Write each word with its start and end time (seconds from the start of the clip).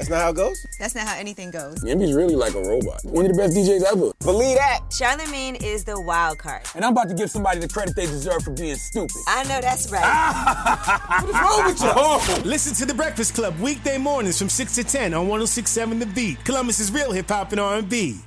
That's 0.00 0.08
not 0.08 0.22
how 0.22 0.30
it 0.30 0.36
goes? 0.36 0.66
That's 0.78 0.94
not 0.94 1.06
how 1.06 1.18
anything 1.18 1.50
goes. 1.50 1.84
Yemi's 1.84 2.14
really 2.14 2.34
like 2.34 2.54
a 2.54 2.62
robot. 2.62 3.04
One 3.04 3.26
of 3.26 3.32
the 3.32 3.36
best 3.36 3.54
DJs 3.54 3.82
ever. 3.82 4.12
Believe 4.20 4.56
that. 4.56 4.80
Charlemagne 4.90 5.56
is 5.56 5.84
the 5.84 6.00
wild 6.00 6.38
card. 6.38 6.62
And 6.74 6.86
I'm 6.86 6.92
about 6.92 7.10
to 7.10 7.14
give 7.14 7.30
somebody 7.30 7.60
the 7.60 7.68
credit 7.68 7.94
they 7.94 8.06
deserve 8.06 8.42
for 8.42 8.52
being 8.52 8.76
stupid. 8.76 9.18
I 9.28 9.42
know 9.42 9.60
that's 9.60 9.92
right. 9.92 10.00
what 11.20 11.28
is 11.28 11.34
wrong 11.34 11.66
with 11.66 11.82
you? 11.82 11.90
Oh. 11.94 12.42
Listen 12.46 12.74
to 12.76 12.86
The 12.86 12.94
Breakfast 12.94 13.34
Club 13.34 13.60
weekday 13.60 13.98
mornings 13.98 14.38
from 14.38 14.48
6 14.48 14.74
to 14.76 14.84
10 14.84 15.12
on 15.12 15.28
1067 15.28 15.98
The 15.98 16.06
Beat. 16.06 16.42
Columbus 16.46 16.80
is 16.80 16.90
real 16.90 17.12
hip 17.12 17.28
hop 17.28 17.52
and 17.52 17.60
R&B. 17.60 18.20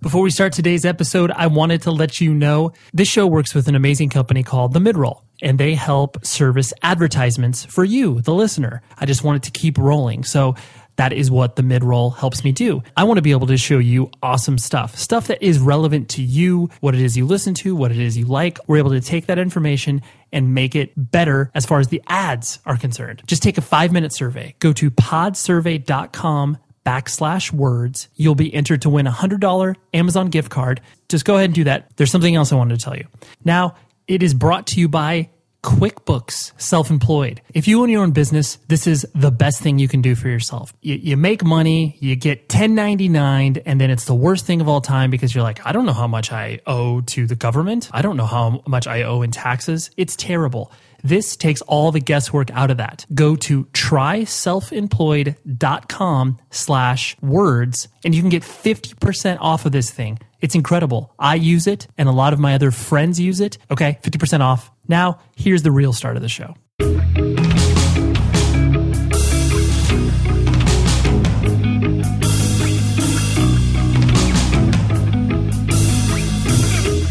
Before 0.00 0.22
we 0.22 0.30
start 0.30 0.52
today's 0.52 0.84
episode, 0.84 1.30
I 1.30 1.46
wanted 1.46 1.82
to 1.82 1.90
let 1.90 2.20
you 2.20 2.34
know 2.34 2.72
this 2.92 3.08
show 3.08 3.26
works 3.26 3.54
with 3.54 3.68
an 3.68 3.74
amazing 3.74 4.10
company 4.10 4.42
called 4.42 4.74
The 4.74 4.80
Midroll, 4.80 5.22
and 5.40 5.58
they 5.58 5.74
help 5.74 6.24
service 6.24 6.72
advertisements 6.82 7.64
for 7.64 7.84
you, 7.84 8.20
the 8.20 8.34
listener. 8.34 8.82
I 8.98 9.06
just 9.06 9.24
wanted 9.24 9.44
to 9.44 9.50
keep 9.50 9.78
rolling. 9.78 10.24
So 10.24 10.56
that 10.96 11.12
is 11.12 11.30
what 11.30 11.56
the 11.56 11.62
midroll 11.62 12.14
helps 12.16 12.44
me 12.44 12.52
do. 12.52 12.82
I 12.96 13.04
want 13.04 13.18
to 13.18 13.22
be 13.22 13.30
able 13.30 13.46
to 13.46 13.56
show 13.56 13.78
you 13.78 14.10
awesome 14.22 14.58
stuff, 14.58 14.96
stuff 14.96 15.28
that 15.28 15.42
is 15.42 15.58
relevant 15.58 16.10
to 16.10 16.22
you, 16.22 16.70
what 16.80 16.94
it 16.94 17.00
is 17.00 17.16
you 17.16 17.24
listen 17.24 17.54
to, 17.54 17.74
what 17.74 17.90
it 17.90 17.98
is 17.98 18.18
you 18.18 18.26
like. 18.26 18.58
We're 18.66 18.78
able 18.78 18.90
to 18.90 19.00
take 19.00 19.26
that 19.26 19.38
information 19.38 20.02
and 20.32 20.54
make 20.54 20.74
it 20.74 20.92
better 20.96 21.50
as 21.54 21.64
far 21.64 21.78
as 21.78 21.88
the 21.88 22.02
ads 22.08 22.58
are 22.66 22.76
concerned. 22.76 23.22
Just 23.26 23.42
take 23.42 23.58
a 23.58 23.62
five 23.62 23.92
minute 23.92 24.12
survey. 24.12 24.54
Go 24.58 24.72
to 24.74 24.90
podsurvey.com 24.90 26.58
backslash 26.84 27.52
words. 27.52 28.08
You'll 28.14 28.34
be 28.34 28.52
entered 28.52 28.82
to 28.82 28.90
win 28.90 29.06
a 29.06 29.12
$100 29.12 29.76
Amazon 29.94 30.28
gift 30.28 30.50
card. 30.50 30.80
Just 31.08 31.24
go 31.24 31.36
ahead 31.36 31.46
and 31.46 31.54
do 31.54 31.64
that. 31.64 31.96
There's 31.96 32.10
something 32.10 32.34
else 32.34 32.52
I 32.52 32.56
wanted 32.56 32.78
to 32.78 32.84
tell 32.84 32.96
you. 32.96 33.06
Now, 33.44 33.74
it 34.06 34.22
is 34.22 34.34
brought 34.34 34.66
to 34.68 34.80
you 34.80 34.88
by 34.88 35.30
QuickBooks 35.62 36.52
Self 36.60 36.90
Employed. 36.90 37.42
If 37.52 37.66
you 37.66 37.82
own 37.82 37.90
your 37.90 38.02
own 38.02 38.12
business, 38.12 38.56
this 38.68 38.86
is 38.86 39.06
the 39.14 39.30
best 39.30 39.60
thing 39.60 39.78
you 39.78 39.88
can 39.88 40.00
do 40.00 40.14
for 40.14 40.28
yourself. 40.28 40.72
You, 40.80 40.94
you, 40.94 41.16
make 41.16 41.44
money, 41.44 41.96
you 42.00 42.14
get 42.14 42.42
1099, 42.42 43.56
and 43.66 43.80
then 43.80 43.90
it's 43.90 44.04
the 44.04 44.14
worst 44.14 44.46
thing 44.46 44.60
of 44.60 44.68
all 44.68 44.80
time 44.80 45.10
because 45.10 45.34
you're 45.34 45.42
like, 45.42 45.66
I 45.66 45.72
don't 45.72 45.84
know 45.84 45.92
how 45.92 46.06
much 46.06 46.32
I 46.32 46.60
owe 46.66 47.00
to 47.02 47.26
the 47.26 47.34
government. 47.34 47.90
I 47.92 48.02
don't 48.02 48.16
know 48.16 48.26
how 48.26 48.62
much 48.66 48.86
I 48.86 49.02
owe 49.02 49.22
in 49.22 49.30
taxes. 49.30 49.90
It's 49.96 50.14
terrible. 50.14 50.72
This 51.02 51.36
takes 51.36 51.60
all 51.62 51.90
the 51.92 52.00
guesswork 52.00 52.50
out 52.50 52.70
of 52.70 52.76
that. 52.78 53.06
Go 53.14 53.36
to 53.36 53.64
tryselfemployed.com 53.66 56.38
slash 56.50 57.16
words 57.20 57.88
and 58.04 58.14
you 58.14 58.22
can 58.22 58.30
get 58.30 58.42
50% 58.42 59.38
off 59.40 59.66
of 59.66 59.72
this 59.72 59.90
thing. 59.90 60.18
It's 60.40 60.54
incredible. 60.54 61.12
I 61.18 61.34
use 61.34 61.66
it 61.66 61.88
and 61.96 62.08
a 62.08 62.12
lot 62.12 62.32
of 62.32 62.38
my 62.38 62.54
other 62.54 62.70
friends 62.70 63.18
use 63.18 63.40
it. 63.40 63.58
Okay, 63.70 63.98
50% 64.02 64.40
off. 64.40 64.70
Now, 64.86 65.18
here's 65.36 65.62
the 65.62 65.72
real 65.72 65.92
start 65.92 66.16
of 66.16 66.22
the 66.22 66.28
show. 66.28 66.54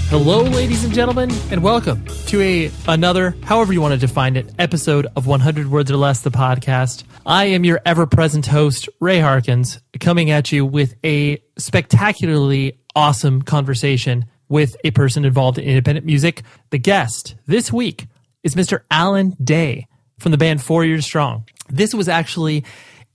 Hello, 0.10 0.42
ladies 0.42 0.86
and 0.86 0.94
gentlemen, 0.94 1.30
and 1.52 1.62
welcome 1.62 2.06
to 2.28 2.42
a 2.42 2.72
another, 2.88 3.36
however 3.44 3.74
you 3.74 3.82
want 3.82 3.94
to 3.94 4.00
define 4.00 4.38
it, 4.38 4.50
episode 4.58 5.06
of 5.18 5.28
100 5.28 5.70
Words 5.70 5.92
or 5.92 5.98
Less, 5.98 6.22
the 6.22 6.32
podcast. 6.32 7.04
I 7.26 7.48
am 7.48 7.66
your 7.66 7.82
ever-present 7.86 8.46
host, 8.46 8.88
Ray 9.02 9.20
Harkins, 9.20 9.82
coming 10.00 10.32
at 10.32 10.50
you 10.50 10.66
with 10.66 10.96
a 11.04 11.44
spectacularly 11.58 12.80
awesome 12.96 13.42
conversation 13.42 14.24
with 14.48 14.78
a 14.86 14.92
person 14.92 15.26
involved 15.26 15.58
in 15.58 15.66
independent 15.66 16.06
music. 16.06 16.44
The 16.70 16.80
guest 16.80 17.36
this 17.46 17.74
week 17.74 18.08
is 18.44 18.56
Mr. 18.56 18.84
Alan 18.90 19.36
Day 19.44 19.88
from 20.20 20.32
the 20.32 20.38
band 20.38 20.64
Four 20.64 20.86
Year 20.86 21.02
Strong. 21.02 21.50
This 21.68 21.94
was 21.94 22.08
actually 22.08 22.64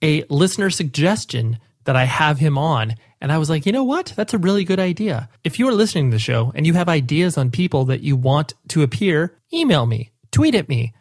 a 0.03 0.25
listener 0.29 0.69
suggestion 0.69 1.59
that 1.85 1.97
I 1.97 2.05
have 2.05 2.39
him 2.39 2.59
on. 2.59 2.97
And 3.23 3.31
I 3.31 3.39
was 3.39 3.49
like, 3.49 3.65
you 3.67 3.73
know 3.73 3.85
what? 3.85 4.13
That's 4.17 4.35
a 4.35 4.39
really 4.39 4.65
good 4.65 4.81
idea. 4.81 5.29
If 5.45 5.61
you 5.61 5.69
are 5.69 5.73
listening 5.73 6.11
to 6.11 6.17
the 6.17 6.19
show 6.19 6.51
and 6.57 6.67
you 6.67 6.75
have 6.75 6.89
ideas 6.89 7.39
on 7.39 7.53
people 7.53 7.85
that 7.85 8.01
you 8.01 8.17
want 8.17 8.55
to 8.71 8.83
appear, 8.83 9.39
email 9.55 9.87
me, 9.87 10.11
tweet 10.33 10.57
at 10.57 10.69
me. 10.69 10.93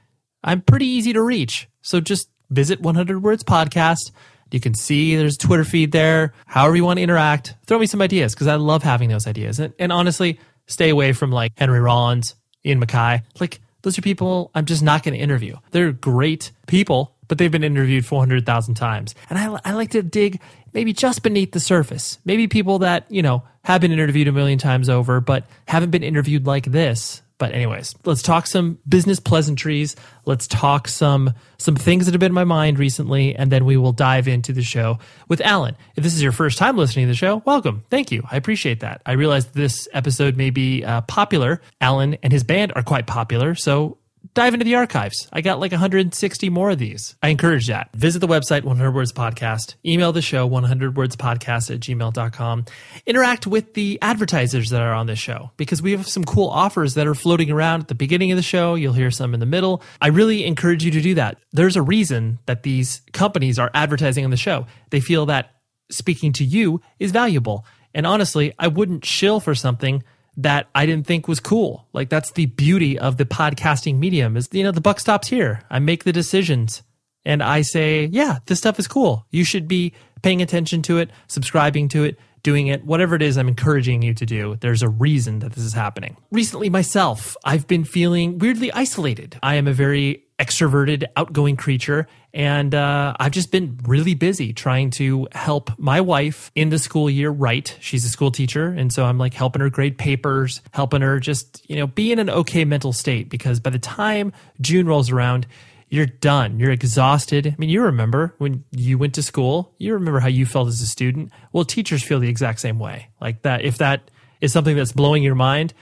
I'm 0.44 0.62
pretty 0.62 0.86
easy 0.86 1.14
to 1.14 1.22
reach. 1.22 1.68
So 1.82 2.00
just 2.00 2.30
visit 2.52 2.80
100 2.80 3.24
Words 3.24 3.44
Podcast. 3.44 4.12
You 4.52 4.60
can 4.60 4.76
see 4.76 5.16
there's 5.16 5.34
a 5.34 5.40
Twitter 5.40 5.64
feed 5.64 5.94
there. 5.94 6.34
However 6.46 6.76
you 6.76 6.86
want 6.86 7.00
to 7.00 7.04
interact, 7.04 7.56
throw 7.66 7.80
me 7.80 7.88
some 7.88 8.04
ideas 8.04 8.36
because 8.36 8.48
I 8.48 8.56
love 8.56 8.84
having 8.84 9.10
those 9.10 9.26
ideas. 9.26 9.60
And, 9.60 9.74
and 9.80 9.92
honestly, 9.92 10.40
stay 10.68 10.90
away 10.90 11.14
from 11.14 11.32
like 11.32 11.54
Henry 11.58 11.80
Rollins, 11.80 12.36
Ian 12.64 12.80
MacKaye. 12.80 13.24
Like 13.40 13.62
those 13.82 13.98
are 13.98 14.04
people 14.04 14.52
I'm 14.54 14.66
just 14.66 14.84
not 14.84 15.02
going 15.02 15.16
to 15.16 15.20
interview. 15.20 15.56
They're 15.72 15.92
great 15.92 16.52
people, 16.68 17.16
but 17.32 17.38
they've 17.38 17.50
been 17.50 17.64
interviewed 17.64 18.06
400,000 18.06 18.76
times. 18.76 19.16
And 19.30 19.40
I, 19.40 19.58
I 19.64 19.72
like 19.72 19.92
to 19.92 20.04
dig 20.04 20.42
maybe 20.74 20.92
just 20.92 21.24
beneath 21.24 21.54
the 21.54 21.62
surface. 21.62 22.20
Maybe 22.26 22.50
people 22.50 22.80
that, 22.80 23.06
you 23.10 23.22
know, 23.22 23.44
have 23.64 23.80
been 23.80 23.94
interviewed 23.94 24.28
a 24.28 24.34
million 24.34 24.60
times 24.60 24.90
over, 24.90 25.22
but 25.22 25.46
haven't 25.66 25.92
been 25.92 26.04
interviewed 26.04 26.46
like 26.46 26.66
this. 26.66 27.22
But 27.38 27.54
anyways, 27.54 27.96
let's 28.04 28.22
talk 28.22 28.48
some 28.48 28.80
business 28.86 29.22
pleasantries. 29.22 29.96
Let's 30.26 30.46
talk 30.46 30.90
some 30.90 31.34
some 31.58 31.78
things 31.78 32.06
that 32.06 32.12
have 32.12 32.20
been 32.20 32.32
in 32.32 32.36
my 32.36 32.44
mind 32.44 32.78
recently, 32.78 33.34
and 33.34 33.50
then 33.50 33.64
we 33.64 33.78
will 33.78 33.94
dive 33.94 34.28
into 34.28 34.52
the 34.52 34.62
show 34.62 35.00
with 35.30 35.40
Alan. 35.40 35.78
If 35.96 36.04
this 36.04 36.14
is 36.14 36.22
your 36.22 36.34
first 36.34 36.58
time 36.58 36.76
listening 36.76 37.06
to 37.06 37.12
the 37.12 37.16
show, 37.16 37.42
welcome. 37.46 37.84
Thank 37.90 38.12
you. 38.12 38.24
I 38.30 38.36
appreciate 38.36 38.82
that. 38.82 39.02
I 39.06 39.14
realize 39.14 39.46
this 39.48 39.88
episode 39.94 40.36
may 40.36 40.50
be 40.50 40.84
uh, 40.84 41.02
popular. 41.02 41.62
Alan 41.80 42.16
and 42.22 42.34
his 42.34 42.44
band 42.44 42.74
are 42.76 42.84
quite 42.84 43.08
popular, 43.08 43.56
so 43.56 43.98
dive 44.34 44.54
into 44.54 44.64
the 44.64 44.76
archives. 44.76 45.28
I 45.32 45.42
got 45.42 45.60
like 45.60 45.72
160 45.72 46.50
more 46.50 46.72
of 46.72 46.80
these. 46.80 47.16
I 47.22 47.30
encourage 47.30 47.68
that. 47.68 47.90
Visit 47.94 48.20
the 48.20 48.28
website 48.28 48.64
100 48.64 48.92
Words 48.92 49.12
Podcast. 49.12 49.76
Email 49.86 50.12
the 50.12 50.22
show 50.22 50.46
100 50.46 50.96
Words 50.96 51.16
Podcast 51.16 51.74
at 51.74 51.80
gmail.com. 51.80 52.66
Interact 53.06 53.48
with 53.48 53.74
the 53.74 54.00
advertisers 54.02 54.70
that 54.70 54.82
are 54.82 54.94
on 54.94 55.08
this 55.08 55.20
show 55.20 55.52
because 55.58 55.82
we 55.82 55.92
have 55.92 56.08
some 56.08 56.24
cool 56.24 56.48
offers 56.48 56.94
that 56.94 57.08
are 57.08 57.16
floating 57.16 57.52
around 57.52 57.82
at 57.82 57.88
the 57.88 57.96
beginning 57.96 58.32
of 58.32 58.38
the 58.38 58.42
show. 58.42 58.76
You'll 58.76 58.94
hear 58.94 59.12
some 59.12 59.34
in 59.34 59.40
the 59.40 59.46
middle. 59.46 59.82
I 60.02 60.08
really 60.08 60.46
encourage 60.46 60.84
you 60.84 60.92
to 60.92 61.02
do 61.02 61.16
that. 61.16 61.38
There's 61.52 61.76
a 61.76 61.82
reason 61.82 62.40
that 62.46 62.64
these 62.64 63.02
companies 63.14 63.60
are 63.60 63.72
advertising 63.74 64.24
on 64.24 64.32
the 64.32 64.38
show. 64.38 64.68
They 64.90 65.00
feel 65.00 65.26
that 65.28 65.56
speaking 65.90 66.32
to 66.34 66.46
you 66.46 66.82
is 67.00 67.12
valuable. 67.12 67.66
And 67.94 68.08
honestly, 68.08 68.54
I 68.58 68.68
wouldn't 68.68 69.04
shill 69.04 69.40
for 69.40 69.54
something 69.54 70.04
that 70.38 70.68
I 70.74 70.86
didn't 70.86 71.08
think 71.08 71.28
was 71.28 71.40
cool. 71.40 71.88
Like 71.94 72.10
that's 72.10 72.32
the 72.32 72.46
beauty 72.46 72.98
of 72.98 73.18
the 73.18 73.26
podcasting 73.26 73.98
medium 73.98 74.38
is 74.38 74.50
you 74.52 74.64
know 74.64 74.72
the 74.72 74.82
buck 74.82 75.00
stops 75.00 75.28
here. 75.28 75.64
I 75.70 75.80
make 75.80 76.04
the 76.04 76.14
decisions 76.14 76.84
and 77.26 77.44
I 77.44 77.62
say, 77.62 78.06
yeah, 78.12 78.40
this 78.46 78.60
stuff 78.60 78.80
is 78.80 78.88
cool. 78.88 79.26
You 79.30 79.44
should 79.44 79.68
be 79.68 79.94
paying 80.22 80.42
attention 80.42 80.82
to 80.84 80.98
it, 80.98 81.12
subscribing 81.28 81.88
to 81.90 82.04
it, 82.04 82.18
doing 82.44 82.68
it, 82.68 82.84
whatever 82.84 83.16
it 83.16 83.22
is 83.22 83.38
I'm 83.38 83.48
encouraging 83.48 84.02
you 84.02 84.14
to 84.16 84.26
do. 84.26 84.58
There's 84.60 84.82
a 84.82 84.90
reason 84.90 85.40
that 85.40 85.54
this 85.54 85.64
is 85.64 85.74
happening. 85.74 86.18
Recently 86.32 86.70
myself, 86.70 87.38
I've 87.44 87.68
been 87.68 87.84
feeling 87.84 88.40
weirdly 88.40 88.72
isolated. 88.72 89.38
I 89.44 89.56
am 89.56 89.68
a 89.68 89.74
very 89.74 90.24
extroverted, 90.42 91.06
outgoing 91.16 91.56
creature. 91.56 92.08
And 92.34 92.74
uh, 92.74 93.14
I've 93.20 93.32
just 93.32 93.52
been 93.52 93.80
really 93.84 94.16
busy 94.16 94.54
trying 94.54 94.90
to 94.92 95.28
help 95.34 95.78
my 95.78 96.02
wife 96.02 96.52
in 96.56 96.70
the 96.70 96.80
school 96.80 97.10
year 97.10 97.30
right. 97.30 97.78
She's 97.80 98.04
a 98.06 98.10
school 98.10 98.32
teacher. 98.32 98.68
And 98.68 98.92
so 98.92 99.06
I'm 99.06 99.20
like 99.20 99.36
helping 99.36 99.62
her 99.62 99.70
grade 99.70 99.98
papers, 99.98 100.62
helping 100.72 101.02
her 101.02 101.20
just, 101.20 101.70
you 101.70 101.76
know, 101.76 101.86
be 101.86 102.12
in 102.12 102.20
an 102.20 102.30
okay 102.30 102.66
mental 102.66 102.92
state 102.92 103.30
because 103.30 103.60
by 103.60 103.70
the 103.70 103.80
time 103.80 104.34
June 104.60 104.88
rolls 104.88 105.12
around, 105.12 105.46
you're 105.90 106.06
done. 106.06 106.58
You're 106.58 106.72
exhausted. 106.72 107.48
I 107.48 107.56
mean, 107.60 107.70
you 107.70 107.84
remember 107.84 108.34
when 108.38 108.64
you 108.72 108.98
went 108.98 109.14
to 109.16 109.24
school, 109.24 109.76
you 109.78 109.94
remember 109.94 110.22
how 110.22 110.30
you 110.30 110.46
felt 110.46 110.70
as 110.70 110.82
a 110.82 110.88
student. 110.88 111.32
Well, 111.52 111.66
teachers 111.66 112.02
feel 112.02 112.20
the 112.20 112.30
exact 112.30 112.62
same 112.62 112.80
way. 112.80 113.10
Like 113.20 113.42
that, 113.44 113.62
if 113.62 113.78
that 113.80 114.10
is 114.40 114.54
something 114.54 114.76
that's 114.76 114.94
blowing 114.94 115.22
your 115.22 115.36
mind, 115.36 115.74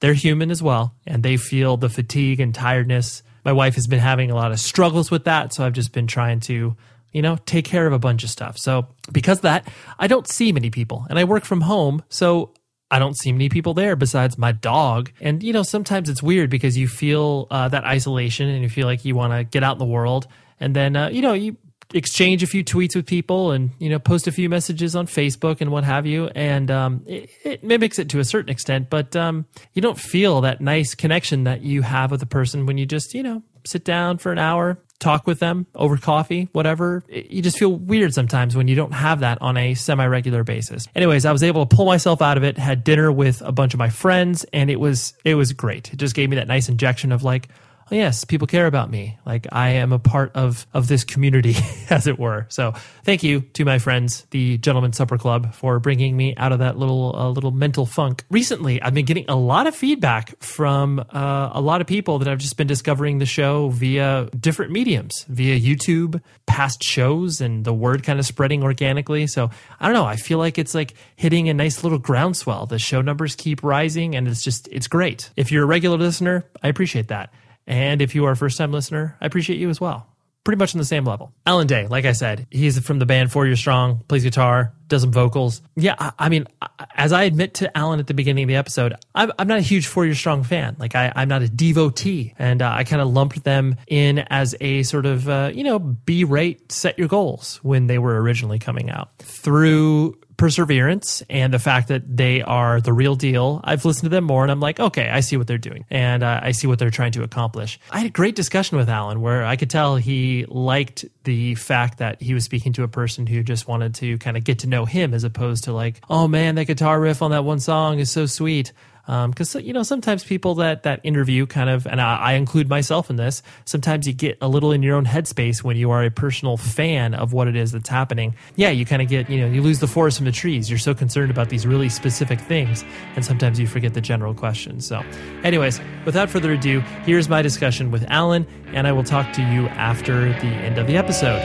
they're 0.00 0.14
human 0.14 0.52
as 0.52 0.62
well. 0.62 0.94
And 1.06 1.24
they 1.24 1.36
feel 1.36 1.76
the 1.76 1.88
fatigue 1.88 2.38
and 2.38 2.54
tiredness. 2.54 3.24
My 3.48 3.52
wife 3.52 3.76
has 3.76 3.86
been 3.86 3.98
having 3.98 4.30
a 4.30 4.34
lot 4.34 4.52
of 4.52 4.60
struggles 4.60 5.10
with 5.10 5.24
that. 5.24 5.54
So 5.54 5.64
I've 5.64 5.72
just 5.72 5.92
been 5.92 6.06
trying 6.06 6.40
to, 6.40 6.76
you 7.12 7.22
know, 7.22 7.38
take 7.46 7.64
care 7.64 7.86
of 7.86 7.94
a 7.94 7.98
bunch 7.98 8.22
of 8.22 8.28
stuff. 8.28 8.58
So 8.58 8.88
because 9.10 9.40
that, 9.40 9.66
I 9.98 10.06
don't 10.06 10.28
see 10.28 10.52
many 10.52 10.68
people 10.68 11.06
and 11.08 11.18
I 11.18 11.24
work 11.24 11.46
from 11.46 11.62
home. 11.62 12.02
So 12.10 12.52
I 12.90 12.98
don't 12.98 13.16
see 13.16 13.32
many 13.32 13.48
people 13.48 13.72
there 13.72 13.96
besides 13.96 14.36
my 14.36 14.52
dog. 14.52 15.12
And, 15.18 15.42
you 15.42 15.54
know, 15.54 15.62
sometimes 15.62 16.10
it's 16.10 16.22
weird 16.22 16.50
because 16.50 16.76
you 16.76 16.88
feel 16.88 17.46
uh, 17.50 17.68
that 17.70 17.84
isolation 17.84 18.50
and 18.50 18.62
you 18.62 18.68
feel 18.68 18.86
like 18.86 19.06
you 19.06 19.14
want 19.14 19.32
to 19.32 19.44
get 19.44 19.62
out 19.62 19.76
in 19.76 19.78
the 19.78 19.86
world. 19.86 20.26
And 20.60 20.76
then, 20.76 20.94
uh, 20.94 21.08
you 21.08 21.22
know, 21.22 21.32
you 21.32 21.56
exchange 21.94 22.42
a 22.42 22.46
few 22.46 22.62
tweets 22.62 22.94
with 22.94 23.06
people 23.06 23.52
and, 23.52 23.70
you 23.78 23.88
know, 23.88 23.98
post 23.98 24.26
a 24.26 24.32
few 24.32 24.48
messages 24.48 24.94
on 24.94 25.06
Facebook 25.06 25.60
and 25.60 25.70
what 25.70 25.84
have 25.84 26.06
you. 26.06 26.26
And 26.34 26.70
um, 26.70 27.02
it, 27.06 27.30
it, 27.44 27.64
mimics 27.64 27.98
it 27.98 28.10
to 28.10 28.18
a 28.18 28.24
certain 28.24 28.50
extent, 28.50 28.90
but 28.90 29.16
um, 29.16 29.46
you 29.72 29.82
don't 29.82 29.98
feel 29.98 30.42
that 30.42 30.60
nice 30.60 30.94
connection 30.94 31.44
that 31.44 31.62
you 31.62 31.82
have 31.82 32.10
with 32.10 32.22
a 32.22 32.26
person 32.26 32.66
when 32.66 32.78
you 32.78 32.86
just, 32.86 33.14
you 33.14 33.22
know, 33.22 33.42
sit 33.64 33.84
down 33.84 34.18
for 34.18 34.32
an 34.32 34.38
hour, 34.38 34.78
talk 34.98 35.26
with 35.26 35.38
them 35.38 35.66
over 35.74 35.96
coffee, 35.96 36.48
whatever. 36.52 37.02
You 37.08 37.42
just 37.42 37.58
feel 37.58 37.72
weird 37.72 38.14
sometimes 38.14 38.56
when 38.56 38.68
you 38.68 38.74
don't 38.74 38.92
have 38.92 39.20
that 39.20 39.40
on 39.40 39.56
a 39.56 39.74
semi 39.74 40.06
regular 40.06 40.44
basis. 40.44 40.86
Anyways, 40.94 41.24
I 41.24 41.32
was 41.32 41.42
able 41.42 41.66
to 41.66 41.76
pull 41.76 41.86
myself 41.86 42.20
out 42.20 42.36
of 42.36 42.44
it, 42.44 42.58
had 42.58 42.84
dinner 42.84 43.10
with 43.12 43.42
a 43.42 43.52
bunch 43.52 43.74
of 43.74 43.78
my 43.78 43.88
friends, 43.88 44.44
and 44.52 44.70
it 44.70 44.80
was 44.80 45.14
it 45.24 45.34
was 45.34 45.52
great. 45.52 45.92
It 45.92 45.96
just 45.96 46.14
gave 46.14 46.30
me 46.30 46.36
that 46.36 46.48
nice 46.48 46.68
injection 46.68 47.12
of 47.12 47.22
like, 47.22 47.48
oh, 47.90 47.94
yes, 47.94 48.24
people 48.24 48.46
care 48.46 48.66
about 48.66 48.90
me. 48.90 49.18
Like 49.24 49.46
I 49.52 49.70
am 49.70 49.92
a 49.92 49.98
part 49.98 50.32
of 50.34 50.66
of 50.74 50.88
this 50.88 51.04
community, 51.04 51.56
as 51.90 52.06
it 52.06 52.18
were. 52.18 52.46
So 52.48 52.72
thank 53.04 53.22
you 53.22 53.40
to 53.54 53.64
my 53.64 53.78
friends, 53.78 54.26
the 54.30 54.58
Gentleman 54.58 54.92
Supper 54.92 55.18
Club, 55.18 55.54
for 55.54 55.78
bringing 55.78 56.16
me 56.16 56.34
out 56.36 56.52
of 56.52 56.58
that 56.60 56.78
little 56.78 57.14
uh, 57.16 57.30
little 57.30 57.50
mental 57.50 57.86
funk. 57.86 58.24
Recently, 58.30 58.80
I've 58.82 58.94
been 58.94 59.04
getting 59.04 59.28
a 59.28 59.36
lot 59.36 59.66
of 59.66 59.74
feedback 59.74 60.40
from 60.42 60.98
uh, 60.98 61.50
a 61.52 61.60
lot 61.60 61.80
of 61.80 61.86
people 61.86 62.18
that 62.18 62.28
I've 62.28 62.38
just 62.38 62.56
been 62.56 62.66
discovering 62.66 63.18
the 63.18 63.26
show 63.26 63.68
via 63.70 64.28
different 64.38 64.72
mediums, 64.72 65.24
via 65.28 65.58
YouTube, 65.58 66.20
past 66.46 66.82
shows, 66.82 67.40
and 67.40 67.64
the 67.64 67.72
word 67.72 68.02
kind 68.02 68.18
of 68.18 68.26
spreading 68.26 68.62
organically. 68.62 69.26
So 69.26 69.50
I 69.80 69.86
don't 69.86 69.94
know. 69.94 70.04
I 70.04 70.16
feel 70.16 70.38
like 70.38 70.58
it's 70.58 70.74
like 70.74 70.94
hitting 71.16 71.48
a 71.48 71.54
nice 71.54 71.82
little 71.82 71.98
groundswell. 71.98 72.66
The 72.66 72.78
show 72.78 73.00
numbers 73.00 73.34
keep 73.34 73.62
rising, 73.62 74.14
and 74.14 74.28
it's 74.28 74.42
just 74.42 74.68
it's 74.70 74.88
great. 74.88 75.30
If 75.36 75.50
you're 75.52 75.64
a 75.64 75.66
regular 75.66 75.98
listener, 75.98 76.44
I 76.62 76.68
appreciate 76.68 77.08
that. 77.08 77.32
And 77.68 78.00
if 78.00 78.14
you 78.14 78.24
are 78.24 78.32
a 78.32 78.36
first 78.36 78.58
time 78.58 78.72
listener, 78.72 79.16
I 79.20 79.26
appreciate 79.26 79.60
you 79.60 79.68
as 79.68 79.80
well. 79.80 80.06
Pretty 80.42 80.58
much 80.58 80.74
on 80.74 80.78
the 80.78 80.86
same 80.86 81.04
level. 81.04 81.34
Alan 81.44 81.66
Day, 81.66 81.86
like 81.86 82.06
I 82.06 82.12
said, 82.12 82.46
he's 82.50 82.78
from 82.80 82.98
the 82.98 83.04
band 83.04 83.30
Four 83.30 83.44
Year 83.46 83.56
Strong, 83.56 84.04
plays 84.08 84.24
guitar, 84.24 84.72
does 84.86 85.02
some 85.02 85.12
vocals. 85.12 85.60
Yeah, 85.76 85.94
I, 85.98 86.12
I, 86.18 86.28
mean, 86.30 86.46
as 86.94 87.12
I 87.12 87.24
admit 87.24 87.52
to 87.54 87.76
Alan 87.76 88.00
at 88.00 88.06
the 88.06 88.14
beginning 88.14 88.44
of 88.44 88.48
the 88.48 88.56
episode, 88.56 88.94
I'm, 89.14 89.30
I'm 89.38 89.46
not 89.46 89.58
a 89.58 89.62
huge 89.62 89.86
Four 89.86 90.06
Year 90.06 90.14
Strong 90.14 90.44
fan. 90.44 90.76
Like, 90.78 90.94
I, 90.94 91.12
am 91.14 91.28
not 91.28 91.42
a 91.42 91.48
devotee. 91.50 92.32
And 92.38 92.62
uh, 92.62 92.72
I 92.72 92.84
kind 92.84 93.02
of 93.02 93.08
lumped 93.08 93.44
them 93.44 93.76
in 93.86 94.20
as 94.30 94.54
a 94.62 94.84
sort 94.84 95.04
of, 95.04 95.28
uh, 95.28 95.50
you 95.52 95.64
know, 95.64 95.78
B 95.78 96.24
rate 96.24 96.72
set 96.72 96.98
your 96.98 97.08
goals 97.08 97.60
when 97.62 97.86
they 97.86 97.98
were 97.98 98.18
originally 98.22 98.58
coming 98.58 98.88
out. 98.88 99.18
Through 99.18 100.18
perseverance 100.38 101.22
and 101.28 101.52
the 101.52 101.58
fact 101.58 101.88
that 101.88 102.16
they 102.16 102.40
are 102.40 102.80
the 102.80 102.92
real 102.92 103.16
deal. 103.16 103.60
I've 103.64 103.84
listened 103.84 104.06
to 104.06 104.08
them 104.08 104.24
more 104.24 104.42
and 104.42 104.50
I'm 104.50 104.60
like, 104.60 104.80
okay, 104.80 105.10
I 105.10 105.20
see 105.20 105.36
what 105.36 105.46
they're 105.46 105.58
doing 105.58 105.84
and 105.90 106.22
uh, 106.22 106.40
I 106.42 106.52
see 106.52 106.66
what 106.66 106.78
they're 106.78 106.90
trying 106.90 107.12
to 107.12 107.22
accomplish. 107.22 107.78
I 107.90 107.98
had 107.98 108.06
a 108.06 108.10
great 108.10 108.36
discussion 108.36 108.78
with 108.78 108.88
Alan 108.88 109.20
where 109.20 109.44
I 109.44 109.56
could 109.56 109.68
tell 109.68 109.96
he 109.96 110.46
liked 110.48 111.04
the 111.24 111.56
fact 111.56 111.98
that 111.98 112.22
he 112.22 112.32
was 112.32 112.44
speaking 112.44 112.72
to 112.74 112.84
a 112.84 112.88
person 112.88 113.26
who 113.26 113.42
just 113.42 113.68
wanted 113.68 113.96
to 113.96 114.16
kind 114.18 114.36
of 114.36 114.44
get 114.44 114.60
to 114.60 114.68
know 114.68 114.86
him 114.86 115.12
as 115.12 115.24
opposed 115.24 115.64
to 115.64 115.72
like, 115.72 116.00
oh 116.08 116.28
man, 116.28 116.54
that 116.54 116.66
guitar 116.66 116.98
riff 116.98 117.20
on 117.20 117.32
that 117.32 117.44
one 117.44 117.60
song 117.60 117.98
is 117.98 118.10
so 118.10 118.24
sweet 118.24 118.72
because 119.08 119.56
um, 119.56 119.62
you 119.62 119.72
know 119.72 119.82
sometimes 119.82 120.22
people 120.22 120.56
that 120.56 120.82
that 120.82 121.00
interview 121.02 121.46
kind 121.46 121.70
of 121.70 121.86
and 121.86 122.00
I, 122.00 122.16
I, 122.16 122.32
include 122.34 122.68
myself 122.68 123.08
in 123.08 123.16
this 123.16 123.42
sometimes 123.64 124.06
you 124.06 124.12
get 124.12 124.36
a 124.42 124.48
little 124.48 124.70
in 124.70 124.82
your 124.82 124.96
own 124.96 125.06
headspace 125.06 125.64
when 125.64 125.78
you 125.78 125.90
are 125.90 126.04
a 126.04 126.10
personal 126.10 126.58
fan 126.58 127.14
of 127.14 127.32
what 127.32 127.48
it 127.48 127.56
is 127.56 127.72
that's 127.72 127.88
happening. 127.88 128.36
Yeah 128.56 128.68
you 128.68 128.84
kind 128.84 129.00
of 129.00 129.08
get 129.08 129.30
you 129.30 129.40
know 129.40 129.46
you 129.46 129.62
lose 129.62 129.80
the 129.80 129.86
forest 129.86 130.18
from 130.18 130.26
the 130.26 130.32
trees. 130.32 130.68
You're 130.68 130.78
so 130.78 130.94
concerned 130.94 131.30
about 131.30 131.48
these 131.48 131.66
really 131.66 131.88
specific 131.88 132.38
things 132.38 132.84
and 133.16 133.24
sometimes 133.24 133.58
you 133.58 133.66
forget 133.66 133.94
the 133.94 134.02
general 134.02 134.34
questions. 134.34 134.86
So 134.86 135.02
anyways 135.42 135.80
without 136.04 136.28
further 136.28 136.52
ado 136.52 136.80
here's 137.04 137.28
my 137.28 137.42
discussion 137.42 137.90
with 137.90 138.04
alan 138.08 138.46
and 138.72 138.86
i 138.86 138.92
will 138.92 139.04
talk 139.04 139.32
to 139.32 139.42
you 139.42 139.66
after 139.68 140.28
the 140.40 140.46
end 140.46 140.78
of 140.78 140.86
the 140.86 140.96
episode 140.96 141.40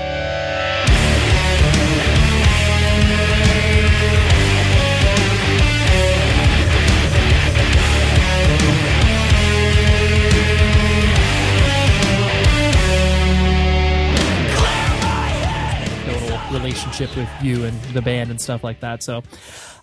relationship 17.00 17.18
with 17.18 17.44
you 17.44 17.66
and 17.66 17.80
the 17.94 18.02
band 18.02 18.30
and 18.30 18.40
stuff 18.40 18.64
like 18.64 18.80
that. 18.82 19.04
So 19.04 19.24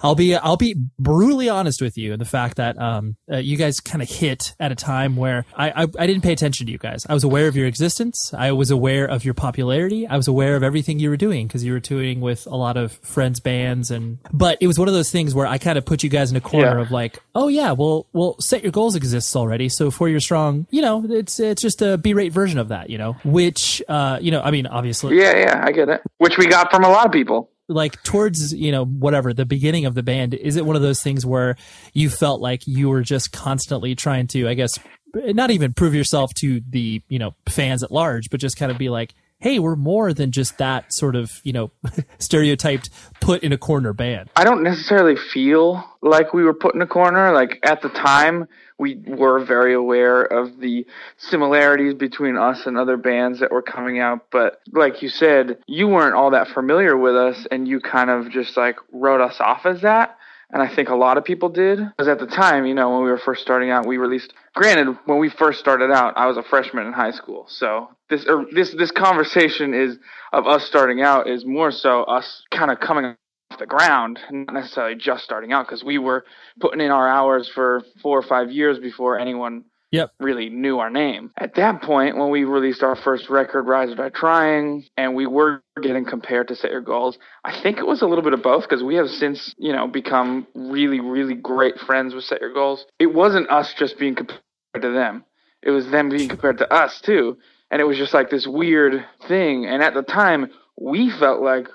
I'll 0.02 0.14
be 0.14 0.35
I'll 0.35 0.56
be 0.56 0.76
brutally 0.99 1.49
honest 1.49 1.82
with 1.82 1.97
you 1.99 2.12
in 2.12 2.19
the 2.19 2.25
fact 2.25 2.56
that 2.56 2.79
um, 2.79 3.17
uh, 3.31 3.37
you 3.37 3.56
guys 3.56 3.81
kind 3.81 4.02
of 4.02 4.08
hit 4.08 4.55
at 4.58 4.73
a 4.73 4.75
time 4.75 5.17
where 5.17 5.44
I, 5.55 5.70
I, 5.70 5.87
I 5.99 6.06
didn't 6.06 6.23
pay 6.23 6.32
attention 6.32 6.67
to 6.67 6.73
you 6.73 6.79
guys. 6.79 7.06
I 7.08 7.14
was 7.14 7.25
aware 7.25 7.49
of 7.49 7.56
your 7.56 7.67
existence. 7.67 8.32
I 8.37 8.52
was 8.52 8.70
aware 8.70 9.06
of 9.06 9.25
your 9.25 9.35
popularity. 9.35 10.06
I 10.06 10.17
was 10.17 10.29
aware 10.29 10.56
of 10.56 10.62
everything 10.62 10.99
you 10.99 11.11
were 11.11 11.17
doing 11.17 11.47
because 11.47 11.64
you 11.64 11.73
were 11.73 11.81
touring 11.81 12.20
with 12.20 12.47
a 12.47 12.56
lot 12.56 12.76
of 12.76 12.93
friends 12.93 13.41
bands 13.41 13.91
and 13.91 14.19
but 14.32 14.58
it 14.61 14.67
was 14.67 14.79
one 14.79 14.88
of 14.88 14.94
those 14.94 15.11
things 15.11 15.35
where 15.35 15.47
I 15.47 15.58
kind 15.58 15.79
of 15.79 15.85
put 15.85 16.02
you 16.02 16.11
guys 16.11 16.31
in 16.31 16.37
a 16.37 16.41
corner 16.41 16.79
yeah. 16.79 16.82
of 16.82 16.91
like, 16.91 17.23
oh 17.35 17.49
yeah, 17.49 17.73
well 17.73 18.06
well 18.12 18.37
set 18.41 18.62
your 18.62 18.73
goals 18.73 18.97
exists 18.97 19.37
already. 19.37 19.69
So 19.69 19.91
Four 19.91 20.08
Year 20.08 20.20
Strong, 20.20 20.67
you 20.70 20.82
know, 20.82 21.05
it's 21.08 21.38
it's 21.38 21.62
just 21.62 21.82
a 21.82 21.99
B 21.99 22.14
rate 22.14 22.32
version 22.32 22.58
of 22.58 22.69
that, 22.69 22.91
you 22.91 22.99
know, 22.99 23.17
which 23.25 23.82
uh, 23.88 24.19
you 24.20 24.31
know, 24.31 24.41
I 24.41 24.50
mean, 24.50 24.67
obviously, 24.67 25.19
yeah, 25.19 25.37
yeah, 25.37 25.64
I 25.64 25.73
get 25.73 25.88
it. 25.88 26.02
Which 26.19 26.38
we 26.38 26.47
got 26.47 26.70
from 26.70 26.85
a 26.85 26.88
lot 26.88 27.06
of 27.06 27.12
people 27.12 27.50
like 27.70 28.02
towards 28.02 28.52
you 28.52 28.72
know 28.72 28.84
whatever 28.84 29.32
the 29.32 29.46
beginning 29.46 29.87
of 29.87 29.94
the 29.94 30.02
band 30.02 30.34
is 30.34 30.56
it 30.56 30.67
one 30.67 30.76
of 30.76 30.82
those 30.82 31.02
things 31.02 31.25
where 31.25 31.56
you 31.94 32.11
felt 32.11 32.40
like 32.40 32.67
you 32.67 32.88
were 32.88 33.02
just 33.02 33.32
constantly 33.32 33.94
trying 33.94 34.26
to 34.26 34.49
i 34.49 34.55
guess 34.55 34.72
not 35.14 35.50
even 35.50 35.72
prove 35.72 35.94
yourself 35.94 36.32
to 36.34 36.61
the 36.69 37.02
you 37.08 37.19
know 37.19 37.34
fans 37.49 37.82
at 37.82 37.90
large 37.90 38.28
but 38.31 38.40
just 38.40 38.56
kind 38.56 38.70
of 38.70 38.78
be 38.78 38.88
like 38.88 39.14
hey 39.40 39.58
we're 39.58 39.76
more 39.76 40.12
than 40.12 40.31
just 40.31 40.58
that 40.58 40.92
sort 40.92 41.16
of 41.16 41.40
you 41.44 41.52
know 41.52 41.70
stereotyped 42.19 42.90
put 43.20 43.42
in 43.42 43.52
a 43.52 43.58
corner 43.58 43.92
band 43.92 44.28
i 44.37 44.44
don't 44.44 44.62
necessarily 44.62 45.16
feel 45.16 45.85
like 46.02 46.32
we 46.32 46.44
were 46.44 46.54
put 46.54 46.75
in 46.75 46.82
a 46.82 46.87
corner 46.87 47.32
like 47.32 47.59
at 47.62 47.82
the 47.82 47.88
time 47.88 48.47
we 48.80 48.99
were 49.06 49.44
very 49.44 49.75
aware 49.75 50.23
of 50.23 50.59
the 50.59 50.87
similarities 51.18 51.92
between 51.92 52.38
us 52.38 52.64
and 52.64 52.78
other 52.78 52.97
bands 52.97 53.40
that 53.40 53.52
were 53.52 53.61
coming 53.61 53.99
out. 53.99 54.28
But 54.32 54.59
like 54.73 55.02
you 55.02 55.11
said, 55.11 55.59
you 55.66 55.87
weren't 55.87 56.14
all 56.14 56.30
that 56.30 56.49
familiar 56.49 56.97
with 56.97 57.14
us 57.14 57.47
and 57.50 57.68
you 57.68 57.80
kind 57.80 58.09
of 58.09 58.30
just 58.30 58.56
like 58.56 58.76
wrote 58.90 59.20
us 59.20 59.37
off 59.38 59.66
as 59.66 59.82
that. 59.82 60.16
And 60.50 60.62
I 60.62 60.75
think 60.75 60.88
a 60.88 60.94
lot 60.94 61.18
of 61.18 61.25
people 61.25 61.50
did. 61.50 61.78
Because 61.78 62.09
at 62.09 62.18
the 62.18 62.26
time, 62.26 62.64
you 62.64 62.75
know, 62.75 62.90
when 62.90 63.04
we 63.04 63.11
were 63.11 63.18
first 63.18 63.42
starting 63.42 63.70
out, 63.70 63.87
we 63.87 63.99
released. 63.99 64.32
Granted, 64.54 64.97
when 65.04 65.18
we 65.18 65.28
first 65.28 65.61
started 65.61 65.90
out, 65.90 66.14
I 66.16 66.26
was 66.26 66.38
a 66.38 66.42
freshman 66.42 66.87
in 66.87 66.94
high 66.94 67.12
school. 67.12 67.47
So 67.49 67.90
this 68.11 68.26
or 68.26 68.47
this 68.52 68.75
this 68.75 68.90
conversation 68.90 69.73
is 69.73 69.99
of 70.33 70.47
us 70.47 70.64
starting 70.64 71.00
out 71.00 71.29
is 71.29 71.45
more 71.45 71.71
so 71.71 72.02
us 72.02 72.43
kind 72.50 72.71
of 72.71 72.81
coming 72.81 73.05
off 73.07 73.59
the 73.59 73.67
ground, 73.67 74.19
not 74.31 74.52
necessarily 74.52 74.95
just 74.95 75.25
starting 75.25 75.52
out, 75.52 75.67
because 75.67 75.83
we 75.83 75.99
were 75.99 76.25
putting 76.61 76.81
in 76.81 76.90
our 76.90 77.09
hours 77.09 77.49
for 77.49 77.83
four 78.02 78.19
or 78.19 78.23
five 78.23 78.50
years 78.50 78.79
before 78.79 79.19
anyone 79.19 79.64
yep. 79.90 80.12
really 80.21 80.49
knew 80.49 80.79
our 80.79 80.90
name. 80.90 81.31
At 81.37 81.55
that 81.57 81.83
point, 81.83 82.17
when 82.17 82.31
we 82.31 82.45
released 82.45 82.83
our 82.83 82.97
first 82.97 83.29
record, 83.29 83.64
Rise 83.64 83.90
or 83.90 83.97
Die 83.97 84.09
Trying, 84.11 84.85
and 84.97 85.14
we 85.14 85.26
were 85.26 85.62
getting 85.83 86.05
compared 86.05 86.49
to 86.49 86.55
Set 86.55 86.71
Your 86.71 86.81
Goals, 86.81 87.19
I 87.45 87.61
think 87.61 87.79
it 87.79 87.87
was 87.87 88.02
a 88.02 88.07
little 88.07 88.25
bit 88.25 88.35
of 88.35 88.43
both 88.43 88.62
because 88.69 88.83
we 88.83 88.97
have 88.97 89.09
since, 89.09 89.55
you 89.59 89.73
know, 89.73 89.87
become 89.87 90.47
really, 90.55 91.00
really 91.00 91.35
great 91.35 91.79
friends 91.79 92.14
with 92.14 92.25
Set 92.25 92.40
Your 92.40 92.52
Goals. 92.52 92.87
It 92.99 93.12
wasn't 93.12 93.50
us 93.50 93.75
just 93.75 93.99
being 93.99 94.14
compared 94.14 94.40
to 94.81 94.93
them. 94.93 95.25
It 95.62 95.71
was 95.71 95.90
them 95.90 96.09
being 96.09 96.29
compared 96.29 96.59
to 96.59 96.73
us 96.73 97.00
too. 97.00 97.38
And 97.70 97.80
it 97.80 97.84
was 97.84 97.96
just 97.96 98.14
like 98.14 98.30
this 98.30 98.46
weird 98.46 99.04
thing. 99.28 99.66
And 99.66 99.82
at 99.82 99.94
the 99.94 100.02
time, 100.02 100.50
we 100.80 101.10
felt 101.10 101.40
like 101.40 101.68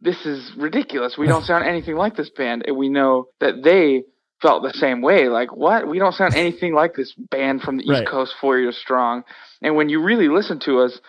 this 0.00 0.26
is 0.26 0.52
ridiculous. 0.56 1.16
We 1.16 1.26
don't 1.26 1.44
sound 1.50 1.64
anything 1.64 1.96
like 1.96 2.16
this 2.16 2.30
band. 2.30 2.64
And 2.66 2.76
we 2.76 2.88
know 2.88 3.28
that 3.40 3.62
they 3.62 4.04
felt 4.42 4.62
the 4.62 4.72
same 4.74 5.02
way. 5.02 5.28
Like, 5.28 5.54
what? 5.54 5.88
We 5.88 5.98
don't 5.98 6.14
sound 6.14 6.34
anything 6.34 6.74
like 6.74 6.94
this 6.94 7.14
band 7.14 7.62
from 7.62 7.78
the 7.78 7.84
East 7.84 7.90
right. 7.90 8.08
Coast, 8.08 8.34
Four 8.40 8.58
Year 8.58 8.72
Strong. 8.72 9.24
And 9.62 9.76
when 9.76 9.88
you 9.88 10.02
really 10.02 10.28
listen 10.28 10.58
to 10.60 10.80
us, 10.80 11.00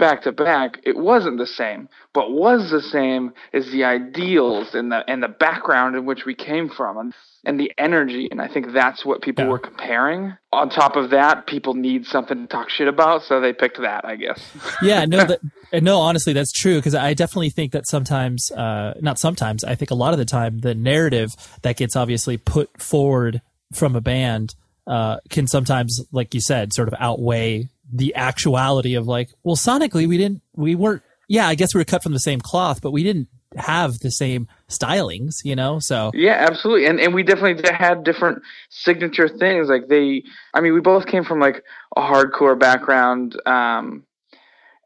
back 0.00 0.22
to 0.22 0.32
back, 0.32 0.78
it 0.82 0.96
wasn't 0.96 1.38
the 1.38 1.46
same. 1.46 1.88
But 2.12 2.32
was 2.32 2.70
the 2.70 2.82
same 2.82 3.32
is 3.52 3.70
the 3.70 3.84
ideals 3.84 4.74
and 4.74 4.90
the 4.90 5.04
and 5.08 5.22
the 5.22 5.28
background 5.28 5.94
in 5.94 6.06
which 6.06 6.24
we 6.26 6.34
came 6.34 6.68
from 6.68 6.98
and, 6.98 7.14
and 7.44 7.60
the 7.60 7.70
energy. 7.78 8.26
And 8.28 8.40
I 8.40 8.48
think 8.48 8.72
that's 8.72 9.04
what 9.04 9.22
people 9.22 9.44
Yeah. 9.44 9.50
were 9.50 9.58
comparing. 9.60 10.36
On 10.52 10.68
top 10.68 10.96
of 10.96 11.10
that, 11.10 11.46
people 11.46 11.74
need 11.74 12.06
something 12.06 12.38
to 12.38 12.46
talk 12.48 12.68
shit 12.70 12.88
about, 12.88 13.22
so 13.22 13.40
they 13.40 13.52
picked 13.52 13.80
that, 13.80 14.04
I 14.04 14.16
guess. 14.16 14.40
yeah, 14.82 15.04
no, 15.04 15.24
that, 15.24 15.40
no, 15.82 16.00
honestly, 16.00 16.32
that's 16.32 16.50
true 16.50 16.76
because 16.76 16.96
I 16.96 17.14
definitely 17.14 17.50
think 17.50 17.70
that 17.72 17.86
sometimes, 17.86 18.50
uh, 18.50 18.94
not 19.00 19.20
sometimes, 19.20 19.62
I 19.62 19.76
think 19.76 19.92
a 19.92 19.94
lot 19.94 20.12
of 20.12 20.18
the 20.18 20.24
time, 20.24 20.58
the 20.58 20.74
narrative 20.74 21.30
that 21.62 21.76
gets 21.76 21.94
obviously 21.94 22.36
put 22.36 22.82
forward 22.82 23.40
from 23.72 23.94
a 23.94 24.00
band 24.00 24.56
uh, 24.88 25.18
can 25.28 25.46
sometimes, 25.46 26.00
like 26.10 26.34
you 26.34 26.40
said, 26.40 26.72
sort 26.72 26.88
of 26.88 26.94
outweigh 26.98 27.68
the 27.92 28.14
actuality 28.14 28.94
of 28.94 29.06
like, 29.06 29.30
well, 29.42 29.56
sonically, 29.56 30.06
we 30.06 30.18
didn't, 30.18 30.42
we 30.54 30.74
weren't, 30.74 31.02
yeah, 31.28 31.46
I 31.46 31.54
guess 31.54 31.74
we 31.74 31.80
were 31.80 31.84
cut 31.84 32.02
from 32.02 32.12
the 32.12 32.20
same 32.20 32.40
cloth, 32.40 32.80
but 32.80 32.90
we 32.90 33.02
didn't 33.02 33.28
have 33.56 33.98
the 33.98 34.10
same 34.10 34.48
stylings, 34.68 35.36
you 35.44 35.56
know. 35.56 35.78
So 35.80 36.10
Yeah, 36.14 36.44
absolutely. 36.48 36.86
And 36.86 37.00
and 37.00 37.14
we 37.14 37.22
definitely 37.22 37.62
had 37.72 38.04
different 38.04 38.42
signature 38.68 39.28
things. 39.28 39.68
Like 39.68 39.88
they, 39.88 40.22
I 40.54 40.60
mean, 40.60 40.74
we 40.74 40.80
both 40.80 41.06
came 41.06 41.24
from 41.24 41.40
like 41.40 41.62
a 41.96 42.00
hardcore 42.00 42.58
background, 42.58 43.40
um, 43.46 44.04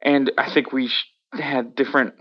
and 0.02 0.32
I 0.38 0.52
think 0.52 0.72
we 0.72 0.88
sh- 0.88 1.06
had 1.32 1.74
different 1.74 2.14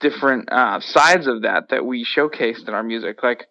different 0.00 0.50
uh, 0.52 0.80
sides 0.80 1.26
of 1.26 1.42
that 1.42 1.70
that 1.70 1.84
we 1.86 2.04
showcased 2.04 2.66
in 2.68 2.74
our 2.74 2.82
music. 2.82 3.22
Like 3.22 3.46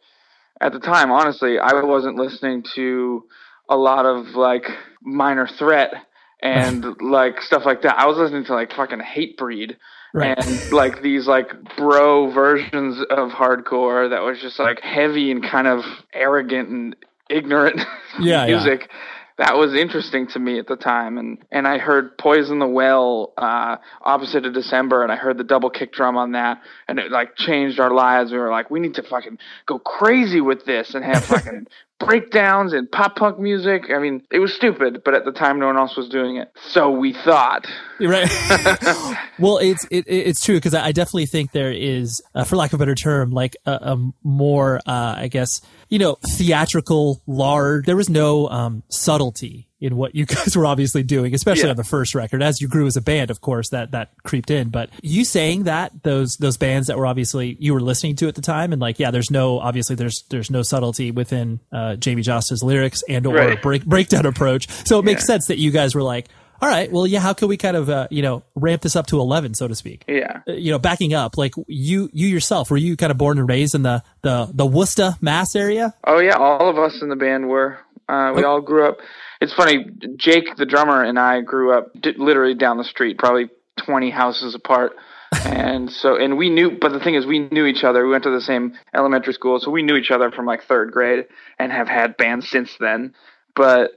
at 0.60 0.74
the 0.74 0.80
time, 0.80 1.12
honestly, 1.12 1.58
I 1.60 1.82
wasn't 1.84 2.18
listening 2.18 2.64
to 2.76 3.24
a 3.70 3.76
lot 3.78 4.06
of 4.06 4.28
like 4.36 4.66
Minor 5.02 5.48
Threat 5.48 5.94
and 6.42 6.86
like 7.02 7.42
stuff 7.42 7.64
like 7.66 7.82
that. 7.84 7.98
I 7.98 8.06
was 8.06 8.18
listening 8.18 8.46
to 8.46 8.54
like 8.54 8.72
fucking 8.74 9.00
Hatebreed 9.00 9.78
Right. 10.16 10.38
and 10.38 10.72
like 10.72 11.02
these 11.02 11.26
like 11.28 11.52
bro 11.76 12.30
versions 12.32 13.00
of 13.10 13.32
hardcore 13.32 14.12
that 14.12 14.22
was 14.22 14.40
just 14.40 14.60
like 14.60 14.80
heavy 14.80 15.32
and 15.32 15.42
kind 15.44 15.66
of 15.68 15.84
arrogant 16.14 16.70
and 16.70 16.96
ignorant 17.32 17.78
Yeah, 18.20 18.46
yeah. 18.46 18.58
music 18.58 18.92
that 19.40 19.56
was 19.58 19.74
interesting 19.74 20.28
to 20.28 20.40
me 20.40 20.60
at 20.60 20.68
the 20.68 20.76
time 20.76 21.18
and 21.18 21.40
and 21.52 21.68
I 21.68 21.80
heard 21.80 22.16
Poison 22.20 22.60
the 22.60 22.68
Well 22.68 23.34
uh 23.40 23.78
opposite 24.04 24.46
of 24.46 24.54
December 24.54 25.02
and 25.02 25.12
I 25.12 25.16
heard 25.16 25.40
the 25.40 25.44
double 25.44 25.72
kick 25.72 25.92
drum 25.94 26.16
on 26.16 26.34
that 26.34 26.62
and 26.88 27.00
it 27.00 27.10
like 27.12 27.36
changed 27.36 27.80
our 27.80 27.90
lives 27.92 28.32
we 28.32 28.38
were 28.38 28.52
like 28.52 28.70
we 28.70 28.80
need 28.80 28.94
to 28.94 29.02
fucking 29.04 29.40
go 29.66 29.80
crazy 29.80 30.42
with 30.42 30.64
this 30.66 30.94
and 30.94 31.04
have 31.04 31.26
fucking 31.26 31.66
breakdowns 32.06 32.74
and 32.74 32.92
pop 32.92 33.16
punk 33.16 33.40
music. 33.40 33.84
I 33.94 34.00
mean 34.00 34.22
it 34.32 34.40
was 34.40 34.54
stupid 34.54 35.02
but 35.04 35.14
at 35.14 35.26
the 35.26 35.32
time 35.32 35.60
no 35.60 35.68
one 35.68 35.78
else 35.78 35.96
was 35.96 36.10
doing 36.10 36.38
it. 36.38 36.52
So 36.70 36.92
we 36.92 37.14
thought. 37.14 37.68
Right. 38.00 38.30
Well 39.40 39.58
it's 39.58 39.86
it, 39.90 40.06
it's 40.08 40.46
true 40.46 40.56
because 40.56 40.74
I, 40.74 40.88
I 40.88 40.92
definitely 40.92 41.26
think 41.26 41.52
there 41.52 41.72
is 41.72 42.22
uh, 42.36 42.44
for 42.44 42.56
lack 42.56 42.72
of 42.72 42.76
a 42.76 42.78
better 42.80 42.96
term 42.96 43.32
like 43.32 43.56
a, 43.66 43.72
a 43.72 44.12
more 44.24 44.80
uh, 44.86 45.16
i 45.18 45.28
guess 45.28 45.60
you 45.90 45.98
know 45.98 46.18
theatrical 46.38 47.22
large 47.26 47.86
there 47.86 47.96
was 47.96 48.10
no 48.10 48.48
um, 48.50 48.84
subtlety 48.90 49.68
in 49.84 49.96
what 49.96 50.16
you 50.16 50.26
guys 50.36 50.56
were 50.58 50.66
obviously 50.66 51.04
doing 51.04 51.34
especially 51.36 51.66
Yeah. 51.66 51.72
on 51.72 51.76
the 51.76 51.84
first 51.84 52.16
record 52.16 52.42
as 52.42 52.62
you 52.62 52.68
grew 52.68 52.88
as 52.88 52.96
a 52.98 53.02
band 53.02 53.30
of 53.30 53.42
course 53.42 53.70
that 53.70 53.92
that 53.92 54.12
creeped 54.24 54.50
in 54.50 54.70
but 54.70 54.90
you 55.04 55.26
saying 55.26 55.64
that 55.64 55.92
those 56.04 56.38
those 56.38 56.58
bands 56.58 56.88
that 56.88 56.98
were 56.98 57.06
obviously 57.06 57.56
you 57.60 57.74
were 57.74 57.82
listening 57.82 58.16
to 58.18 58.28
at 58.28 58.36
the 58.36 58.42
time 58.42 58.72
and 58.74 58.82
like 58.82 58.98
yeah 59.00 59.12
there's 59.12 59.30
no 59.30 59.60
obviously 59.60 59.96
there's 59.96 60.24
there's 60.30 60.50
no 60.50 60.62
subtlety 60.64 61.12
within 61.12 61.60
uh, 61.72 61.96
Jamey 62.00 62.24
Jasta's 62.24 62.64
lyrics 62.64 63.04
and 63.10 63.28
or 63.28 63.36
Right. 63.36 63.62
break 63.62 63.86
breakdown 63.86 64.26
approach 64.26 64.68
so 64.88 64.98
it 65.00 65.06
makes 65.06 65.26
sense 65.28 65.48
that 65.48 65.58
you 65.60 65.70
guys 65.72 65.94
were 65.94 66.02
like 66.04 66.28
all 66.62 66.70
right 66.70 66.90
well 66.92 67.06
yeah 67.06 67.20
how 67.20 67.34
can 67.34 67.50
we 67.50 67.58
kind 67.58 67.76
of 67.76 67.90
uh, 67.90 68.08
you 68.10 68.22
know 68.22 68.42
ramp 68.56 68.82
this 68.84 68.96
up 68.96 69.06
to 69.08 69.20
11 69.20 69.54
so 69.54 69.68
to 69.68 69.76
speak 69.76 70.06
yeah 70.08 70.40
Uh, 70.48 70.54
you 70.54 70.72
know 70.72 70.80
backing 70.80 71.14
up 71.14 71.38
like 71.38 71.54
you 71.68 72.10
you 72.14 72.28
yourself 72.28 72.72
were 72.72 72.78
you 72.78 72.96
kind 72.96 73.12
of 73.12 73.18
born 73.18 73.38
and 73.38 73.50
raised 73.50 73.76
in 73.76 73.82
the 73.84 74.02
the 74.22 74.50
the 74.54 74.66
worcester 74.66 75.16
mass 75.20 75.56
area 75.58 75.94
Oh 76.06 76.20
yeah, 76.20 76.38
all 76.38 76.70
of 76.70 76.78
us 76.78 77.02
in 77.02 77.10
the 77.10 77.16
band 77.18 77.50
were. 77.50 77.80
Uh, 78.08 78.34
we 78.36 78.44
all 78.44 78.60
grew 78.62 78.88
up. 78.88 78.98
It's 79.44 79.54
funny. 79.54 79.86
Jake, 80.16 80.56
the 80.56 80.66
drummer, 80.66 81.04
and 81.04 81.20
I 81.20 81.42
grew 81.42 81.78
up 81.78 81.92
d- 82.00 82.14
literally 82.18 82.56
down 82.56 82.78
the 82.78 82.86
street, 82.86 83.18
probably 83.18 83.50
twenty 83.76 84.10
houses 84.10 84.56
apart. 84.56 84.94
and 85.46 85.92
so, 85.92 86.16
and 86.16 86.38
we 86.38 86.50
knew. 86.50 86.78
But 86.80 86.94
the 86.94 87.02
thing 87.02 87.16
is, 87.16 87.26
we 87.26 87.40
knew 87.40 87.66
each 87.66 87.84
other. 87.84 88.06
We 88.06 88.12
went 88.12 88.24
to 88.24 88.30
the 88.30 88.40
same 88.40 88.74
elementary 88.96 89.34
school, 89.34 89.60
so 89.60 89.70
we 89.70 89.84
knew 89.84 89.98
each 89.98 90.12
other 90.12 90.32
from 90.32 90.46
like 90.46 90.64
third 90.64 90.94
grade, 90.94 91.26
and 91.60 91.74
have 91.74 91.90
had 91.90 92.16
bands 92.16 92.50
since 92.50 92.78
then. 92.80 93.16
But 93.54 93.92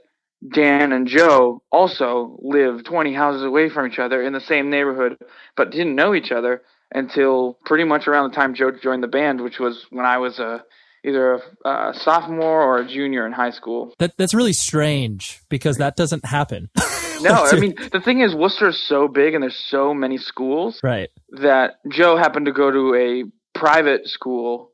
Dan 0.45 0.91
and 0.91 1.07
Joe 1.07 1.63
also 1.71 2.37
lived 2.41 2.85
20 2.85 3.13
houses 3.13 3.43
away 3.43 3.69
from 3.69 3.87
each 3.87 3.99
other 3.99 4.21
in 4.21 4.33
the 4.33 4.41
same 4.41 4.69
neighborhood, 4.69 5.17
but 5.55 5.71
didn't 5.71 5.95
know 5.95 6.13
each 6.13 6.33
other 6.33 6.61
until 6.93 7.57
pretty 7.65 7.85
much 7.85 8.05
around 8.05 8.29
the 8.29 8.35
time 8.35 8.53
Joe 8.53 8.71
joined 8.71 9.01
the 9.01 9.07
band, 9.07 9.39
which 9.39 9.59
was 9.59 9.85
when 9.91 10.05
I 10.05 10.17
was 10.17 10.39
a 10.39 10.65
either 11.05 11.41
a 11.65 11.67
uh, 11.67 11.93
sophomore 11.93 12.61
or 12.61 12.79
a 12.79 12.87
junior 12.87 13.25
in 13.25 13.31
high 13.31 13.51
school. 13.51 13.93
that 13.99 14.13
that's 14.17 14.33
really 14.33 14.53
strange 14.53 15.41
because 15.49 15.77
that 15.77 15.95
doesn't 15.95 16.25
happen 16.25 16.69
No, 17.21 17.31
I 17.31 17.59
mean 17.59 17.75
the 17.91 17.99
thing 17.99 18.21
is 18.21 18.35
Worcester 18.35 18.69
is 18.69 18.87
so 18.87 19.07
big 19.07 19.33
and 19.33 19.41
there's 19.41 19.57
so 19.69 19.93
many 19.93 20.17
schools 20.17 20.79
right 20.83 21.09
that 21.31 21.79
Joe 21.89 22.17
happened 22.17 22.45
to 22.45 22.51
go 22.51 22.69
to 22.71 22.93
a 22.95 23.57
private 23.57 24.07
school. 24.07 24.71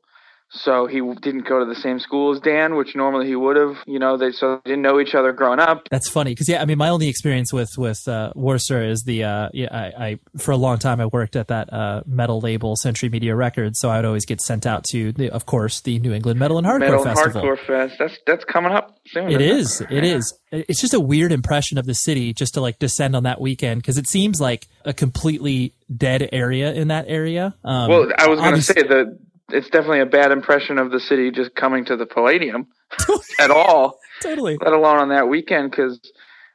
So 0.54 0.86
he 0.86 1.00
didn't 1.20 1.48
go 1.48 1.58
to 1.58 1.64
the 1.64 1.74
same 1.74 1.98
school 1.98 2.32
as 2.32 2.40
Dan, 2.40 2.76
which 2.76 2.94
normally 2.94 3.26
he 3.26 3.34
would 3.34 3.56
have. 3.56 3.76
You 3.86 3.98
know, 3.98 4.16
they 4.16 4.30
so 4.30 4.60
they 4.64 4.70
didn't 4.70 4.82
know 4.82 5.00
each 5.00 5.14
other 5.14 5.32
growing 5.32 5.58
up. 5.58 5.88
That's 5.90 6.08
funny 6.08 6.30
because 6.30 6.48
yeah, 6.48 6.62
I 6.62 6.64
mean, 6.64 6.78
my 6.78 6.88
only 6.88 7.08
experience 7.08 7.52
with 7.52 7.70
with 7.76 8.06
uh, 8.06 8.32
Worcester 8.36 8.82
is 8.82 9.02
the 9.02 9.24
uh, 9.24 9.48
yeah, 9.52 9.68
I, 9.72 10.06
I 10.06 10.18
for 10.38 10.52
a 10.52 10.56
long 10.56 10.78
time 10.78 11.00
I 11.00 11.06
worked 11.06 11.34
at 11.34 11.48
that 11.48 11.72
uh, 11.72 12.02
metal 12.06 12.40
label 12.40 12.76
Century 12.76 13.08
Media 13.08 13.34
Records, 13.34 13.80
so 13.80 13.90
I 13.90 13.96
would 13.96 14.04
always 14.04 14.24
get 14.24 14.40
sent 14.40 14.64
out 14.64 14.84
to, 14.92 15.12
the, 15.12 15.30
of 15.30 15.46
course, 15.46 15.80
the 15.80 15.98
New 15.98 16.12
England 16.12 16.38
Metal 16.38 16.56
and 16.58 16.66
Hardcore 16.66 16.80
Metal 16.80 17.06
and 17.06 17.18
Festival. 17.18 17.42
Hardcore 17.42 17.66
Fest. 17.66 17.96
That's 17.98 18.18
that's 18.26 18.44
coming 18.44 18.72
up 18.72 18.96
soon. 19.08 19.30
It 19.30 19.40
is. 19.40 19.80
It 19.90 20.04
is. 20.04 20.32
It's 20.52 20.80
just 20.80 20.94
a 20.94 21.00
weird 21.00 21.32
impression 21.32 21.78
of 21.78 21.86
the 21.86 21.94
city 21.94 22.32
just 22.32 22.54
to 22.54 22.60
like 22.60 22.78
descend 22.78 23.16
on 23.16 23.24
that 23.24 23.40
weekend 23.40 23.82
because 23.82 23.98
it 23.98 24.08
seems 24.08 24.40
like 24.40 24.68
a 24.84 24.92
completely 24.92 25.74
dead 25.94 26.28
area 26.32 26.72
in 26.72 26.88
that 26.88 27.06
area. 27.08 27.54
Um, 27.64 27.90
well, 27.90 28.12
I 28.16 28.28
was 28.28 28.38
going 28.38 28.54
to 28.54 28.62
say 28.62 28.82
that 28.82 29.18
it's 29.54 29.70
definitely 29.70 30.00
a 30.00 30.06
bad 30.06 30.32
impression 30.32 30.78
of 30.78 30.90
the 30.90 31.00
city 31.00 31.30
just 31.30 31.54
coming 31.54 31.84
to 31.86 31.96
the 31.96 32.06
Palladium 32.06 32.66
at 33.40 33.50
all. 33.50 33.98
Totally. 34.22 34.58
Let 34.60 34.72
alone 34.72 34.98
on 34.98 35.08
that 35.10 35.28
weekend, 35.28 35.70
because 35.70 36.00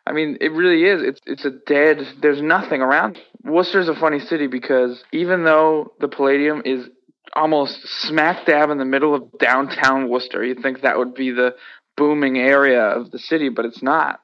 I 0.06 0.12
mean, 0.12 0.38
it 0.42 0.52
really 0.52 0.84
is. 0.84 1.02
It's 1.02 1.22
it's 1.26 1.46
a 1.46 1.52
dead. 1.52 2.00
There's 2.22 2.42
nothing 2.42 2.82
around. 2.82 3.20
Worcester's 3.44 3.90
a 3.90 3.96
funny 3.96 4.20
city 4.20 4.48
because 4.48 5.04
even 5.12 5.44
though 5.44 5.94
the 6.00 6.08
Palladium 6.08 6.62
is 6.66 6.88
almost 7.36 7.80
smack 8.08 8.46
dab 8.46 8.70
in 8.70 8.80
the 8.80 8.86
middle 8.86 9.14
of 9.14 9.38
downtown 9.40 10.10
Worcester, 10.10 10.44
you'd 10.44 10.62
think 10.62 10.82
that 10.82 10.98
would 10.98 11.14
be 11.14 11.32
the 11.32 11.56
booming 11.96 12.38
area 12.38 12.82
of 12.82 13.12
the 13.12 13.20
city, 13.20 13.50
but 13.50 13.66
it's 13.66 13.84
not. 13.84 14.20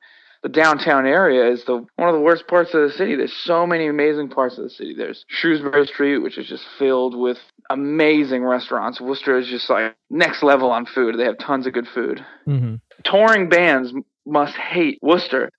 The 0.46 0.50
downtown 0.50 1.08
area 1.08 1.52
is 1.52 1.66
the 1.66 1.78
one 1.96 2.08
of 2.08 2.14
the 2.14 2.22
worst 2.22 2.48
parts 2.48 2.72
of 2.76 2.84
the 2.84 2.92
city. 2.92 3.16
There's 3.16 3.34
so 3.34 3.66
many 3.66 3.88
amazing 3.88 4.30
parts 4.30 4.60
of 4.60 4.64
the 4.66 4.70
city. 4.70 4.94
There's 4.96 5.26
Shrewsbury 5.28 5.88
Street, 5.88 6.20
which 6.20 6.38
is 6.38 6.46
just 6.46 6.64
filled 6.78 7.18
with 7.18 7.40
amazing 7.72 8.44
restaurants. 8.44 9.02
Worcester 9.02 9.40
is 9.40 9.48
just 9.48 9.68
like 9.72 9.96
next 10.12 10.44
level 10.44 10.70
on 10.70 10.86
food. 10.86 11.18
They 11.18 11.24
have 11.24 11.40
tons 11.40 11.66
of 11.66 11.74
good 11.74 11.88
food. 11.88 12.24
Mhm. 12.48 12.80
Touring 13.04 13.50
bands 13.50 13.92
must 14.28 14.56
hate 14.56 15.00
Worcester 15.02 15.50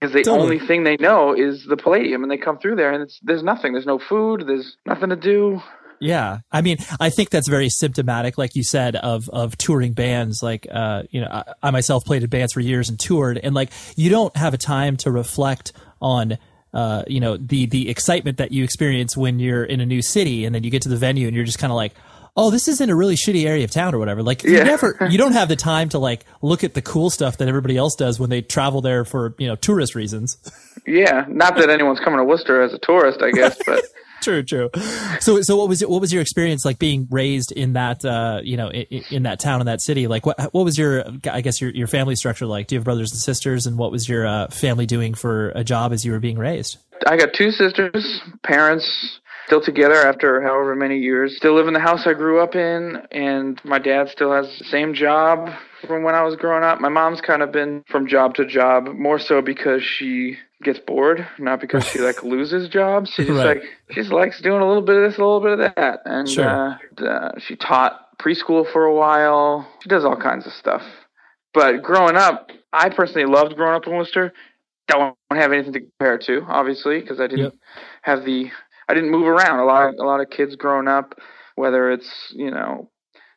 because 0.00 0.12
the 0.12 0.24
Totally. 0.24 0.42
only 0.42 0.58
thing 0.66 0.82
they 0.82 0.96
know 0.96 1.32
is 1.32 1.64
the 1.66 1.76
Palladium, 1.76 2.24
and 2.24 2.28
they 2.32 2.36
come 2.36 2.58
through 2.58 2.74
there, 2.74 2.90
and 2.90 3.04
it's 3.04 3.20
there's 3.22 3.44
nothing. 3.44 3.72
There's 3.74 3.86
no 3.86 4.00
food. 4.00 4.48
There's 4.48 4.76
nothing 4.84 5.10
to 5.10 5.16
do. 5.16 5.62
Yeah, 6.00 6.40
I 6.52 6.60
mean, 6.60 6.78
I 7.00 7.10
think 7.10 7.30
that's 7.30 7.48
very 7.48 7.68
symptomatic, 7.68 8.38
like 8.38 8.54
you 8.54 8.62
said, 8.62 8.96
of 8.96 9.28
of 9.30 9.56
touring 9.56 9.92
bands. 9.92 10.42
Like, 10.42 10.66
uh, 10.70 11.04
you 11.10 11.20
know, 11.20 11.28
I, 11.30 11.44
I 11.62 11.70
myself 11.70 12.04
played 12.04 12.22
in 12.22 12.30
bands 12.30 12.52
for 12.52 12.60
years 12.60 12.88
and 12.88 12.98
toured, 12.98 13.38
and 13.38 13.54
like, 13.54 13.70
you 13.96 14.10
don't 14.10 14.36
have 14.36 14.54
a 14.54 14.58
time 14.58 14.96
to 14.98 15.10
reflect 15.10 15.72
on. 16.00 16.38
Uh, 16.72 17.04
you 17.06 17.20
know 17.20 17.36
the 17.36 17.66
the 17.66 17.88
excitement 17.88 18.38
that 18.38 18.50
you 18.50 18.64
experience 18.64 19.16
when 19.16 19.38
you're 19.38 19.62
in 19.62 19.80
a 19.80 19.86
new 19.86 20.02
city, 20.02 20.44
and 20.44 20.52
then 20.52 20.64
you 20.64 20.70
get 20.70 20.82
to 20.82 20.88
the 20.88 20.96
venue, 20.96 21.28
and 21.28 21.36
you're 21.36 21.44
just 21.44 21.60
kind 21.60 21.70
of 21.70 21.76
like, 21.76 21.94
"Oh, 22.36 22.50
this 22.50 22.66
is 22.66 22.80
in 22.80 22.90
a 22.90 22.96
really 22.96 23.14
shitty 23.14 23.46
area 23.46 23.62
of 23.62 23.70
town, 23.70 23.94
or 23.94 24.00
whatever." 24.00 24.24
Like, 24.24 24.42
you 24.42 24.54
never, 24.54 24.98
you 25.08 25.16
don't 25.16 25.34
have 25.34 25.48
the 25.48 25.54
time 25.54 25.88
to 25.90 26.00
like 26.00 26.24
look 26.42 26.64
at 26.64 26.74
the 26.74 26.82
cool 26.82 27.10
stuff 27.10 27.38
that 27.38 27.46
everybody 27.46 27.76
else 27.76 27.94
does 27.94 28.18
when 28.18 28.28
they 28.28 28.42
travel 28.42 28.80
there 28.80 29.04
for 29.04 29.36
you 29.38 29.46
know 29.46 29.54
tourist 29.54 29.94
reasons. 29.94 30.36
Yeah, 30.84 31.26
not 31.28 31.56
that 31.58 31.70
anyone's 31.70 32.00
coming 32.00 32.18
to 32.18 32.24
Worcester 32.24 32.60
as 32.60 32.74
a 32.74 32.78
tourist, 32.78 33.22
I 33.22 33.30
guess, 33.30 33.56
but 33.64 33.84
true, 34.24 34.42
true. 34.42 34.70
So, 35.20 35.42
so 35.42 35.56
what 35.56 35.68
was 35.68 35.82
it, 35.82 35.88
what 35.88 36.00
was 36.00 36.12
your 36.12 36.22
experience 36.22 36.64
like 36.64 36.78
being 36.78 37.06
raised 37.10 37.52
in 37.52 37.74
that 37.74 38.04
uh, 38.04 38.40
you 38.42 38.56
know 38.56 38.70
in, 38.70 39.04
in 39.10 39.22
that 39.24 39.40
town 39.40 39.60
in 39.60 39.66
that 39.66 39.80
city? 39.80 40.06
Like, 40.06 40.26
what 40.26 40.38
what 40.52 40.64
was 40.64 40.76
your 40.76 41.04
I 41.30 41.40
guess 41.40 41.60
your 41.60 41.70
your 41.70 41.86
family 41.86 42.16
structure 42.16 42.46
like? 42.46 42.66
Do 42.66 42.74
you 42.74 42.78
have 42.78 42.84
brothers 42.84 43.12
and 43.12 43.20
sisters? 43.20 43.66
And 43.66 43.78
what 43.78 43.92
was 43.92 44.08
your 44.08 44.26
uh, 44.26 44.48
family 44.48 44.86
doing 44.86 45.14
for 45.14 45.50
a 45.50 45.62
job 45.62 45.92
as 45.92 46.04
you 46.04 46.12
were 46.12 46.20
being 46.20 46.38
raised? 46.38 46.78
I 47.06 47.16
got 47.16 47.34
two 47.34 47.50
sisters, 47.50 48.22
parents 48.42 49.20
still 49.46 49.60
together 49.60 49.96
after 49.96 50.40
however 50.40 50.74
many 50.74 50.98
years. 50.98 51.36
Still 51.36 51.54
live 51.54 51.68
in 51.68 51.74
the 51.74 51.80
house 51.80 52.06
I 52.06 52.14
grew 52.14 52.40
up 52.40 52.54
in, 52.54 53.02
and 53.10 53.60
my 53.64 53.78
dad 53.78 54.08
still 54.08 54.32
has 54.32 54.46
the 54.58 54.64
same 54.64 54.94
job 54.94 55.50
from 55.86 56.02
when 56.02 56.14
I 56.14 56.22
was 56.22 56.36
growing 56.36 56.64
up. 56.64 56.80
My 56.80 56.88
mom's 56.88 57.20
kind 57.20 57.42
of 57.42 57.52
been 57.52 57.84
from 57.88 58.08
job 58.08 58.34
to 58.36 58.46
job, 58.46 58.86
more 58.86 59.18
so 59.18 59.42
because 59.42 59.82
she 59.82 60.38
gets 60.64 60.80
bored, 60.80 61.26
not 61.38 61.60
because 61.60 61.84
she 61.84 62.00
like 62.00 62.22
loses 62.24 62.68
jobs. 62.68 63.10
She 63.10 63.24
just 63.24 63.44
Right. 63.44 63.58
like 63.58 63.64
she 63.90 64.00
just 64.02 64.12
likes 64.12 64.40
doing 64.42 64.62
a 64.62 64.66
little 64.66 64.82
bit 64.82 64.96
of 64.96 65.10
this, 65.10 65.18
a 65.18 65.22
little 65.24 65.40
bit 65.40 65.52
of 65.60 65.74
that, 65.76 66.00
and 66.06 66.28
Sure. 66.28 66.48
uh, 66.48 66.78
uh, 67.06 67.32
she 67.38 67.56
taught 67.56 68.18
preschool 68.18 68.70
for 68.72 68.84
a 68.86 68.94
while. 68.94 69.68
She 69.82 69.88
does 69.90 70.04
all 70.04 70.16
kinds 70.16 70.46
of 70.46 70.52
stuff. 70.54 70.82
But 71.54 71.82
growing 71.82 72.16
up, 72.16 72.50
I 72.72 72.88
personally 72.90 73.26
loved 73.32 73.56
growing 73.56 73.76
up 73.76 73.86
in 73.86 73.94
Worcester. 73.94 74.32
Don't 74.88 75.16
have 75.32 75.52
anything 75.52 75.72
to 75.74 75.80
compare 75.80 76.16
it 76.16 76.22
to, 76.26 76.42
obviously, 76.48 77.00
because 77.00 77.20
I 77.20 77.26
didn't 77.28 77.40
Yep. 77.40 77.54
have 78.02 78.24
the 78.24 78.50
I 78.88 78.94
didn't 78.94 79.10
move 79.10 79.26
around. 79.28 79.60
A 79.60 79.64
lot 79.64 79.88
of 79.88 79.94
a 80.00 80.04
lot 80.04 80.20
of 80.20 80.30
kids 80.30 80.56
growing 80.56 80.88
up, 80.88 81.18
whether 81.56 81.90
it's 81.92 82.32
you 82.34 82.50
know 82.50 82.90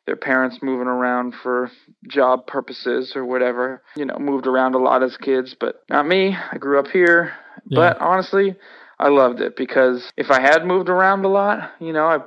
their 0.08 0.16
parents 0.16 0.60
moving 0.62 0.86
around 0.86 1.34
for 1.42 1.70
job 2.08 2.46
purposes 2.46 3.12
or 3.14 3.26
whatever, 3.26 3.82
you 3.94 4.06
know, 4.06 4.16
moved 4.18 4.46
around 4.46 4.74
a 4.74 4.78
lot 4.78 5.02
as 5.02 5.18
kids, 5.18 5.54
but 5.60 5.82
not 5.90 6.08
me. 6.08 6.34
I 6.50 6.56
grew 6.56 6.78
up 6.78 6.86
here, 6.86 7.34
but 7.66 8.00
honestly, 8.00 8.56
I 8.98 9.08
loved 9.08 9.42
it 9.42 9.54
because 9.54 10.10
if 10.16 10.30
I 10.30 10.40
had 10.40 10.64
moved 10.64 10.88
around 10.88 11.26
a 11.26 11.28
lot, 11.28 11.72
you 11.78 11.92
know, 11.92 12.06
I 12.06 12.20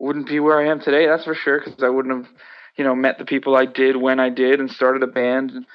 wouldn't 0.00 0.26
be 0.26 0.40
where 0.40 0.58
I 0.60 0.72
am 0.72 0.80
today. 0.80 1.06
That's 1.06 1.22
for 1.22 1.36
sure 1.36 1.60
because 1.60 1.80
I 1.84 1.88
wouldn't 1.88 2.26
have, 2.26 2.34
you 2.76 2.82
know, 2.82 2.96
met 2.96 3.18
the 3.18 3.24
people 3.24 3.54
I 3.54 3.66
did 3.66 3.96
when 3.96 4.18
I 4.18 4.28
did 4.28 4.58
and 4.58 4.68
started 4.68 5.04
a 5.04 5.06
band 5.06 5.52
and 5.52 5.66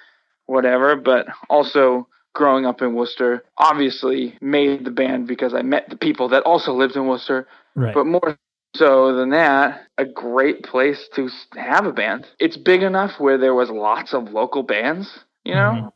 whatever. 0.47 0.97
But 0.97 1.27
also 1.50 2.09
growing 2.33 2.65
up 2.65 2.81
in 2.81 2.95
Worcester, 2.95 3.45
obviously 3.57 4.38
made 4.41 4.83
the 4.83 4.91
band 4.91 5.25
because 5.25 5.53
I 5.53 5.62
met 5.62 5.89
the 5.89 5.95
people 5.95 6.27
that 6.29 6.43
also 6.43 6.74
lived 6.74 6.97
in 6.97 7.07
Worcester. 7.07 7.47
Right. 7.75 7.93
But 7.93 8.07
more 8.07 8.38
so 8.77 9.15
than 9.15 9.29
that, 9.29 9.82
a 9.98 10.05
great 10.05 10.63
place 10.63 11.10
to 11.15 11.29
have 11.55 11.86
a 11.86 11.91
band. 11.91 12.27
It's 12.39 12.58
big 12.58 12.84
enough 12.84 13.20
where 13.20 13.38
there 13.38 13.53
was 13.53 13.70
lots 13.70 14.13
of 14.13 14.32
local 14.32 14.63
bands, 14.63 15.10
you 15.44 15.53
know? 15.53 15.72
Mm-hmm. 15.75 15.88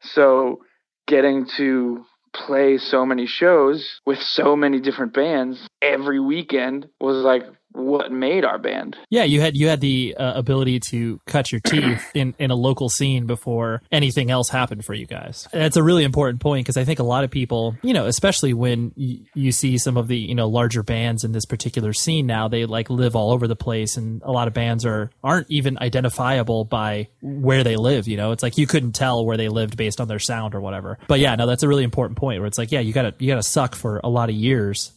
So 0.00 0.60
getting 1.06 1.46
to 1.56 2.04
play 2.32 2.78
so 2.78 3.04
many 3.04 3.26
shows 3.26 4.00
with 4.06 4.18
so 4.18 4.56
many 4.56 4.80
different 4.80 5.12
bands 5.12 5.68
every 5.82 6.18
weekend 6.18 6.88
was 7.00 7.16
like 7.16 7.44
what 7.72 8.12
made 8.12 8.44
our 8.44 8.58
band. 8.58 8.96
Yeah, 9.10 9.24
you 9.24 9.40
had 9.40 9.56
you 9.56 9.68
had 9.68 9.80
the 9.80 10.14
uh, 10.18 10.34
ability 10.34 10.80
to 10.90 11.20
cut 11.26 11.50
your 11.52 11.60
teeth 11.60 12.10
in, 12.14 12.34
in 12.38 12.50
a 12.50 12.54
local 12.54 12.88
scene 12.88 13.26
before 13.26 13.82
anything 13.90 14.30
else 14.30 14.48
happened 14.48 14.84
for 14.84 14.94
you 14.94 15.06
guys. 15.06 15.48
That's 15.52 15.76
a 15.76 15.82
really 15.82 16.04
important 16.04 16.40
point 16.40 16.64
because 16.64 16.76
I 16.76 16.84
think 16.84 16.98
a 16.98 17.04
lot 17.04 17.24
of 17.24 17.30
people, 17.30 17.76
you 17.82 17.94
know, 17.94 18.06
especially 18.06 18.52
when 18.54 18.92
y- 18.96 19.20
you 19.34 19.52
see 19.52 19.78
some 19.78 19.96
of 19.96 20.08
the 20.08 20.16
you 20.16 20.34
know 20.34 20.48
larger 20.48 20.82
bands 20.82 21.24
in 21.24 21.32
this 21.32 21.44
particular 21.46 21.92
scene 21.92 22.26
now, 22.26 22.48
they 22.48 22.66
like 22.66 22.90
live 22.90 23.16
all 23.16 23.32
over 23.32 23.48
the 23.48 23.56
place, 23.56 23.96
and 23.96 24.22
a 24.22 24.30
lot 24.30 24.48
of 24.48 24.54
bands 24.54 24.84
are 24.84 25.10
aren't 25.24 25.50
even 25.50 25.78
identifiable 25.78 26.64
by 26.64 27.08
where 27.20 27.64
they 27.64 27.76
live. 27.76 28.08
You 28.08 28.16
know, 28.16 28.32
it's 28.32 28.42
like 28.42 28.58
you 28.58 28.66
couldn't 28.66 28.92
tell 28.92 29.24
where 29.24 29.36
they 29.36 29.48
lived 29.48 29.76
based 29.76 30.00
on 30.00 30.08
their 30.08 30.18
sound 30.18 30.54
or 30.54 30.60
whatever. 30.60 30.98
But 31.08 31.20
yeah, 31.20 31.34
no, 31.34 31.46
that's 31.46 31.62
a 31.62 31.68
really 31.68 31.84
important 31.84 32.18
point 32.18 32.40
where 32.40 32.46
it's 32.46 32.58
like, 32.58 32.72
yeah, 32.72 32.80
you 32.80 32.92
gotta 32.92 33.14
you 33.18 33.28
gotta 33.28 33.42
suck 33.42 33.74
for 33.74 34.00
a 34.04 34.08
lot 34.08 34.28
of 34.28 34.34
years. 34.34 34.92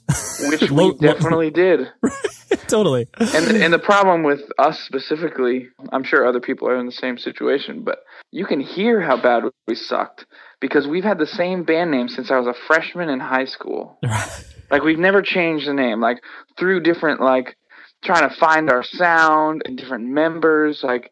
Which 0.49 0.69
we 0.71 0.93
definitely 0.97 1.51
did. 1.51 1.91
totally. 2.69 3.07
and 3.19 3.57
and 3.57 3.73
the 3.73 3.79
problem 3.79 4.23
with 4.23 4.41
us 4.57 4.79
specifically, 4.79 5.67
I'm 5.91 6.03
sure 6.03 6.25
other 6.25 6.39
people 6.39 6.67
are 6.67 6.77
in 6.77 6.85
the 6.85 6.91
same 6.91 7.17
situation, 7.17 7.83
but 7.83 7.99
you 8.31 8.45
can 8.45 8.59
hear 8.59 9.01
how 9.01 9.21
bad 9.21 9.43
we 9.67 9.75
sucked 9.75 10.25
because 10.59 10.87
we've 10.87 11.03
had 11.03 11.19
the 11.19 11.27
same 11.27 11.63
band 11.63 11.91
name 11.91 12.07
since 12.07 12.31
I 12.31 12.37
was 12.37 12.47
a 12.47 12.59
freshman 12.67 13.09
in 13.09 13.19
high 13.19 13.45
school. 13.45 13.97
like 14.71 14.83
we've 14.83 14.99
never 14.99 15.21
changed 15.21 15.67
the 15.67 15.73
name. 15.73 16.01
Like 16.01 16.21
through 16.57 16.81
different 16.81 17.21
like 17.21 17.57
trying 18.03 18.27
to 18.29 18.35
find 18.35 18.69
our 18.69 18.83
sound 18.83 19.63
and 19.65 19.77
different 19.77 20.05
members. 20.05 20.81
Like 20.83 21.11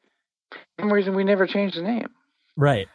for 0.52 0.60
some 0.82 0.94
reason 0.94 1.16
we 1.16 1.24
never 1.24 1.48
changed 1.48 1.78
the 1.78 1.82
name. 1.82 2.10
Right. 2.56 2.88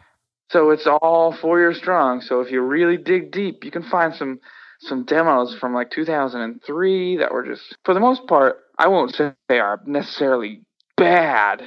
So 0.50 0.71
it's 0.71 0.87
all 0.87 1.37
Four 1.41 1.59
Year 1.61 1.75
Strong. 1.75 2.23
So 2.23 2.41
if 2.41 2.50
you 2.50 2.62
really 2.62 2.97
dig 2.97 3.31
deep, 3.31 3.65
you 3.65 3.71
can 3.71 3.83
find 3.83 4.15
some 4.15 4.41
some 4.81 5.05
demos 5.05 5.57
from 5.59 5.75
like 5.75 5.91
2003 5.91 7.17
that 7.19 7.33
were 7.33 7.45
just, 7.45 7.77
for 7.85 7.95
the 7.95 8.01
most 8.01 8.27
part, 8.27 8.59
I 8.79 8.89
won't 8.89 9.15
say 9.15 9.33
they 9.49 9.59
are 9.59 9.81
necessarily 9.87 10.63
bad, 10.97 11.63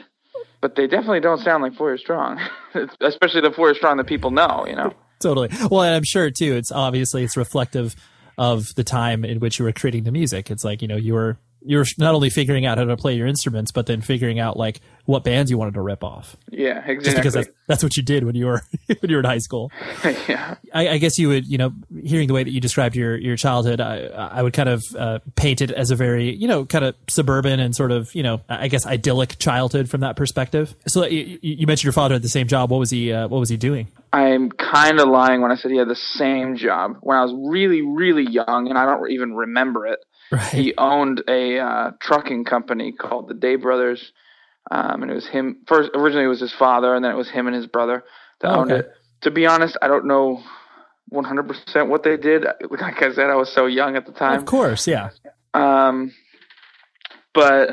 but 0.62 0.75
they 0.75 0.88
definitely 0.88 1.20
don't 1.20 1.39
sound 1.39 1.63
like 1.63 1.75
Four 1.75 1.89
Year 1.89 1.98
Strong, 1.98 2.39
especially 3.01 3.41
the 3.41 3.51
Four 3.51 3.68
Year 3.68 3.75
Strong 3.75 3.98
that 3.98 4.08
people 4.08 4.32
know. 4.32 4.65
You 4.68 4.75
know. 4.75 4.94
totally. 5.22 5.50
Well, 5.70 5.82
and 5.82 5.96
I'm 5.96 6.03
sure 6.03 6.30
too. 6.32 6.56
It's 6.56 6.72
obviously 6.72 7.24
it's 7.24 7.36
reflective 7.36 7.96
of 8.38 8.74
the 8.75 8.84
time 8.84 9.25
in 9.25 9.39
which 9.39 9.60
you 9.60 9.65
were 9.65 9.74
creating 9.74 10.03
the 10.03 10.12
music. 10.12 10.50
It's 10.50 10.63
like 10.63 10.82
you 10.82 10.88
know 10.88 10.96
you 10.96 11.13
were 11.13 11.38
you 11.63 11.77
were 11.77 11.86
not 11.98 12.15
only 12.15 12.30
figuring 12.30 12.65
out 12.65 12.77
how 12.77 12.86
to 12.86 12.98
play 12.98 13.15
your 13.15 13.27
instruments, 13.27 13.72
but 13.72 13.88
then 13.88 14.01
figuring 14.01 14.39
out 14.39 14.58
like 14.58 14.82
what 15.05 15.24
bands 15.24 15.51
you 15.51 15.58
wanted 15.58 15.74
to 15.74 15.81
rip 15.81 16.03
off. 16.03 16.38
Yeah, 16.50 16.79
exactly. 16.79 17.04
Just 17.04 17.15
because 17.17 17.34
that's, 17.34 17.49
that's 17.67 17.84
what 17.84 17.97
you 17.97 18.04
did 18.04 18.23
when 18.23 18.36
you 18.36 18.45
were 18.45 18.62
when 18.88 19.10
you 19.10 19.15
were 19.15 19.21
in 19.21 19.25
high 19.25 19.39
school. 19.39 19.71
yeah. 20.28 20.56
I, 20.73 20.89
I 20.89 20.97
guess 20.97 21.17
you 21.17 21.30
would, 21.30 21.47
you 21.47 21.58
know, 21.58 21.73
hearing 22.04 22.28
the 22.28 22.34
way 22.34 22.43
that 22.43 22.52
you 22.52 22.60
described 22.60 22.95
your 22.95 23.17
your 23.17 23.36
childhood, 23.36 23.82
I, 23.82 24.06
I 24.06 24.41
would 24.41 24.54
kind 24.54 24.69
of 24.69 24.84
uh, 24.95 25.19
paint 25.36 25.62
it 25.62 25.71
as 25.71 25.91
a 25.91 25.95
very, 25.95 26.36
you 26.36 26.47
know, 26.47 26.65
kind 26.65 26.86
of 26.86 26.95
suburban 27.08 27.60
and 27.60 27.75
sort 27.75 27.91
of, 27.91 28.13
you 28.15 28.23
know, 28.23 28.41
I 28.49 28.67
guess 28.67 28.86
idyllic 28.86 29.38
childhood 29.39 29.89
from 29.89 30.02
that 30.02 30.15
perspective. 30.15 30.75
So 30.88 31.06
you, 31.06 31.39
you 31.41 31.67
mentioned 31.67 31.86
your 31.86 31.93
father 31.93 32.15
had 32.15 32.21
the 32.21 32.30
same 32.30 32.47
job. 32.47 32.71
What 32.71 32.80
was 32.80 32.89
he? 32.89 33.12
Uh, 33.12 33.28
what 33.28 33.39
was 33.39 33.49
he 33.49 33.58
doing? 33.58 33.88
I'm 34.13 34.52
kind 34.52 34.99
of 34.99 35.08
lying 35.08 35.41
when 35.41 35.52
I 35.52 35.56
said 35.56 35.71
he 35.71 35.78
had 35.78 35.88
the 35.88 35.95
same 35.95 36.58
job 36.58 36.97
when 37.02 37.17
I 37.17 37.23
was 37.23 37.34
really, 37.49 37.82
really 37.82 38.30
young, 38.30 38.67
and 38.67 38.78
I 38.78 38.86
don't 38.86 39.10
even 39.10 39.34
remember 39.34 39.88
it. 39.88 39.99
Right. 40.32 40.43
He 40.54 40.73
owned 40.78 41.23
a 41.28 41.60
uh, 41.60 41.91
trucking 42.02 42.45
company 42.45 42.91
called 42.93 43.28
the 43.28 43.34
Day 43.34 43.56
Brothers, 43.56 44.12
um, 44.69 45.02
and 45.02 45.12
it 45.12 45.15
was 45.15 45.28
him. 45.28 45.63
First, 45.67 45.91
originally 45.95 46.26
it 46.26 46.30
was 46.30 46.39
his 46.39 46.54
father, 46.54 46.93
and 46.93 47.04
then 47.04 47.12
it 47.12 47.17
was 47.17 47.30
him 47.30 47.47
and 47.47 47.56
his 47.56 47.67
brother 47.67 48.04
that 48.41 48.52
Oh, 48.52 48.62
owned 48.62 48.71
okay. 48.71 48.88
it. 48.88 48.91
To 49.21 49.32
be 49.32 49.45
honest, 49.45 49.78
I 49.82 49.88
don't 49.88 50.06
know 50.06 50.43
100% 51.12 51.88
what 51.88 52.04
they 52.04 52.17
did. 52.17 52.45
Like 52.69 53.02
I 53.02 53.13
said, 53.13 53.30
I 53.30 53.36
was 53.36 53.52
so 53.52 53.65
young 53.65 53.95
at 53.95 54.06
the 54.06 54.12
time. 54.12 54.39
Of 54.39 54.45
course, 54.45 54.88
yeah. 54.88 55.10
Um, 55.54 56.13
but 57.34 57.71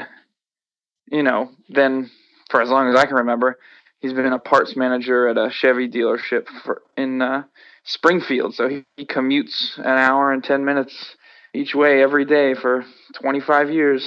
you 1.10 1.22
know, 1.22 1.50
then 1.68 2.10
for 2.50 2.60
as 2.60 2.68
long 2.68 2.88
as 2.88 2.96
I 2.96 3.06
can 3.06 3.16
remember, 3.16 3.58
he's 4.00 4.12
been 4.12 4.26
a 4.32 4.38
parts 4.38 4.76
manager 4.76 5.28
at 5.28 5.36
a 5.38 5.50
Chevy 5.50 5.88
dealership 5.88 6.46
for 6.64 6.82
in 6.96 7.22
uh, 7.22 7.44
Springfield. 7.84 8.54
So 8.54 8.68
he, 8.68 8.84
he 8.96 9.06
commutes 9.06 9.78
an 9.78 9.86
hour 9.86 10.32
and 10.32 10.42
ten 10.44 10.64
minutes 10.64 11.16
each 11.54 11.74
way 11.74 12.02
every 12.02 12.24
day 12.24 12.54
for 12.54 12.84
25 13.20 13.70
years. 13.70 14.06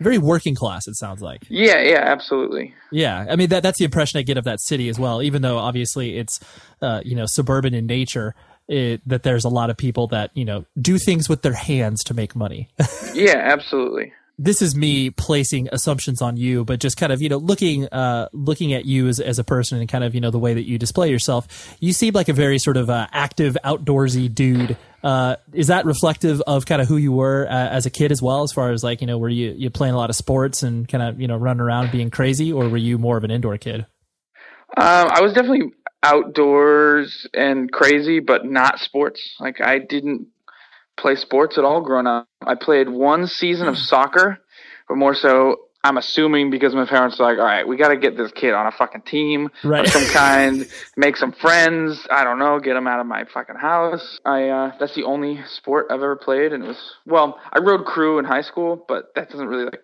Very 0.00 0.18
working 0.18 0.54
class. 0.54 0.88
It 0.88 0.96
sounds 0.96 1.20
like. 1.22 1.44
Yeah, 1.48 1.80
yeah, 1.80 2.00
absolutely. 2.04 2.74
Yeah, 2.90 3.26
I 3.28 3.36
mean 3.36 3.50
that 3.50 3.62
that's 3.62 3.78
the 3.78 3.84
impression 3.84 4.18
I 4.18 4.22
get 4.22 4.36
of 4.38 4.44
that 4.44 4.60
city 4.60 4.88
as 4.88 4.98
well. 4.98 5.22
Even 5.22 5.42
though 5.42 5.58
obviously 5.58 6.16
it's, 6.18 6.40
uh, 6.82 7.02
you 7.04 7.14
know, 7.14 7.26
suburban 7.26 7.74
in 7.74 7.86
nature, 7.86 8.34
it, 8.66 9.00
that 9.06 9.22
there's 9.24 9.44
a 9.44 9.48
lot 9.48 9.68
of 9.70 9.76
people 9.76 10.06
that 10.08 10.30
you 10.34 10.44
know 10.44 10.64
do 10.80 10.98
things 10.98 11.28
with 11.28 11.42
their 11.42 11.52
hands 11.52 12.02
to 12.04 12.14
make 12.14 12.34
money. 12.34 12.68
Yeah, 13.14 13.36
absolutely. 13.36 14.12
this 14.38 14.62
is 14.62 14.74
me 14.76 15.10
placing 15.10 15.68
assumptions 15.72 16.22
on 16.22 16.36
you, 16.36 16.64
but 16.64 16.78
just 16.80 16.96
kind 16.96 17.12
of 17.12 17.20
you 17.20 17.28
know 17.28 17.36
looking 17.38 17.86
uh, 17.88 18.28
looking 18.32 18.72
at 18.72 18.84
you 18.86 19.08
as 19.08 19.18
as 19.20 19.38
a 19.38 19.44
person 19.44 19.78
and 19.80 19.88
kind 19.88 20.04
of 20.04 20.14
you 20.14 20.20
know 20.20 20.30
the 20.30 20.38
way 20.38 20.54
that 20.54 20.62
you 20.66 20.78
display 20.78 21.10
yourself. 21.10 21.76
You 21.80 21.92
seem 21.92 22.14
like 22.14 22.28
a 22.28 22.32
very 22.32 22.58
sort 22.58 22.76
of 22.76 22.88
uh, 22.88 23.08
active, 23.12 23.56
outdoorsy 23.64 24.32
dude. 24.32 24.76
Uh, 25.02 25.36
is 25.52 25.68
that 25.68 25.86
reflective 25.86 26.40
of 26.42 26.66
kind 26.66 26.82
of 26.82 26.88
who 26.88 26.96
you 26.96 27.12
were 27.12 27.46
uh, 27.48 27.68
as 27.68 27.86
a 27.86 27.90
kid 27.90 28.12
as 28.12 28.20
well? 28.20 28.42
As 28.42 28.52
far 28.52 28.70
as 28.70 28.84
like 28.84 29.00
you 29.00 29.06
know, 29.06 29.18
were 29.18 29.28
you 29.28 29.54
you 29.56 29.70
playing 29.70 29.94
a 29.94 29.96
lot 29.96 30.10
of 30.10 30.16
sports 30.16 30.62
and 30.62 30.86
kind 30.88 31.02
of 31.02 31.20
you 31.20 31.26
know 31.26 31.36
running 31.36 31.60
around 31.60 31.90
being 31.90 32.10
crazy, 32.10 32.52
or 32.52 32.68
were 32.68 32.76
you 32.76 32.98
more 32.98 33.16
of 33.16 33.24
an 33.24 33.30
indoor 33.30 33.56
kid? 33.56 33.86
Um, 34.76 35.08
I 35.08 35.20
was 35.20 35.32
definitely 35.32 35.72
outdoors 36.02 37.26
and 37.34 37.70
crazy, 37.70 38.20
but 38.20 38.44
not 38.44 38.78
sports. 38.78 39.36
Like 39.40 39.60
I 39.60 39.78
didn't 39.78 40.28
play 40.98 41.16
sports 41.16 41.58
at 41.58 41.64
all 41.64 41.80
growing 41.80 42.06
up. 42.06 42.28
I 42.42 42.54
played 42.54 42.88
one 42.88 43.26
season 43.26 43.68
of 43.68 43.76
soccer, 43.76 44.38
but 44.88 44.96
more 44.96 45.14
so, 45.14 45.56
I'm 45.82 45.96
assuming 45.96 46.50
because 46.50 46.74
my 46.74 46.84
parents 46.84 47.18
are 47.20 47.22
like, 47.30 47.38
all 47.38 47.44
right, 47.44 47.66
we 47.66 47.76
got 47.78 47.88
to 47.88 47.96
get 47.96 48.16
this 48.16 48.30
kid 48.32 48.52
on 48.52 48.66
a 48.66 48.70
fucking 48.70 49.02
team 49.02 49.48
Right. 49.64 49.86
of 49.86 49.90
some 49.92 50.04
kind, 50.12 50.68
make 50.96 51.16
some 51.16 51.32
friends. 51.32 52.06
I 52.10 52.22
don't 52.24 52.38
know, 52.38 52.58
get 52.60 52.76
him 52.76 52.86
out 52.86 53.00
of 53.00 53.06
my 53.06 53.24
fucking 53.32 53.56
house. 53.56 54.20
I 54.24 54.48
uh, 54.48 54.72
that's 54.78 54.94
the 54.94 55.04
only 55.04 55.40
sport 55.48 55.86
I've 55.90 55.96
ever 56.02 56.16
played, 56.16 56.52
and 56.52 56.62
it 56.64 56.66
was 56.66 56.94
well, 57.06 57.38
I 57.52 57.60
rowed 57.60 57.86
crew 57.86 58.18
in 58.18 58.24
high 58.26 58.42
school, 58.42 58.84
but 58.86 59.14
that 59.14 59.30
doesn't 59.30 59.46
really 59.46 59.64
like 59.64 59.80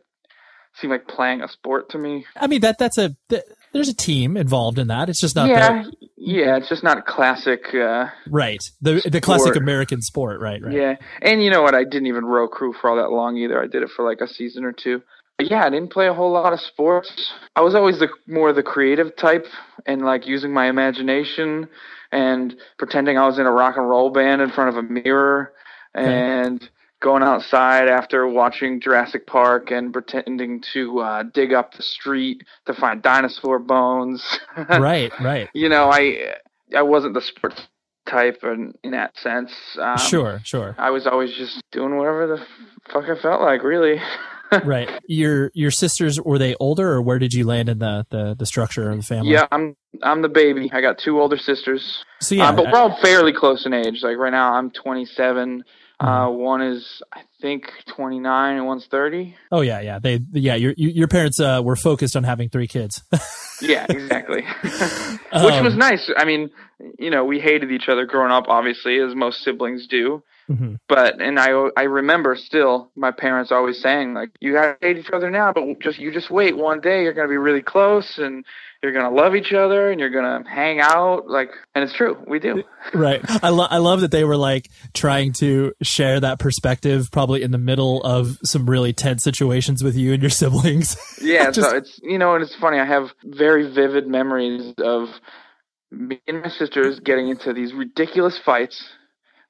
seem 0.75 0.91
like 0.91 1.09
playing 1.09 1.41
a 1.41 1.49
sport 1.49 1.89
to 1.91 1.99
me. 1.99 2.27
I 2.37 2.47
mean 2.47 2.61
that 2.61 2.77
that's 2.79 2.99
a 2.99 3.17
th- 3.31 3.45
there's 3.73 3.89
a 3.89 3.95
team 3.97 4.37
involved 4.37 4.79
in 4.79 4.89
that. 4.89 5.09
It's 5.09 5.21
just 5.21 5.35
not 5.35 5.49
yeah, 5.49 5.83
that 5.83 5.87
yeah, 6.19 6.57
it's 6.59 6.69
just 6.69 6.83
not 6.85 7.07
classic. 7.07 7.75
Uh, 7.75 8.09
right. 8.29 8.63
The 8.83 9.01
the 9.11 9.23
classic 9.23 9.57
American 9.57 10.03
sport, 10.03 10.41
right? 10.41 10.63
Right. 10.63 10.75
Yeah, 10.75 10.97
and 11.23 11.43
you 11.43 11.49
know 11.49 11.63
what? 11.63 11.75
I 11.75 11.85
didn't 11.85 12.07
even 12.07 12.27
row 12.27 12.49
crew 12.49 12.75
for 12.79 12.91
all 12.91 12.97
that 12.97 13.11
long 13.11 13.39
either. 13.39 13.63
I 13.63 13.67
did 13.67 13.83
it 13.83 13.89
for 13.97 14.05
like 14.05 14.21
a 14.21 14.29
season 14.29 14.65
or 14.65 14.73
two. 14.73 15.03
Yeah, 15.39 15.65
I 15.65 15.71
didn't 15.71 15.93
play 15.93 16.09
a 16.09 16.15
whole 16.15 16.33
lot 16.33 16.53
of 16.53 16.61
sports. 16.61 17.33
I 17.55 17.61
was 17.61 17.75
always 17.75 17.99
the 17.99 18.09
more 18.27 18.53
the 18.53 18.63
creative 18.63 19.17
type, 19.17 19.47
and 19.85 20.03
like 20.03 20.27
using 20.27 20.53
my 20.53 20.69
imagination 20.69 21.69
and 22.11 22.57
pretending 22.79 23.19
I 23.19 23.27
was 23.27 23.39
in 23.39 23.47
a 23.47 23.53
rock 23.53 23.77
and 23.77 23.89
roll 23.89 24.11
band 24.11 24.41
in 24.41 24.51
front 24.51 24.71
of 24.71 24.77
a 24.77 24.83
mirror, 24.83 25.53
and 25.95 26.67
going 27.03 27.23
outside 27.23 27.89
after 27.89 28.27
watching 28.27 28.81
Jurassic 28.81 29.27
Park 29.27 29.71
and 29.71 29.93
pretending 29.93 30.63
to 30.73 31.01
uh, 31.01 31.23
dig 31.35 31.53
up 31.53 31.75
the 31.75 31.83
street 31.83 32.43
to 32.65 32.73
find 32.73 33.03
dinosaur 33.03 33.59
bones. 33.59 34.39
right. 34.57 35.13
Right. 35.21 35.51
you 35.53 35.69
know, 35.69 35.91
I 35.91 36.35
I 36.75 36.83
wasn't 36.83 37.15
the 37.15 37.21
sports 37.21 37.61
type 38.07 38.39
in, 38.43 38.73
in 38.83 38.93
that 38.93 39.17
sense. 39.19 39.53
Um, 39.79 39.99
sure, 39.99 40.41
sure. 40.45 40.75
I 40.79 40.91
was 40.91 41.07
always 41.07 41.33
just 41.35 41.63
doing 41.73 41.97
whatever 41.97 42.27
the 42.27 42.47
fuck 42.91 43.05
I 43.05 43.21
felt 43.21 43.43
like, 43.43 43.63
really. 43.63 44.01
right. 44.65 44.91
Your 45.07 45.51
your 45.55 45.71
sisters 45.71 46.21
were 46.21 46.39
they 46.39 46.55
older, 46.61 46.93
or 46.93 47.03
where 47.03 47.19
did 47.19 47.33
you 47.35 47.47
land 47.47 47.69
in 47.69 47.79
the 47.79 48.07
the, 48.11 48.35
the 48.39 48.47
structure 48.47 48.91
of 48.91 48.97
the 48.99 49.03
family? 49.03 49.33
Yeah, 49.33 49.47
I'm 49.51 49.77
I'm 50.03 50.23
the 50.23 50.29
baby. 50.29 50.71
I 50.73 50.81
got 50.81 50.99
two 50.99 51.21
older 51.21 51.37
sisters. 51.39 52.05
So 52.21 52.35
yeah, 52.35 52.49
uh, 52.49 52.57
but 52.57 52.67
I- 52.69 52.73
we're 52.73 52.79
all 52.79 52.97
fairly 53.01 53.33
close 53.33 53.67
in 53.67 53.73
age. 53.73 54.03
Like 54.03 54.17
right 54.17 54.31
now, 54.31 54.55
I'm 54.55 54.71
27. 54.71 55.65
Mm-hmm. 56.01 56.07
Uh, 56.07 56.31
one 56.31 56.61
is 56.63 57.03
I 57.13 57.23
think 57.41 57.65
29 57.87 58.57
and 58.57 58.67
one's 58.67 58.87
30. 58.91 59.35
Oh 59.51 59.63
yeah, 59.63 59.81
yeah. 59.81 59.99
They 59.99 60.21
yeah. 60.33 60.55
Your 60.55 60.75
your 60.77 61.09
parents 61.09 61.41
uh, 61.41 61.63
were 61.65 61.77
focused 61.77 62.17
on 62.17 62.25
having 62.25 62.49
three 62.49 62.69
kids. 62.69 63.03
Yeah, 63.63 63.87
exactly. 63.89 64.43
Which 64.63 64.73
Um, 65.33 65.65
was 65.65 65.75
nice. 65.75 66.11
I 66.15 66.27
mean, 66.27 66.51
you 66.99 67.09
know, 67.09 67.25
we 67.25 67.41
hated 67.41 67.71
each 67.71 67.89
other 67.89 68.05
growing 68.05 68.31
up, 68.31 68.45
obviously, 68.49 68.99
as 68.99 69.15
most 69.15 69.43
siblings 69.43 69.87
do. 69.87 70.23
Mhm. 70.51 70.79
But 70.91 71.23
and 71.23 71.41
I 71.41 71.53
I 71.75 71.85
remember 71.85 72.37
still 72.37 72.91
my 72.97 73.13
parents 73.13 73.51
always 73.51 73.81
saying 73.81 74.13
like, 74.13 74.29
you 74.41 74.53
gotta 74.53 74.77
hate 74.83 74.99
each 74.99 75.09
other 75.11 75.31
now, 75.31 75.55
but 75.55 75.65
just 75.81 75.99
you 75.99 76.13
just 76.13 76.31
wait. 76.31 76.55
One 76.55 76.83
day 76.83 77.03
you're 77.03 77.15
gonna 77.15 77.29
be 77.29 77.39
really 77.39 77.63
close 77.63 78.19
and 78.19 78.45
you're 78.83 78.93
gonna 78.93 79.15
love 79.15 79.35
each 79.35 79.53
other 79.53 79.91
and 79.91 79.99
you're 79.99 80.11
gonna 80.11 80.49
hang 80.49 80.81
out. 80.81 81.29
Like, 81.29 81.51
and 81.75 81.83
it's 81.83 81.93
true, 81.95 82.17
we 82.27 82.39
do. 82.39 82.63
right. 82.95 83.21
I 83.43 83.49
love 83.49 83.69
I 83.71 83.79
love 83.79 84.01
that 84.03 84.11
they 84.11 84.25
were 84.25 84.37
like 84.37 84.69
trying 84.95 85.33
to 85.35 85.73
share 85.83 86.21
that 86.21 86.39
perspective, 86.39 87.09
probably 87.11 87.43
in 87.43 87.51
the 87.51 87.59
middle 87.59 88.03
of 88.03 88.39
some 88.45 88.69
really 88.69 88.93
tense 88.93 89.23
situations 89.25 89.83
with 89.83 89.97
you 89.97 90.13
and 90.13 90.23
your 90.23 90.31
siblings. 90.43 90.97
Yeah, 91.21 91.51
Just- 91.51 91.71
so 91.71 91.77
it's 91.77 92.01
you 92.03 92.19
know, 92.19 92.35
and 92.35 92.43
it's 92.43 92.55
funny. 92.57 92.79
I 92.79 92.85
have 92.87 93.09
very 93.25 93.73
vivid 93.73 94.07
memories 94.07 94.75
of 94.79 95.09
me 95.91 96.21
and 96.27 96.43
my 96.43 96.49
sisters 96.49 97.01
getting 97.01 97.29
into 97.29 97.53
these 97.53 97.73
ridiculous 97.73 98.39
fights 98.45 98.85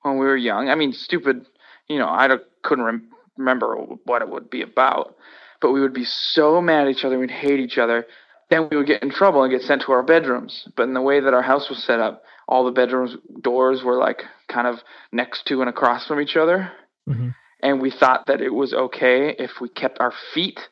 when 0.03 0.19
we 0.19 0.27
were 0.27 0.37
young. 0.37 0.69
I 0.69 0.75
mean, 0.75 0.93
stupid. 0.93 1.47
You 1.89 1.99
know, 1.99 2.09
I 2.09 2.29
couldn't 2.63 2.85
rem- 2.85 3.09
remember 3.37 3.77
what 4.05 4.23
it 4.23 4.29
would 4.29 4.51
be 4.51 4.63
about, 4.63 5.15
but 5.61 5.71
we 5.73 5.81
would 5.81 5.95
be 5.95 6.05
so 6.05 6.61
mad 6.61 6.89
at 6.89 6.91
each 6.97 7.05
other, 7.05 7.19
we'd 7.19 7.31
hate 7.31 7.61
each 7.61 7.79
other. 7.79 8.07
Then 8.49 8.69
we 8.71 8.77
would 8.77 8.87
get 8.87 9.03
in 9.03 9.11
trouble 9.11 9.43
and 9.43 9.51
get 9.51 9.63
sent 9.63 9.83
to 9.83 9.93
our 9.93 10.03
bedrooms. 10.03 10.69
But 10.77 10.85
in 10.85 10.95
the 10.95 11.03
way 11.03 11.21
that 11.21 11.35
our 11.35 11.43
house 11.43 11.69
was 11.69 11.83
set 11.83 11.99
up, 12.01 12.23
all 12.49 12.65
the 12.65 12.71
bedrooms 12.71 13.17
doors 13.41 13.83
were 13.83 13.99
like 13.99 14.23
kind 14.49 14.67
of 14.67 14.79
next 15.13 15.47
to 15.47 15.61
and 15.61 15.69
across 15.69 16.07
from 16.07 16.21
each 16.21 16.37
other 16.37 16.71
Mhm. 17.09 17.35
and 17.61 17.81
we 17.81 17.91
thought 17.91 18.27
that 18.27 18.41
it 18.41 18.55
was 18.55 18.73
okay 18.73 19.31
if 19.31 19.61
we 19.61 19.69
kept 19.69 20.01
our 20.01 20.13
feet 20.33 20.69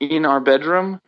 in 0.00 0.24
our 0.24 0.40
bedroom 0.40 1.00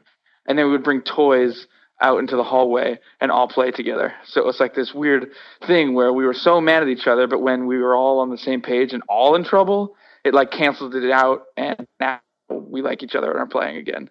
and 0.47 0.59
then 0.59 0.67
we 0.67 0.73
would 0.73 0.83
bring 0.83 1.01
toys 1.03 1.67
out 2.03 2.19
into 2.19 2.37
the 2.37 2.43
hallway 2.45 2.99
and 3.21 3.31
all 3.31 3.47
play 3.49 3.71
together. 3.71 4.13
So 4.25 4.41
it 4.41 4.47
was 4.47 4.59
like 4.61 4.75
this 4.75 4.95
weird 4.95 5.33
thing 5.67 5.95
where 5.95 6.13
we 6.13 6.25
were 6.27 6.35
so 6.35 6.61
mad 6.61 6.83
at 6.83 6.89
each 6.89 7.07
other, 7.07 7.27
but 7.27 7.41
when 7.41 7.67
we 7.67 7.79
were 7.79 7.95
all 7.95 8.21
on 8.21 8.31
the 8.31 8.39
same 8.39 8.63
page 8.63 8.93
and 8.93 9.03
all 9.09 9.35
in 9.35 9.45
trouble, 9.45 9.97
it 10.25 10.35
like 10.35 10.51
canceled 10.51 10.95
it 10.95 11.11
out 11.11 11.45
and 11.57 11.87
now 11.99 12.21
we 12.51 12.83
like 12.83 13.03
each 13.03 13.15
other 13.15 13.31
and 13.31 13.41
are 13.41 13.47
playing 13.47 13.77
again. 13.77 14.11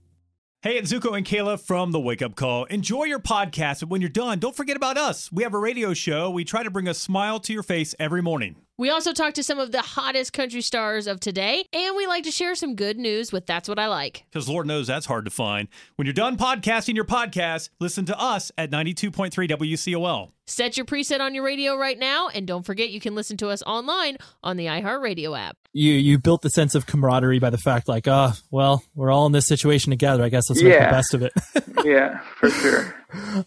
Hey, 0.63 0.77
it's 0.77 0.93
Zuko 0.93 1.17
and 1.17 1.25
Kayla 1.25 1.59
from 1.59 1.91
The 1.91 1.99
Wake 1.99 2.21
Up 2.21 2.35
Call. 2.35 2.65
Enjoy 2.65 3.05
your 3.05 3.17
podcast, 3.17 3.79
but 3.79 3.89
when 3.89 3.99
you're 3.99 4.11
done, 4.11 4.37
don't 4.37 4.55
forget 4.55 4.77
about 4.77 4.95
us. 4.95 5.31
We 5.31 5.41
have 5.41 5.55
a 5.55 5.57
radio 5.57 5.95
show. 5.95 6.29
We 6.29 6.43
try 6.43 6.61
to 6.61 6.69
bring 6.69 6.87
a 6.87 6.93
smile 6.93 7.39
to 7.39 7.51
your 7.51 7.63
face 7.63 7.95
every 7.97 8.21
morning. 8.21 8.57
We 8.81 8.89
also 8.89 9.13
talk 9.13 9.35
to 9.35 9.43
some 9.43 9.59
of 9.59 9.71
the 9.71 9.83
hottest 9.83 10.33
country 10.33 10.61
stars 10.61 11.05
of 11.05 11.19
today, 11.19 11.65
and 11.71 11.95
we 11.95 12.07
like 12.07 12.23
to 12.23 12.31
share 12.31 12.55
some 12.55 12.73
good 12.73 12.97
news 12.97 13.31
with 13.31 13.45
That's 13.45 13.69
What 13.69 13.77
I 13.77 13.85
Like. 13.85 14.25
Because 14.31 14.49
Lord 14.49 14.65
knows 14.65 14.87
that's 14.87 15.05
hard 15.05 15.25
to 15.25 15.29
find. 15.29 15.67
When 15.97 16.07
you're 16.07 16.15
done 16.15 16.35
podcasting 16.35 16.95
your 16.95 17.05
podcast, 17.05 17.69
listen 17.79 18.05
to 18.05 18.19
us 18.19 18.51
at 18.57 18.71
92.3 18.71 19.31
WCOL. 19.31 20.31
Set 20.47 20.77
your 20.77 20.87
preset 20.87 21.19
on 21.19 21.35
your 21.35 21.43
radio 21.43 21.77
right 21.77 21.99
now, 21.99 22.29
and 22.29 22.47
don't 22.47 22.65
forget 22.65 22.89
you 22.89 22.99
can 22.99 23.13
listen 23.13 23.37
to 23.37 23.49
us 23.49 23.61
online 23.67 24.17
on 24.41 24.57
the 24.57 24.65
iHeartRadio 24.65 25.39
app. 25.39 25.57
You 25.73 25.93
you 25.93 26.17
built 26.17 26.41
the 26.41 26.49
sense 26.49 26.73
of 26.73 26.87
camaraderie 26.87 27.37
by 27.37 27.51
the 27.51 27.59
fact 27.59 27.87
like, 27.87 28.07
oh, 28.07 28.33
well, 28.49 28.83
we're 28.95 29.11
all 29.11 29.27
in 29.27 29.31
this 29.31 29.47
situation 29.47 29.91
together. 29.91 30.23
I 30.23 30.29
guess 30.29 30.49
let's 30.49 30.63
make 30.63 30.73
the 30.73 30.79
best 30.79 31.13
of 31.13 31.21
it. 31.21 31.33
yeah, 31.85 32.17
for 32.39 32.49
sure. 32.49 32.95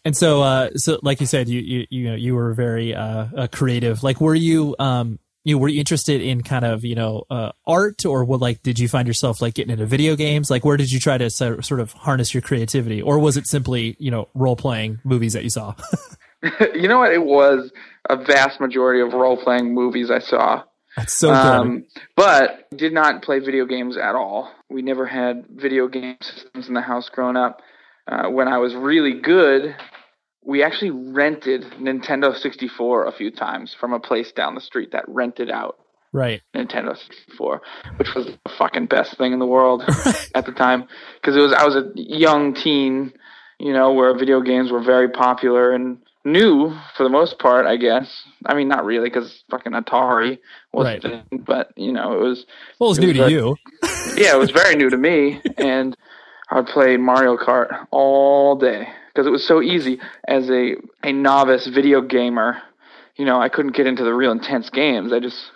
And 0.05 0.17
so 0.17 0.43
uh 0.43 0.71
so 0.75 0.99
like 1.03 1.21
you 1.21 1.27
said 1.27 1.49
you 1.49 1.61
you 1.61 1.87
you 1.91 2.09
know 2.09 2.15
you 2.15 2.35
were 2.35 2.53
very 2.55 2.95
uh, 2.95 3.27
uh 3.37 3.47
creative 3.53 4.03
like 4.03 4.21
were 4.21 4.35
you 4.35 4.75
um 4.79 5.19
you 5.45 5.59
were 5.59 5.69
you 5.69 5.79
interested 5.79 6.21
in 6.21 6.43
kind 6.43 6.65
of 6.65 6.85
you 6.85 6.95
know 6.95 7.25
uh 7.31 7.53
art 7.67 8.05
or 8.07 8.25
what 8.25 8.41
like 8.41 8.63
did 8.63 8.79
you 8.79 8.89
find 8.89 9.07
yourself 9.07 9.43
like 9.43 9.55
getting 9.55 9.73
into 9.73 9.87
video 9.87 10.17
games 10.17 10.51
like 10.51 10.65
where 10.65 10.77
did 10.77 10.91
you 10.91 11.01
try 11.01 11.19
to 11.19 11.31
so, 11.31 11.61
sort 11.61 11.81
of 11.81 11.93
harness 11.93 12.35
your 12.35 12.41
creativity 12.41 13.01
or 13.03 13.19
was 13.19 13.37
it 13.37 13.47
simply 13.47 13.97
you 13.99 14.11
know 14.11 14.29
role 14.35 14.57
playing 14.57 15.01
movies 15.05 15.33
that 15.33 15.45
you 15.45 15.51
saw 15.51 15.75
you 16.75 16.89
know 16.89 16.99
what? 16.99 17.13
It 17.13 17.25
was 17.25 17.73
a 18.09 18.17
vast 18.17 18.61
majority 18.61 19.01
of 19.01 19.13
role 19.13 19.37
playing 19.37 19.75
movies 19.75 20.11
I 20.11 20.19
saw. 20.19 20.63
That's 20.97 21.19
so 21.19 21.29
good. 21.29 21.37
Um, 21.37 21.87
but 22.17 22.69
did 22.77 22.93
not 22.93 23.23
play 23.23 23.41
video 23.41 23.67
games 23.67 23.97
at 23.97 24.15
all. 24.15 24.51
We 24.71 24.83
never 24.83 25.07
had 25.07 25.47
video 25.49 25.89
game 25.89 26.17
systems 26.21 26.69
in 26.69 26.75
the 26.75 26.81
house 26.81 27.09
growing 27.09 27.37
up. 27.37 27.63
Uh, 28.07 28.29
when 28.29 28.49
I 28.49 28.59
was 28.59 28.75
really 28.75 29.21
good, 29.21 29.75
we 30.45 30.63
actually 30.63 30.91
rented 30.91 31.63
Nintendo 31.81 32.37
64 32.37 33.07
a 33.07 33.13
few 33.13 33.31
times 33.31 33.75
from 33.79 33.93
a 33.93 34.01
place 34.01 34.31
down 34.33 34.55
the 34.55 34.61
street 34.61 34.93
that 34.93 35.05
rented 35.09 35.51
out 35.51 35.79
right 36.13 36.43
Nintendo 36.55 36.97
64, 36.97 37.63
which 37.97 38.15
was 38.15 38.27
the 38.27 38.39
fucking 38.59 38.87
best 38.87 39.17
thing 39.17 39.33
in 39.33 39.39
the 39.39 39.47
world 39.47 39.83
at 40.35 40.45
the 40.47 40.53
time 40.53 40.87
because 41.21 41.35
it 41.37 41.41
was 41.41 41.53
I 41.53 41.65
was 41.65 41.75
a 41.77 41.91
young 41.97 42.55
teen, 42.55 43.13
you 43.59 43.73
know, 43.73 43.93
where 43.95 44.17
video 44.17 44.41
games 44.43 44.71
were 44.71 44.83
very 44.83 45.09
popular 45.09 45.73
and 45.73 45.99
new 46.27 46.77
for 46.97 47.03
the 47.05 47.09
most 47.11 47.39
part, 47.39 47.67
I 47.67 47.77
guess. 47.77 48.07
I 48.47 48.55
mean, 48.55 48.69
not 48.69 48.85
really, 48.85 49.09
because 49.09 49.43
fucking 49.51 49.73
Atari 49.73 50.39
was, 50.73 50.85
Right. 50.85 51.25
but 51.47 51.73
you 51.77 51.93
know, 51.93 52.13
it 52.13 52.21
was. 52.23 52.45
Well, 52.79 52.89
it 52.89 52.93
was 52.93 52.99
new 52.99 53.13
to 53.15 53.19
very- 53.21 53.33
you. 53.33 53.57
yeah, 54.17 54.35
it 54.35 54.39
was 54.39 54.51
very 54.51 54.77
new 54.77 54.91
to 54.91 54.99
me, 54.99 55.41
and 55.57 55.97
I 56.55 56.59
would 56.59 56.69
play 56.69 56.97
Mario 56.97 57.37
Kart 57.37 57.89
all 57.91 58.55
day 58.55 58.87
because 59.09 59.27
it 59.27 59.31
was 59.31 59.45
so 59.45 59.61
easy 59.61 59.99
as 60.29 60.49
a 60.51 60.77
a 61.03 61.13
novice 61.13 61.67
video 61.67 62.01
gamer. 62.01 62.63
You 63.17 63.25
know, 63.25 63.43
I 63.43 63.49
couldn't 63.49 63.75
get 63.75 63.89
into 63.89 64.05
the 64.05 64.15
real 64.15 64.31
intense 64.31 64.71
games. 64.71 65.13
I 65.13 65.19
just 65.19 65.51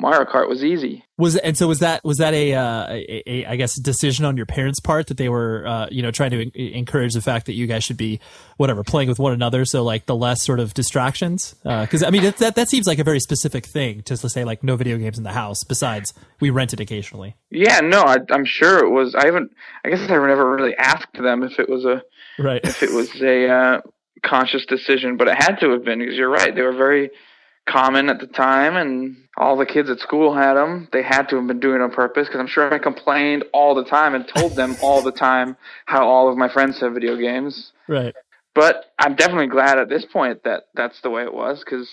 Mario 0.00 0.24
Kart 0.24 0.48
was 0.48 0.64
easy. 0.64 1.04
Was 1.16 1.36
and 1.36 1.56
so 1.56 1.68
was 1.68 1.78
that 1.78 2.04
was 2.04 2.18
that 2.18 2.34
a, 2.34 2.54
uh, 2.54 2.86
a, 2.90 3.22
a 3.26 3.46
I 3.46 3.56
guess 3.56 3.78
decision 3.78 4.24
on 4.24 4.36
your 4.36 4.46
parents' 4.46 4.80
part 4.80 5.06
that 5.06 5.16
they 5.16 5.28
were 5.28 5.64
uh, 5.66 5.86
you 5.90 6.02
know 6.02 6.10
trying 6.10 6.30
to 6.32 6.42
en- 6.42 6.50
encourage 6.54 7.14
the 7.14 7.22
fact 7.22 7.46
that 7.46 7.54
you 7.54 7.68
guys 7.68 7.84
should 7.84 7.96
be 7.96 8.18
whatever 8.56 8.82
playing 8.82 9.08
with 9.08 9.20
one 9.20 9.32
another 9.32 9.64
so 9.64 9.84
like 9.84 10.06
the 10.06 10.16
less 10.16 10.42
sort 10.42 10.58
of 10.58 10.74
distractions 10.74 11.54
because 11.62 12.02
I 12.02 12.10
mean 12.10 12.24
that, 12.24 12.38
that 12.38 12.56
that 12.56 12.68
seems 12.68 12.88
like 12.88 12.98
a 12.98 13.04
very 13.04 13.20
specific 13.20 13.66
thing 13.66 14.02
to 14.02 14.16
say 14.16 14.44
like 14.44 14.64
no 14.64 14.74
video 14.74 14.98
games 14.98 15.16
in 15.16 15.24
the 15.24 15.32
house 15.32 15.62
besides 15.62 16.12
we 16.40 16.50
rent 16.50 16.72
it 16.72 16.80
occasionally 16.80 17.36
Yeah, 17.50 17.80
no, 17.80 18.02
I, 18.02 18.16
I'm 18.30 18.44
sure 18.44 18.84
it 18.84 18.90
was. 18.90 19.14
I 19.14 19.26
haven't. 19.26 19.52
I 19.84 19.90
guess 19.90 20.00
I 20.00 20.16
never 20.16 20.50
really 20.50 20.74
asked 20.76 21.14
them 21.14 21.44
if 21.44 21.60
it 21.60 21.68
was 21.68 21.84
a 21.84 22.02
right 22.38 22.60
if 22.64 22.82
it 22.82 22.90
was 22.90 23.22
a 23.22 23.48
uh, 23.48 23.80
conscious 24.24 24.66
decision, 24.66 25.16
but 25.16 25.28
it 25.28 25.34
had 25.34 25.60
to 25.60 25.70
have 25.70 25.84
been 25.84 26.00
because 26.00 26.16
you're 26.16 26.30
right. 26.30 26.54
They 26.54 26.62
were 26.62 26.76
very 26.76 27.10
common 27.66 28.08
at 28.08 28.20
the 28.20 28.26
time, 28.26 28.76
and 28.76 29.16
all 29.36 29.56
the 29.56 29.66
kids 29.66 29.90
at 29.90 29.98
school 29.98 30.34
had 30.34 30.54
them. 30.54 30.88
They 30.92 31.02
had 31.02 31.28
to 31.30 31.36
have 31.36 31.46
been 31.46 31.60
doing 31.60 31.76
it 31.76 31.82
on 31.82 31.90
purpose 31.90 32.28
because 32.28 32.40
I'm 32.40 32.46
sure 32.46 32.72
I 32.72 32.78
complained 32.78 33.44
all 33.52 33.74
the 33.74 33.84
time 33.84 34.14
and 34.14 34.26
told 34.26 34.56
them 34.56 34.76
all 34.82 35.02
the 35.02 35.12
time 35.12 35.56
how 35.86 36.06
all 36.06 36.30
of 36.30 36.36
my 36.36 36.52
friends 36.52 36.80
have 36.80 36.94
video 36.94 37.16
games. 37.16 37.72
right 37.88 38.14
But 38.54 38.86
I'm 38.98 39.16
definitely 39.16 39.48
glad 39.48 39.78
at 39.78 39.88
this 39.88 40.04
point 40.04 40.44
that 40.44 40.64
that's 40.74 41.00
the 41.00 41.10
way 41.10 41.24
it 41.24 41.34
was 41.34 41.64
because 41.64 41.90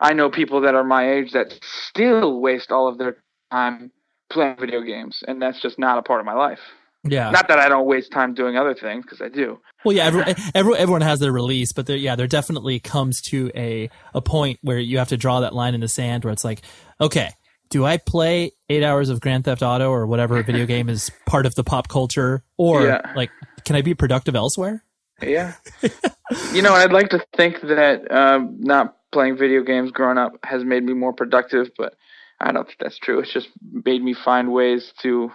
I 0.00 0.14
know 0.14 0.30
people 0.30 0.62
that 0.62 0.74
are 0.74 0.84
my 0.84 1.12
age 1.12 1.32
that 1.32 1.52
still 1.62 2.40
waste 2.40 2.72
all 2.72 2.88
of 2.88 2.98
their 2.98 3.16
time 3.50 3.92
playing 4.30 4.56
video 4.58 4.82
games, 4.82 5.22
and 5.26 5.40
that's 5.40 5.60
just 5.60 5.78
not 5.78 5.98
a 5.98 6.02
part 6.02 6.20
of 6.20 6.26
my 6.26 6.32
life. 6.32 6.60
Yeah 7.04 7.30
Not 7.30 7.48
that 7.48 7.58
I 7.58 7.68
don't 7.68 7.86
waste 7.86 8.12
time 8.12 8.34
doing 8.34 8.56
other 8.56 8.74
things 8.74 9.04
because 9.04 9.20
I 9.20 9.28
do. 9.28 9.60
Well, 9.84 9.96
yeah, 9.96 10.04
everyone, 10.04 10.34
everyone, 10.54 10.78
everyone 10.80 11.00
has 11.00 11.18
their 11.18 11.32
release, 11.32 11.72
but 11.72 11.86
there, 11.86 11.96
yeah, 11.96 12.14
there 12.14 12.28
definitely 12.28 12.78
comes 12.78 13.20
to 13.22 13.50
a 13.56 13.90
a 14.14 14.20
point 14.20 14.58
where 14.62 14.78
you 14.78 14.98
have 14.98 15.08
to 15.08 15.16
draw 15.16 15.40
that 15.40 15.54
line 15.54 15.74
in 15.74 15.80
the 15.80 15.88
sand 15.88 16.24
where 16.24 16.32
it's 16.32 16.44
like, 16.44 16.62
okay, 17.00 17.30
do 17.70 17.84
I 17.84 17.96
play 17.96 18.52
eight 18.68 18.84
hours 18.84 19.08
of 19.08 19.20
Grand 19.20 19.44
Theft 19.44 19.62
Auto 19.62 19.90
or 19.90 20.06
whatever 20.06 20.42
video 20.42 20.66
game 20.74 20.88
is 20.88 21.10
part 21.26 21.46
of 21.46 21.54
the 21.54 21.64
pop 21.64 21.88
culture, 21.88 22.44
or 22.56 22.86
Yeah. 22.86 23.12
like, 23.16 23.30
can 23.64 23.74
I 23.76 23.82
be 23.82 23.94
productive 23.94 24.36
elsewhere? 24.36 24.84
Yeah. 25.20 25.54
you 26.52 26.62
know, 26.62 26.72
I'd 26.74 26.92
like 26.92 27.10
to 27.10 27.24
think 27.36 27.60
that 27.62 28.10
um, 28.10 28.56
not 28.60 28.96
playing 29.12 29.36
video 29.36 29.62
games 29.62 29.90
growing 29.90 30.18
up 30.18 30.32
has 30.44 30.64
made 30.64 30.82
me 30.84 30.94
more 30.94 31.12
productive, 31.12 31.70
but 31.76 31.94
I 32.40 32.52
don't 32.52 32.66
think 32.66 32.78
that's 32.80 32.98
true. 32.98 33.20
It's 33.20 33.32
just 33.32 33.48
made 33.84 34.02
me 34.02 34.14
find 34.14 34.52
ways 34.52 34.92
to 35.02 35.30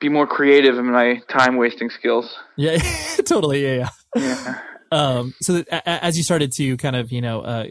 be 0.00 0.08
more 0.08 0.26
creative 0.26 0.76
in 0.78 0.86
my 0.86 1.20
time 1.28 1.56
wasting 1.56 1.90
skills. 1.90 2.36
Yeah, 2.56 2.76
totally. 3.24 3.62
Yeah, 3.64 3.88
yeah. 4.14 4.22
Yeah. 4.22 4.58
Um, 4.92 5.34
so 5.42 5.54
that, 5.54 5.68
a- 5.68 6.04
as 6.04 6.16
you 6.16 6.22
started 6.22 6.52
to 6.58 6.76
kind 6.76 6.94
of, 6.96 7.10
you 7.10 7.20
know, 7.20 7.40
uh, 7.40 7.64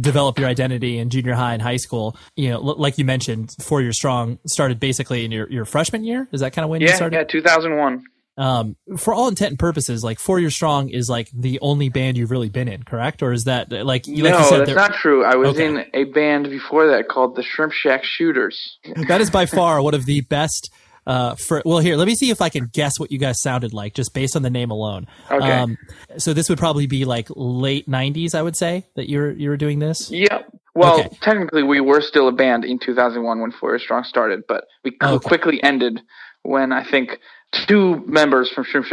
develop 0.00 0.38
your 0.38 0.48
identity 0.48 0.98
in 0.98 1.10
junior 1.10 1.34
high 1.34 1.52
and 1.52 1.60
high 1.62 1.76
school, 1.78 2.16
you 2.36 2.50
know, 2.50 2.58
l- 2.58 2.76
like 2.78 2.96
you 2.96 3.04
mentioned, 3.04 3.54
Four 3.60 3.82
Year 3.82 3.92
Strong 3.92 4.38
started 4.46 4.78
basically 4.78 5.24
in 5.24 5.32
your, 5.32 5.50
your 5.50 5.64
freshman 5.64 6.04
year. 6.04 6.28
Is 6.32 6.40
that 6.42 6.52
kind 6.52 6.64
of 6.64 6.70
when 6.70 6.80
you 6.80 6.88
started? 6.88 7.16
yeah, 7.16 7.24
2001. 7.24 8.04
um, 8.38 8.76
for 8.96 9.12
all 9.12 9.26
intent 9.28 9.50
and 9.50 9.58
purposes, 9.58 10.04
like 10.04 10.20
Four 10.20 10.38
Year 10.38 10.48
Strong 10.50 10.90
is 10.90 11.08
like 11.10 11.28
the 11.34 11.58
only 11.60 11.88
band 11.88 12.16
you've 12.16 12.30
really 12.30 12.48
been 12.48 12.68
in, 12.68 12.84
correct? 12.84 13.20
Or 13.22 13.32
is 13.32 13.44
that 13.44 13.72
like, 13.72 14.06
you- 14.06 14.22
like 14.22 14.34
no, 14.34 14.38
you 14.38 14.44
said, 14.44 14.58
that's 14.60 14.66
there- 14.68 14.76
not 14.76 14.94
true. 14.94 15.24
I 15.24 15.34
was 15.34 15.48
Okay. 15.50 15.66
in 15.66 15.84
a 15.92 16.04
band 16.04 16.48
before 16.50 16.86
that 16.86 17.08
called 17.08 17.34
the 17.34 17.42
Shrimp 17.42 17.72
Shack 17.72 18.04
Shooters. 18.04 18.78
that 19.08 19.20
is 19.20 19.28
by 19.28 19.44
far 19.58 19.82
one 19.82 19.94
of 19.94 20.06
the 20.06 20.20
best. 20.20 20.70
Uh, 21.10 21.34
for 21.34 21.60
well, 21.64 21.80
here, 21.80 21.96
let 21.96 22.06
me 22.06 22.14
see 22.14 22.30
if 22.30 22.40
I 22.40 22.48
can 22.50 22.66
guess 22.72 22.92
what 23.00 23.10
you 23.10 23.18
guys 23.18 23.42
sounded 23.42 23.74
like 23.74 23.94
just 23.94 24.14
based 24.14 24.36
on 24.36 24.42
the 24.42 24.50
name 24.50 24.70
alone. 24.70 25.08
Okay. 25.28 25.50
Um, 25.50 25.76
so 26.18 26.32
this 26.32 26.48
would 26.48 26.58
probably 26.58 26.86
be 26.86 27.04
like 27.04 27.26
late 27.34 27.88
'90s, 27.88 28.32
I 28.32 28.42
would 28.42 28.56
say 28.56 28.86
that 28.94 29.08
you 29.10 29.18
were 29.18 29.32
you 29.32 29.48
were 29.50 29.56
doing 29.56 29.80
this. 29.80 30.08
Yeah. 30.12 30.42
Well, 30.76 31.00
Okay. 31.00 31.08
technically, 31.20 31.64
we 31.64 31.80
were 31.80 32.00
still 32.00 32.28
a 32.28 32.32
band 32.32 32.64
in 32.64 32.78
2001 32.78 33.40
when 33.40 33.50
Four 33.50 33.70
Year 33.70 33.80
Strong 33.80 34.04
started, 34.04 34.44
but 34.46 34.66
we 34.84 34.96
Okay. 35.02 35.26
quickly 35.26 35.60
ended 35.64 36.00
when 36.42 36.72
I 36.72 36.84
think 36.84 37.18
two 37.66 38.04
members 38.06 38.48
from 38.48 38.62
Shrimp 38.62 38.86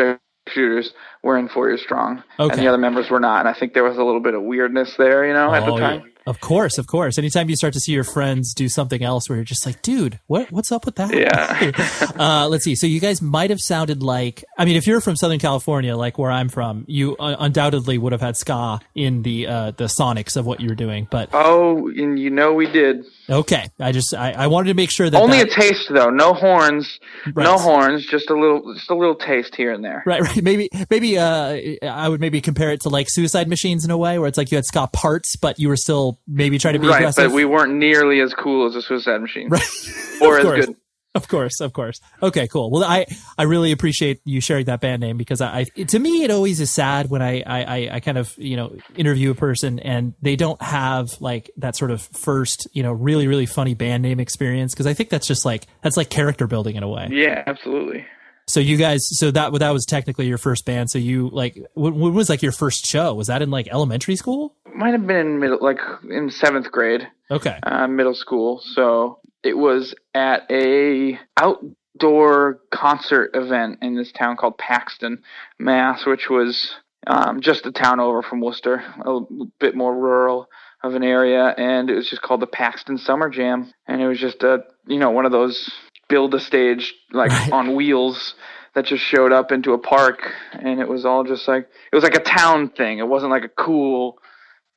Shooters 0.50 0.94
were 1.22 1.38
in 1.38 1.50
Four 1.50 1.68
Year 1.68 1.78
Strong, 1.78 2.24
Okay. 2.40 2.52
and 2.52 2.60
the 2.60 2.68
other 2.68 2.80
members 2.80 3.12
were 3.12 3.20
not. 3.20 3.42
And 3.42 3.48
I 3.48 3.54
think 3.54 3.76
there 3.76 3.84
was 3.84 3.98
a 3.98 4.04
little 4.04 4.22
bit 4.22 4.34
of 4.34 4.42
weirdness 4.42 4.96
there, 4.98 5.24
you 5.28 5.34
know, 5.34 5.54
at 5.54 5.66
the 5.66 5.72
Oh, 5.72 5.78
time. 5.78 6.04
Of 6.28 6.42
course, 6.42 6.78
of 6.78 6.88
course. 6.88 7.18
Anytime 7.18 7.50
you 7.50 7.56
start 7.56 7.74
to 7.74 7.80
see 7.80 7.94
your 7.94 8.04
friends 8.04 8.54
do 8.54 8.68
something 8.68 9.02
else 9.02 9.30
where 9.30 9.38
you're 9.38 9.46
just 9.46 9.66
like, 9.66 9.82
dude, 9.82 10.20
what 10.28 10.52
what's 10.52 10.74
up 10.74 10.86
with 10.86 10.96
that? 10.96 11.16
Yeah. 11.16 12.12
uh, 12.20 12.50
let's 12.50 12.66
see. 12.66 12.76
So 12.76 12.86
you 12.86 13.00
guys 13.00 13.22
might 13.22 13.50
have 13.50 13.62
sounded 13.62 14.04
like, 14.04 14.44
I 14.58 14.66
mean, 14.66 14.76
if 14.76 14.86
you're 14.86 15.00
from 15.00 15.16
Southern 15.16 15.40
California, 15.40 15.96
like 15.96 16.18
where 16.18 16.30
I'm 16.30 16.50
from, 16.50 16.84
you 16.86 17.16
uh, 17.16 17.38
undoubtedly 17.40 17.98
would 17.98 18.12
have 18.12 18.20
had 18.20 18.36
ska 18.36 18.82
in 18.94 19.22
the 19.22 19.48
uh, 19.48 19.72
the 19.72 19.86
sonics 19.86 20.36
of 20.36 20.46
what 20.46 20.60
you 20.60 20.68
were 20.68 20.76
doing. 20.76 21.08
But 21.10 21.30
Oh, 21.32 21.88
and 21.88 22.20
you 22.20 22.30
know 22.30 22.54
we 22.54 22.68
did. 22.70 23.06
Okay, 23.30 23.66
I 23.80 23.92
just 23.92 24.14
I, 24.14 24.32
I 24.32 24.48
wanted 24.48 24.70
to 24.70 24.74
make 24.74 24.90
sure 24.90 25.10
that 25.10 25.22
Only 25.22 25.40
that- 25.40 25.52
a 25.52 25.54
taste, 25.54 25.88
though. 25.94 26.10
No 26.10 26.34
horns. 26.34 27.00
Right. 27.34 27.44
No 27.44 27.58
horns. 27.58 28.06
Just 28.06 28.30
a 28.30 28.34
little, 28.34 28.74
just 28.74 28.90
a 28.90 28.96
little 28.96 29.16
taste 29.16 29.54
here 29.56 29.74
and 29.74 29.84
there. 29.84 30.02
Right, 30.06 30.22
right. 30.22 30.42
Maybe, 30.42 30.70
maybe, 30.90 31.18
uh, 31.18 31.58
I 31.84 32.08
would 32.08 32.22
maybe 32.22 32.40
compare 32.40 32.72
it 32.72 32.82
to 32.82 32.90
like 32.90 33.08
Suicide 33.10 33.50
Machines 33.50 33.84
in 33.84 33.92
a 33.92 33.98
way, 33.98 34.18
where 34.18 34.28
it's 34.30 34.38
like 34.38 34.50
you 34.52 34.58
had 34.58 34.66
ska 34.66 34.88
parts, 34.94 35.36
but 35.36 35.60
you 35.60 35.68
were 35.68 35.76
still 35.76 36.20
maybe 36.28 36.58
trying 36.58 36.76
to 36.76 36.80
be 36.80 36.88
Right, 36.88 36.98
aggressive. 37.00 37.30
but 37.32 37.36
we 37.36 37.44
weren't 37.46 37.74
nearly 37.74 38.22
as 38.22 38.34
cool 38.34 38.66
as 38.68 38.74
the 38.76 38.82
Suicide 38.82 39.22
Machine, 39.22 39.50
Right. 39.50 39.62
or 40.22 40.38
as 40.40 40.44
course. 40.46 40.66
good. 40.68 40.76
Of 41.18 41.28
course, 41.28 41.60
of 41.60 41.74
course. 41.74 42.00
Okay, 42.22 42.48
cool. 42.48 42.72
Well, 42.72 42.84
I 42.84 43.06
I 43.38 43.44
really 43.44 43.72
appreciate 43.72 44.22
you 44.24 44.40
sharing 44.42 44.66
that 44.66 44.80
band 44.82 45.02
name 45.02 45.18
because 45.18 45.42
I, 45.42 45.60
I 45.78 45.84
to 45.84 46.00
me 46.00 46.24
it 46.24 46.32
always 46.32 46.60
is 46.62 46.72
sad 46.72 47.10
when 47.10 47.22
I, 47.22 47.42
I 47.46 47.90
I- 47.96 48.00
kind 48.00 48.18
of 48.18 48.34
you 48.38 48.56
know 48.56 48.76
interview 48.96 49.32
a 49.32 49.36
person 49.36 49.80
and 49.80 50.14
they 50.22 50.36
don't 50.36 50.62
have 50.62 51.10
like 51.20 51.52
that 51.58 51.76
sort 51.76 51.92
of 51.92 52.02
first 52.02 52.68
you 52.74 52.84
know 52.84 52.92
really 52.94 53.28
really 53.28 53.46
funny 53.46 53.74
band 53.74 54.04
name 54.04 54.20
experience 54.20 54.74
because 54.74 54.88
I 54.88 54.94
think 54.94 55.10
that's 55.10 55.28
just 55.28 55.44
like 55.46 55.68
that's 55.82 55.98
like 55.98 56.10
character 56.10 56.48
building 56.48 56.76
in 56.76 56.84
a 56.84 56.88
way. 56.90 57.08
Yeah, 57.12 57.44
absolutely. 57.46 58.06
So 58.50 58.62
you 58.62 58.78
guys, 58.78 59.02
so 59.10 59.30
that 59.32 59.52
that 59.60 59.72
was 59.72 59.86
technically 59.86 60.28
your 60.28 60.38
first 60.38 60.66
band. 60.66 60.90
So 60.90 61.00
you 61.00 61.28
like 61.34 61.58
what, 61.74 61.94
when 61.94 62.14
was 62.14 62.30
like 62.30 62.42
your 62.42 62.54
first 62.54 62.86
show? 62.86 63.14
Was 63.14 63.28
that 63.28 63.42
in 63.42 63.50
like 63.52 63.68
elementary 63.70 64.16
school? 64.16 64.56
Might 64.74 64.92
have 64.92 65.06
been 65.06 65.18
in 65.18 65.40
middle, 65.40 65.58
like 65.62 65.80
in 66.10 66.30
seventh 66.30 66.72
grade. 66.72 67.06
Okay. 67.30 67.60
uh, 67.64 67.88
middle 67.88 68.16
school. 68.16 68.62
So 68.74 69.20
it 69.44 69.58
was 69.58 69.96
at 70.14 70.50
a 70.52 71.20
outdoor 71.38 72.60
concert 72.72 73.32
event 73.34 73.80
in 73.82 73.96
this 73.96 74.12
town 74.12 74.38
called 74.38 74.58
Paxton, 74.58 75.24
Mass, 75.60 76.06
which 76.06 76.30
was 76.30 76.76
um, 77.06 77.42
just 77.42 77.66
a 77.66 77.72
town 77.72 78.00
over 78.00 78.22
from 78.22 78.42
Worcester, 78.42 78.84
a 79.06 79.20
bit 79.60 79.76
more 79.76 79.96
rural 79.96 80.48
of 80.84 80.96
an 80.96 81.04
area, 81.04 81.48
and 81.58 81.90
it 81.90 81.96
was 81.96 82.10
just 82.10 82.22
called 82.22 82.42
the 82.42 82.48
Paxton 82.48 82.98
Summer 82.98 83.30
Jam, 83.30 83.72
and 83.88 84.02
it 84.02 84.08
was 84.08 84.20
just 84.20 84.44
a 84.44 84.64
you 84.86 85.00
know 85.00 85.12
one 85.12 85.26
of 85.26 85.32
those 85.32 85.70
build 86.10 86.34
a 86.36 86.40
stage 86.40 86.94
like 87.12 87.32
on 87.52 87.76
wheels 87.76 88.36
that 88.76 88.86
just 88.86 89.04
showed 89.04 89.34
up 89.34 89.52
into 89.52 89.74
a 89.74 89.78
park. 89.78 90.20
And 90.54 90.80
it 90.80 90.88
was 90.88 91.06
all 91.06 91.24
just 91.24 91.48
like 91.48 91.68
it 91.92 91.96
was 91.96 92.04
like 92.04 92.16
a 92.16 92.20
town 92.20 92.70
thing. 92.70 93.00
It 93.00 93.08
wasn't 93.08 93.32
like 93.32 93.44
a 93.44 93.50
cool 93.50 94.20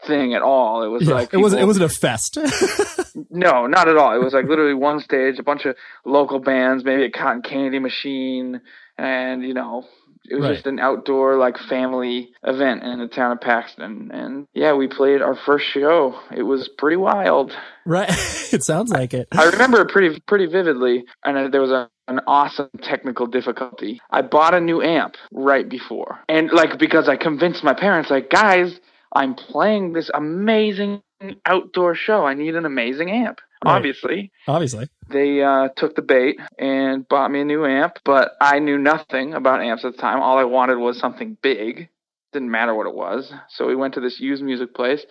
thing 0.07 0.35
at 0.35 0.43
all 0.43 0.83
it 0.83 0.89
was 0.89 1.07
Yeah, 1.07 1.15
like 1.15 1.35
it 1.35 1.39
wasn't 1.39 1.63
it 1.63 1.67
wasn't 1.67 1.85
a 1.85 1.89
fest. 1.89 2.39
no, 3.31 3.67
not 3.67 3.89
at 3.89 3.97
all. 3.97 4.15
It 4.15 4.23
was 4.25 4.33
like 4.33 4.47
literally 4.47 4.75
one 4.75 5.01
stage, 5.01 5.39
a 5.39 5.43
bunch 5.43 5.65
of 5.65 5.77
local 6.05 6.39
bands, 6.39 6.85
maybe 6.85 7.05
a 7.05 7.11
cotton 7.11 7.43
candy 7.43 7.79
machine, 7.79 8.61
and 8.99 9.43
you 9.43 9.55
know, 9.55 9.85
it 10.29 10.35
was 10.37 10.45
Right. 10.45 10.55
just 10.55 10.67
an 10.67 10.79
outdoor 10.79 11.37
like 11.37 11.59
family 11.59 12.31
event 12.45 12.83
in 12.83 12.99
the 12.99 13.09
town 13.09 13.33
of 13.33 13.41
Paxton. 13.41 14.11
And 14.13 14.47
yeah, 14.55 14.75
we 14.75 14.87
played 14.89 15.23
our 15.23 15.37
first 15.47 15.67
show. 15.73 16.15
It 16.37 16.43
was 16.43 16.69
pretty 16.79 16.97
wild. 16.97 17.53
right. 17.87 18.09
it 18.53 18.63
sounds 18.63 18.91
like 18.91 19.13
it. 19.15 19.29
I 19.33 19.45
remember 19.45 19.81
it 19.81 19.89
pretty 19.89 20.21
pretty 20.27 20.47
vividly, 20.47 21.05
and 21.25 21.53
there 21.53 21.61
was 21.61 21.71
a, 21.71 21.89
an 22.09 22.21
awesome 22.27 22.69
technical 22.83 23.27
difficulty. 23.27 24.01
I 24.11 24.23
bought 24.23 24.55
a 24.55 24.61
new 24.61 24.83
amp 24.83 25.15
right 25.33 25.69
before, 25.69 26.19
and 26.29 26.51
like 26.53 26.79
because 26.79 27.09
I 27.09 27.17
convinced 27.17 27.65
my 27.65 27.75
parents, 27.75 28.11
like 28.11 28.31
guys, 28.31 28.79
I'm 29.13 29.35
playing 29.35 29.93
this 29.93 30.11
amazing 30.13 31.03
outdoor 31.45 31.95
show. 31.95 32.25
I 32.25 32.35
need 32.35 32.55
an 32.55 32.65
amazing 32.67 33.11
amp. 33.11 33.41
Right. 33.65 33.77
Obviously, 33.77 34.33
Obviously. 34.49 34.89
they 35.11 35.43
uh, 35.43 35.69
took 35.77 35.95
the 35.95 36.03
bait 36.03 36.39
and 36.59 37.07
bought 37.07 37.31
me 37.31 37.43
a 37.43 37.45
new 37.45 37.67
amp, 37.67 37.99
but 38.05 38.33
I 38.41 38.59
knew 38.59 38.79
nothing 38.79 39.35
about 39.35 39.61
amps 39.61 39.85
at 39.85 39.93
the 39.93 39.99
time. 39.99 40.23
All 40.23 40.39
I 40.39 40.45
wanted 40.45 40.79
was 40.79 40.99
something 40.99 41.37
big. 41.43 41.91
Didn't 42.33 42.51
matter 42.51 42.75
what 42.75 42.87
it 42.87 42.95
was. 42.95 43.31
So 43.51 43.67
we 43.67 43.77
went 43.77 43.95
to 43.95 44.01
this 44.01 44.19
used 44.19 44.43
music 44.43 44.75
place 44.75 45.05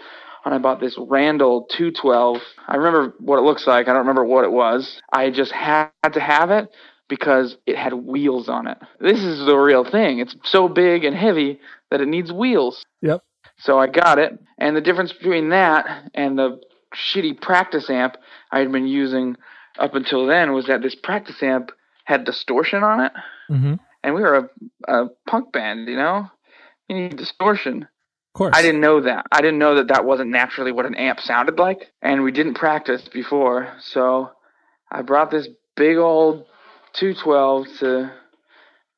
and 0.45 0.53
I 0.53 0.57
bought 0.57 0.79
this 0.79 0.97
Randall 0.97 1.67
212. 1.77 2.37
I 2.67 2.75
remember 2.77 3.13
what 3.19 3.37
it 3.37 3.43
looks 3.43 3.67
like. 3.67 3.87
I 3.87 3.91
don't 3.91 3.99
remember 3.99 4.25
what 4.25 4.45
it 4.45 4.51
was. 4.51 5.01
I 5.11 5.29
just 5.29 5.51
had 5.51 5.89
to 6.11 6.19
have 6.19 6.49
it 6.49 6.69
because 7.07 7.57
it 7.65 7.75
had 7.75 7.93
wheels 7.93 8.49
on 8.49 8.67
it. 8.67 8.77
This 8.99 9.19
is 9.19 9.45
the 9.45 9.55
real 9.55 9.83
thing. 9.83 10.19
It's 10.19 10.35
so 10.43 10.67
big 10.69 11.03
and 11.03 11.15
heavy 11.15 11.59
that 11.91 12.01
it 12.01 12.07
needs 12.07 12.31
wheels. 12.31 12.85
Yep. 13.01 13.21
So 13.59 13.77
I 13.77 13.87
got 13.87 14.19
it, 14.19 14.39
and 14.57 14.75
the 14.75 14.81
difference 14.81 15.11
between 15.13 15.49
that 15.49 16.09
and 16.13 16.37
the 16.39 16.61
shitty 16.95 17.39
practice 17.41 17.89
amp 17.89 18.17
I 18.51 18.59
had 18.59 18.71
been 18.71 18.87
using 18.87 19.35
up 19.77 19.95
until 19.95 20.25
then 20.25 20.53
was 20.53 20.65
that 20.67 20.81
this 20.81 20.95
practice 20.95 21.41
amp 21.43 21.71
had 22.05 22.23
distortion 22.25 22.83
on 22.83 23.01
it, 23.01 23.11
Mm-hmm. 23.51 23.73
and 24.03 24.15
we 24.15 24.21
were 24.21 24.49
a, 24.87 24.93
a 25.03 25.09
punk 25.27 25.51
band, 25.51 25.87
you 25.89 25.95
know. 25.95 26.29
You 26.87 26.95
need 26.95 27.17
distortion. 27.17 27.83
Of 27.83 28.33
course. 28.33 28.55
I 28.55 28.61
didn't 28.61 28.81
know 28.81 29.01
that. 29.01 29.25
I 29.31 29.41
didn't 29.41 29.59
know 29.59 29.75
that 29.75 29.87
that 29.89 30.05
wasn't 30.05 30.29
naturally 30.29 30.71
what 30.71 30.85
an 30.85 30.95
amp 30.95 31.19
sounded 31.19 31.59
like, 31.59 31.91
and 32.01 32.23
we 32.23 32.31
didn't 32.31 32.53
practice 32.55 33.07
before. 33.11 33.73
So 33.81 34.31
I 34.91 35.01
brought 35.01 35.31
this 35.31 35.47
big 35.75 35.97
old 35.97 36.45
212 36.93 37.67
to 37.79 38.11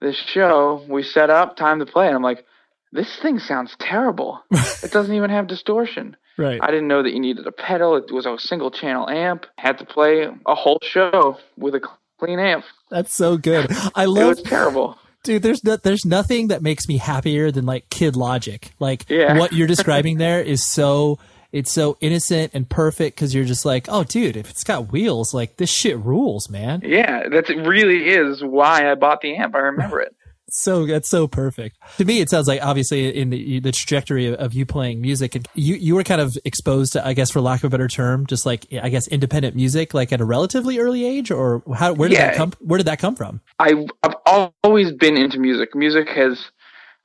this 0.02 0.15
show. 0.17 0.86
We 0.88 1.04
set 1.04 1.30
up, 1.30 1.56
time 1.56 1.80
to 1.80 1.86
play, 1.86 2.08
and 2.08 2.15
I'm 2.15 2.21
like, 2.21 2.45
this 2.91 3.08
thing 3.21 3.39
sounds 3.39 3.75
terrible. 3.80 4.41
it 4.51 4.91
doesn't 4.91 5.13
even 5.15 5.30
have 5.30 5.47
distortion. 5.47 6.15
Right. 6.38 6.60
I 6.62 6.67
didn't 6.67 6.88
know 6.88 7.04
that 7.04 7.12
you 7.13 7.19
needed 7.19 7.45
a 7.47 7.51
pedal. 7.51 7.95
It 7.97 8.12
was 8.12 8.25
a 8.25 8.38
single 8.39 8.71
channel 8.71 9.08
amp. 9.10 9.45
Had 9.58 9.77
to 9.80 9.86
play 9.86 10.27
a 10.45 10.56
whole 10.56 10.80
show 10.82 11.38
with 11.58 11.75
a 11.75 11.82
clean 12.19 12.39
amp. 12.39 12.65
That's 12.89 13.13
so 13.13 13.38
good. 13.38 13.67
I 13.95 14.06
love. 14.06 14.23
It 14.23 14.27
was 14.27 14.41
terrible. 14.41 14.97
Dude, 15.23 15.43
there's 15.43 15.63
no, 15.63 15.75
there's 15.75 16.04
nothing 16.06 16.47
that 16.47 16.63
makes 16.63 16.88
me 16.88 16.97
happier 16.97 17.51
than 17.51 17.65
like 17.65 17.89
kid 17.89 18.15
logic. 18.15 18.71
Like 18.80 19.06
Yeah. 19.10 19.38
what 19.38 19.54
you're 19.54 19.67
describing 19.75 20.17
there 20.17 20.41
is 20.41 20.65
so 20.65 21.19
it's 21.51 21.71
so 21.71 21.97
innocent 21.99 22.51
and 22.54 22.67
perfect 22.67 23.17
because 23.17 23.36
you're 23.36 23.43
just 23.45 23.65
like, 23.65 23.88
oh, 23.89 24.04
dude, 24.06 24.38
if 24.38 24.49
it's 24.49 24.63
got 24.63 24.91
wheels, 24.91 25.34
like 25.34 25.58
this 25.58 25.69
shit 25.69 25.97
rules, 25.99 26.49
man. 26.49 26.82
Yeah, 26.84 27.27
that 27.27 27.49
really 27.49 28.08
is 28.08 28.41
why 28.41 28.89
I 28.89 28.95
bought 28.95 29.19
the 29.21 29.36
amp. 29.36 29.54
I 29.54 29.60
remember 29.60 29.99
it. 30.01 30.15
So 30.53 30.85
that's 30.85 31.09
so 31.09 31.27
perfect. 31.27 31.77
To 31.97 32.05
me, 32.05 32.19
it 32.19 32.29
sounds 32.29 32.45
like 32.45 32.61
obviously 32.61 33.07
in 33.07 33.29
the 33.29 33.61
the 33.61 33.71
trajectory 33.71 34.27
of, 34.27 34.35
of 34.35 34.53
you 34.53 34.65
playing 34.65 35.01
music, 35.01 35.33
and 35.35 35.47
you 35.55 35.75
you 35.75 35.95
were 35.95 36.03
kind 36.03 36.19
of 36.19 36.37
exposed 36.43 36.93
to, 36.93 37.05
I 37.05 37.13
guess, 37.13 37.31
for 37.31 37.39
lack 37.39 37.61
of 37.61 37.65
a 37.65 37.69
better 37.69 37.87
term, 37.87 38.25
just 38.25 38.45
like 38.45 38.67
I 38.73 38.89
guess 38.89 39.07
independent 39.07 39.55
music, 39.55 39.93
like 39.93 40.11
at 40.11 40.19
a 40.19 40.25
relatively 40.25 40.79
early 40.79 41.05
age, 41.05 41.31
or 41.31 41.63
how 41.73 41.93
where 41.93 42.09
did 42.09 42.17
that 42.17 42.35
come 42.35 42.51
where 42.59 42.77
did 42.77 42.87
that 42.87 42.99
come 42.99 43.15
from? 43.15 43.39
I, 43.59 43.85
I've 44.03 44.51
always 44.63 44.91
been 44.91 45.15
into 45.15 45.39
music. 45.39 45.73
Music 45.73 46.09
has, 46.09 46.51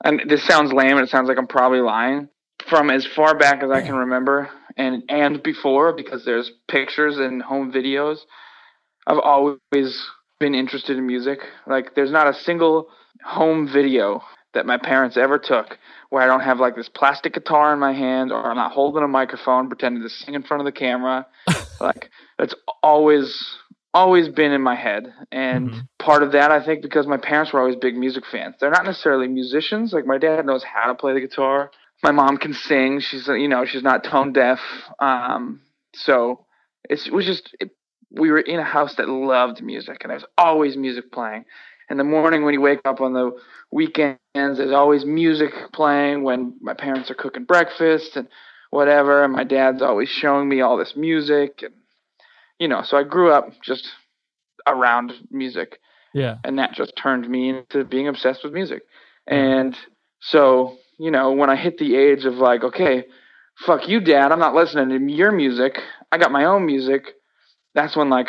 and 0.04 0.22
this 0.28 0.44
sounds 0.44 0.72
lame, 0.72 0.96
and 0.96 1.06
it 1.06 1.10
sounds 1.10 1.28
like 1.28 1.38
I'm 1.38 1.46
probably 1.46 1.80
lying. 1.80 2.28
From 2.68 2.90
as 2.90 3.06
far 3.06 3.38
back 3.38 3.62
as 3.62 3.70
I 3.70 3.80
can 3.82 3.94
remember, 3.94 4.50
and 4.76 5.04
and 5.08 5.40
before, 5.40 5.92
because 5.92 6.24
there's 6.24 6.50
pictures 6.68 7.16
and 7.16 7.40
home 7.42 7.70
videos, 7.70 8.18
I've 9.06 9.20
always 9.20 10.04
been 10.40 10.54
interested 10.54 10.98
in 10.98 11.06
music. 11.06 11.38
Like, 11.66 11.94
there's 11.94 12.10
not 12.10 12.28
a 12.28 12.34
single 12.34 12.88
home 13.24 13.68
video 13.72 14.22
that 14.54 14.66
my 14.66 14.78
parents 14.78 15.16
ever 15.16 15.38
took 15.38 15.78
where 16.10 16.22
I 16.22 16.26
don't 16.26 16.40
have 16.40 16.58
like 16.58 16.76
this 16.76 16.88
plastic 16.88 17.34
guitar 17.34 17.72
in 17.72 17.78
my 17.78 17.92
hand, 17.92 18.32
or 18.32 18.42
I'm 18.42 18.56
not 18.56 18.72
holding 18.72 19.02
a 19.02 19.08
microphone 19.08 19.68
pretending 19.68 20.02
to 20.02 20.08
sing 20.08 20.34
in 20.34 20.42
front 20.42 20.60
of 20.60 20.64
the 20.64 20.72
camera. 20.72 21.26
like, 21.80 22.10
that's 22.38 22.54
always 22.82 23.56
always 23.96 24.28
been 24.28 24.52
in 24.52 24.60
my 24.60 24.74
head. 24.74 25.12
And 25.32 25.72
part 25.98 26.22
of 26.22 26.32
that 26.32 26.50
i 26.52 26.64
think 26.64 26.82
because 26.82 27.06
my 27.06 27.16
parents 27.16 27.52
were 27.52 27.60
always 27.60 27.76
big 27.76 27.96
music 27.96 28.24
fans. 28.30 28.54
They're 28.60 28.70
not 28.70 28.84
necessarily 28.84 29.26
musicians. 29.26 29.92
Like 29.92 30.06
my 30.06 30.18
dad 30.18 30.44
knows 30.44 30.62
how 30.62 30.88
to 30.88 30.94
play 30.94 31.14
the 31.14 31.20
guitar. 31.20 31.70
My 32.02 32.12
mom 32.12 32.36
can 32.36 32.52
sing. 32.52 33.00
She's 33.00 33.28
uh, 33.28 33.34
you 33.34 33.48
know 33.48 33.64
she's 33.64 33.82
not 33.82 34.04
tone 34.04 34.32
deaf. 34.32 34.60
Um 35.00 35.62
so 35.94 36.44
it's, 36.88 37.06
it 37.06 37.12
was 37.12 37.24
just 37.24 37.56
it, 37.58 37.70
we 38.10 38.30
were 38.30 38.38
in 38.38 38.60
a 38.60 38.64
house 38.64 38.96
that 38.96 39.08
loved 39.08 39.62
music 39.62 39.98
and 40.02 40.10
there's 40.10 40.24
always 40.36 40.76
music 40.76 41.10
playing 41.10 41.46
in 41.90 41.96
the 41.98 42.04
morning 42.04 42.44
when 42.44 42.54
you 42.54 42.60
wake 42.60 42.80
up 42.84 43.00
on 43.00 43.12
the 43.12 43.30
weekends 43.72 44.18
there's 44.34 44.72
always 44.72 45.04
music 45.04 45.50
playing 45.72 46.22
when 46.22 46.54
my 46.60 46.74
parents 46.74 47.10
are 47.10 47.14
cooking 47.14 47.44
breakfast 47.44 48.16
and 48.16 48.28
whatever 48.70 49.24
and 49.24 49.32
my 49.32 49.44
dad's 49.44 49.82
always 49.82 50.08
showing 50.08 50.48
me 50.48 50.60
all 50.60 50.76
this 50.76 50.94
music 50.96 51.62
and 51.62 51.72
you 52.58 52.68
know, 52.68 52.82
so 52.82 52.96
I 52.96 53.02
grew 53.02 53.30
up 53.32 53.50
just 53.62 53.86
around 54.66 55.12
music, 55.30 55.78
Yeah. 56.14 56.36
and 56.44 56.58
that 56.58 56.72
just 56.72 56.94
turned 56.96 57.28
me 57.28 57.50
into 57.50 57.84
being 57.84 58.08
obsessed 58.08 58.44
with 58.44 58.52
music. 58.52 58.82
And 59.26 59.76
so, 60.20 60.78
you 60.98 61.10
know, 61.10 61.32
when 61.32 61.50
I 61.50 61.56
hit 61.56 61.78
the 61.78 61.96
age 61.96 62.24
of 62.24 62.34
like, 62.34 62.64
okay, 62.64 63.04
fuck 63.66 63.88
you, 63.88 64.00
dad, 64.00 64.32
I'm 64.32 64.38
not 64.38 64.54
listening 64.54 64.88
to 65.06 65.12
your 65.12 65.32
music. 65.32 65.78
I 66.10 66.18
got 66.18 66.32
my 66.32 66.44
own 66.44 66.64
music. 66.64 67.04
That's 67.74 67.96
when 67.96 68.08
like 68.08 68.28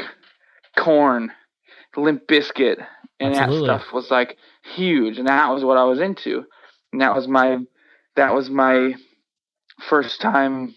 Korn, 0.77 1.31
Limp 1.95 2.27
Bizkit, 2.27 2.85
and 3.19 3.35
Absolutely. 3.35 3.67
that 3.67 3.81
stuff 3.81 3.93
was 3.93 4.09
like 4.11 4.37
huge, 4.75 5.17
and 5.17 5.27
that 5.27 5.49
was 5.49 5.63
what 5.63 5.77
I 5.77 5.83
was 5.85 5.99
into. 5.99 6.43
And 6.91 7.01
that 7.01 7.15
was 7.15 7.27
my 7.27 7.59
that 8.15 8.33
was 8.33 8.49
my 8.49 8.93
first 9.89 10.21
time 10.21 10.73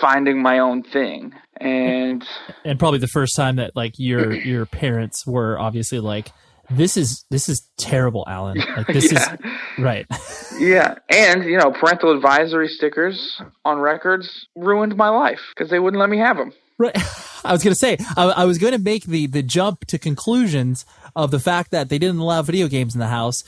finding 0.00 0.42
my 0.42 0.58
own 0.58 0.82
thing. 0.82 1.32
And 1.60 2.24
and 2.64 2.78
probably 2.78 2.98
the 3.00 3.08
first 3.08 3.36
time 3.36 3.56
that 3.56 3.74
like 3.76 3.94
your 3.98 4.32
your 4.44 4.66
parents 4.66 5.26
were 5.26 5.58
obviously 5.58 6.00
like 6.00 6.30
this 6.70 6.96
is 6.96 7.24
this 7.30 7.48
is 7.48 7.68
terrible 7.78 8.24
alan 8.28 8.56
like 8.76 8.86
this 8.86 9.10
Yeah. 9.12 9.34
is 9.34 9.40
right 9.78 10.06
yeah, 10.60 10.94
and 11.08 11.44
you 11.44 11.56
know, 11.58 11.72
parental 11.72 12.14
advisory 12.14 12.68
stickers 12.68 13.40
on 13.64 13.78
records 13.78 14.46
ruined 14.56 14.96
my 14.96 15.08
life 15.08 15.40
because 15.54 15.70
they 15.70 15.78
wouldn't 15.80 16.00
let 16.00 16.10
me 16.10 16.18
have 16.18 16.36
them. 16.36 16.52
Right 16.80 16.96
i 17.44 17.52
was 17.52 17.62
gonna 17.62 17.74
say 17.74 17.96
I, 18.16 18.24
I 18.24 18.44
was 18.44 18.58
gonna 18.58 18.78
make 18.78 19.04
the 19.04 19.26
the 19.26 19.42
jump 19.42 19.86
to 19.86 19.98
conclusions 19.98 20.84
of 21.14 21.30
the 21.30 21.38
fact 21.38 21.70
that 21.70 21.88
they 21.88 21.98
didn't 21.98 22.18
allow 22.18 22.42
video 22.42 22.68
games 22.68 22.94
in 22.94 23.00
the 23.00 23.06
house 23.06 23.44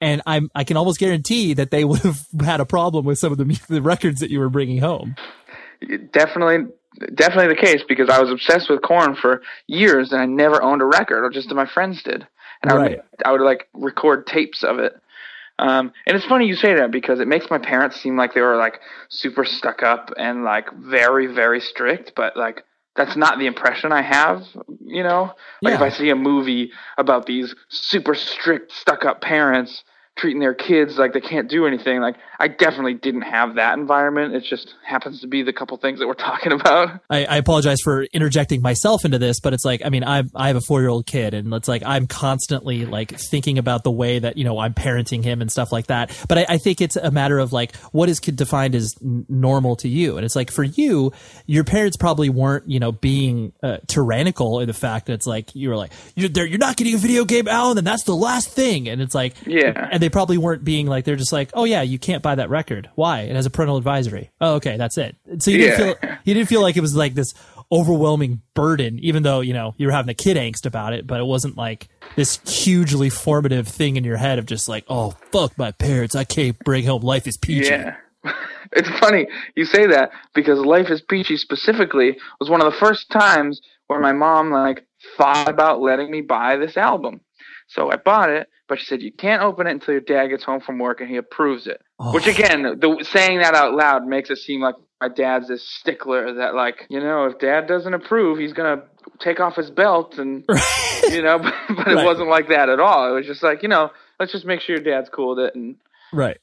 and 0.00 0.20
i'm 0.26 0.50
i 0.54 0.64
can 0.64 0.76
almost 0.76 0.98
guarantee 0.98 1.54
that 1.54 1.70
they 1.70 1.84
would 1.84 2.00
have 2.00 2.26
had 2.44 2.60
a 2.60 2.66
problem 2.66 3.04
with 3.04 3.18
some 3.18 3.30
of 3.32 3.38
the, 3.38 3.60
the 3.68 3.80
records 3.80 4.20
that 4.20 4.30
you 4.30 4.40
were 4.40 4.50
bringing 4.50 4.78
home 4.78 5.14
Definitely, 6.12 6.72
definitely 7.14 7.54
the 7.54 7.60
case 7.60 7.82
because 7.88 8.08
I 8.08 8.20
was 8.20 8.30
obsessed 8.30 8.70
with 8.70 8.82
Korn 8.82 9.16
for 9.16 9.42
years 9.66 10.12
and 10.12 10.20
I 10.20 10.26
never 10.26 10.62
owned 10.62 10.82
a 10.82 10.84
record, 10.84 11.24
or 11.24 11.30
just 11.30 11.52
my 11.52 11.66
friends 11.66 12.02
did, 12.02 12.26
and 12.62 12.70
I 12.70 12.74
would 12.74 12.82
Right. 12.82 13.00
I 13.24 13.32
would 13.32 13.40
like 13.40 13.68
record 13.72 14.26
tapes 14.26 14.62
of 14.62 14.78
it. 14.78 14.94
Um, 15.58 15.92
and 16.06 16.16
it's 16.16 16.26
funny 16.26 16.46
you 16.46 16.56
say 16.56 16.74
that 16.74 16.90
because 16.90 17.20
it 17.20 17.28
makes 17.28 17.50
my 17.50 17.58
parents 17.58 18.00
seem 18.00 18.16
like 18.16 18.34
they 18.34 18.40
were 18.40 18.56
like 18.56 18.80
super 19.08 19.44
stuck 19.44 19.82
up 19.82 20.10
and 20.16 20.44
like 20.44 20.72
very 20.74 21.26
very 21.26 21.60
strict, 21.60 22.12
but 22.16 22.36
like 22.36 22.64
that's 22.96 23.16
not 23.16 23.38
the 23.38 23.46
impression 23.46 23.92
I 23.92 24.02
have. 24.02 24.42
You 24.84 25.02
know, 25.02 25.32
like 25.62 25.74
if 25.74 25.80
I 25.80 25.88
see 25.88 26.10
a 26.10 26.16
movie 26.16 26.72
about 26.98 27.26
these 27.26 27.54
super 27.68 28.14
strict 28.14 28.72
stuck 28.72 29.04
up 29.04 29.20
parents 29.20 29.84
treating 30.16 30.40
their 30.40 30.54
kids 30.54 30.98
like 30.98 31.14
they 31.14 31.20
can't 31.20 31.48
do 31.48 31.66
anything, 31.66 32.00
like 32.00 32.16
I 32.38 32.48
definitely 32.48 32.94
didn't 32.94 33.22
have 33.22 33.54
that 33.54 33.78
environment. 33.78 34.34
It 34.34 34.44
just 34.44 34.74
happens 34.84 35.20
to 35.20 35.26
be 35.26 35.42
the 35.42 35.52
couple 35.52 35.76
things 35.78 36.00
that 36.00 36.06
we're 36.06 36.14
talking 36.14 36.52
about. 36.52 37.00
I, 37.08 37.24
I 37.24 37.36
apologize 37.36 37.78
for 37.82 38.04
interjecting 38.04 38.60
myself 38.60 39.04
into 39.04 39.18
this, 39.18 39.40
but 39.40 39.54
it's 39.54 39.64
like 39.64 39.80
I 39.84 39.88
mean 39.88 40.04
I 40.04 40.24
I 40.34 40.48
have 40.48 40.56
a 40.56 40.60
four 40.60 40.80
year 40.80 40.90
old 40.90 41.06
kid, 41.06 41.34
and 41.34 41.52
it's 41.54 41.68
like 41.68 41.82
I'm 41.84 42.06
constantly 42.06 42.84
like 42.84 43.18
thinking 43.18 43.58
about 43.58 43.84
the 43.84 43.90
way 43.90 44.18
that 44.18 44.36
you 44.36 44.44
know 44.44 44.58
I'm 44.58 44.74
parenting 44.74 45.24
him 45.24 45.40
and 45.40 45.50
stuff 45.50 45.72
like 45.72 45.86
that. 45.86 46.16
But 46.28 46.38
I, 46.38 46.46
I 46.50 46.58
think 46.58 46.80
it's 46.80 46.96
a 46.96 47.10
matter 47.10 47.38
of 47.38 47.52
like 47.52 47.74
what 47.92 48.08
is 48.08 48.20
defined 48.20 48.74
as 48.74 48.94
normal 49.00 49.76
to 49.76 49.88
you, 49.88 50.16
and 50.16 50.24
it's 50.24 50.36
like 50.36 50.50
for 50.50 50.64
you, 50.64 51.12
your 51.46 51.64
parents 51.64 51.96
probably 51.96 52.28
weren't 52.28 52.68
you 52.68 52.80
know 52.80 52.92
being 52.92 53.52
uh, 53.62 53.78
tyrannical 53.86 54.60
in 54.60 54.66
the 54.66 54.74
fact 54.74 55.06
that 55.06 55.14
it's 55.14 55.26
like 55.26 55.54
you 55.54 55.70
were 55.70 55.76
like 55.76 55.92
you're 56.16 56.28
there, 56.28 56.44
you're 56.44 56.58
not 56.58 56.76
getting 56.76 56.94
a 56.94 56.98
video 56.98 57.24
game, 57.24 57.48
Alan, 57.48 57.78
and 57.78 57.86
that's 57.86 58.04
the 58.04 58.16
last 58.16 58.50
thing, 58.50 58.88
and 58.88 59.00
it's 59.00 59.14
like 59.14 59.34
Yeah. 59.46 59.88
They 60.02 60.10
probably 60.10 60.36
weren't 60.36 60.64
being 60.64 60.88
like 60.88 61.04
they're 61.04 61.14
just 61.14 61.32
like 61.32 61.50
oh 61.54 61.62
yeah 61.62 61.80
you 61.82 61.96
can't 61.96 62.24
buy 62.24 62.34
that 62.34 62.50
record. 62.50 62.90
Why? 62.96 63.20
It 63.20 63.36
has 63.36 63.46
a 63.46 63.50
parental 63.50 63.76
advisory. 63.76 64.32
Oh 64.40 64.54
okay 64.54 64.76
that's 64.76 64.98
it. 64.98 65.16
So 65.38 65.52
you 65.52 65.58
didn't 65.58 65.76
feel 65.76 66.10
you 66.24 66.34
didn't 66.34 66.48
feel 66.48 66.60
like 66.60 66.76
it 66.76 66.80
was 66.80 66.96
like 66.96 67.14
this 67.14 67.32
overwhelming 67.70 68.42
burden 68.54 68.98
even 68.98 69.22
though 69.22 69.40
you 69.40 69.54
know 69.54 69.74
you 69.78 69.86
were 69.86 69.92
having 69.92 70.10
a 70.10 70.14
kid 70.14 70.36
angst 70.36 70.66
about 70.66 70.92
it 70.92 71.06
but 71.06 71.20
it 71.20 71.24
wasn't 71.24 71.56
like 71.56 71.88
this 72.16 72.38
hugely 72.44 73.08
formative 73.08 73.66
thing 73.66 73.96
in 73.96 74.04
your 74.04 74.18
head 74.18 74.38
of 74.38 74.44
just 74.44 74.68
like 74.68 74.84
oh 74.88 75.14
fuck 75.30 75.56
my 75.56 75.70
parents. 75.70 76.16
I 76.16 76.24
can't 76.24 76.58
bring 76.64 76.84
home 76.84 77.02
life 77.02 77.28
is 77.28 77.36
peachy. 77.36 77.70
Yeah. 77.70 77.96
it's 78.72 78.88
funny 78.98 79.28
you 79.54 79.64
say 79.64 79.86
that 79.86 80.10
because 80.34 80.58
Life 80.58 80.90
is 80.90 81.00
Peachy 81.00 81.36
specifically 81.36 82.18
was 82.40 82.50
one 82.50 82.60
of 82.60 82.72
the 82.72 82.78
first 82.78 83.10
times 83.10 83.60
where 83.86 84.00
my 84.00 84.12
mom 84.12 84.50
like 84.50 84.84
thought 85.16 85.48
about 85.48 85.80
letting 85.80 86.10
me 86.10 86.20
buy 86.20 86.56
this 86.56 86.76
album. 86.76 87.20
So 87.74 87.90
I 87.90 87.96
bought 87.96 88.30
it, 88.30 88.48
but 88.68 88.78
she 88.78 88.84
said 88.86 89.02
you 89.02 89.12
can't 89.12 89.42
open 89.42 89.66
it 89.66 89.70
until 89.70 89.92
your 89.92 90.00
dad 90.00 90.28
gets 90.28 90.44
home 90.44 90.60
from 90.60 90.78
work 90.78 91.00
and 91.00 91.08
he 91.08 91.16
approves 91.16 91.66
it. 91.66 91.80
Which 91.98 92.26
oh. 92.26 92.30
again, 92.30 92.62
the 92.62 93.06
saying 93.10 93.40
that 93.40 93.54
out 93.54 93.74
loud 93.74 94.06
makes 94.06 94.30
it 94.30 94.38
seem 94.38 94.60
like 94.60 94.74
my 95.00 95.08
dad's 95.08 95.48
this 95.48 95.66
stickler 95.80 96.34
that 96.34 96.54
like, 96.54 96.86
you 96.90 97.00
know, 97.00 97.24
if 97.24 97.38
dad 97.38 97.66
doesn't 97.66 97.94
approve, 97.94 98.38
he's 98.38 98.52
going 98.52 98.78
to 98.78 98.84
take 99.20 99.40
off 99.40 99.56
his 99.56 99.70
belt 99.70 100.18
and 100.18 100.44
you 101.08 101.22
know, 101.22 101.38
but, 101.38 101.54
but 101.68 101.88
it 101.88 102.04
wasn't 102.04 102.28
like 102.28 102.48
that 102.48 102.68
at 102.68 102.78
all. 102.78 103.08
It 103.10 103.14
was 103.14 103.26
just 103.26 103.42
like, 103.42 103.62
you 103.62 103.68
know, 103.68 103.90
let's 104.20 104.32
just 104.32 104.44
make 104.44 104.60
sure 104.60 104.76
your 104.76 104.84
dad's 104.84 105.08
cool 105.08 105.34
with 105.34 105.46
it 105.46 105.54
and 105.54 105.76
right 106.12 106.38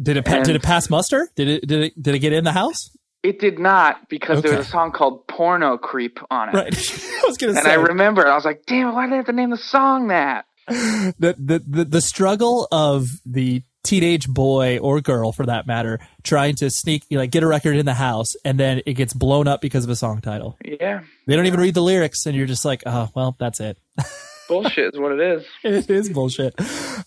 did 0.00 0.16
it 0.16 0.24
pa- 0.24 0.36
And- 0.36 0.44
did 0.44 0.56
it 0.56 0.62
pass 0.62 0.88
muster 0.90 1.28
did 1.34 1.48
it 1.48 1.66
did 1.66 1.82
it 1.84 2.02
did 2.02 2.14
it 2.14 2.18
get 2.20 2.32
in 2.32 2.44
the 2.44 2.52
house 2.52 2.90
It 3.22 3.40
did 3.40 3.58
not 3.58 4.08
because 4.08 4.42
there 4.42 4.56
was 4.56 4.66
a 4.66 4.70
song 4.70 4.92
called 4.92 5.26
"Porno 5.26 5.78
Creep" 5.78 6.18
on 6.30 6.50
it. 6.50 6.54
right 6.54 6.74
i 7.24 7.26
was 7.26 7.36
gonna 7.36 7.54
and 7.54 7.62
say 7.64 7.72
I 7.72 7.74
remember, 7.74 8.26
I 8.26 8.34
was 8.34 8.44
like, 8.44 8.66
"Damn! 8.66 8.94
Why 8.94 9.06
did 9.06 9.12
they 9.12 9.16
have 9.16 9.26
to 9.26 9.32
name 9.32 9.50
the 9.50 9.56
song 9.56 10.08
that?" 10.08 10.44
the, 11.18 11.36
the 11.38 11.62
the 11.66 11.84
the 11.84 12.00
struggle 12.00 12.66
of 12.72 13.06
the 13.24 13.62
teenage 13.84 14.26
boy 14.26 14.78
or 14.78 15.00
girl 15.00 15.30
for 15.30 15.46
that 15.46 15.64
matter 15.64 16.00
trying 16.24 16.56
to 16.56 16.68
sneak 16.68 17.04
you 17.08 17.16
know, 17.16 17.22
like 17.22 17.30
get 17.30 17.44
a 17.44 17.46
record 17.46 17.76
in 17.76 17.86
the 17.86 17.94
house 17.94 18.34
and 18.44 18.58
then 18.58 18.82
it 18.84 18.94
gets 18.94 19.14
blown 19.14 19.46
up 19.46 19.60
because 19.60 19.84
of 19.84 19.90
a 19.90 19.94
song 19.94 20.20
title. 20.20 20.58
Yeah. 20.64 21.02
They 21.28 21.36
don't 21.36 21.46
even 21.46 21.60
read 21.60 21.74
the 21.74 21.82
lyrics 21.82 22.26
and 22.26 22.36
you're 22.36 22.46
just 22.46 22.64
like, 22.64 22.82
"Oh, 22.84 23.08
well, 23.14 23.36
that's 23.38 23.60
it." 23.60 23.78
Bullshit 24.48 24.94
is 24.94 25.00
what 25.00 25.12
it 25.12 25.20
is. 25.20 25.46
it 25.64 25.90
is 25.90 26.08
bullshit. 26.08 26.54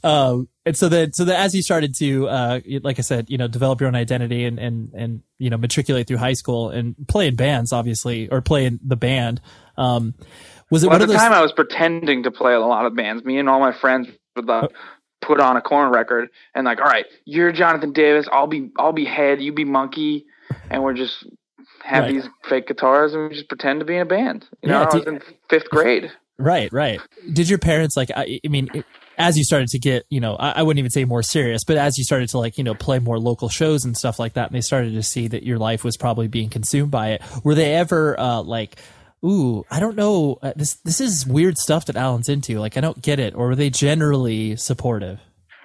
Um, 0.04 0.50
and 0.66 0.76
so 0.76 0.90
that 0.90 1.16
so 1.16 1.26
that 1.26 1.40
as 1.40 1.56
you 1.56 1.62
started 1.62 1.96
to 1.96 2.28
uh, 2.28 2.60
like 2.84 3.00
I 3.00 3.02
said, 3.02 3.30
you 3.30 3.38
know, 3.38 3.48
develop 3.48 3.80
your 3.80 3.88
own 3.88 3.96
identity 3.96 4.46
and 4.46 4.60
and 4.60 4.94
and 4.94 5.22
you 5.38 5.50
know, 5.50 5.58
matriculate 5.58 6.08
through 6.08 6.18
high 6.18 6.34
school 6.34 6.70
and 6.70 6.96
play 7.08 7.28
in 7.28 7.36
bands 7.36 7.72
obviously 7.72 8.30
or 8.30 8.42
play 8.42 8.66
in 8.66 8.80
the 8.84 8.98
band 8.98 9.40
um 9.78 10.14
was 10.72 10.84
it 10.84 10.88
well, 10.88 10.96
one 10.96 11.02
at 11.02 11.04
of 11.04 11.10
the 11.10 11.16
time 11.16 11.34
I 11.34 11.42
was 11.42 11.52
pretending 11.52 12.24
to 12.24 12.32
play 12.32 12.54
a 12.54 12.60
lot 12.60 12.86
of 12.86 12.96
bands. 12.96 13.24
Me 13.24 13.38
and 13.40 13.50
all 13.50 13.60
my 13.60 13.72
friends 13.72 14.08
would 14.36 14.50
uh, 14.50 14.68
put 15.22 15.40
on 15.40 15.58
a 15.58 15.62
Korn 15.62 15.92
record 15.92 16.30
and 16.56 16.66
like, 16.66 16.80
all 16.80 16.86
right, 16.86 17.06
you're 17.26 17.52
Jonathan 17.52 17.92
Davis, 17.92 18.28
I'll 18.32 18.48
be 18.48 18.70
I'll 18.78 18.94
be 18.94 19.06
head, 19.06 19.42
you 19.42 19.52
be 19.52 19.66
Munky, 19.66 20.24
and 20.70 20.84
we're 20.84 20.94
just 20.94 21.26
have 21.84 22.04
Right. 22.06 22.14
these 22.14 22.30
fake 22.48 22.68
guitars 22.68 23.14
and 23.14 23.30
we 23.30 23.36
just 23.36 23.48
pretend 23.48 23.80
to 23.80 23.86
be 23.86 23.96
in 23.96 24.02
a 24.02 24.06
band. 24.06 24.48
You 24.62 24.70
know, 24.70 24.84
I 24.84 24.96
was 24.96 25.06
in 25.06 25.22
fifth 25.50 25.70
grade. 25.70 26.12
Right, 26.38 26.72
right. 26.72 27.02
Did 27.34 27.50
your 27.50 27.60
parents 27.60 27.98
like? 27.98 28.12
I, 28.16 28.40
I 28.46 28.48
mean, 28.48 28.70
it- 28.74 28.86
as 29.18 29.38
you 29.38 29.44
started 29.44 29.68
to 29.68 29.78
get, 29.80 30.06
you 30.10 30.22
know, 30.22 30.38
I, 30.38 30.52
I 30.52 30.64
wouldn't 30.64 30.80
even 30.80 30.92
say 30.92 31.04
more 31.04 31.22
serious, 31.22 31.66
but 31.66 31.76
as 31.76 31.98
you 31.98 32.06
started 32.06 32.30
to 32.30 32.38
like, 32.38 32.58
you 32.58 32.64
know, 32.64 32.74
play 32.74 33.00
more 33.00 33.20
local 33.20 33.50
shows 33.50 33.84
and 33.84 33.98
stuff 33.98 34.18
like 34.18 34.32
that, 34.36 34.48
and 34.48 34.56
they 34.56 34.62
started 34.62 34.94
to 34.94 35.04
see 35.04 35.28
that 35.28 35.44
your 35.44 35.58
life 35.58 35.84
was 35.84 35.98
probably 35.98 36.30
being 36.30 36.50
consumed 36.50 36.90
by 36.90 37.10
it. 37.10 37.22
Were 37.44 37.54
they 37.54 37.76
ever 37.76 38.18
uh, 38.18 38.42
like, 38.42 38.78
"Ooh, 39.24 39.66
I 39.70 39.80
don't 39.80 39.96
know, 39.96 40.40
uh, 40.42 40.54
this 40.56 40.76
this 40.86 41.02
is 41.02 41.26
weird 41.26 41.58
stuff 41.58 41.86
that 41.86 41.96
Alan's 41.96 42.30
into. 42.30 42.60
Like, 42.60 42.78
I 42.78 42.82
don't 42.82 43.02
get 43.02 43.20
it," 43.20 43.36
or 43.36 43.48
were 43.48 43.56
they 43.56 43.70
generally 43.70 44.56
supportive? 44.56 45.20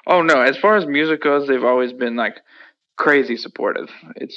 Oh 0.06 0.22
no, 0.22 0.42
as 0.42 0.56
far 0.58 0.76
as 0.76 0.86
music 0.86 1.22
goes, 1.22 1.48
they've 1.48 1.64
always 1.64 1.92
been 1.92 2.16
like 2.16 2.36
crazy 2.96 3.36
supportive. 3.36 3.88
It's 4.16 4.36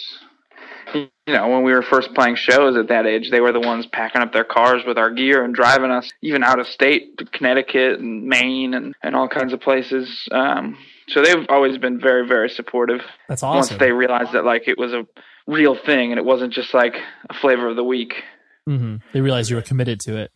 you 0.93 1.09
know, 1.27 1.49
when 1.49 1.63
we 1.63 1.73
were 1.73 1.81
first 1.81 2.13
playing 2.13 2.35
shows 2.35 2.77
at 2.77 2.87
that 2.87 3.05
age, 3.05 3.29
they 3.29 3.41
were 3.41 3.51
the 3.51 3.59
ones 3.59 3.85
packing 3.85 4.21
up 4.21 4.31
their 4.31 4.45
cars 4.45 4.83
with 4.87 4.97
our 4.97 5.11
gear 5.11 5.43
and 5.43 5.53
driving 5.53 5.91
us 5.91 6.09
even 6.21 6.43
out 6.43 6.59
of 6.59 6.67
state 6.67 7.17
to 7.17 7.25
Connecticut 7.25 7.99
and 7.99 8.25
Maine 8.25 8.73
and, 8.73 8.95
and 9.03 9.15
all 9.15 9.27
kinds 9.27 9.51
of 9.51 9.59
places. 9.59 10.27
Um, 10.31 10.77
so 11.09 11.21
they've 11.21 11.45
always 11.49 11.77
been 11.77 11.99
very, 11.99 12.25
very 12.25 12.49
supportive. 12.49 13.01
That's 13.27 13.43
awesome. 13.43 13.75
Once 13.75 13.79
they 13.79 13.91
realized 13.91 14.31
that 14.33 14.45
like 14.45 14.67
it 14.67 14.77
was 14.77 14.93
a 14.93 15.05
real 15.45 15.75
thing 15.75 16.11
and 16.11 16.19
it 16.19 16.25
wasn't 16.25 16.53
just 16.53 16.73
like 16.73 16.95
a 17.29 17.33
flavor 17.33 17.67
of 17.67 17.75
the 17.75 17.83
week. 17.83 18.13
Hmm 18.67 18.97
They 19.13 19.21
realized 19.21 19.49
you 19.49 19.55
were 19.55 19.61
committed 19.61 19.99
to 20.01 20.17
it. 20.17 20.31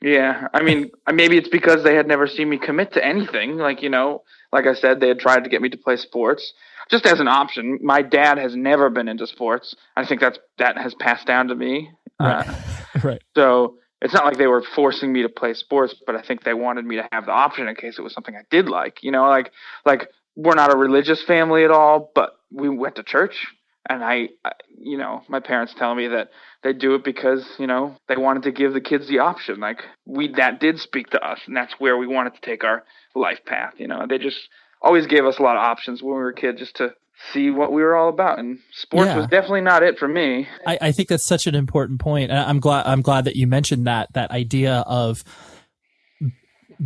Yeah, 0.00 0.48
I 0.52 0.62
mean, 0.62 0.90
maybe 1.12 1.38
it's 1.38 1.48
because 1.48 1.84
they 1.84 1.94
had 1.94 2.06
never 2.06 2.26
seen 2.26 2.48
me 2.48 2.58
commit 2.58 2.92
to 2.94 3.04
anything. 3.04 3.56
Like 3.58 3.82
you 3.82 3.90
know, 3.90 4.22
like 4.52 4.66
I 4.66 4.74
said, 4.74 5.00
they 5.00 5.08
had 5.08 5.18
tried 5.18 5.44
to 5.44 5.50
get 5.50 5.62
me 5.62 5.68
to 5.68 5.76
play 5.78 5.96
sports 5.96 6.52
just 6.90 7.06
as 7.06 7.20
an 7.20 7.28
option. 7.28 7.78
My 7.82 8.02
dad 8.02 8.38
has 8.38 8.54
never 8.56 8.90
been 8.90 9.08
into 9.08 9.26
sports. 9.26 9.74
I 9.96 10.06
think 10.06 10.20
that's 10.20 10.38
that 10.58 10.76
has 10.78 10.94
passed 10.94 11.26
down 11.26 11.48
to 11.48 11.54
me. 11.54 11.90
Right. 12.18 12.46
Uh, 12.46 12.54
right. 13.04 13.22
so 13.36 13.78
it's 14.00 14.12
not 14.12 14.24
like 14.24 14.36
they 14.36 14.46
were 14.46 14.62
forcing 14.74 15.12
me 15.12 15.22
to 15.22 15.28
play 15.28 15.54
sports, 15.54 15.94
but 16.06 16.16
I 16.16 16.22
think 16.22 16.44
they 16.44 16.54
wanted 16.54 16.84
me 16.84 16.96
to 16.96 17.08
have 17.12 17.26
the 17.26 17.32
option 17.32 17.68
in 17.68 17.74
case 17.74 17.98
it 17.98 18.02
was 18.02 18.12
something 18.12 18.36
I 18.36 18.42
did 18.50 18.68
like. 18.68 19.02
You 19.02 19.10
know, 19.10 19.28
like 19.28 19.52
like 19.84 20.08
we're 20.36 20.54
not 20.54 20.72
a 20.72 20.76
religious 20.76 21.22
family 21.22 21.64
at 21.64 21.70
all, 21.70 22.10
but 22.14 22.36
we 22.50 22.68
went 22.68 22.96
to 22.96 23.02
church, 23.02 23.46
and 23.88 24.04
I, 24.04 24.28
I 24.44 24.52
you 24.78 24.98
know, 24.98 25.22
my 25.28 25.40
parents 25.40 25.74
tell 25.76 25.94
me 25.94 26.08
that 26.08 26.30
they 26.62 26.72
do 26.72 26.94
it 26.94 27.04
because 27.04 27.44
you 27.58 27.66
know 27.66 27.96
they 28.08 28.16
wanted 28.16 28.44
to 28.44 28.52
give 28.52 28.72
the 28.72 28.80
kids 28.80 29.08
the 29.08 29.20
option. 29.20 29.60
Like 29.60 29.82
we 30.06 30.28
that 30.36 30.60
did 30.60 30.78
speak 30.78 31.10
to 31.10 31.20
us, 31.20 31.40
and 31.46 31.56
that's 31.56 31.74
where 31.78 31.96
we 31.96 32.06
wanted 32.06 32.34
to 32.34 32.40
take 32.40 32.64
our 32.64 32.84
life 33.14 33.40
path. 33.46 33.74
You 33.78 33.88
know, 33.88 34.06
they 34.08 34.18
just 34.18 34.38
always 34.82 35.06
gave 35.06 35.24
us 35.24 35.38
a 35.38 35.42
lot 35.42 35.56
of 35.56 35.62
options 35.62 36.02
when 36.02 36.14
we 36.14 36.20
were 36.20 36.32
kids, 36.32 36.58
just 36.58 36.76
to 36.76 36.94
see 37.32 37.50
what 37.50 37.72
we 37.72 37.82
were 37.82 37.94
all 37.94 38.08
about. 38.08 38.38
And 38.38 38.58
sports 38.72 39.06
Yeah. 39.06 39.16
was 39.16 39.26
definitely 39.26 39.62
not 39.62 39.82
it 39.82 39.98
for 39.98 40.08
me. 40.08 40.48
I, 40.66 40.78
I 40.80 40.92
think 40.92 41.08
that's 41.08 41.24
such 41.24 41.46
an 41.46 41.54
important 41.54 42.00
point. 42.00 42.30
And 42.30 42.38
I'm 42.38 42.60
glad 42.60 42.86
I'm 42.86 43.02
glad 43.02 43.24
that 43.24 43.36
you 43.36 43.46
mentioned 43.46 43.86
that 43.86 44.12
that 44.14 44.30
idea 44.30 44.84
of 44.86 45.24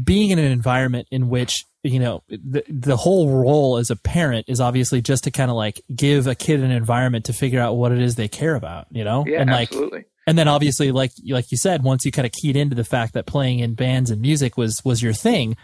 being 0.05 0.31
in 0.31 0.39
an 0.39 0.51
environment 0.51 1.09
in 1.11 1.29
which 1.29 1.65
you 1.83 1.99
know 1.99 2.23
the 2.29 2.63
the 2.69 2.97
whole 2.97 3.31
role 3.31 3.77
as 3.79 3.91
a 3.91 3.97
parent 3.97 4.47
is 4.49 4.61
obviously 4.61 5.01
just 5.01 5.25
to 5.25 5.31
kind 5.31 5.51
of 5.51 5.57
like 5.57 5.81
give 5.95 6.27
a 6.27 6.35
kid 6.35 6.61
an 6.61 6.71
environment 6.71 7.25
to 7.27 7.33
figure 7.33 7.61
out 7.61 7.75
what 7.77 7.93
it 7.93 8.01
is 8.01 8.15
they 8.15 8.29
care 8.29 8.55
about, 8.55 8.87
you 8.91 9.05
know? 9.05 9.25
Yeah, 9.27 9.41
and 9.41 9.51
like 9.51 9.69
absolutely. 9.69 10.05
and 10.27 10.37
then 10.37 10.49
obviously 10.49 10.93
like 10.93 11.13
like 11.29 11.51
you 11.51 11.59
said 11.59 11.83
once 11.83 12.05
you 12.05 12.13
kind 12.13 12.27
of 12.27 12.33
keyed 12.33 12.57
into 12.57 12.75
the 12.75 12.85
fact 12.85 13.15
that 13.15 13.27
playing 13.27 13.61
in 13.61 13.75
bands 13.75 14.11
and 14.11 14.21
music 14.21 14.57
was 14.57 14.81
was 14.85 15.03
your 15.03 15.13
thing, 15.13 15.57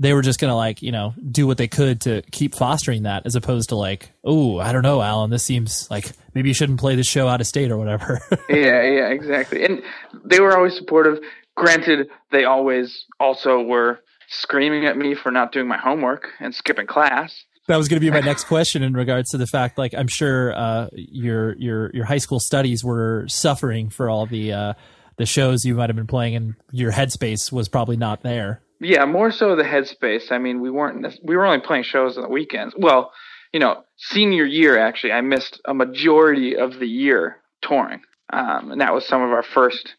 they 0.00 0.12
were 0.12 0.22
just 0.22 0.38
going 0.40 0.50
to 0.50 0.54
like, 0.54 0.80
you 0.80 0.92
know, 0.92 1.14
do 1.30 1.46
what 1.46 1.58
they 1.58 1.68
could 1.68 2.00
to 2.02 2.22
keep 2.30 2.54
fostering 2.54 3.02
that 3.02 3.26
as 3.26 3.34
opposed 3.34 3.70
to 3.70 3.76
like, 3.76 4.10
"Oh, 4.24 4.58
I 4.58 4.72
don't 4.72 4.82
know, 4.82 5.02
Alan, 5.02 5.30
this 5.30 5.44
seems 5.44 5.88
like 5.90 6.12
maybe 6.34 6.48
you 6.48 6.54
shouldn't 6.54 6.80
play 6.80 6.94
this 6.94 7.08
show 7.08 7.26
out 7.26 7.40
of 7.40 7.46
state 7.46 7.70
or 7.70 7.76
whatever." 7.76 8.20
yeah, 8.48 8.82
yeah, 8.82 9.08
exactly. 9.08 9.64
And 9.64 9.82
they 10.24 10.40
were 10.40 10.56
always 10.56 10.76
supportive. 10.76 11.18
Granted, 11.58 12.08
they 12.30 12.44
always 12.44 13.04
also 13.18 13.60
were 13.60 14.00
screaming 14.28 14.86
at 14.86 14.96
me 14.96 15.14
for 15.14 15.32
not 15.32 15.50
doing 15.50 15.66
my 15.66 15.76
homework 15.76 16.28
and 16.38 16.54
skipping 16.54 16.86
class. 16.86 17.44
That 17.66 17.76
was 17.76 17.88
going 17.88 18.00
to 18.00 18.06
be 18.06 18.10
my 18.10 18.20
next 18.20 18.44
question 18.44 18.82
in 18.84 18.94
regards 18.94 19.30
to 19.30 19.38
the 19.38 19.46
fact, 19.46 19.76
like 19.76 19.92
I'm 19.92 20.06
sure 20.06 20.54
uh, 20.54 20.88
your 20.92 21.56
your 21.56 21.90
your 21.92 22.04
high 22.04 22.18
school 22.18 22.38
studies 22.40 22.84
were 22.84 23.26
suffering 23.28 23.90
for 23.90 24.08
all 24.08 24.24
the 24.24 24.52
uh, 24.52 24.74
the 25.16 25.26
shows 25.26 25.64
you 25.64 25.74
might 25.74 25.90
have 25.90 25.96
been 25.96 26.06
playing, 26.06 26.36
and 26.36 26.54
your 26.70 26.92
headspace 26.92 27.52
was 27.52 27.68
probably 27.68 27.96
not 27.96 28.22
there. 28.22 28.62
Yeah, 28.80 29.04
more 29.04 29.32
so 29.32 29.56
the 29.56 29.64
headspace. 29.64 30.30
I 30.30 30.38
mean, 30.38 30.60
we 30.60 30.70
weren't 30.70 31.04
we 31.22 31.36
were 31.36 31.44
only 31.44 31.60
playing 31.60 31.82
shows 31.82 32.16
on 32.16 32.22
the 32.22 32.30
weekends. 32.30 32.74
Well, 32.78 33.12
you 33.52 33.60
know, 33.60 33.82
senior 33.96 34.44
year 34.44 34.78
actually, 34.78 35.12
I 35.12 35.20
missed 35.20 35.60
a 35.66 35.74
majority 35.74 36.56
of 36.56 36.78
the 36.78 36.86
year 36.86 37.38
touring, 37.60 38.00
um, 38.32 38.70
and 38.70 38.80
that 38.80 38.94
was 38.94 39.06
some 39.06 39.22
of 39.22 39.30
our 39.30 39.42
first 39.42 39.94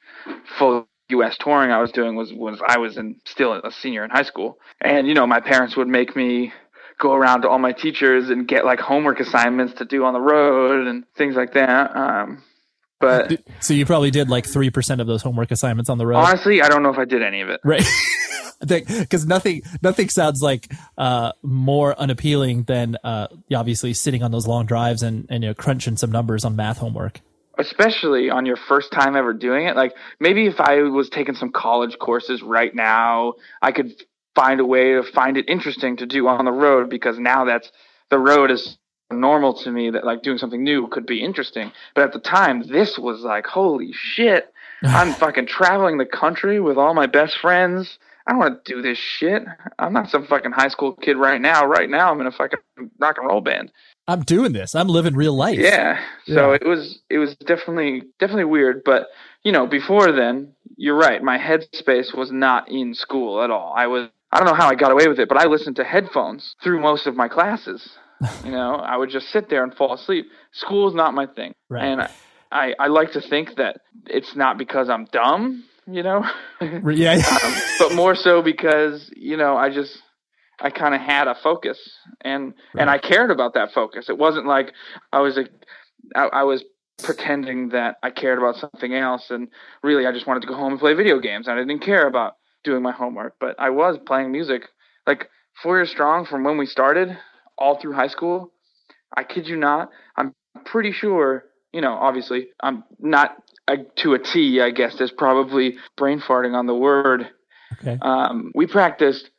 full 0.58 0.89
U.S. 1.10 1.38
touring 1.40 1.72
I 1.72 1.82
was 1.82 1.92
doing 1.92 2.16
was 2.16 2.32
was 2.34 2.62
I 2.66 2.78
was 2.78 2.98
in 2.98 3.16
still 3.26 3.54
a 3.54 3.72
senior 3.72 4.04
in 4.04 4.10
high 4.10 4.24
school, 4.24 4.60
and 4.82 5.08
you 5.08 5.14
know, 5.14 5.26
my 5.28 5.40
parents 5.40 5.76
would 5.76 5.88
make 5.88 6.16
me 6.16 6.54
go 7.00 7.14
around 7.14 7.42
to 7.42 7.50
all 7.50 7.60
my 7.60 7.72
teachers 7.72 8.30
and 8.30 8.48
get 8.48 8.66
like 8.66 8.80
homework 8.80 9.20
assignments 9.20 9.74
to 9.76 9.86
do 9.86 10.04
on 10.04 10.14
the 10.14 10.20
road 10.20 10.88
and 10.88 11.06
things 11.16 11.36
like 11.36 11.54
that. 11.54 11.96
Um, 11.96 12.44
but 13.00 13.42
So 13.62 13.74
you 13.74 13.86
probably 13.86 14.12
did 14.12 14.30
like 14.30 14.46
three 14.46 14.70
percent 14.70 15.02
of 15.02 15.08
those 15.08 15.22
homework 15.22 15.52
assignments 15.52 15.90
on 15.90 15.98
the 15.98 16.06
road. 16.06 16.18
honestly, 16.18 16.62
I 16.62 16.70
don't 16.70 16.84
know 16.84 16.92
if 16.92 16.98
I 16.98 17.06
did 17.06 17.24
any 17.24 17.42
of 17.42 17.50
it. 17.50 17.62
Right. 17.64 17.86
Because 18.60 19.26
nothing, 19.26 19.62
nothing 19.82 20.10
sounds 20.10 20.42
like 20.42 20.70
uh, 20.98 21.32
more 21.42 21.98
unappealing 21.98 22.64
than 22.64 22.98
uh, 23.06 23.28
obviously 23.56 23.94
sitting 23.94 24.22
on 24.22 24.32
those 24.32 24.46
long 24.46 24.66
drives 24.66 25.02
and, 25.02 25.28
and 25.30 25.44
you 25.44 25.50
know 25.50 25.54
crunching 25.54 25.96
some 25.96 26.12
numbers 26.12 26.44
on 26.44 26.58
math 26.58 26.78
homework. 26.78 27.22
Especially 27.60 28.30
on 28.30 28.46
your 28.46 28.56
first 28.56 28.92
time 28.92 29.16
ever 29.16 29.34
doing 29.34 29.68
it. 29.68 29.76
Like 29.76 29.94
maybe 30.20 30.48
if 30.48 30.60
I 30.60 30.82
was 30.84 31.10
taking 31.10 31.36
some 31.36 31.52
college 31.52 31.98
courses 32.00 32.42
right 32.42 32.74
now, 32.74 33.34
I 33.62 33.72
could 33.72 33.94
find 34.36 34.60
a 34.60 34.66
way 34.66 34.94
to 34.94 35.04
find 35.04 35.38
it 35.38 35.50
interesting 35.50 35.98
to 35.98 36.06
do 36.06 36.28
on 36.28 36.46
the 36.46 36.52
road 36.52 36.90
because 36.90 37.20
now 37.20 37.46
that's 37.46 37.72
the 38.10 38.18
road 38.18 38.50
is 38.50 38.78
normal 39.12 39.54
to 39.54 39.72
me 39.72 39.90
that 39.90 40.06
like 40.06 40.22
doing 40.22 40.38
something 40.38 40.64
new 40.64 40.88
could 40.88 41.06
be 41.06 41.24
interesting. 41.24 41.72
But 41.96 42.06
at 42.06 42.14
the 42.14 42.20
time, 42.20 42.64
this 42.68 42.98
was 42.98 43.22
like, 43.22 43.46
holy 43.46 43.92
shit. 43.94 44.54
I'm 44.84 45.14
fucking 45.14 45.48
traveling 45.48 45.98
the 45.98 46.06
country 46.06 46.62
with 46.62 46.78
all 46.78 46.94
my 46.94 47.08
best 47.08 47.38
friends. 47.40 48.00
I 48.26 48.32
don't 48.32 48.40
want 48.40 48.64
to 48.64 48.74
do 48.76 48.82
this 48.82 48.98
shit. 48.98 49.44
I'm 49.78 49.92
not 49.92 50.10
some 50.10 50.26
fucking 50.26 50.52
high 50.52 50.68
school 50.68 50.94
kid 50.94 51.18
right 51.18 51.42
now. 51.42 51.66
Right 51.66 51.90
now, 51.90 52.12
I'm 52.12 52.22
in 52.22 52.28
a 52.28 52.32
fucking 52.32 52.60
rock 53.00 53.18
and 53.18 53.28
roll 53.28 53.42
band. 53.42 53.72
I'm 54.10 54.22
doing 54.24 54.54
this. 54.54 54.76
I'm 54.76 54.88
living 54.88 55.16
real 55.16 55.34
life. 55.36 55.60
Yeah. 55.60 56.00
So 56.26 56.52
Yeah. 56.52 56.58
it 56.62 56.68
was 56.68 57.00
it 57.10 57.18
was 57.20 57.36
definitely 57.36 58.04
definitely 58.20 58.46
weird, 58.46 58.82
but 58.84 59.08
you 59.44 59.52
know, 59.52 59.68
before 59.68 60.12
then, 60.12 60.54
you're 60.78 60.98
right. 60.98 61.22
My 61.24 61.38
headspace 61.38 62.16
was 62.16 62.32
not 62.32 62.70
in 62.70 62.94
school 62.96 63.44
at 63.44 63.52
all. 63.52 63.74
I 63.78 63.88
was 63.88 64.10
I 64.32 64.38
don't 64.40 64.48
know 64.48 64.56
how 64.56 64.70
I 64.70 64.76
got 64.76 64.92
away 64.92 65.08
with 65.08 65.20
it, 65.20 65.30
but 65.30 65.38
I 65.38 65.46
listened 65.46 65.76
to 65.78 65.84
headphones 65.84 66.56
through 66.64 66.80
most 66.82 67.08
of 67.08 67.16
my 67.16 67.28
classes. 67.28 67.88
you 68.44 68.52
know, 68.52 68.76
I 68.76 68.98
would 68.98 69.10
just 69.10 69.30
sit 69.30 69.50
there 69.50 69.64
and 69.64 69.74
fall 69.74 69.94
asleep. 69.94 70.26
School's 70.52 70.94
not 70.94 71.14
my 71.14 71.26
thing. 71.28 71.54
Right. 71.70 71.86
And 71.86 72.02
I, 72.02 72.10
I 72.52 72.74
I 72.80 72.88
like 72.88 73.12
to 73.14 73.22
think 73.22 73.56
that 73.58 73.82
it's 74.08 74.36
not 74.36 74.58
because 74.58 74.90
I'm 74.90 75.06
dumb, 75.06 75.64
you 75.88 76.04
know. 76.04 76.26
Yeah. 76.62 77.14
um, 77.44 77.54
but 77.80 77.94
more 77.96 78.16
so 78.16 78.42
because 78.42 79.10
you 79.16 79.38
know 79.38 79.56
I 79.56 79.70
just 79.70 80.02
I 80.62 80.70
kind 80.70 80.94
of 80.94 81.02
had 81.02 81.28
a 81.28 81.36
focus 81.36 81.80
and 82.22 82.54
and 82.78 82.90
I 82.90 82.98
cared 82.98 83.32
about 83.32 83.54
that 83.54 83.72
focus. 83.72 84.10
It 84.10 84.18
wasn't 84.18 84.46
like 84.46 84.74
I 85.12 85.20
was 85.22 85.38
a 85.38 85.46
I, 86.16 86.28
I 86.28 86.44
was 86.44 86.64
pretending 87.04 87.70
that 87.70 87.98
I 88.04 88.10
cared 88.10 88.38
about 88.38 88.56
something 88.56 88.94
else 88.94 89.30
and 89.30 89.48
really 89.84 90.06
I 90.06 90.12
just 90.12 90.28
wanted 90.28 90.42
to 90.42 90.48
go 90.48 90.56
home 90.56 90.74
and 90.74 90.80
play 90.80 90.94
video 90.94 91.20
games. 91.20 91.48
and 91.48 91.58
I 91.58 91.64
didn't 91.64 91.84
care 91.84 92.08
about 92.08 92.34
doing 92.64 92.84
my 92.84 92.92
homework, 92.92 93.36
but 93.40 93.56
I 93.58 93.70
was 93.70 93.98
playing 94.06 94.32
music 94.32 94.64
like 95.08 95.30
four 95.64 95.78
years 95.78 95.90
strong 95.90 96.26
from 96.26 96.44
when 96.44 96.58
we 96.58 96.66
started 96.66 97.18
all 97.58 97.80
through 97.80 97.94
high 97.94 98.08
school. 98.08 98.52
I 99.16 99.24
kid 99.24 99.48
you 99.48 99.56
not. 99.56 99.90
I'm 100.16 100.34
pretty 100.66 100.92
sure, 100.92 101.46
you 101.74 101.82
know, 101.82 101.94
obviously 101.94 102.48
I'm 102.62 102.84
not 103.00 103.38
uh, 103.68 103.78
to 103.98 104.14
a 104.14 104.20
T, 104.20 104.62
I 104.62 104.72
guess 104.72 104.98
there's 104.98 105.12
probably 105.12 105.78
brain 105.98 106.20
farting 106.20 106.54
on 106.54 106.66
the 106.66 106.76
word. 106.76 107.30
Okay. 107.80 107.98
Um, 108.02 108.52
we 108.56 108.68
practiced 108.68 109.30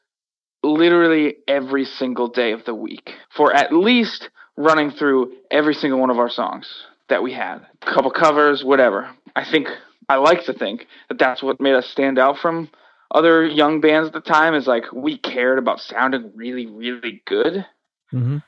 literally 0.63 1.37
every 1.49 1.85
single 1.85 2.29
day 2.29 2.53
of 2.53 2.65
the 2.65 2.75
week 2.75 3.15
for 3.35 3.53
at 3.55 3.73
least 3.73 4.29
running 4.57 4.91
through 4.91 5.33
every 5.51 5.75
single 5.75 5.99
one 5.99 6.11
of 6.11 6.19
our 6.19 6.29
songs 6.29 6.69
that 7.09 7.23
we 7.23 7.33
had. 7.33 7.67
A 7.83 7.93
couple 7.93 8.11
covers, 8.11 8.63
whatever. 8.63 9.11
I 9.35 9.45
think 9.45 9.69
I 10.09 10.17
like 10.17 10.45
to 10.45 10.53
think 10.53 10.87
that 11.09 11.19
that's 11.19 11.43
what 11.43 11.61
made 11.61 11.75
us 11.75 11.87
stand 11.89 12.19
out 12.19 12.39
from 12.39 12.71
other 13.13 13.45
young 13.45 13.81
bands 13.81 14.07
at 14.07 14.13
the 14.13 14.21
time 14.21 14.55
is 14.55 14.67
like 14.67 14.85
we 14.93 15.19
cared 15.19 15.59
about 15.59 15.81
sounding 15.81 16.33
really 16.35 16.67
really 16.67 17.23
good. 17.27 17.67
Mm-hmm. 18.13 18.39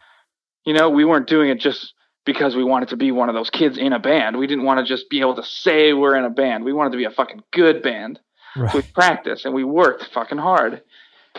You 0.64 0.74
know, 0.74 0.90
we 0.90 1.04
weren't 1.04 1.28
doing 1.28 1.50
it 1.50 1.58
just 1.58 1.94
because 2.24 2.54
we 2.54 2.62
wanted 2.62 2.90
to 2.90 2.96
be 2.96 3.10
one 3.10 3.28
of 3.28 3.34
those 3.34 3.50
kids 3.50 3.76
in 3.78 3.92
a 3.92 3.98
band. 3.98 4.36
We 4.36 4.46
didn't 4.46 4.64
want 4.64 4.78
to 4.78 4.84
just 4.84 5.10
be 5.10 5.20
able 5.20 5.34
to 5.36 5.42
say 5.42 5.92
we're 5.92 6.16
in 6.16 6.24
a 6.24 6.30
band. 6.30 6.64
We 6.64 6.72
wanted 6.72 6.92
to 6.92 6.98
be 6.98 7.04
a 7.04 7.10
fucking 7.10 7.42
good 7.52 7.82
band. 7.82 8.20
Right. 8.54 8.72
We 8.74 8.82
practiced 8.82 9.44
and 9.44 9.54
we 9.54 9.64
worked 9.64 10.08
fucking 10.12 10.38
hard. 10.38 10.82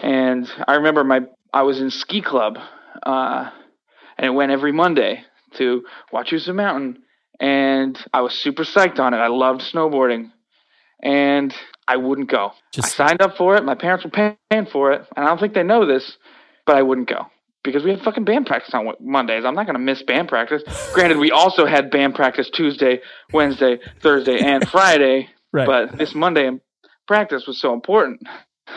And 0.03 0.51
I 0.67 0.75
remember 0.75 1.03
my 1.05 1.21
I 1.53 1.61
was 1.63 1.79
in 1.79 1.89
ski 1.89 2.21
club, 2.21 2.57
uh, 3.03 3.49
and 4.17 4.25
it 4.25 4.31
went 4.31 4.51
every 4.51 4.73
Monday 4.73 5.23
to 5.55 5.83
Wachusett 6.13 6.53
Mountain, 6.53 7.03
and 7.39 7.97
I 8.13 8.21
was 8.21 8.33
super 8.33 8.63
psyched 8.63 8.99
on 8.99 9.13
it. 9.13 9.17
I 9.17 9.27
loved 9.27 9.61
snowboarding, 9.61 10.31
and 11.01 11.53
I 11.87 11.97
wouldn't 11.97 12.29
go. 12.29 12.51
I 12.77 12.87
signed 12.87 13.21
up 13.21 13.37
for 13.37 13.55
it. 13.55 13.63
My 13.63 13.75
parents 13.75 14.03
were 14.03 14.11
paying 14.11 14.65
for 14.65 14.91
it, 14.91 15.07
and 15.15 15.23
I 15.23 15.29
don't 15.29 15.39
think 15.39 15.53
they 15.53 15.63
know 15.63 15.85
this, 15.85 16.17
but 16.65 16.75
I 16.75 16.81
wouldn't 16.81 17.07
go 17.07 17.27
because 17.63 17.85
we 17.85 17.91
had 17.91 18.01
fucking 18.01 18.25
band 18.25 18.45
practice 18.45 18.73
on 18.73 18.91
Mondays. 18.99 19.45
I'm 19.45 19.55
not 19.55 19.67
going 19.67 19.75
to 19.75 19.79
miss 19.79 20.03
band 20.03 20.27
practice. 20.27 20.63
Granted, 20.93 21.17
we 21.17 21.31
also 21.31 21.65
had 21.65 21.89
band 21.91 22.13
practice 22.13 22.49
Tuesday, 22.49 22.99
Wednesday, 23.31 23.79
Thursday, 24.01 24.39
and 24.39 24.67
Friday. 24.69 25.29
Right. 25.53 25.65
But 25.65 25.97
this 25.97 26.13
Monday 26.13 26.51
practice 27.07 27.47
was 27.47 27.61
so 27.61 27.73
important. 27.73 28.27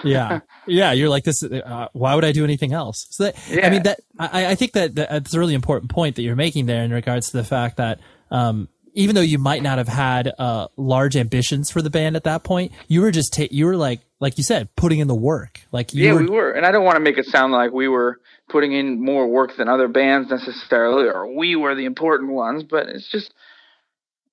Yeah. 0.04 0.40
Yeah 0.66 0.92
you're 0.92 1.08
like 1.08 1.24
this 1.24 1.42
uh, 1.42 1.88
why 1.92 2.14
would 2.14 2.24
i 2.24 2.32
do 2.32 2.44
anything 2.44 2.72
else? 2.72 3.06
So 3.10 3.24
that 3.24 3.36
i 3.64 3.70
mean 3.70 3.82
that 3.84 4.00
I, 4.18 4.46
I 4.48 4.54
think 4.54 4.72
that 4.72 4.94
that's 4.94 5.34
a 5.34 5.38
really 5.38 5.54
important 5.54 5.90
point 5.90 6.16
that 6.16 6.22
you're 6.22 6.36
making 6.36 6.66
there 6.66 6.82
in 6.82 6.90
regards 6.90 7.30
to 7.30 7.36
the 7.36 7.44
fact 7.44 7.76
that 7.76 8.00
um, 8.30 8.68
even 8.94 9.14
though 9.14 9.20
you 9.20 9.38
might 9.38 9.62
not 9.62 9.78
have 9.78 9.88
had 9.88 10.32
uh, 10.38 10.68
large 10.76 11.16
ambitions 11.16 11.70
for 11.70 11.82
the 11.82 11.90
band 11.90 12.16
at 12.16 12.24
that 12.24 12.44
point 12.44 12.72
you 12.88 13.00
were 13.00 13.10
just 13.10 13.34
ta- 13.34 13.48
you 13.50 13.66
were 13.66 13.76
like 13.76 14.00
like 14.18 14.38
you 14.38 14.44
said 14.44 14.74
putting 14.76 14.98
in 14.98 15.08
the 15.08 15.14
work. 15.14 15.60
Like 15.72 15.92
you 15.94 16.04
yeah 16.04 16.14
were, 16.14 16.20
we 16.20 16.30
were. 16.30 16.50
And 16.52 16.64
i 16.66 16.70
don't 16.72 16.84
want 16.84 16.96
to 16.96 17.00
make 17.00 17.18
it 17.18 17.26
sound 17.26 17.52
like 17.52 17.72
we 17.72 17.88
were 17.88 18.20
putting 18.48 18.72
in 18.72 19.04
more 19.04 19.26
work 19.28 19.56
than 19.56 19.68
other 19.68 19.88
bands 19.88 20.30
necessarily 20.30 21.08
or 21.08 21.36
we 21.36 21.56
were 21.56 21.74
the 21.74 21.84
important 21.84 22.32
ones 22.32 22.62
but 22.62 22.88
it's 22.88 23.10
just 23.10 23.32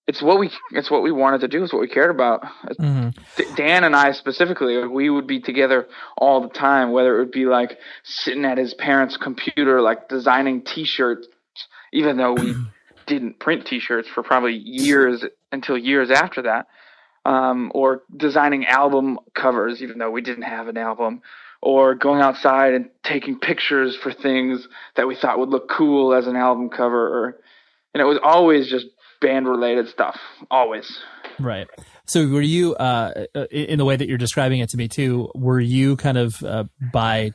it's 0.06 0.22
what 0.22 0.38
we 0.38 0.51
it's 0.72 0.91
what 0.91 1.01
we 1.01 1.12
wanted 1.12 1.41
to 1.41 1.47
do. 1.47 1.64
It's 1.64 1.72
what 1.72 1.82
we 1.82 1.88
cared 1.88 2.12
about. 2.12 2.43
Mm-hmm. 2.80 3.56
Dan 3.56 3.84
and 3.84 3.95
I 3.95 4.12
specifically, 4.12 4.86
we 4.86 5.10
would 5.10 5.28
be 5.28 5.39
together 5.39 5.88
all 6.18 6.41
the 6.41 6.49
time. 6.49 6.91
Whether 6.91 7.16
it 7.16 7.20
would 7.20 7.32
be 7.32 7.45
like 7.45 7.78
sitting 8.04 8.43
at 8.45 8.58
his 8.58 8.74
parents' 8.74 9.16
computer, 9.16 9.82
like 9.82 10.10
designing 10.10 10.64
T-shirts, 10.64 11.28
even 11.93 12.18
though 12.18 12.34
we 12.34 12.54
didn't 13.08 13.39
print 13.39 13.66
T-shirts 13.66 14.10
for 14.10 14.24
probably 14.24 14.56
years 14.56 15.24
until 15.54 15.78
years 15.78 16.12
after 16.12 16.41
that, 16.41 16.68
um, 17.26 17.72
or 17.74 18.04
designing 18.16 18.66
album 18.66 19.20
covers, 19.34 19.82
even 19.82 19.99
though 19.99 20.12
we 20.12 20.22
didn't 20.22 20.43
have 20.43 20.68
an 20.68 20.78
album, 20.78 21.22
or 21.62 21.95
going 21.95 22.20
outside 22.20 22.74
and 22.74 22.89
taking 23.04 23.39
pictures 23.39 23.95
for 23.95 24.12
things 24.12 24.68
that 24.97 25.08
we 25.08 25.16
thought 25.16 25.39
would 25.39 25.49
look 25.49 25.70
cool 25.70 26.14
as 26.14 26.28
an 26.28 26.36
album 26.36 26.70
cover, 26.70 27.08
or 27.08 27.39
and 27.93 28.01
it 28.01 28.06
was 28.06 28.20
always 28.22 28.70
just 28.70 28.88
band 29.24 29.48
related 29.48 29.88
stuff 29.88 30.20
always. 30.52 31.00
Right. 31.40 31.68
So 32.06 32.28
were 32.28 32.42
you 32.42 32.76
uh 32.76 33.26
in 33.50 33.78
the 33.78 33.86
way 33.86 33.96
that 33.96 34.08
you're 34.08 34.18
describing 34.18 34.60
it 34.60 34.70
to 34.70 34.78
me 34.78 34.88
too 34.88 35.32
were 35.34 35.60
you 35.60 35.96
kind 35.96 36.18
of 36.18 36.44
uh, 36.44 36.66
by 36.92 37.32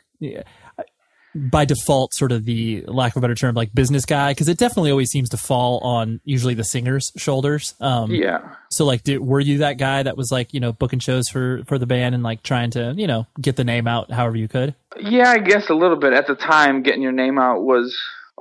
by 1.35 1.65
default 1.65 2.13
sort 2.15 2.33
of 2.33 2.45
the 2.45 2.83
lack 2.87 3.13
of 3.13 3.19
a 3.19 3.21
better 3.21 3.35
term 3.35 3.55
like 3.55 3.73
business 3.75 4.05
guy? 4.05 4.31
Because 4.33 4.49
it 4.49 4.59
definitely 4.59 4.91
always 4.91 5.11
seems 5.11 5.31
to 5.31 5.37
fall 5.37 5.79
on 5.81 6.21
usually 6.25 6.55
the 6.55 6.65
singer's 6.65 7.11
shoulders. 7.17 7.75
Um 7.81 8.11
yeah. 8.11 8.55
so 8.71 8.85
like 8.85 9.03
did, 9.03 9.21
were 9.21 9.41
you 9.41 9.59
that 9.59 9.79
guy 9.79 10.03
that 10.03 10.17
was 10.17 10.31
like 10.31 10.53
you 10.53 10.61
know 10.61 10.73
booking 10.73 11.01
shows 11.01 11.29
for 11.29 11.63
for 11.67 11.79
the 11.79 11.87
band 11.87 12.15
and 12.15 12.23
like 12.23 12.43
trying 12.43 12.71
to 12.73 12.95
you 12.97 13.07
know 13.07 13.27
get 13.41 13.57
the 13.57 13.65
name 13.65 13.89
out 13.89 14.11
however 14.11 14.37
you 14.37 14.49
could? 14.49 14.75
Yeah 15.01 15.31
i 15.31 15.39
guess 15.39 15.71
a 15.71 15.75
little 15.75 15.97
bit. 15.97 16.13
At 16.13 16.27
the 16.27 16.35
time 16.35 16.83
getting 16.83 17.03
your 17.03 17.13
name 17.13 17.39
out 17.39 17.63
was 17.63 17.97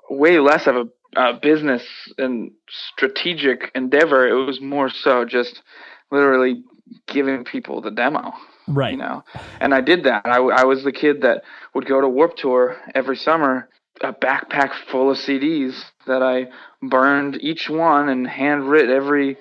way 0.10 0.39
less 0.39 0.68
of 0.68 0.76
a 0.76 0.86
uh, 1.16 1.34
business 1.41 1.84
and 2.18 2.51
strategic 2.70 3.72
endeavor. 3.76 4.28
It 4.28 4.45
was 4.45 4.62
more 4.62 4.89
so 4.89 5.26
just 5.26 5.62
literally 6.12 6.64
giving 7.08 7.43
people 7.43 7.82
the 7.82 7.91
demo. 7.91 8.34
Right. 8.68 8.91
You 8.91 8.97
know, 8.97 9.24
and 9.62 9.74
I 9.74 9.82
did 9.82 10.03
that. 10.03 10.26
I, 10.26 10.39
I 10.39 10.64
was 10.66 10.84
the 10.84 10.91
kid 10.91 11.22
that 11.22 11.43
would 11.74 11.88
go 11.88 12.01
to 12.01 12.10
Warped 12.10 12.39
Tour 12.39 12.78
every 12.93 13.16
summer, 13.16 13.70
a 14.01 14.12
backpack 14.12 14.74
full 14.91 15.10
of 15.10 15.18
CDs 15.18 15.82
that 16.05 16.22
I 16.22 16.47
burned 16.82 17.38
each 17.41 17.70
one 17.70 18.10
and 18.10 18.28
handwrit 18.28 18.89
every 18.89 19.38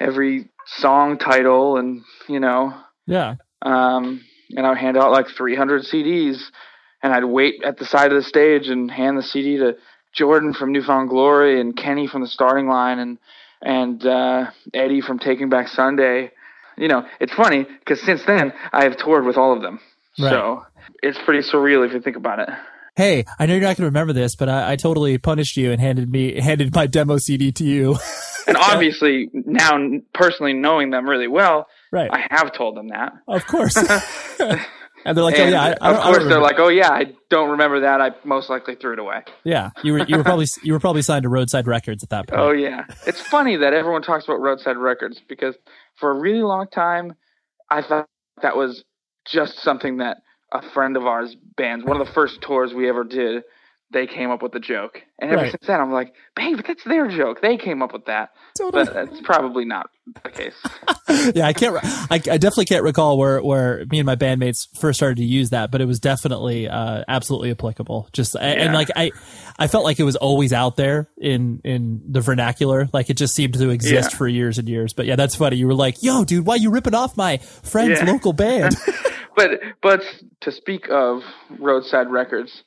every 0.00 0.48
song 0.66 1.18
title 1.18 1.76
and 1.76 2.02
you 2.28 2.38
know. 2.38 2.74
Yeah. 3.06 3.36
Um, 3.62 4.24
and 4.50 4.64
I 4.64 4.70
would 4.70 4.78
hand 4.78 4.96
out 4.96 5.10
like 5.10 5.28
300 5.28 5.82
CDs, 5.82 6.42
and 7.02 7.12
I'd 7.12 7.24
wait 7.24 7.62
at 7.64 7.78
the 7.78 7.84
side 7.84 8.12
of 8.12 8.22
the 8.22 8.28
stage 8.28 8.68
and 8.68 8.90
hand 8.90 9.18
the 9.18 9.22
CD 9.22 9.58
to 9.58 9.76
Jordan 10.14 10.54
from 10.54 10.72
New 10.72 10.82
Found 10.82 11.08
Glory 11.08 11.60
and 11.60 11.76
Kenny 11.76 12.06
from 12.06 12.22
the 12.22 12.28
starting 12.28 12.68
line 12.68 12.98
and 12.98 13.18
and 13.60 14.04
uh, 14.06 14.50
Eddie 14.72 15.00
from 15.00 15.18
Taking 15.18 15.48
Back 15.48 15.68
Sunday. 15.68 16.30
You 16.76 16.88
know, 16.88 17.04
it's 17.20 17.32
funny 17.34 17.66
because 17.80 18.00
since 18.02 18.22
then 18.24 18.52
I 18.72 18.84
have 18.84 18.96
toured 18.96 19.24
with 19.24 19.36
all 19.36 19.52
of 19.54 19.62
them. 19.62 19.80
Right. 20.18 20.30
So 20.30 20.64
it's 21.02 21.18
pretty 21.24 21.48
surreal 21.48 21.86
if 21.86 21.92
you 21.92 22.00
think 22.00 22.16
about 22.16 22.38
it. 22.38 22.48
Hey, 22.96 23.24
I 23.38 23.46
know 23.46 23.54
you're 23.54 23.62
not 23.62 23.76
going 23.76 23.84
to 23.84 23.84
remember 23.84 24.12
this, 24.12 24.34
but 24.34 24.48
I, 24.48 24.72
I, 24.72 24.76
totally 24.76 25.18
punished 25.18 25.56
you 25.56 25.70
and 25.70 25.80
handed 25.80 26.10
me 26.10 26.40
handed 26.40 26.74
my 26.74 26.88
demo 26.88 27.18
CD 27.18 27.52
to 27.52 27.64
you. 27.64 27.96
and 28.48 28.56
obviously, 28.56 29.30
now 29.32 29.78
personally 30.12 30.52
knowing 30.52 30.90
them 30.90 31.08
really 31.08 31.28
well, 31.28 31.68
right. 31.92 32.10
I 32.12 32.26
have 32.30 32.52
told 32.52 32.76
them 32.76 32.88
that. 32.88 33.12
Of 33.28 33.46
course. 33.46 33.76
And 35.04 35.16
they're 35.16 35.24
like, 35.24 35.38
and 35.38 35.48
"Oh 35.48 35.52
yeah." 35.52 35.74
I, 35.80 35.88
I 35.88 35.94
of 35.94 36.02
course, 36.02 36.24
they're 36.24 36.40
like, 36.40 36.58
"Oh 36.58 36.68
yeah, 36.68 36.90
I 36.90 37.12
don't 37.30 37.50
remember 37.50 37.80
that. 37.80 38.00
I 38.00 38.10
most 38.24 38.50
likely 38.50 38.74
threw 38.74 38.92
it 38.92 38.98
away." 38.98 39.22
Yeah, 39.44 39.70
you 39.82 39.92
were 39.92 40.04
you 40.04 40.16
were 40.16 40.24
probably 40.24 40.46
you 40.62 40.72
were 40.72 40.80
probably 40.80 41.02
signed 41.02 41.22
to 41.22 41.28
Roadside 41.28 41.66
Records 41.66 42.02
at 42.02 42.10
that 42.10 42.28
point. 42.28 42.40
Oh 42.40 42.50
yeah, 42.50 42.84
it's 43.06 43.20
funny 43.20 43.56
that 43.56 43.72
everyone 43.72 44.02
talks 44.02 44.24
about 44.24 44.40
Roadside 44.40 44.76
Records 44.76 45.20
because 45.28 45.54
for 45.96 46.10
a 46.10 46.14
really 46.14 46.42
long 46.42 46.66
time, 46.68 47.14
I 47.70 47.82
thought 47.82 48.06
that 48.42 48.56
was 48.56 48.84
just 49.26 49.58
something 49.60 49.98
that 49.98 50.18
a 50.52 50.62
friend 50.72 50.96
of 50.96 51.06
ours 51.06 51.36
bands, 51.56 51.84
one 51.84 52.00
of 52.00 52.06
the 52.06 52.12
first 52.12 52.40
tours 52.40 52.72
we 52.72 52.88
ever 52.88 53.04
did, 53.04 53.42
they 53.90 54.06
came 54.06 54.30
up 54.30 54.42
with 54.42 54.52
the 54.52 54.60
joke. 54.60 55.02
And 55.18 55.30
ever 55.30 55.42
Right. 55.42 55.50
since 55.50 55.66
then, 55.66 55.80
I'm 55.80 55.90
like, 55.92 56.12
babe, 56.36 56.58
that's 56.66 56.84
their 56.84 57.08
joke. 57.08 57.40
They 57.40 57.56
came 57.56 57.82
up 57.82 57.92
with 57.92 58.04
that. 58.06 58.30
Totally. 58.56 58.84
But 58.84 58.92
that's 58.94 59.20
probably 59.22 59.64
not 59.64 59.88
the 60.22 60.30
case. 60.30 60.54
yeah, 61.34 61.46
I 61.46 61.52
can't. 61.52 61.76
I, 61.82 62.16
I 62.16 62.18
definitely 62.38 62.66
can't 62.66 62.82
recall 62.84 63.16
where 63.18 63.42
where 63.42 63.84
me 63.90 63.98
and 63.98 64.06
my 64.06 64.16
bandmates 64.16 64.66
first 64.78 64.98
started 64.98 65.16
to 65.16 65.24
use 65.24 65.50
that, 65.50 65.70
but 65.70 65.80
it 65.80 65.86
was 65.86 66.00
definitely 66.00 66.68
uh, 66.68 67.04
absolutely 67.08 67.50
applicable. 67.50 68.08
Just 68.12 68.34
a- 68.34 68.40
and 68.42 68.74
like 68.74 68.88
I, 68.94 69.10
I 69.58 69.66
felt 69.68 69.84
like 69.84 69.98
it 69.98 70.04
was 70.04 70.16
always 70.16 70.52
out 70.52 70.76
there 70.76 71.08
in 71.16 71.60
in 71.64 72.02
the 72.08 72.20
vernacular. 72.20 72.88
Like 72.92 73.10
it 73.10 73.16
just 73.16 73.34
seemed 73.34 73.54
to 73.54 73.70
exist 73.70 74.12
Yeah. 74.12 74.18
for 74.18 74.28
years 74.28 74.58
and 74.58 74.68
years. 74.68 74.92
But 74.92 75.06
yeah, 75.06 75.16
that's 75.16 75.34
funny. 75.34 75.56
You 75.56 75.66
were 75.66 75.74
like, 75.74 76.02
"Yo, 76.02 76.24
dude, 76.24 76.46
why 76.46 76.56
you 76.56 76.70
ripping 76.70 76.94
off 76.94 77.16
my 77.16 77.38
friend's 77.38 78.00
Yeah. 78.00 78.10
local 78.12 78.32
band?" 78.32 78.76
but 79.36 79.60
but 79.82 80.02
to 80.42 80.52
speak 80.52 80.88
of 80.90 81.22
roadside 81.58 82.10
records, 82.10 82.62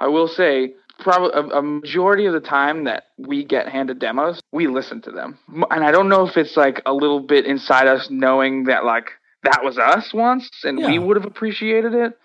I 0.00 0.06
will 0.08 0.28
say 0.28 0.74
probably 0.98 1.30
a, 1.34 1.58
a 1.58 1.62
majority 1.62 2.26
of 2.26 2.32
the 2.32 2.40
time 2.40 2.84
that 2.84 3.04
we 3.16 3.44
get 3.44 3.68
handed 3.68 3.98
demos, 3.98 4.40
we 4.52 4.66
listen 4.66 5.00
to 5.02 5.10
them, 5.10 5.38
and 5.70 5.84
I 5.84 5.90
don't 5.92 6.08
know 6.08 6.26
if 6.26 6.36
it's 6.36 6.56
like 6.56 6.82
a 6.86 6.92
little 6.92 7.20
bit 7.20 7.46
inside 7.46 7.86
us 7.86 8.08
knowing 8.10 8.64
that 8.64 8.84
like 8.84 9.10
that 9.44 9.60
was 9.62 9.78
us 9.78 10.12
once 10.12 10.48
and 10.64 10.78
we 10.78 10.98
would 10.98 11.16
have 11.16 11.24
appreciated 11.26 11.94
it, 11.94 12.18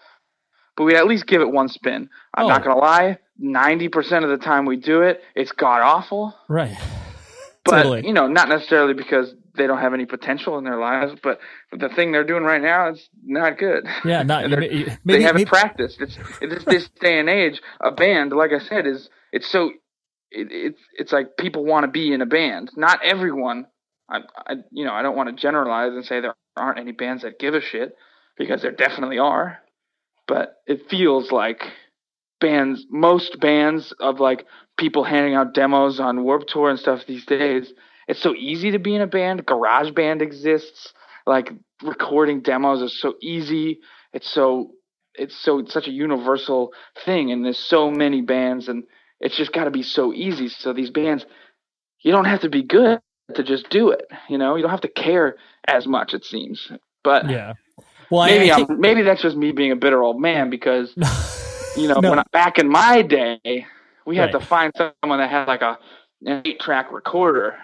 but 0.75 0.85
we 0.85 0.95
at 0.95 1.05
least 1.07 1.27
give 1.27 1.41
it 1.41 1.51
one 1.51 1.69
spin. 1.69 2.09
I'm 2.33 2.45
Oh. 2.45 2.49
not 2.49 2.63
gonna 2.63 2.79
lie, 2.79 3.19
ninety 3.37 3.89
percent 3.89 4.25
of 4.25 4.31
the 4.31 4.43
time 4.43 4.65
we 4.65 4.77
do 4.77 5.01
it, 5.03 5.21
it's 5.35 5.51
god 5.51 5.81
awful. 5.81 6.35
right. 6.47 6.75
But 7.65 7.83
Totally. 7.83 8.05
you 8.05 8.11
know, 8.13 8.27
not 8.27 8.49
necessarily 8.49 8.93
because 8.93 9.33
they 9.55 9.67
don't 9.67 9.79
have 9.79 9.93
any 9.93 10.05
potential 10.05 10.57
in 10.57 10.63
their 10.63 10.79
lives, 10.79 11.13
but 11.21 11.39
the 11.71 11.89
thing 11.89 12.11
they're 12.11 12.23
doing 12.23 12.43
right 12.43 12.61
now 12.61 12.91
is 12.91 13.09
not 13.23 13.57
good. 13.57 13.85
Yeah, 14.03 14.23
not 14.23 14.49
maybe, 14.49 14.85
they 15.05 15.21
haven't 15.21 15.41
maybe- 15.41 15.45
practiced. 15.45 16.01
It's 16.01 16.17
it's 16.41 16.65
this 16.65 16.89
day 16.99 17.19
and 17.19 17.29
age. 17.29 17.61
A 17.81 17.91
band, 17.91 18.31
like 18.31 18.51
I 18.51 18.59
said, 18.59 18.87
is 18.87 19.09
it's 19.31 19.49
so 19.51 19.69
it, 20.31 20.47
it's 20.51 20.79
it's 20.97 21.11
like 21.11 21.37
people 21.37 21.63
want 21.65 21.83
to 21.85 21.91
be 21.91 22.13
in 22.13 22.21
a 22.21 22.25
band. 22.25 22.71
Not 22.75 22.99
everyone. 23.03 23.67
I, 24.09 24.19
I 24.35 24.53
you 24.71 24.85
know 24.85 24.93
I 24.93 25.01
don't 25.01 25.15
want 25.15 25.29
to 25.29 25.41
generalize 25.41 25.93
and 25.93 26.05
say 26.05 26.19
there 26.19 26.35
aren't 26.57 26.79
any 26.79 26.91
bands 26.91 27.23
that 27.23 27.39
give 27.39 27.53
a 27.53 27.61
shit 27.61 27.95
because 28.37 28.61
there 28.61 28.71
definitely 28.71 29.19
are, 29.19 29.59
but 30.27 30.55
it 30.65 30.89
feels 30.89 31.31
like 31.31 31.61
bands 32.41 32.85
most 32.89 33.39
bands 33.39 33.93
of 33.99 34.19
like 34.19 34.45
people 34.77 35.03
handing 35.03 35.35
out 35.35 35.53
demos 35.53 35.99
on 35.99 36.23
Warped 36.23 36.49
Tour 36.49 36.69
and 36.69 36.79
stuff 36.79 37.01
these 37.07 37.25
days. 37.25 37.71
It's 38.07 38.21
so 38.21 38.35
easy 38.35 38.71
to 38.71 38.79
be 38.79 38.95
in 38.95 39.01
a 39.01 39.07
band. 39.07 39.45
Garage 39.45 39.91
Band 39.91 40.21
exists. 40.21 40.93
Like 41.25 41.51
recording 41.83 42.41
demos 42.41 42.81
is 42.81 42.99
so 42.99 43.15
easy. 43.21 43.79
It's 44.13 44.29
so 44.29 44.71
it's 45.15 45.35
so 45.35 45.59
it's 45.59 45.73
such 45.73 45.87
a 45.87 45.91
universal 45.91 46.73
thing, 47.05 47.31
and 47.31 47.45
there's 47.45 47.59
so 47.59 47.91
many 47.91 48.21
bands, 48.21 48.67
and 48.67 48.83
it's 49.19 49.37
just 49.37 49.53
got 49.53 49.65
to 49.65 49.71
be 49.71 49.83
so 49.83 50.13
easy. 50.13 50.49
So 50.49 50.73
these 50.73 50.89
bands, 50.89 51.25
you 52.01 52.11
don't 52.11 52.25
have 52.25 52.41
to 52.41 52.49
be 52.49 52.63
good 52.63 52.99
to 53.35 53.43
just 53.43 53.69
do 53.69 53.91
it. 53.91 54.05
You 54.29 54.37
know, 54.37 54.55
you 54.55 54.61
don't 54.63 54.71
have 54.71 54.81
to 54.81 54.87
care 54.89 55.37
as 55.67 55.87
much. 55.87 56.13
It 56.13 56.25
seems, 56.25 56.71
but 57.03 57.29
yeah. 57.29 57.53
Well, 58.09 58.25
maybe 58.25 58.51
I, 58.51 58.57
I 58.57 58.61
am 58.61 58.81
maybe 58.81 59.01
that's 59.03 59.21
just 59.21 59.37
me 59.37 59.51
being 59.51 59.71
a 59.71 59.75
bitter 59.75 60.03
old 60.03 60.19
man 60.21 60.49
because 60.49 60.93
you 61.77 61.87
know 61.87 61.99
No. 62.01 62.09
when 62.11 62.19
I, 62.19 62.23
back 62.33 62.59
in 62.59 62.69
my 62.69 63.01
day 63.01 63.65
we 64.05 64.17
had 64.17 64.25
Right. 64.25 64.31
to 64.33 64.39
find 64.41 64.73
someone 64.75 65.19
that 65.19 65.29
had 65.29 65.47
like 65.47 65.61
a 65.61 65.79
an 66.25 66.41
eight 66.45 66.59
track 66.59 66.91
recorder. 66.91 67.55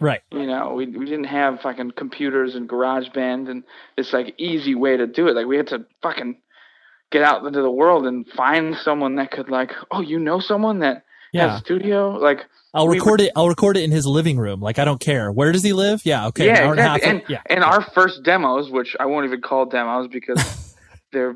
Right. 0.00 0.20
You 0.30 0.46
know, 0.46 0.74
we 0.74 0.86
we 0.86 1.04
didn't 1.04 1.24
have 1.24 1.60
fucking 1.60 1.92
computers 1.96 2.54
and 2.54 2.68
garage 2.68 3.08
band 3.10 3.48
and 3.48 3.64
this 3.96 4.12
like 4.12 4.34
easy 4.38 4.74
way 4.74 4.96
to 4.96 5.06
do 5.06 5.28
it. 5.28 5.34
Like 5.36 5.46
we 5.46 5.56
had 5.56 5.68
to 5.68 5.86
fucking 6.02 6.36
get 7.12 7.22
out 7.22 7.44
into 7.46 7.62
the 7.62 7.70
world 7.70 8.06
and 8.06 8.26
find 8.36 8.74
someone 8.76 9.16
that 9.16 9.30
could 9.30 9.48
like, 9.48 9.70
oh, 9.90 10.00
you 10.00 10.18
know 10.18 10.40
someone 10.40 10.80
that 10.80 11.04
Yeah. 11.32 11.50
has 11.52 11.60
a 11.60 11.64
studio? 11.64 12.10
Like 12.16 12.40
I'll 12.74 12.88
record 12.88 13.20
it. 13.20 13.32
I'll 13.36 13.48
record 13.48 13.76
it 13.76 13.84
in 13.84 13.90
his 13.90 14.04
living 14.06 14.38
room. 14.38 14.60
Like 14.60 14.78
I 14.78 14.84
don't 14.84 15.00
care. 15.00 15.30
Where 15.32 15.52
does 15.52 15.62
he 15.62 15.72
live? 15.72 16.02
Yeah. 16.04 16.26
Okay. 16.28 16.48
an 16.50 16.56
yeah, 16.56 16.62
hour 16.64 16.70
and 16.72 16.80
a 16.80 16.82
half. 16.82 16.96
exactly. 16.98 17.20
And, 17.20 17.30
yeah. 17.30 17.42
and 17.54 17.64
our 17.64 17.82
first 17.94 18.22
demos, 18.22 18.70
which 18.70 18.96
I 19.00 19.06
won't 19.06 19.24
even 19.26 19.40
call 19.40 19.66
demos 19.66 20.08
because 20.08 20.76
they're 21.12 21.34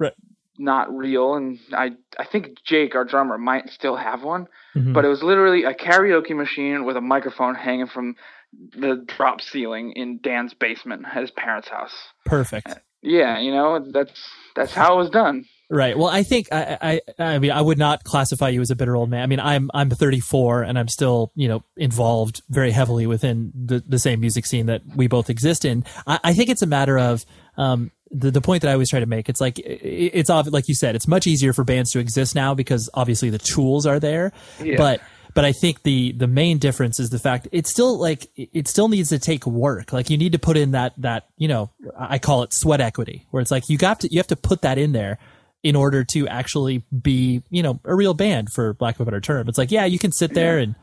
not 0.59 0.95
real, 0.95 1.37
and 1.37 1.59
I 1.73 1.93
I 2.19 2.27
think 2.27 2.49
Jake, 2.67 2.95
our 2.95 3.05
drummer, 3.07 3.39
might 3.39 3.71
still 3.71 3.97
have 3.97 4.23
one, 4.23 4.47
Mhm. 4.77 4.93
but 4.93 5.07
it 5.07 5.09
was 5.09 5.23
literally 5.23 5.65
a 5.65 5.73
karaoke 5.73 6.37
machine 6.37 6.85
with 6.85 6.99
a 6.99 7.01
microphone 7.01 7.55
hanging 7.55 7.87
from 7.87 8.17
the 8.53 9.05
drop 9.07 9.41
ceiling 9.41 9.93
in 9.93 10.19
Dan's 10.23 10.55
basement 10.55 11.07
at 11.07 11.21
his 11.21 11.31
parents' 11.31 11.69
house. 11.69 11.95
Perfect. 12.25 12.69
Yeah, 13.03 13.39
you 13.39 13.51
know 13.53 13.85
that's 13.91 14.13
that's 14.55 14.75
how 14.75 14.95
it 14.95 14.99
was 14.99 15.11
done. 15.11 15.47
Right. 15.73 15.97
Well, 15.97 16.09
I 16.09 16.25
think 16.25 16.49
I, 16.51 17.01
I, 17.19 17.23
I 17.23 17.39
mean, 17.39 17.53
I 17.53 17.61
would 17.61 17.79
not 17.79 18.03
classify 18.03 18.49
you 18.49 18.61
as 18.61 18.71
a 18.71 18.77
bitter 18.77 18.97
old 18.97 19.09
man. 19.09 19.23
I 19.23 19.27
mean, 19.27 19.39
I'm, 19.39 19.71
I'm 19.73 19.89
34 19.89 20.65
and 20.65 20.77
I'm 20.77 20.89
still, 20.89 21.31
you 21.37 21.47
know, 21.47 21.63
involved 21.77 22.43
very 22.49 22.73
heavily 22.73 23.07
within 23.07 23.53
the, 23.55 23.81
the 23.87 24.01
same 24.01 24.19
music 24.19 24.47
scene 24.47 24.67
that 24.67 24.83
we 24.97 25.07
both 25.07 25.31
exist 25.31 25.65
in. 25.65 25.85
I, 26.09 26.19
I 26.25 26.35
think 26.35 26.51
it's 26.51 26.63
a 26.63 26.67
matter 26.67 26.99
of, 26.99 27.25
um, 27.57 27.93
the, 28.11 28.33
the 28.33 28.41
point 28.41 28.63
that 28.63 28.69
I 28.69 28.73
always 28.73 28.91
try 28.91 28.99
to 28.99 29.07
make, 29.07 29.29
it's 29.29 29.41
like, 29.41 29.61
it, 29.61 29.63
it's 29.63 30.29
obvious, 30.29 30.53
like 30.53 30.67
you 30.67 30.75
said, 30.75 30.97
it's 30.97 31.07
much 31.07 31.29
easier 31.29 31.53
for 31.53 31.63
bands 31.63 31.93
to 31.93 32.01
exist 32.01 32.35
now 32.35 32.53
because 32.53 32.91
obviously 32.93 33.31
the 33.31 33.39
tools 33.39 33.87
are 33.87 34.01
there. 34.01 34.33
Yeah. 34.61 34.77
But, 34.77 35.01
but 35.35 35.45
I 35.45 35.53
think 35.53 35.83
the 35.83 36.13
the 36.13 36.27
main 36.27 36.59
difference 36.59 36.99
is 36.99 37.11
the 37.11 37.19
fact 37.19 37.49
it's 37.53 37.71
still 37.71 37.99
like 37.99 38.29
it 38.37 38.69
still 38.69 38.89
needs 38.89 39.11
to 39.11 39.19
take 39.19 39.47
work. 39.47 39.93
Like 39.93 40.11
you 40.11 40.19
need 40.19 40.33
to 40.33 40.39
put 40.39 40.57
in 40.57 40.73
that 40.73 40.95
that 40.99 41.27
you 41.37 41.49
know 41.49 41.71
I 41.99 42.19
call 42.19 42.43
it 42.43 42.53
sweat 42.53 42.81
equity, 42.81 43.27
where 43.31 43.41
it's 43.41 43.51
like 43.51 43.69
you 43.69 43.79
got 43.79 44.01
to 44.01 44.13
you 44.13 44.19
have 44.19 44.27
to 44.29 44.37
put 44.37 44.63
that 44.63 44.79
in 44.79 44.93
there 44.93 45.19
in 45.63 45.77
order 45.77 46.05
to 46.05 46.27
actually 46.29 46.85
be 47.03 47.43
you 47.51 47.63
know 47.63 47.81
a 47.85 47.95
real 47.95 48.15
band 48.15 48.49
for 48.53 48.77
lack 48.81 48.97
of 48.97 49.03
a 49.03 49.05
better 49.05 49.21
term. 49.21 49.49
It's 49.49 49.59
like 49.59 49.71
yeah, 49.71 49.85
you 49.85 49.99
can 49.99 50.13
sit 50.13 50.35
there 50.35 50.59
and 50.59 50.75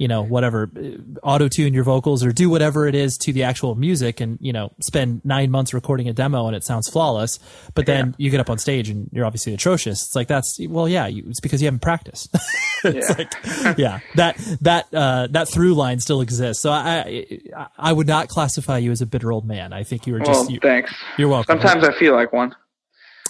you 0.00 0.08
know 0.08 0.22
whatever 0.22 0.70
auto 1.22 1.46
tune 1.46 1.74
your 1.74 1.84
vocals 1.84 2.24
or 2.24 2.32
do 2.32 2.48
whatever 2.48 2.88
it 2.88 2.94
is 2.94 3.18
to 3.18 3.34
the 3.34 3.42
actual 3.42 3.74
music 3.74 4.18
and 4.20 4.38
you 4.40 4.50
know 4.50 4.72
spend 4.80 5.20
nine 5.24 5.50
months 5.50 5.74
recording 5.74 6.08
a 6.08 6.12
demo 6.14 6.46
and 6.46 6.56
it 6.56 6.64
sounds 6.64 6.88
flawless 6.88 7.38
but 7.74 7.84
then 7.84 8.14
you 8.16 8.30
get 8.30 8.40
up 8.40 8.48
on 8.48 8.58
stage 8.58 8.88
and 8.88 9.10
you're 9.12 9.26
obviously 9.26 9.52
atrocious 9.52 10.02
it's 10.06 10.16
like 10.16 10.26
that's 10.26 10.58
well 10.68 10.88
yeah 10.88 11.06
you, 11.06 11.22
it's 11.28 11.40
because 11.40 11.60
you 11.60 11.66
haven't 11.66 11.82
practiced 11.82 12.34
Yeah. 12.82 13.14
like 13.18 13.78
yeah 13.78 14.00
that 14.14 14.38
that 14.62 14.86
uh 14.94 15.26
that 15.32 15.48
through 15.50 15.74
line 15.74 16.00
still 16.00 16.22
exists 16.22 16.62
so 16.62 16.70
i 16.70 17.26
i, 17.54 17.66
I 17.76 17.92
would 17.92 18.06
not 18.06 18.28
classify 18.28 18.78
you 18.78 18.90
as 18.90 19.02
a 19.02 19.06
bitter 19.06 19.30
old 19.30 19.46
man 19.46 19.74
i 19.74 19.82
think 19.82 20.06
you 20.06 20.14
were 20.14 20.20
just 20.20 20.30
well, 20.30 20.50
you, 20.50 20.60
thanks. 20.60 20.94
you're 21.18 21.28
welcome 21.28 21.60
Sometimes 21.60 21.84
I 21.86 21.92
feel 21.98 22.14
like 22.14 22.32
one. 22.32 22.54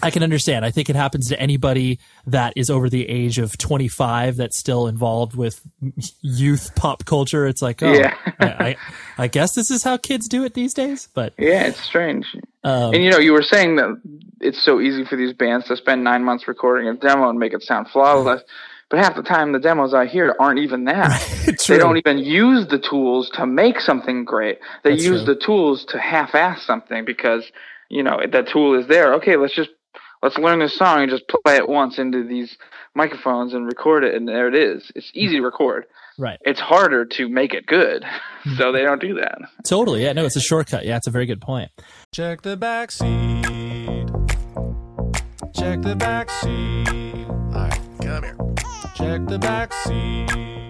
I 0.02 0.10
can 0.10 0.22
understand. 0.22 0.64
I 0.64 0.70
think 0.70 0.88
it 0.90 0.96
happens 0.96 1.28
to 1.28 1.38
anybody 1.40 1.98
that 2.26 2.52
is 2.56 2.70
over 2.70 2.88
the 2.88 3.08
age 3.08 3.38
of 3.38 3.56
25 3.58 4.36
that's 4.36 4.56
still 4.58 4.86
involved 4.86 5.34
with 5.36 5.60
youth 6.22 6.74
pop 6.74 7.04
culture. 7.04 7.46
It's 7.46 7.62
like, 7.62 7.82
oh, 7.82 7.92
Yeah. 7.92 8.14
I, 8.38 8.46
I, 8.46 8.76
I 9.18 9.26
guess 9.28 9.54
this 9.54 9.70
is 9.70 9.82
how 9.82 9.96
kids 9.96 10.28
do 10.28 10.44
it 10.44 10.54
these 10.54 10.74
days. 10.74 11.08
But 11.14 11.34
Yeah, 11.38 11.64
it's 11.66 11.80
strange. 11.80 12.26
um, 12.64 12.94
and 12.94 13.02
you 13.04 13.10
know, 13.10 13.18
you 13.18 13.32
were 13.32 13.42
saying 13.42 13.76
that 13.76 14.00
it's 14.40 14.62
so 14.62 14.80
easy 14.80 15.04
for 15.04 15.16
these 15.16 15.32
bands 15.34 15.66
to 15.68 15.76
spend 15.76 16.02
nine 16.04 16.24
months 16.24 16.48
recording 16.48 16.88
a 16.88 16.94
demo 16.94 17.28
and 17.28 17.38
make 17.38 17.52
it 17.52 17.62
sound 17.62 17.88
flawless. 17.88 18.42
But 18.88 18.98
half 18.98 19.14
the 19.14 19.22
time, 19.22 19.52
the 19.52 19.60
demos 19.60 19.94
I 19.94 20.06
hear 20.06 20.34
aren't 20.40 20.58
even 20.58 20.84
that. 20.86 21.20
They 21.68 21.78
don't 21.78 21.96
even 21.96 22.18
use 22.18 22.66
the 22.68 22.78
tools 22.78 23.28
to 23.34 23.46
make 23.46 23.80
something 23.80 24.24
great. 24.24 24.58
They 24.82 24.90
That's 24.92 25.04
use 25.04 25.24
true. 25.24 25.34
the 25.34 25.40
tools 25.40 25.84
to 25.86 25.98
half-ass 25.98 26.62
something 26.64 27.04
because 27.04 27.44
you 27.88 28.02
know 28.02 28.20
that 28.32 28.48
tool 28.48 28.78
is 28.78 28.86
there. 28.88 29.14
Okay, 29.14 29.36
let's 29.36 29.54
just 29.54 29.70
let's 30.22 30.38
learn 30.38 30.58
this 30.58 30.76
song 30.76 31.02
and 31.02 31.10
just 31.10 31.24
play 31.28 31.56
it 31.56 31.68
once 31.68 31.98
into 31.98 32.24
these 32.26 32.56
microphones 32.94 33.54
and 33.54 33.66
record 33.66 34.04
it, 34.04 34.14
and 34.14 34.28
there 34.28 34.48
it 34.48 34.54
is. 34.54 34.90
It's 34.94 35.10
hmm. 35.10 35.18
easy 35.18 35.36
to 35.36 35.42
record. 35.42 35.86
right. 36.18 36.38
It's 36.42 36.60
harder 36.60 37.04
to 37.04 37.28
make 37.28 37.54
it 37.54 37.66
good, 37.66 38.04
hmm. 38.42 38.56
so 38.56 38.72
they 38.72 38.82
don't 38.82 39.00
do 39.00 39.14
that. 39.14 39.38
Totally. 39.64 40.04
Yeah. 40.04 40.12
No, 40.12 40.24
it's 40.24 40.36
a 40.36 40.40
shortcut. 40.40 40.84
Yeah. 40.84 40.96
It's 40.96 41.06
a 41.06 41.10
very 41.10 41.26
good 41.26 41.40
point. 41.40 41.70
Check 42.12 42.42
the 42.42 42.56
back 42.56 42.90
seat. 42.90 44.06
Check 45.54 45.82
the 45.82 45.96
back 45.96 46.30
seat. 46.30 47.26
All 47.28 47.50
right, 47.52 47.80
come 48.02 48.22
here. 48.22 48.36
Check 48.94 49.26
the 49.26 49.38
back 49.38 49.72
seat. 49.72 50.59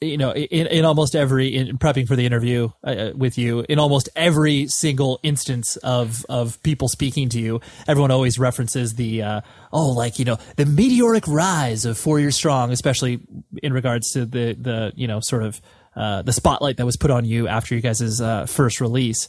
you 0.00 0.16
know, 0.16 0.32
in, 0.32 0.66
in 0.68 0.84
almost 0.84 1.16
every 1.16 1.48
in 1.48 1.78
prepping 1.78 2.06
for 2.06 2.14
the 2.14 2.24
interview 2.24 2.70
uh, 2.84 3.10
with 3.14 3.36
you, 3.36 3.64
in 3.68 3.78
almost 3.78 4.08
every 4.14 4.66
single 4.68 5.18
instance 5.22 5.76
of 5.78 6.24
of 6.28 6.62
people 6.62 6.88
speaking 6.88 7.28
to 7.30 7.40
you, 7.40 7.60
everyone 7.86 8.10
always 8.10 8.38
references 8.38 8.94
the 8.94 9.22
uh, 9.22 9.40
oh, 9.72 9.90
like 9.90 10.18
you 10.18 10.24
know, 10.24 10.38
the 10.56 10.66
meteoric 10.66 11.26
rise 11.26 11.84
of 11.84 11.98
Four 11.98 12.20
Year 12.20 12.30
Strong, 12.30 12.70
especially 12.70 13.20
in 13.62 13.72
regards 13.72 14.12
to 14.12 14.24
the 14.24 14.54
the 14.54 14.92
you 14.94 15.08
know 15.08 15.20
sort 15.20 15.42
of 15.42 15.60
uh, 15.96 16.22
the 16.22 16.32
spotlight 16.32 16.76
that 16.76 16.86
was 16.86 16.96
put 16.96 17.10
on 17.10 17.24
you 17.24 17.48
after 17.48 17.74
you 17.74 17.80
guys' 17.80 18.20
uh, 18.20 18.46
first 18.46 18.80
release. 18.80 19.28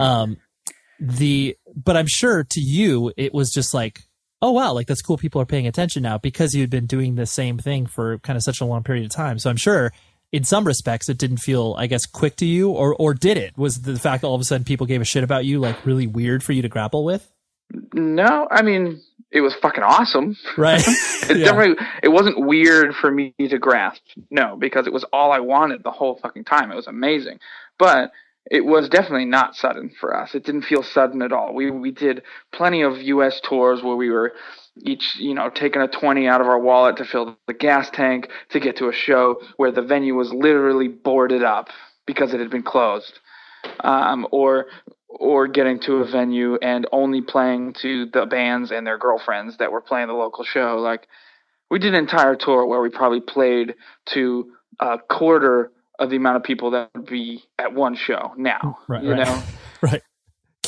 Um, 0.00 0.38
the 1.00 1.56
but 1.76 1.96
I'm 1.96 2.08
sure 2.08 2.44
to 2.44 2.60
you 2.60 3.12
it 3.16 3.32
was 3.32 3.52
just 3.52 3.72
like 3.72 4.00
oh 4.42 4.50
wow 4.50 4.72
like 4.72 4.86
that's 4.86 5.02
cool 5.02 5.16
people 5.16 5.40
are 5.40 5.46
paying 5.46 5.66
attention 5.66 6.02
now 6.02 6.18
because 6.18 6.54
you'd 6.54 6.70
been 6.70 6.86
doing 6.86 7.14
the 7.14 7.26
same 7.26 7.58
thing 7.58 7.86
for 7.86 8.18
kind 8.18 8.36
of 8.36 8.42
such 8.42 8.60
a 8.60 8.64
long 8.64 8.82
period 8.82 9.04
of 9.04 9.10
time 9.10 9.38
so 9.38 9.48
I'm 9.48 9.56
sure 9.56 9.92
in 10.32 10.44
some 10.44 10.66
respects 10.66 11.08
it 11.08 11.18
didn't 11.18 11.38
feel 11.38 11.74
I 11.78 11.86
guess 11.86 12.04
quick 12.06 12.36
to 12.36 12.46
you 12.46 12.70
or 12.70 12.94
or 12.96 13.14
did 13.14 13.36
it 13.38 13.56
was 13.56 13.82
the 13.82 13.98
fact 13.98 14.20
that 14.22 14.28
all 14.28 14.34
of 14.34 14.40
a 14.40 14.44
sudden 14.44 14.64
people 14.64 14.86
gave 14.86 15.00
a 15.00 15.04
shit 15.04 15.24
about 15.24 15.44
you 15.44 15.58
like 15.58 15.86
really 15.86 16.06
weird 16.06 16.42
for 16.42 16.52
you 16.52 16.62
to 16.62 16.68
grapple 16.68 17.04
with 17.04 17.30
No, 17.94 18.46
I 18.50 18.62
mean 18.62 19.00
it 19.30 19.40
was 19.42 19.54
fucking 19.56 19.82
awesome. 19.82 20.36
right 20.56 20.82
It 21.30 21.36
Yeah. 21.38 21.44
definitely 21.46 21.86
it 22.02 22.08
wasn't 22.08 22.46
weird 22.46 22.94
for 22.94 23.10
me 23.10 23.34
to 23.38 23.58
grasp. 23.58 24.02
No, 24.30 24.56
because 24.56 24.86
it 24.86 24.92
was 24.92 25.04
all 25.12 25.32
I 25.32 25.40
wanted 25.40 25.82
the 25.84 25.90
whole 25.90 26.18
fucking 26.22 26.44
time. 26.44 26.72
It 26.72 26.76
was 26.76 26.86
amazing. 26.86 27.38
But 27.78 28.10
it 28.50 28.64
was 28.64 28.88
definitely 28.88 29.26
not 29.26 29.54
sudden 29.54 29.90
for 30.00 30.16
us. 30.16 30.34
It 30.34 30.44
didn't 30.44 30.62
feel 30.62 30.82
sudden 30.82 31.20
at 31.20 31.32
all. 31.32 31.54
We 31.54 31.70
we 31.70 31.90
did 31.90 32.22
plenty 32.54 32.80
of 32.82 32.96
US 33.02 33.40
tours 33.46 33.82
where 33.82 33.96
we 33.96 34.08
were 34.08 34.32
each, 34.82 35.16
you 35.18 35.34
know, 35.34 35.50
taking 35.50 35.82
a 35.82 35.88
20 35.88 36.26
out 36.26 36.40
of 36.40 36.46
our 36.46 36.58
wallet 36.58 36.96
to 36.98 37.04
fill 37.04 37.36
the 37.46 37.54
gas 37.54 37.90
tank 37.90 38.28
to 38.50 38.60
get 38.60 38.76
to 38.76 38.88
a 38.88 38.92
show 38.92 39.40
where 39.56 39.72
the 39.72 39.82
venue 39.82 40.14
was 40.14 40.32
literally 40.32 40.88
boarded 40.88 41.42
up 41.42 41.68
because 42.06 42.34
it 42.34 42.40
had 42.40 42.50
been 42.50 42.62
closed. 42.62 43.18
Um, 43.80 44.26
or 44.30 44.66
or 45.08 45.48
getting 45.48 45.80
to 45.80 45.96
a 45.96 46.06
venue 46.06 46.56
and 46.56 46.86
only 46.92 47.22
playing 47.22 47.74
to 47.80 48.06
the 48.06 48.26
bands 48.26 48.70
and 48.70 48.86
their 48.86 48.98
girlfriends 48.98 49.56
that 49.56 49.72
were 49.72 49.80
playing 49.80 50.08
the 50.08 50.14
local 50.14 50.44
show. 50.44 50.76
Like 50.78 51.08
we 51.70 51.78
did 51.78 51.94
an 51.94 52.00
entire 52.00 52.36
tour 52.36 52.66
where 52.66 52.80
we 52.80 52.90
probably 52.90 53.20
played 53.20 53.74
to 54.10 54.52
a 54.78 54.98
quarter 54.98 55.72
of 55.98 56.10
the 56.10 56.16
amount 56.16 56.36
of 56.36 56.42
people 56.42 56.72
that 56.72 56.90
would 56.94 57.06
be 57.06 57.42
at 57.58 57.74
one 57.74 57.96
show 57.96 58.32
now. 58.36 58.78
right 58.86 59.02
you 59.02 59.12
right 59.12 59.26
know? 59.26 59.42
right 59.82 60.02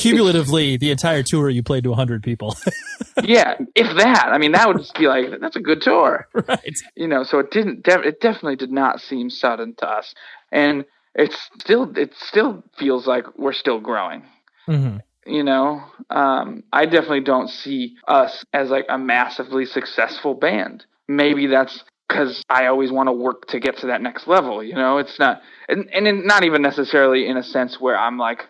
cumulatively 0.01 0.77
the 0.77 0.91
entire 0.91 1.23
tour 1.23 1.49
you 1.49 1.63
played 1.63 1.85
to 1.85 1.91
100 1.91 2.23
people 2.23 2.57
yeah, 3.25 3.57
if 3.75 3.97
that. 3.97 4.29
I 4.31 4.39
mean, 4.39 4.53
that 4.53 4.69
would 4.69 4.79
just 4.79 4.95
be 4.95 5.07
like 5.07 5.41
that's 5.41 5.57
a 5.57 5.61
good 5.61 5.83
tour, 5.83 6.29
right? 6.33 6.79
You 6.95 7.09
know, 7.09 7.25
so 7.25 7.39
it 7.39 7.51
didn't. 7.51 7.83
Def- 7.83 8.05
it 8.05 8.21
definitely 8.21 8.57
did 8.57 8.71
not 8.71 9.01
seem 9.01 9.31
sudden 9.31 9.75
to 9.79 9.89
us, 9.89 10.15
and 10.51 10.85
it's 11.15 11.37
still. 11.61 11.93
It 11.97 12.15
still 12.17 12.63
feels 12.79 13.07
like 13.07 13.39
we're 13.39 13.53
still 13.53 13.81
growing. 13.81 14.23
mm-hmm. 14.69 14.99
you 15.27 15.43
know 15.43 15.83
um, 16.11 16.63
i 16.73 16.85
definitely 16.85 17.23
don't 17.23 17.49
see 17.49 17.97
us 18.07 18.45
as 18.53 18.71
like 18.71 18.87
a 18.89 18.99
massively 18.99 19.65
successful 19.65 20.35
band 20.35 20.85
maybe 21.09 21.47
that's 21.47 21.83
because 22.09 22.43
I 22.51 22.67
always 22.67 22.91
want 22.91 23.07
to 23.09 23.13
work 23.13 23.47
to 23.49 23.61
get 23.61 23.79
to 23.79 23.87
that 23.87 24.03
next 24.03 24.27
level. 24.27 24.65
You 24.65 24.75
know, 24.75 24.99
it's 24.99 25.17
not, 25.21 25.43
and, 25.69 25.89
and 25.93 26.25
not 26.25 26.43
even 26.43 26.61
necessarily 26.61 27.29
in 27.29 27.37
a 27.37 27.43
sense 27.43 27.81
where 27.81 27.97
I'm 27.97 28.19
like, 28.19 28.47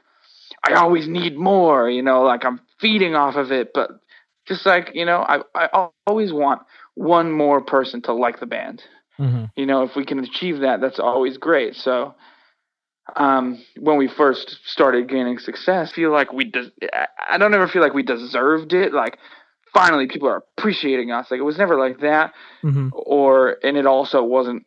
I 0.64 0.74
always 0.74 1.08
need 1.08 1.36
more, 1.36 1.88
you 1.88 2.02
know, 2.02 2.22
like 2.22 2.44
I'm 2.44 2.60
feeding 2.80 3.14
off 3.14 3.36
of 3.36 3.50
it, 3.50 3.70
but 3.72 3.90
just 4.46 4.66
like, 4.66 4.90
you 4.94 5.04
know, 5.04 5.18
I, 5.18 5.40
I 5.54 5.88
always 6.06 6.32
want 6.32 6.62
one 6.94 7.32
more 7.32 7.60
person 7.60 8.02
to 8.02 8.12
like 8.12 8.40
the 8.40 8.46
band. 8.46 8.82
Mm-hmm. 9.18 9.44
You 9.56 9.66
know, 9.66 9.82
if 9.82 9.96
we 9.96 10.04
can 10.04 10.18
achieve 10.18 10.60
that, 10.60 10.80
that's 10.80 10.98
always 10.98 11.38
great. 11.38 11.76
So, 11.76 12.14
um, 13.16 13.62
when 13.78 13.96
we 13.96 14.08
first 14.08 14.58
started 14.64 15.08
gaining 15.08 15.38
success, 15.38 15.90
I 15.92 15.94
feel 15.94 16.12
like 16.12 16.32
we, 16.32 16.44
des- 16.44 16.70
I 17.28 17.38
don't 17.38 17.54
ever 17.54 17.68
feel 17.68 17.82
like 17.82 17.94
we 17.94 18.02
deserved 18.02 18.72
it. 18.72 18.92
Like, 18.92 19.18
finally, 19.74 20.06
people 20.06 20.28
are 20.28 20.44
appreciating 20.58 21.10
us. 21.10 21.30
Like, 21.30 21.40
it 21.40 21.44
was 21.44 21.58
never 21.58 21.76
like 21.76 22.00
that. 22.00 22.32
Mm-hmm. 22.62 22.88
Or, 22.92 23.56
and 23.62 23.76
it 23.76 23.86
also 23.86 24.22
wasn't 24.22 24.64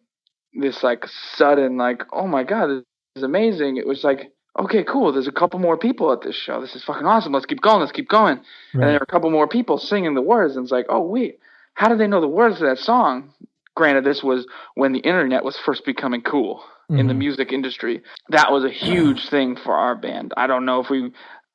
this 0.53 0.83
like 0.83 1.05
sudden, 1.35 1.77
like, 1.77 2.03
oh 2.11 2.27
my 2.27 2.43
God, 2.43 2.67
this 2.67 2.83
is 3.15 3.23
amazing. 3.23 3.77
It 3.77 3.87
was 3.87 4.03
like, 4.03 4.31
okay, 4.59 4.83
cool. 4.83 5.11
There's 5.11 5.27
a 5.27 5.31
couple 5.31 5.59
more 5.59 5.77
people 5.77 6.11
at 6.11 6.21
this 6.21 6.35
show. 6.35 6.61
This 6.61 6.75
is 6.75 6.83
fucking 6.83 7.05
awesome. 7.05 7.33
Let's 7.33 7.45
keep 7.45 7.61
going. 7.61 7.79
Let's 7.79 7.91
keep 7.91 8.09
going. 8.09 8.37
Right. 8.37 8.45
And 8.73 8.81
there 8.83 8.95
are 8.95 9.03
a 9.03 9.05
couple 9.05 9.29
more 9.31 9.47
people 9.47 9.77
singing 9.77 10.13
the 10.13 10.21
words, 10.21 10.55
and 10.55 10.63
it's 10.63 10.71
like, 10.71 10.85
oh 10.89 11.01
wait, 11.01 11.39
how 11.73 11.89
do 11.89 11.97
they 11.97 12.07
know 12.07 12.21
the 12.21 12.27
words 12.27 12.59
to 12.59 12.65
that 12.65 12.77
song? 12.77 13.33
Granted, 13.75 14.03
this 14.03 14.23
was 14.23 14.45
when 14.75 14.93
the 14.93 14.99
internet 14.99 15.43
was 15.43 15.57
first 15.57 15.83
becoming 15.85 16.21
cool 16.21 16.63
mm-hmm. 16.89 16.99
in 16.99 17.07
the 17.07 17.13
music 17.13 17.51
industry. 17.51 18.03
That 18.29 18.51
was 18.51 18.63
a 18.63 18.69
huge 18.69 19.29
thing 19.29 19.55
for 19.55 19.73
our 19.73 19.95
band. 19.95 20.33
I 20.37 20.47
don't 20.47 20.65
know 20.65 20.79
if 20.79 20.89
we. 20.89 21.11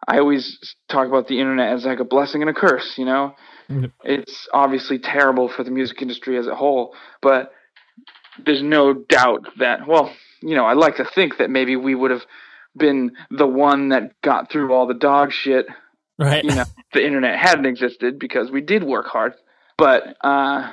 I 0.06 0.18
always 0.18 0.74
talk 0.88 1.06
about 1.06 1.28
the 1.28 1.38
internet 1.38 1.72
as 1.72 1.84
like 1.84 2.00
a 2.00 2.04
blessing 2.04 2.40
and 2.40 2.50
a 2.50 2.54
curse. 2.54 2.94
You 2.98 3.04
know, 3.04 3.34
mm-hmm. 3.70 3.86
it's 4.02 4.48
obviously 4.52 4.98
terrible 4.98 5.48
for 5.48 5.62
the 5.62 5.70
music 5.70 6.02
industry 6.02 6.36
as 6.38 6.48
a 6.48 6.56
whole, 6.56 6.94
but 7.22 7.52
there's 8.44 8.62
no 8.62 8.94
doubt 8.94 9.46
that. 9.58 9.86
Well, 9.86 10.12
you 10.42 10.56
know, 10.56 10.64
I 10.64 10.72
like 10.72 10.96
to 10.96 11.04
think 11.04 11.38
that 11.38 11.50
maybe 11.50 11.76
we 11.76 11.94
would 11.94 12.10
have 12.10 12.22
been 12.78 13.12
the 13.30 13.46
one 13.46 13.90
that 13.90 14.20
got 14.22 14.50
through 14.50 14.72
all 14.72 14.86
the 14.86 14.94
dog 14.94 15.32
shit. 15.32 15.66
Right. 16.18 16.44
You 16.44 16.54
know, 16.54 16.64
the 16.92 17.04
internet 17.04 17.38
hadn't 17.38 17.66
existed 17.66 18.18
because 18.18 18.50
we 18.50 18.60
did 18.60 18.84
work 18.84 19.06
hard, 19.06 19.34
but 19.76 20.16
uh, 20.22 20.72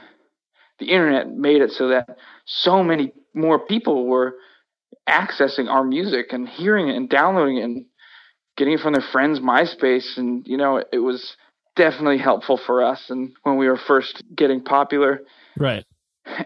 the 0.80 0.86
internet 0.86 1.30
made 1.30 1.62
it 1.62 1.72
so 1.72 1.89
that 1.89 2.18
so 2.45 2.84
many 2.84 3.14
more 3.34 3.60
people 3.60 4.06
were 4.06 4.36
accessing 5.08 5.70
our 5.70 5.84
music 5.84 6.28
and 6.32 6.47
hearing 6.47 6.88
it 6.88 6.95
and 6.95 7.10
downloading 7.10 7.58
it 7.58 7.64
and 7.64 7.86
getting 8.58 8.74
it 8.74 8.80
from 8.80 8.93
their 8.93 9.06
friends' 9.12 9.39
MySpace, 9.39 10.18
and 10.18 10.47
you 10.47 10.58
know, 10.58 10.82
it 10.91 10.99
was 10.99 11.36
definitely 11.76 12.18
helpful 12.18 12.58
for 12.58 12.84
us. 12.84 13.10
And 13.10 13.34
when 13.43 13.58
we 13.58 13.68
were 13.68 13.78
first 13.78 14.24
getting 14.36 14.64
popular, 14.64 15.22
right. 15.58 15.86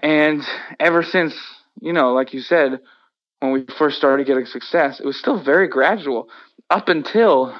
And 0.02 0.44
ever 0.80 1.04
since, 1.04 1.34
you 1.82 1.94
know, 1.94 2.14
like 2.14 2.34
you 2.34 2.42
said, 2.42 2.80
when 3.40 3.52
we 3.52 3.66
first 3.78 3.98
started 3.98 4.28
getting 4.28 4.46
success, 4.46 5.00
it 5.00 5.06
was 5.06 5.18
still 5.18 5.42
very 5.42 5.68
gradual 5.68 6.30
up 6.70 6.90
until 6.90 7.56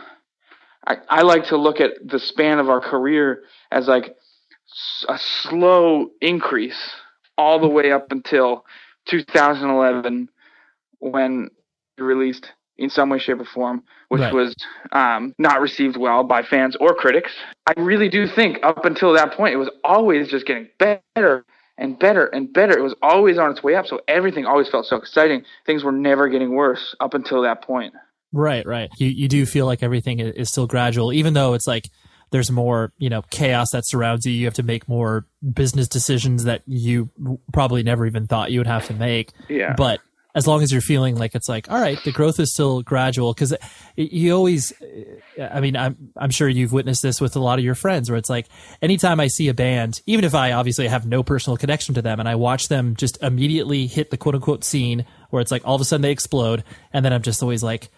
I, 0.86 0.98
I 1.10 1.22
like 1.22 1.46
to 1.46 1.58
look 1.58 1.80
at 1.80 1.92
the 2.06 2.20
span 2.20 2.60
of 2.60 2.70
our 2.70 2.82
career 2.82 3.44
as 3.72 3.88
like 3.88 4.16
a 5.08 5.18
slow 5.18 6.10
increase 6.22 6.92
all 7.38 7.60
the 7.60 7.68
way 7.68 7.92
up 7.92 8.12
until 8.12 8.66
2011 9.08 10.30
when 11.00 11.50
we 11.98 12.04
released 12.04 12.52
in 12.78 12.90
some 12.90 13.10
way, 13.10 13.20
shape, 13.20 13.40
or 13.42 13.46
form, 13.46 13.84
which 14.08 14.22
Right. 14.22 14.34
was 14.34 14.56
um, 14.94 15.34
not 15.38 15.60
received 15.60 15.98
well 15.98 16.24
by 16.24 16.44
fans 16.44 16.78
or 16.80 16.94
critics. 16.94 17.32
I 17.68 17.74
really 17.80 18.10
do 18.10 18.26
think 18.26 18.60
up 18.64 18.86
until 18.86 19.14
that 19.14 19.34
point, 19.34 19.54
it 19.54 19.58
was 19.58 19.70
always 19.84 20.30
just 20.30 20.46
getting 20.46 20.70
better 20.80 21.46
and 21.80 21.98
better 21.98 22.26
and 22.28 22.52
better. 22.54 22.78
It 22.78 22.82
was 22.82 22.94
always 23.02 23.40
on 23.40 23.50
its 23.50 23.64
way 23.64 23.76
up. 23.76 23.88
So 23.88 24.02
everything 24.08 24.46
always 24.46 24.70
felt 24.70 24.86
so 24.86 24.98
exciting. 24.98 25.44
Things 25.66 25.84
were 25.84 25.92
never 25.92 26.30
getting 26.30 26.54
worse 26.54 26.96
up 27.00 27.14
until 27.16 27.42
that 27.44 27.64
point. 27.64 27.94
Right, 28.32 28.66
right. 28.66 28.92
You 28.98 29.08
you 29.08 29.28
do 29.28 29.46
feel 29.48 29.66
like 29.66 29.82
everything 29.82 30.20
is 30.20 30.50
still 30.50 30.68
gradual, 30.68 31.12
even 31.12 31.34
though 31.34 31.56
it's 31.56 31.66
like 31.66 31.90
there's 32.32 32.52
more, 32.52 32.94
you 33.00 33.10
know, 33.10 33.24
chaos 33.32 33.72
that 33.72 33.88
surrounds 33.88 34.26
you. 34.26 34.32
You 34.32 34.46
have 34.46 34.54
to 34.56 34.64
make 34.64 34.88
more 34.88 35.26
business 35.54 35.88
decisions 35.88 36.44
that 36.44 36.62
you 36.68 37.10
probably 37.52 37.82
never 37.82 38.06
even 38.06 38.28
thought 38.28 38.52
you 38.52 38.60
would 38.60 38.68
have 38.68 38.86
to 38.88 38.94
make. 38.94 39.32
Yeah. 39.48 39.74
But 39.76 40.00
as 40.36 40.46
long 40.46 40.62
as 40.62 40.72
you're 40.72 40.80
feeling 40.82 41.16
like 41.18 41.34
it's 41.34 41.50
like, 41.50 41.72
all 41.72 41.80
right, 41.82 41.98
the 42.04 42.12
growth 42.12 42.40
is 42.40 42.54
still 42.54 42.82
gradual 42.84 43.34
because 43.34 43.54
you 43.96 44.32
always, 44.34 44.72
I 45.42 45.60
mean, 45.60 45.76
I'm 45.76 46.12
I'm 46.16 46.30
sure 46.30 46.48
you've 46.48 46.72
witnessed 46.72 47.02
this 47.02 47.20
with 47.20 47.36
a 47.36 47.40
lot 47.40 47.58
of 47.60 47.66
your 47.66 47.74
friends, 47.76 48.10
where 48.12 48.18
it's 48.18 48.30
like, 48.30 48.48
anytime 48.82 49.20
I 49.20 49.28
see 49.28 49.48
a 49.48 49.54
band, 49.56 50.02
even 50.06 50.24
if 50.26 50.36
I 50.36 50.52
obviously 50.52 50.88
have 50.88 51.06
no 51.08 51.24
personal 51.24 51.58
connection 51.58 51.96
to 51.96 52.02
them, 52.02 52.20
and 52.20 52.30
I 52.30 52.36
watch 52.36 52.68
them 52.68 52.96
just 52.96 53.22
immediately 53.24 53.88
hit 53.88 54.12
the 54.12 54.18
quote 54.18 54.36
unquote 54.36 54.64
scene 54.64 55.06
where 55.32 55.42
it's 55.42 55.52
like 55.52 55.64
all 55.66 55.76
of 55.76 55.82
a 55.82 55.86
sudden 55.86 56.04
they 56.04 56.12
explode, 56.12 56.64
and 56.94 57.04
then 57.04 57.12
I'm 57.12 57.24
just 57.24 57.42
always 57.42 57.64
like, 57.64 57.90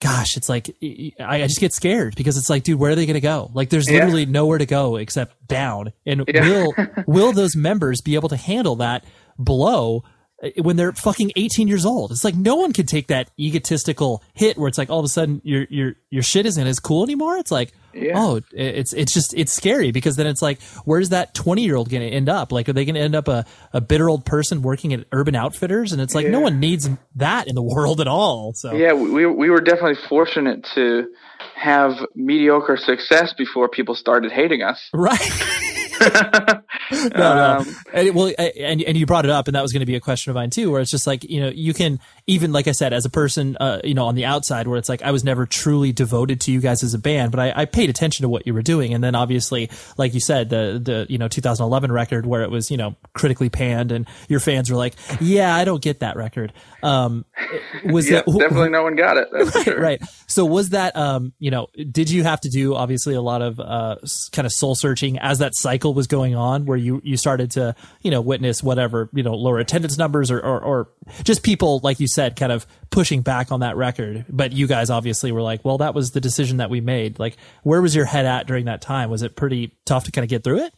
gosh, 0.00 0.36
it's 0.36 0.48
like 0.48 0.70
I, 0.80 1.42
I 1.42 1.46
just 1.48 1.58
get 1.60 1.72
scared 1.72 2.14
because 2.14 2.36
it's 2.38 2.48
like, 2.48 2.62
dude, 2.62 2.78
where 2.78 2.92
are 2.92 2.94
they 2.94 3.04
going 3.06 3.14
to 3.14 3.20
go? 3.20 3.50
Like, 3.52 3.68
there's 3.68 3.88
Yeah. 3.88 3.94
literally 3.96 4.26
nowhere 4.26 4.58
to 4.58 4.66
go 4.66 4.94
except 4.96 5.46
down. 5.48 5.92
And 6.06 6.24
Yeah. 6.32 6.42
will 6.48 6.74
will 7.08 7.32
those 7.32 7.56
members 7.56 8.00
be 8.00 8.14
able 8.14 8.28
to 8.28 8.36
handle 8.36 8.76
that 8.76 9.04
blow? 9.38 10.04
Uh, 10.42 10.48
When 10.62 10.76
they're 10.76 10.92
fucking 10.92 11.32
18 11.36 11.68
years 11.68 11.84
old, 11.84 12.10
it's 12.12 12.24
like 12.24 12.34
no 12.34 12.56
one 12.56 12.72
can 12.72 12.86
take 12.86 13.08
that 13.08 13.30
egotistical 13.38 14.22
hit 14.34 14.56
where 14.56 14.68
it's 14.68 14.78
like 14.78 14.90
all 14.90 14.98
of 14.98 15.04
a 15.04 15.08
sudden 15.08 15.40
your 15.44 15.66
your 15.70 15.94
your 16.10 16.22
shit 16.22 16.46
isn't 16.46 16.66
as 16.66 16.78
cool 16.80 17.02
anymore. 17.04 17.36
It's 17.36 17.50
like, 17.50 17.72
Yeah. 17.92 18.14
oh, 18.16 18.40
it's 18.52 18.92
it's 18.92 19.12
just 19.12 19.34
it's 19.36 19.52
scary 19.52 19.90
because 19.92 20.16
then 20.16 20.26
it's 20.26 20.42
like, 20.42 20.60
where's 20.84 21.10
that 21.10 21.34
20 21.34 21.62
year 21.62 21.76
old 21.76 21.90
going 21.90 22.02
to 22.02 22.08
end 22.08 22.28
up? 22.28 22.52
Like, 22.52 22.68
are 22.68 22.72
they 22.72 22.84
going 22.84 22.94
to 22.96 23.00
end 23.00 23.14
up 23.14 23.28
a, 23.28 23.44
a 23.72 23.80
bitter 23.80 24.08
old 24.08 24.24
person 24.24 24.62
working 24.62 24.92
at 24.94 25.04
Urban 25.12 25.34
Outfitters? 25.34 25.92
And 25.92 26.00
it's 26.00 26.14
like 26.14 26.26
no 26.28 26.40
one 26.40 26.58
needs 26.60 26.88
that 27.16 27.46
in 27.48 27.54
the 27.54 27.62
world 27.74 28.00
at 28.00 28.08
all. 28.08 28.52
So 28.54 28.72
Yeah, 28.74 28.92
we 28.92 29.26
we 29.26 29.50
were 29.50 29.60
definitely 29.60 29.98
fortunate 30.08 30.66
to 30.74 31.08
have 31.54 31.92
mediocre 32.14 32.76
success 32.76 33.34
before 33.36 33.68
people 33.68 33.94
started 33.94 34.32
hating 34.32 34.62
us. 34.62 34.88
Right. 34.94 35.20
no, 36.92 37.10
no. 37.14 37.58
Um, 37.58 37.76
And, 37.92 38.14
well, 38.14 38.32
and 38.38 38.82
and 38.82 38.96
you 38.96 39.06
brought 39.06 39.24
it 39.24 39.30
up, 39.30 39.48
and 39.48 39.54
that 39.54 39.62
was 39.62 39.72
going 39.72 39.80
to 39.80 39.86
be 39.86 39.96
a 39.96 40.00
question 40.00 40.30
of 40.30 40.34
mine 40.34 40.50
too, 40.50 40.70
where 40.70 40.80
it's 40.80 40.90
just 40.90 41.06
like 41.06 41.24
you 41.24 41.40
know 41.40 41.48
you 41.48 41.74
can 41.74 42.00
even 42.26 42.52
like 42.52 42.68
I 42.68 42.72
said 42.72 42.92
as 42.92 43.04
a 43.04 43.10
person, 43.10 43.56
uh, 43.60 43.80
you 43.84 43.94
know, 43.94 44.06
on 44.06 44.14
the 44.14 44.24
outside, 44.24 44.66
where 44.66 44.78
it's 44.78 44.88
like 44.88 45.02
I 45.02 45.10
was 45.10 45.24
never 45.24 45.46
truly 45.46 45.92
devoted 45.92 46.40
to 46.42 46.52
you 46.52 46.60
guys 46.60 46.82
as 46.82 46.94
a 46.94 46.98
band, 46.98 47.32
but 47.32 47.40
I, 47.40 47.52
I 47.62 47.64
paid 47.64 47.90
attention 47.90 48.22
to 48.22 48.28
what 48.28 48.46
you 48.46 48.54
were 48.54 48.62
doing, 48.62 48.94
and 48.94 49.02
then 49.02 49.14
obviously, 49.14 49.70
like 49.96 50.14
you 50.14 50.20
said, 50.20 50.48
the 50.50 50.80
the 50.82 51.06
you 51.08 51.18
know 51.18 51.28
2011 51.28 51.92
record 51.92 52.26
where 52.26 52.42
it 52.42 52.50
was 52.50 52.70
you 52.70 52.76
know 52.76 52.96
critically 53.12 53.50
panned, 53.50 53.92
and 53.92 54.06
your 54.28 54.40
fans 54.40 54.70
were 54.70 54.76
like, 54.76 54.94
yeah, 55.20 55.54
I 55.54 55.64
don't 55.64 55.82
get 55.82 56.00
that 56.00 56.16
record. 56.16 56.52
Um, 56.82 57.24
was 57.84 58.08
yeah, 58.08 58.22
that 58.26 58.38
definitely 58.38 58.70
no 58.70 58.82
one 58.82 58.96
got 58.96 59.16
it. 59.16 59.28
Right, 59.40 59.64
sure. 59.64 59.80
right. 59.80 60.02
So 60.26 60.44
was 60.44 60.70
that 60.70 60.96
um, 60.96 61.32
you 61.38 61.50
know, 61.50 61.68
did 61.90 62.10
you 62.10 62.22
have 62.22 62.40
to 62.42 62.48
do 62.48 62.74
obviously 62.74 63.14
a 63.14 63.22
lot 63.22 63.42
of 63.42 63.58
uh 63.58 63.96
kind 64.32 64.46
of 64.46 64.52
soul 64.52 64.74
searching 64.74 65.18
as 65.18 65.38
that 65.38 65.54
cycle 65.54 65.94
was 65.94 66.06
going 66.06 66.34
on 66.34 66.66
where 66.66 66.76
you 66.76 67.00
you 67.04 67.16
started 67.16 67.50
to, 67.52 67.74
you 68.02 68.10
know, 68.10 68.20
witness 68.20 68.62
whatever, 68.62 69.08
you 69.12 69.22
know, 69.22 69.34
lower 69.34 69.58
attendance 69.58 69.98
numbers 69.98 70.30
or 70.30 70.40
or, 70.40 70.60
or 70.60 70.88
just 71.24 71.42
people 71.42 71.80
like 71.82 72.00
you 72.00 72.06
said 72.08 72.36
kind 72.36 72.52
of 72.52 72.66
pushing 72.90 73.22
back 73.22 73.50
on 73.52 73.60
that 73.60 73.76
record, 73.76 74.24
but 74.28 74.52
you 74.52 74.66
guys 74.66 74.90
obviously 74.90 75.32
were 75.32 75.42
like, 75.42 75.64
well, 75.64 75.78
that 75.78 75.94
was 75.94 76.10
the 76.10 76.20
decision 76.20 76.58
that 76.58 76.70
we 76.70 76.80
made. 76.80 77.18
Like 77.18 77.36
where 77.62 77.82
was 77.82 77.94
your 77.94 78.04
head 78.04 78.26
at 78.26 78.46
during 78.46 78.66
that 78.66 78.80
time? 78.82 79.10
Was 79.10 79.22
it 79.22 79.36
pretty 79.36 79.76
tough 79.84 80.04
to 80.04 80.12
kind 80.12 80.24
of 80.24 80.28
get 80.28 80.44
through 80.44 80.64
it? 80.64 80.74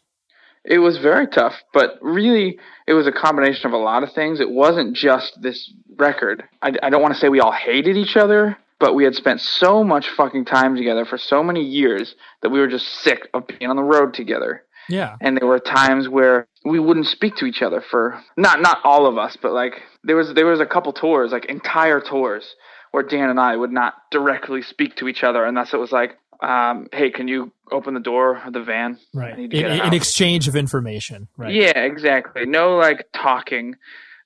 It 0.64 0.78
was 0.78 0.98
very 0.98 1.26
tough, 1.26 1.54
but 1.72 1.98
really, 2.00 2.58
it 2.86 2.92
was 2.92 3.06
a 3.06 3.12
combination 3.12 3.66
of 3.66 3.72
a 3.72 3.78
lot 3.78 4.02
of 4.02 4.12
things. 4.12 4.40
It 4.40 4.50
wasn't 4.50 4.94
just 4.94 5.42
this 5.42 5.72
record. 5.96 6.44
I, 6.62 6.72
I 6.82 6.90
don't 6.90 7.02
want 7.02 7.14
to 7.14 7.20
say 7.20 7.28
we 7.28 7.40
all 7.40 7.52
hated 7.52 7.96
each 7.96 8.16
other, 8.16 8.56
but 8.78 8.94
we 8.94 9.04
had 9.04 9.14
spent 9.14 9.40
so 9.40 9.82
much 9.82 10.08
fucking 10.08 10.44
time 10.44 10.76
together 10.76 11.04
for 11.04 11.18
so 11.18 11.42
many 11.42 11.62
years 11.62 12.14
that 12.42 12.50
we 12.50 12.60
were 12.60 12.68
just 12.68 12.86
sick 12.86 13.28
of 13.34 13.46
being 13.46 13.70
on 13.70 13.76
the 13.76 13.82
road 13.82 14.14
together. 14.14 14.64
Yeah. 14.88 15.16
And 15.20 15.36
there 15.36 15.46
were 15.46 15.58
times 15.58 16.08
where 16.08 16.46
we 16.64 16.78
wouldn't 16.78 17.06
speak 17.06 17.36
to 17.36 17.46
each 17.46 17.62
other 17.62 17.80
for 17.80 18.20
not 18.36 18.60
not 18.60 18.78
all 18.84 19.06
of 19.06 19.18
us, 19.18 19.36
but 19.40 19.52
like 19.52 19.82
there 20.04 20.16
was 20.16 20.34
there 20.34 20.46
was 20.46 20.60
a 20.60 20.66
couple 20.66 20.92
tours, 20.92 21.32
like 21.32 21.46
entire 21.46 22.00
tours, 22.00 22.54
where 22.90 23.02
Dan 23.02 23.30
and 23.30 23.40
I 23.40 23.56
would 23.56 23.72
not 23.72 23.94
directly 24.10 24.62
speak 24.62 24.96
to 24.96 25.08
each 25.08 25.24
other 25.24 25.44
unless 25.44 25.72
it 25.72 25.78
was 25.78 25.92
like, 25.92 26.18
um, 26.42 26.88
"Hey, 26.92 27.10
can 27.10 27.28
you 27.28 27.52
open 27.70 27.94
the 27.94 28.00
door 28.00 28.42
of 28.44 28.52
the 28.52 28.62
van?" 28.62 28.98
Right. 29.14 29.38
In, 29.38 29.52
in 29.52 29.94
exchange 29.94 30.48
of 30.48 30.56
information. 30.56 31.28
Right. 31.36 31.54
Yeah, 31.54 31.78
exactly. 31.78 32.44
No 32.46 32.76
like 32.76 33.06
talking 33.12 33.76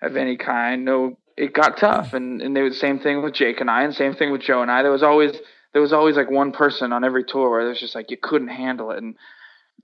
of 0.02 0.16
any 0.16 0.36
kind. 0.36 0.84
No, 0.84 1.18
it 1.36 1.52
got 1.52 1.76
tough, 1.76 2.14
and 2.14 2.40
and 2.40 2.56
they 2.56 2.62
were 2.62 2.70
the 2.70 2.76
same 2.76 2.98
thing 2.98 3.22
with 3.22 3.34
Jake 3.34 3.60
and 3.60 3.70
I, 3.70 3.82
and 3.82 3.94
same 3.94 4.14
thing 4.14 4.32
with 4.32 4.40
Joe 4.40 4.62
and 4.62 4.70
I. 4.70 4.82
There 4.82 4.92
was 4.92 5.02
always 5.02 5.32
there 5.72 5.82
was 5.82 5.92
always 5.92 6.16
like 6.16 6.30
one 6.30 6.52
person 6.52 6.92
on 6.92 7.04
every 7.04 7.24
tour 7.24 7.50
where 7.50 7.68
was 7.68 7.78
just 7.78 7.94
like 7.94 8.10
you 8.10 8.16
couldn't 8.16 8.48
handle 8.48 8.90
it, 8.90 8.98
and 8.98 9.14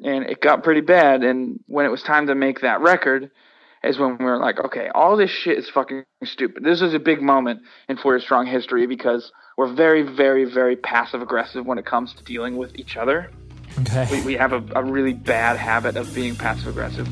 and 0.03 0.25
it 0.25 0.41
got 0.41 0.65
pretty 0.65 0.81
bad. 0.81 1.23
And 1.23 1.61
when 1.67 1.87
it 1.87 1.91
was 1.91 2.03
time 2.03 2.29
to 2.29 2.35
make 2.35 2.63
that 2.63 2.81
record, 2.81 3.31
is 3.85 3.99
when 3.99 4.17
we 4.19 4.25
were 4.25 4.39
like, 4.39 4.59
okay, 4.65 4.89
all 4.95 5.17
this 5.17 5.31
shit 5.31 5.59
is 5.59 5.69
fucking 5.69 6.05
stupid. 6.25 6.65
This 6.65 6.81
is 6.83 6.95
a 6.95 6.99
big 6.99 7.21
moment 7.21 7.63
in 7.89 7.97
Four 7.97 8.13
Year 8.13 8.21
Strong 8.21 8.47
history 8.47 8.87
because 8.87 9.33
we're 9.57 9.73
very, 9.73 10.03
very, 10.03 10.45
very 10.45 10.77
passive 10.77 11.23
aggressive 11.23 11.67
when 11.67 11.79
it 11.79 11.87
comes 11.87 12.15
to 12.15 12.25
dealing 12.25 12.57
with 12.57 12.75
each 12.77 12.97
other. 12.97 13.31
Okay. 13.81 14.07
We, 14.11 14.23
we 14.23 14.35
have 14.35 14.53
a, 14.53 14.63
a 14.77 14.85
really 14.85 15.15
bad 15.15 15.57
habit 15.57 15.97
of 15.97 16.15
being 16.15 16.37
passive 16.37 16.67
aggressive. 16.69 17.09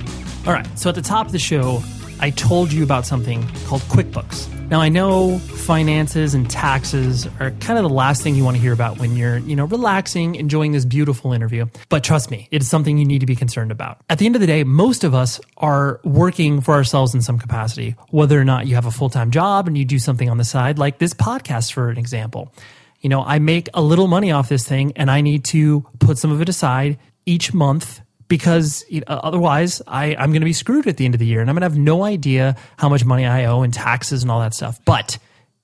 All 0.47 0.53
right. 0.53 0.67
So 0.79 0.89
at 0.91 0.95
the 0.95 1.03
top 1.03 1.27
of 1.27 1.33
the 1.33 1.39
show, 1.39 1.83
I 2.23 2.31
told 2.31 2.71
you 2.71 2.83
about 2.83 3.07
something 3.07 3.49
called 3.65 3.81
QuickBooks. 3.83 4.69
Now 4.69 4.83
I 4.83 4.91
know 4.91 5.39
finances 5.39 6.35
and 6.35 6.49
taxes 6.51 7.27
are 7.41 7.51
kind 7.53 7.79
of 7.79 7.83
the 7.83 7.95
last 7.95 8.23
thing 8.23 8.35
you 8.35 8.45
want 8.45 8.57
to 8.57 8.61
hear 8.61 8.75
about 8.75 8.99
when 8.99 9.17
you're, 9.17 9.39
you 9.39 9.57
know, 9.57 9.65
relaxing, 9.65 10.35
enjoying 10.35 10.73
this 10.73 10.85
beautiful 10.85 11.33
interview. 11.33 11.67
But 11.89 12.05
trust 12.05 12.31
me, 12.31 12.47
it's 12.51 12.69
something 12.69 12.99
you 12.99 13.07
need 13.07 13.21
to 13.21 13.27
be 13.27 13.35
concerned 13.35 13.73
about. 13.73 14.03
At 14.11 14.19
the 14.19 14.27
end 14.27 14.37
of 14.37 14.43
the 14.43 14.47
day, 14.47 14.65
most 14.65 15.03
of 15.03 15.15
us 15.15 15.41
are 15.57 15.99
working 16.05 16.61
for 16.61 16.75
ourselves 16.75 17.15
in 17.15 17.23
some 17.23 17.39
capacity, 17.39 17.97
whether 18.11 18.39
or 18.39 18.45
not 18.45 18.67
you 18.67 18.75
have 18.75 18.87
a 18.87 18.91
full-time 18.91 19.31
job 19.31 19.67
and 19.67 19.79
you 19.79 19.87
do 19.87 19.99
something 19.99 20.29
on 20.29 20.37
the 20.37 20.45
side, 20.45 20.79
like 20.79 20.99
this 20.99 21.15
podcast, 21.15 21.73
for 21.73 21.89
an 21.89 21.97
example. 21.97 22.53
You 23.01 23.09
know, 23.09 23.23
I 23.25 23.39
make 23.39 23.71
a 23.73 23.81
little 23.81 24.09
money 24.09 24.31
off 24.31 24.51
this 24.51 24.69
thing 24.69 24.93
and 24.95 25.11
I 25.11 25.23
need 25.23 25.45
to 25.47 25.87
put 26.01 26.19
some 26.19 26.31
of 26.31 26.43
it 26.43 26.51
aside 26.51 26.99
each 27.25 27.55
month 27.55 28.03
because 28.31 28.85
you 28.89 29.01
know, 29.01 29.07
otherwise 29.09 29.83
I, 29.89 30.15
I'm 30.15 30.31
going 30.31 30.41
to 30.41 30.47
be 30.47 30.55
screwed 30.55 30.87
at 30.87 30.97
the 30.97 31.05
end 31.05 31.15
of 31.15 31.19
the 31.19 31.27
year 31.27 31.41
and 31.43 31.51
I'm 31.51 31.55
going 31.55 31.63
to 31.63 31.69
have 31.69 31.77
no 31.77 32.05
idea 32.05 32.57
how 32.79 32.89
much 32.89 33.05
money 33.05 33.27
I 33.27 33.45
owe 33.45 33.63
and 33.63 33.75
taxes 33.75 34.23
and 34.23 34.31
all 34.31 34.41
that 34.41 34.55
stuff. 34.55 34.79
But 34.87 35.19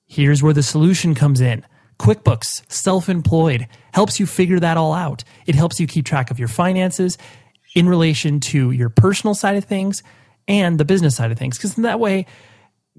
here's 0.05 0.43
where 0.43 0.53
the 0.53 0.61
solution 0.61 1.15
comes 1.15 1.41
in. 1.41 1.65
QuickBooks, 1.97 2.69
self 2.71 3.09
employed, 3.09 3.67
helps 3.93 4.19
you 4.19 4.27
figure 4.27 4.59
that 4.59 4.77
all 4.77 4.93
out. 4.93 5.23
It 5.47 5.55
helps 5.55 5.79
you 5.79 5.87
keep 5.87 6.05
track 6.05 6.29
of 6.29 6.37
your 6.37 6.49
finances 6.49 7.17
in 7.73 7.87
relation 7.87 8.41
to 8.41 8.71
your 8.71 8.89
personal 8.89 9.33
side 9.33 9.55
of 9.55 9.63
things 9.63 10.03
and 10.47 10.77
the 10.77 10.85
business 10.85 11.15
side 11.15 11.31
of 11.31 11.39
things. 11.39 11.57
Because 11.57 11.77
in 11.77 11.83
that 11.83 12.01
way, 12.01 12.25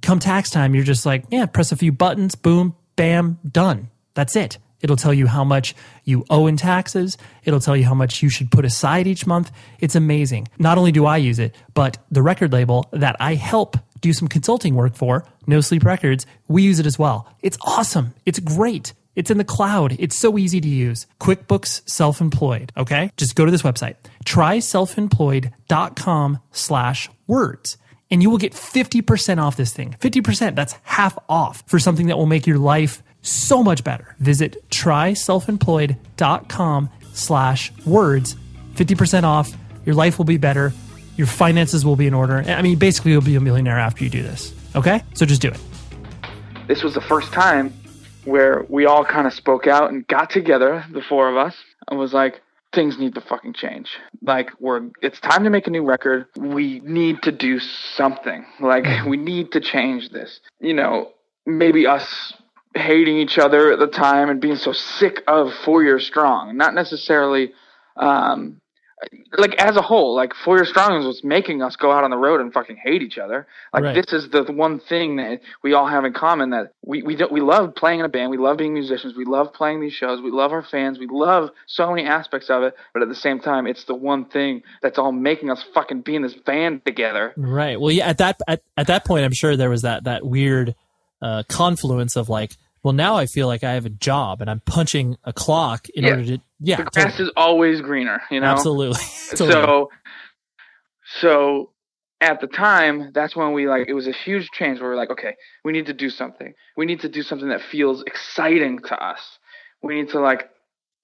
come 0.00 0.18
tax 0.18 0.50
time, 0.50 0.74
you're 0.74 0.82
just 0.82 1.04
like, 1.04 1.24
yeah, 1.30 1.44
press 1.44 1.72
a 1.72 1.76
few 1.76 1.92
buttons, 1.92 2.34
boom, 2.34 2.74
bam, 2.96 3.38
done. 3.46 3.90
That's 4.14 4.34
it. 4.34 4.58
It'll 4.80 4.96
tell 4.96 5.14
you 5.14 5.26
how 5.26 5.44
much 5.44 5.74
you 6.04 6.24
owe 6.30 6.46
in 6.46 6.56
taxes. 6.56 7.18
It'll 7.44 7.60
tell 7.60 7.76
you 7.76 7.84
how 7.84 7.94
much 7.94 8.22
you 8.22 8.28
should 8.28 8.50
put 8.50 8.64
aside 8.64 9.06
each 9.06 9.26
month. 9.26 9.50
It's 9.80 9.94
amazing. 9.94 10.48
Not 10.58 10.78
only 10.78 10.92
do 10.92 11.06
I 11.06 11.16
use 11.16 11.38
it, 11.38 11.54
but 11.74 11.98
the 12.10 12.22
record 12.22 12.52
label 12.52 12.88
that 12.92 13.16
I 13.20 13.34
help 13.34 13.76
do 14.00 14.12
some 14.12 14.28
consulting 14.28 14.74
work 14.74 14.94
for, 14.94 15.24
No 15.46 15.60
Sleep 15.60 15.84
Records, 15.84 16.26
we 16.46 16.62
use 16.62 16.78
it 16.78 16.86
as 16.86 16.98
well. 16.98 17.28
It's 17.42 17.58
awesome. 17.62 18.14
It's 18.24 18.38
great. 18.38 18.92
It's 19.16 19.32
in 19.32 19.38
the 19.38 19.44
cloud. 19.44 19.96
It's 19.98 20.16
so 20.16 20.38
easy 20.38 20.60
to 20.60 20.68
use. 20.68 21.08
QuickBooks 21.20 21.88
Self-Employed, 21.88 22.70
okay? 22.76 23.10
Just 23.16 23.34
go 23.34 23.44
to 23.44 23.50
this 23.50 23.62
website, 23.62 23.96
tryselfemployed.com 24.24 26.38
slash 26.52 27.10
words 27.26 27.76
and 28.10 28.22
you 28.22 28.30
will 28.30 28.38
get 28.38 28.52
50% 28.52 29.42
off 29.42 29.56
this 29.56 29.72
thing. 29.72 29.96
50%, 30.00 30.54
that's 30.54 30.74
half 30.82 31.18
off 31.28 31.62
for 31.66 31.78
something 31.78 32.06
that 32.06 32.16
will 32.16 32.26
make 32.26 32.46
your 32.46 32.58
life 32.58 33.02
so 33.28 33.62
much 33.62 33.84
better. 33.84 34.16
Visit 34.18 34.68
tryselfemployed.com 34.70 36.90
slash 37.12 37.70
words. 37.84 38.34
50% 38.74 39.24
off. 39.24 39.54
Your 39.84 39.94
life 39.94 40.16
will 40.18 40.24
be 40.24 40.38
better. 40.38 40.72
Your 41.16 41.26
finances 41.26 41.84
will 41.84 41.96
be 41.96 42.06
in 42.06 42.14
order. 42.14 42.42
I 42.46 42.62
mean, 42.62 42.78
basically, 42.78 43.10
you'll 43.12 43.20
be 43.22 43.36
a 43.36 43.40
millionaire 43.40 43.78
after 43.78 44.04
you 44.04 44.10
do 44.10 44.22
this. 44.22 44.54
Okay? 44.76 45.02
So 45.14 45.26
just 45.26 45.42
do 45.42 45.48
it. 45.48 45.60
This 46.68 46.82
was 46.82 46.94
the 46.94 47.00
first 47.00 47.32
time 47.32 47.72
where 48.24 48.64
we 48.68 48.86
all 48.86 49.04
kind 49.04 49.26
of 49.26 49.32
spoke 49.32 49.66
out 49.66 49.90
and 49.90 50.06
got 50.06 50.30
together, 50.30 50.84
the 50.92 51.00
four 51.00 51.28
of 51.28 51.36
us, 51.36 51.56
and 51.88 51.98
was 51.98 52.12
like, 52.12 52.40
things 52.74 52.98
need 52.98 53.14
to 53.14 53.20
fucking 53.20 53.54
change. 53.54 53.88
Like 54.22 54.50
we're 54.60 54.82
it's 55.00 55.20
time 55.20 55.44
to 55.44 55.50
make 55.50 55.66
a 55.66 55.70
new 55.70 55.82
record. 55.82 56.26
We 56.36 56.80
need 56.84 57.22
to 57.22 57.32
do 57.32 57.58
something. 57.58 58.44
Like 58.60 58.84
we 59.06 59.16
need 59.16 59.52
to 59.52 59.60
change 59.60 60.10
this. 60.10 60.40
You 60.60 60.74
know, 60.74 61.10
maybe 61.46 61.86
us 61.86 62.34
hating 62.78 63.18
each 63.18 63.38
other 63.38 63.72
at 63.72 63.78
the 63.78 63.86
time 63.86 64.30
and 64.30 64.40
being 64.40 64.56
so 64.56 64.72
sick 64.72 65.22
of 65.26 65.52
Four 65.64 65.82
Year 65.82 66.00
Strong. 66.00 66.56
Not 66.56 66.74
necessarily 66.74 67.52
um 67.96 68.60
like 69.36 69.54
as 69.58 69.76
a 69.76 69.82
whole, 69.82 70.14
like 70.14 70.32
Four 70.44 70.56
Year 70.56 70.64
Strong 70.64 71.00
is 71.00 71.06
what's 71.06 71.22
making 71.22 71.62
us 71.62 71.76
go 71.76 71.92
out 71.92 72.02
on 72.02 72.10
the 72.10 72.16
road 72.16 72.40
and 72.40 72.52
fucking 72.52 72.76
hate 72.82 73.02
each 73.02 73.18
other. 73.18 73.46
Like 73.72 73.84
Right. 73.84 73.94
this 73.94 74.12
is 74.12 74.28
the 74.30 74.42
one 74.52 74.80
thing 74.80 75.16
that 75.16 75.40
we 75.62 75.72
all 75.74 75.86
have 75.86 76.04
in 76.04 76.12
common 76.12 76.50
that 76.50 76.72
we 76.84 77.02
we 77.02 77.16
we 77.30 77.40
love 77.40 77.74
playing 77.76 78.00
in 78.00 78.06
a 78.06 78.08
band, 78.08 78.30
we 78.30 78.38
love 78.38 78.56
being 78.56 78.74
musicians, 78.74 79.14
we 79.16 79.24
love 79.24 79.52
playing 79.52 79.80
these 79.80 79.92
shows, 79.92 80.20
we 80.20 80.30
love 80.30 80.52
our 80.52 80.62
fans, 80.64 80.98
we 80.98 81.06
love 81.08 81.50
so 81.66 81.90
many 81.90 82.08
aspects 82.08 82.50
of 82.50 82.62
it. 82.64 82.74
But 82.92 83.02
at 83.02 83.08
the 83.08 83.14
same 83.14 83.38
time, 83.38 83.66
it's 83.66 83.84
the 83.84 83.94
one 83.94 84.24
thing 84.24 84.62
that's 84.82 84.98
all 84.98 85.12
making 85.12 85.50
us 85.50 85.64
fucking 85.74 86.00
be 86.02 86.16
in 86.16 86.22
this 86.22 86.34
band 86.34 86.84
together. 86.84 87.34
Right. 87.36 87.80
Well, 87.80 87.92
yeah. 87.92 88.08
At 88.08 88.18
that 88.18 88.40
at, 88.48 88.62
at 88.76 88.88
that 88.88 89.04
point, 89.04 89.24
I'm 89.24 89.32
sure 89.32 89.56
there 89.56 89.70
was 89.70 89.82
that 89.82 90.04
that 90.04 90.26
weird 90.26 90.74
uh, 91.22 91.42
confluence 91.48 92.16
of 92.16 92.28
like, 92.28 92.56
well, 92.82 92.94
now 92.94 93.16
I 93.16 93.26
feel 93.26 93.46
like 93.46 93.64
I 93.64 93.72
have 93.74 93.86
a 93.86 93.90
job 93.90 94.40
and 94.40 94.48
I'm 94.50 94.60
punching 94.60 95.16
a 95.24 95.32
clock 95.32 95.88
in 95.90 96.04
Yeah. 96.04 96.10
order 96.10 96.24
to 96.24 96.38
yeah. 96.60 96.76
the 96.76 96.84
grass 96.84 97.20
is 97.20 97.30
always 97.36 97.80
greener, 97.80 98.20
you 98.30 98.40
know. 98.40 98.46
Absolutely. 98.46 99.00
Totally. 99.30 99.52
So, 99.52 99.90
so 101.20 101.72
at 102.20 102.40
the 102.40 102.46
time, 102.46 103.10
that's 103.14 103.36
when 103.36 103.52
we 103.52 103.68
like 103.68 103.88
it 103.88 103.94
was 103.94 104.06
a 104.06 104.12
huge 104.12 104.48
change 104.52 104.80
where 104.80 104.90
we're 104.90 104.96
like, 104.96 105.10
okay, 105.10 105.34
we 105.64 105.72
need 105.72 105.86
to 105.86 105.92
do 105.94 106.10
something. 106.10 106.52
We 106.76 106.86
need 106.86 107.00
to 107.00 107.08
do 107.08 107.22
something 107.22 107.48
that 107.48 107.60
feels 107.62 108.02
exciting 108.06 108.80
to 108.86 109.02
us. 109.04 109.20
We 109.82 109.94
need 109.94 110.10
to 110.10 110.20
like 110.20 110.48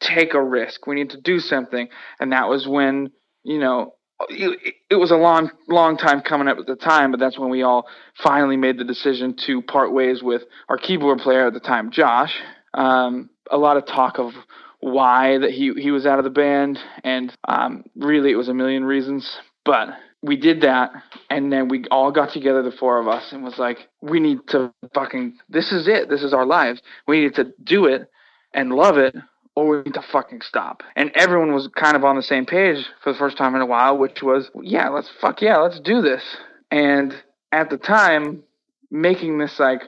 take 0.01 0.35
a 0.35 0.43
risk. 0.43 0.87
We 0.87 0.95
need 0.97 1.11
to 1.11 1.21
do 1.21 1.39
something, 1.39 1.89
and 2.21 2.33
that 2.33 2.49
was 2.49 2.67
when 2.67 3.11
you 3.45 3.59
know. 3.59 3.95
It, 4.29 4.95
was 4.95 5.11
a 5.11 5.17
long, 5.17 5.51
long 5.69 5.97
time 5.97 6.21
coming 6.21 6.49
up 6.49 6.59
at 6.59 6.67
the 6.67 6.77
time, 6.77 7.11
but 7.11 7.21
that's 7.21 7.39
when 7.39 7.51
we 7.51 7.63
all 7.63 7.87
finally 8.23 8.57
made 8.57 8.79
the 8.79 8.85
decision 8.85 9.37
to 9.47 9.61
part 9.63 9.93
ways 9.93 10.23
with 10.23 10.43
our 10.69 10.79
keyboard 10.79 11.19
player 11.19 11.49
at 11.49 11.53
the 11.53 11.61
time, 11.61 11.91
Josh. 11.91 12.33
Um, 12.73 13.31
a 13.51 13.57
lot 13.57 13.77
of 13.77 13.87
talk 13.87 14.19
of 14.19 14.33
why 14.81 15.39
that 15.39 15.51
he 15.51 15.73
he 15.77 15.91
was 15.91 16.07
out 16.07 16.19
of 16.19 16.25
the 16.25 16.31
band, 16.31 16.79
and 17.03 17.35
um, 17.49 17.85
really 17.97 18.31
it 18.31 18.37
was 18.37 18.49
a 18.49 18.55
million 18.55 18.85
reasons. 18.85 19.39
But 19.65 19.89
we 20.23 20.37
did 20.37 20.63
that, 20.63 20.91
and 21.29 21.53
then 21.53 21.69
we 21.69 21.85
all 21.91 22.11
got 22.11 22.33
together, 22.33 22.63
the 22.63 22.73
four 22.73 22.99
of 22.99 23.09
us, 23.09 23.33
and 23.33 23.43
was 23.43 23.59
like, 23.59 23.89
we 24.01 24.21
need 24.21 24.39
to 24.49 24.73
fucking 24.95 25.39
this 25.49 25.73
is 25.73 25.89
it. 25.89 26.09
This 26.09 26.23
is 26.23 26.33
our 26.33 26.47
lives. 26.47 26.81
We 27.07 27.21
need 27.21 27.35
to 27.35 27.53
do 27.63 27.87
it 27.87 28.11
and 28.55 28.73
love 28.73 28.97
it, 28.97 29.15
or 29.57 29.69
we 29.69 29.77
need 29.83 29.95
to 29.95 30.03
fucking 30.03 30.41
stop. 30.41 30.83
And 30.97 31.11
everyone 31.15 31.53
was 31.55 31.69
kind 31.69 31.97
of 31.97 32.05
on 32.05 32.17
the 32.17 32.23
same 32.23 32.47
page 32.47 32.87
for 33.03 33.13
the 33.13 33.19
first 33.19 33.37
time 33.37 33.55
in 33.55 33.61
a 33.61 33.67
while, 33.67 33.97
which 33.97 34.23
was, 34.23 34.51
yeah, 34.63 34.89
let's 34.89 35.11
fuck 35.21 35.41
yeah, 35.41 35.59
let's 35.59 35.81
do 35.81 36.03
this. 36.03 36.23
And 36.71 37.15
at 37.53 37.71
the 37.71 37.77
time, 37.77 38.43
making 38.91 39.39
this 39.39 39.59
like 39.59 39.83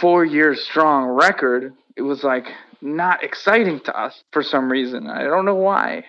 Four 0.00 0.24
Year 0.24 0.54
Strong 0.54 1.08
record, 1.10 1.74
it 1.96 2.02
was 2.02 2.24
like 2.24 2.46
not 2.80 3.22
exciting 3.22 3.80
to 3.80 3.98
us 3.98 4.24
for 4.32 4.42
some 4.42 4.70
reason. 4.70 5.06
I 5.06 5.22
don't 5.22 5.44
know 5.44 5.54
why. 5.54 6.04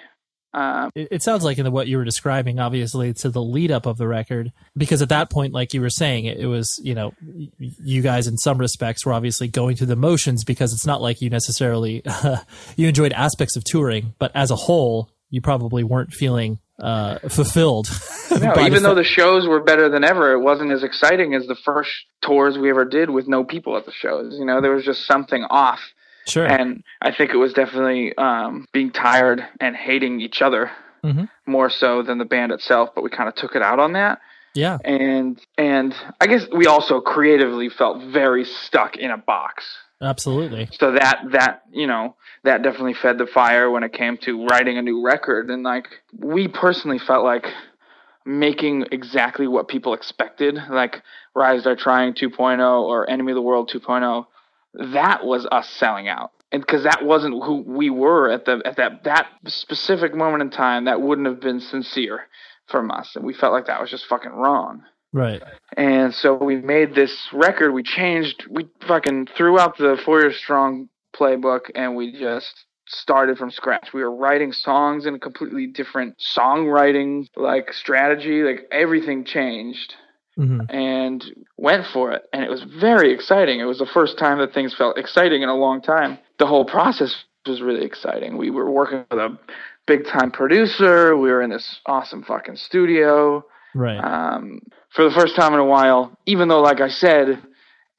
Um, 0.54 0.90
it, 0.96 1.10
it 1.12 1.24
sounds 1.24 1.44
like 1.44 1.58
in 1.58 1.66
the, 1.66 1.72
what 1.72 1.88
you 1.88 1.98
were 1.98 2.06
describing, 2.06 2.60
obviously, 2.60 3.14
to 3.14 3.30
the 3.30 3.42
lead 3.42 3.72
up 3.72 3.86
of 3.86 3.98
the 3.98 4.08
record, 4.08 4.52
because 4.76 5.02
at 5.02 5.10
that 5.10 5.30
point, 5.30 5.54
like 5.54 5.74
you 5.74 5.82
were 5.82 5.90
saying, 5.90 6.26
it, 6.26 6.40
it 6.40 6.48
was, 6.48 6.80
you 6.84 6.96
know, 6.96 7.14
you 7.60 8.02
guys 8.02 8.28
in 8.28 8.38
some 8.38 8.58
respects 8.58 9.06
were 9.06 9.14
obviously 9.14 9.48
going 9.48 9.76
through 9.76 9.88
the 9.88 9.96
motions 9.96 10.44
because 10.44 10.74
it's 10.74 10.86
not 10.86 11.02
like 11.02 11.22
you 11.22 11.30
necessarily, 11.30 12.02
you 12.76 12.88
enjoyed 12.88 13.14
aspects 13.14 13.56
of 13.56 13.64
touring, 13.64 14.14
but 14.20 14.32
as 14.34 14.52
a 14.52 14.56
whole, 14.56 15.10
you 15.30 15.42
probably 15.42 15.84
weren't 15.84 16.14
feeling 16.14 16.60
uh, 16.80 17.20
fulfilled. 17.30 17.90
no, 18.32 18.54
even 18.60 18.84
though 18.84 18.96
the 18.96 19.04
shows 19.04 19.48
were 19.48 19.62
better 19.62 19.90
than 19.90 20.04
ever, 20.04 20.34
it 20.34 20.40
wasn't 20.40 20.72
as 20.72 20.84
exciting 20.84 21.34
as 21.34 21.48
the 21.48 21.56
first 21.56 21.92
tours 22.22 22.58
we 22.58 22.70
ever 22.70 22.86
did 22.86 23.10
with 23.10 23.28
no 23.28 23.44
people 23.44 23.78
at 23.78 23.86
the 23.86 23.92
shows. 23.92 24.38
You 24.38 24.46
know, 24.46 24.62
there 24.62 24.74
was 24.74 24.86
just 24.86 25.06
something 25.06 25.44
off. 25.50 25.80
Sure. 26.28 26.46
And 26.46 26.84
I 27.02 27.12
think 27.12 27.32
it 27.32 27.38
was 27.38 27.54
definitely 27.54 28.16
um, 28.18 28.68
being 28.74 28.92
tired 28.92 29.46
and 29.60 29.76
hating 29.76 30.20
each 30.22 30.42
other 30.42 30.72
Mhm. 31.04 31.30
more 31.46 31.70
so 31.70 32.02
than 32.02 32.18
the 32.18 32.26
band 32.26 32.52
itself. 32.52 32.90
But 32.94 33.04
we 33.04 33.10
kind 33.10 33.30
of 33.30 33.36
took 33.36 33.56
it 33.56 33.62
out 33.62 33.80
on 33.80 33.94
that. 33.94 34.20
Yeah. 34.54 34.78
And 34.84 35.40
and 35.58 35.96
I 36.20 36.28
guess 36.28 36.48
we 36.52 36.66
also 36.66 37.00
creatively 37.00 37.70
felt 37.70 38.02
very 38.04 38.44
stuck 38.44 38.98
in 38.98 39.12
a 39.12 39.18
box. 39.18 39.78
Absolutely. 40.02 40.68
So 40.74 40.92
that 40.92 41.22
that 41.32 41.62
you 41.72 41.88
know 41.88 42.16
that 42.44 42.62
definitely 42.64 42.94
fed 42.96 43.18
the 43.18 43.28
fire 43.28 43.70
when 43.70 43.84
it 43.84 43.94
came 43.94 44.18
to 44.18 44.46
writing 44.48 44.78
a 44.78 44.82
new 44.82 45.04
record. 45.04 45.50
And 45.50 45.64
like 45.64 45.88
we 46.18 46.48
personally 46.48 47.00
felt 47.00 47.24
like 47.24 47.48
making 48.26 48.86
exactly 48.92 49.48
what 49.48 49.68
people 49.68 49.94
expected, 49.94 50.62
like 50.70 51.02
Rise 51.34 51.66
Are 51.66 51.76
Trying 51.76 52.14
2.0 52.14 52.60
or 52.84 53.10
Enemy 53.10 53.32
of 53.32 53.36
the 53.36 53.42
World 53.42 53.70
2.0, 53.74 54.26
that 54.74 55.26
was 55.26 55.48
us 55.52 55.70
selling 55.70 56.08
out. 56.08 56.32
And 56.52 56.62
because 56.62 56.84
that 56.84 57.04
wasn't 57.04 57.44
who 57.44 57.64
we 57.68 57.90
were 57.90 58.32
at 58.32 58.46
the 58.46 58.62
at 58.64 58.78
that 58.78 59.04
that 59.04 59.28
specific 59.48 60.16
moment 60.16 60.44
in 60.44 60.50
time, 60.50 60.86
that 60.86 61.02
wouldn't 61.02 61.28
have 61.28 61.42
been 61.42 61.60
sincere 61.60 62.28
from 62.68 62.92
us, 62.92 63.16
and 63.16 63.26
we 63.26 63.34
felt 63.34 63.54
like 63.54 63.68
that 63.68 63.82
was 63.82 63.90
just 63.90 64.06
fucking 64.06 64.32
wrong. 64.32 64.84
Right. 65.14 65.42
And 65.76 66.14
so 66.14 66.36
we 66.36 66.58
made 66.58 66.94
this 66.94 67.30
record. 67.34 67.72
We 67.72 67.84
changed. 67.84 68.46
We 68.50 68.68
fucking 68.88 69.28
threw 69.36 69.60
out 69.60 69.78
the 69.78 69.98
Four 70.06 70.22
Year 70.22 70.34
Strong 70.34 70.90
playbook, 71.16 71.70
and 71.76 71.96
we 71.96 72.12
just 72.12 72.66
started 72.88 73.38
from 73.38 73.52
scratch. 73.52 73.90
We 73.94 74.02
were 74.02 74.16
writing 74.16 74.52
songs 74.54 75.06
in 75.06 75.16
a 75.16 75.20
completely 75.20 75.68
different 75.68 76.16
songwriting 76.38 77.28
like 77.36 77.74
strategy. 77.74 78.44
Like 78.44 78.68
everything 78.72 79.26
changed, 79.26 79.96
Mhm. 80.38 80.66
and 80.70 81.24
went 81.58 81.86
for 81.88 82.12
it. 82.12 82.24
And 82.34 82.44
it 82.44 82.50
was 82.50 82.64
very 82.64 83.12
exciting. 83.12 83.60
It 83.60 83.66
was 83.66 83.80
the 83.80 83.86
first 83.86 84.18
time 84.18 84.38
that 84.40 84.54
things 84.54 84.76
felt 84.76 84.98
exciting 84.98 85.42
in 85.42 85.50
a 85.50 85.56
long 85.56 85.82
time. 85.82 86.18
The 86.38 86.46
whole 86.46 86.66
process 86.66 87.26
was 87.46 87.62
really 87.62 87.84
exciting. 87.84 88.38
We 88.38 88.52
were 88.52 88.70
working 88.70 89.06
with 89.10 89.20
a 89.20 89.38
big 89.86 90.06
time 90.06 90.32
producer. 90.32 91.16
We 91.16 91.32
were 91.32 91.42
in 91.42 91.50
this 91.50 91.80
awesome 91.86 92.24
fucking 92.24 92.58
studio 92.58 93.44
Right. 93.78 93.98
Um, 93.98 94.62
for 94.90 95.04
the 95.04 95.12
first 95.12 95.36
time 95.36 95.54
in 95.54 95.60
a 95.60 95.66
while, 95.66 96.18
even 96.26 96.48
though, 96.48 96.62
like 96.62 96.82
I 96.82 96.88
said, 96.90 97.42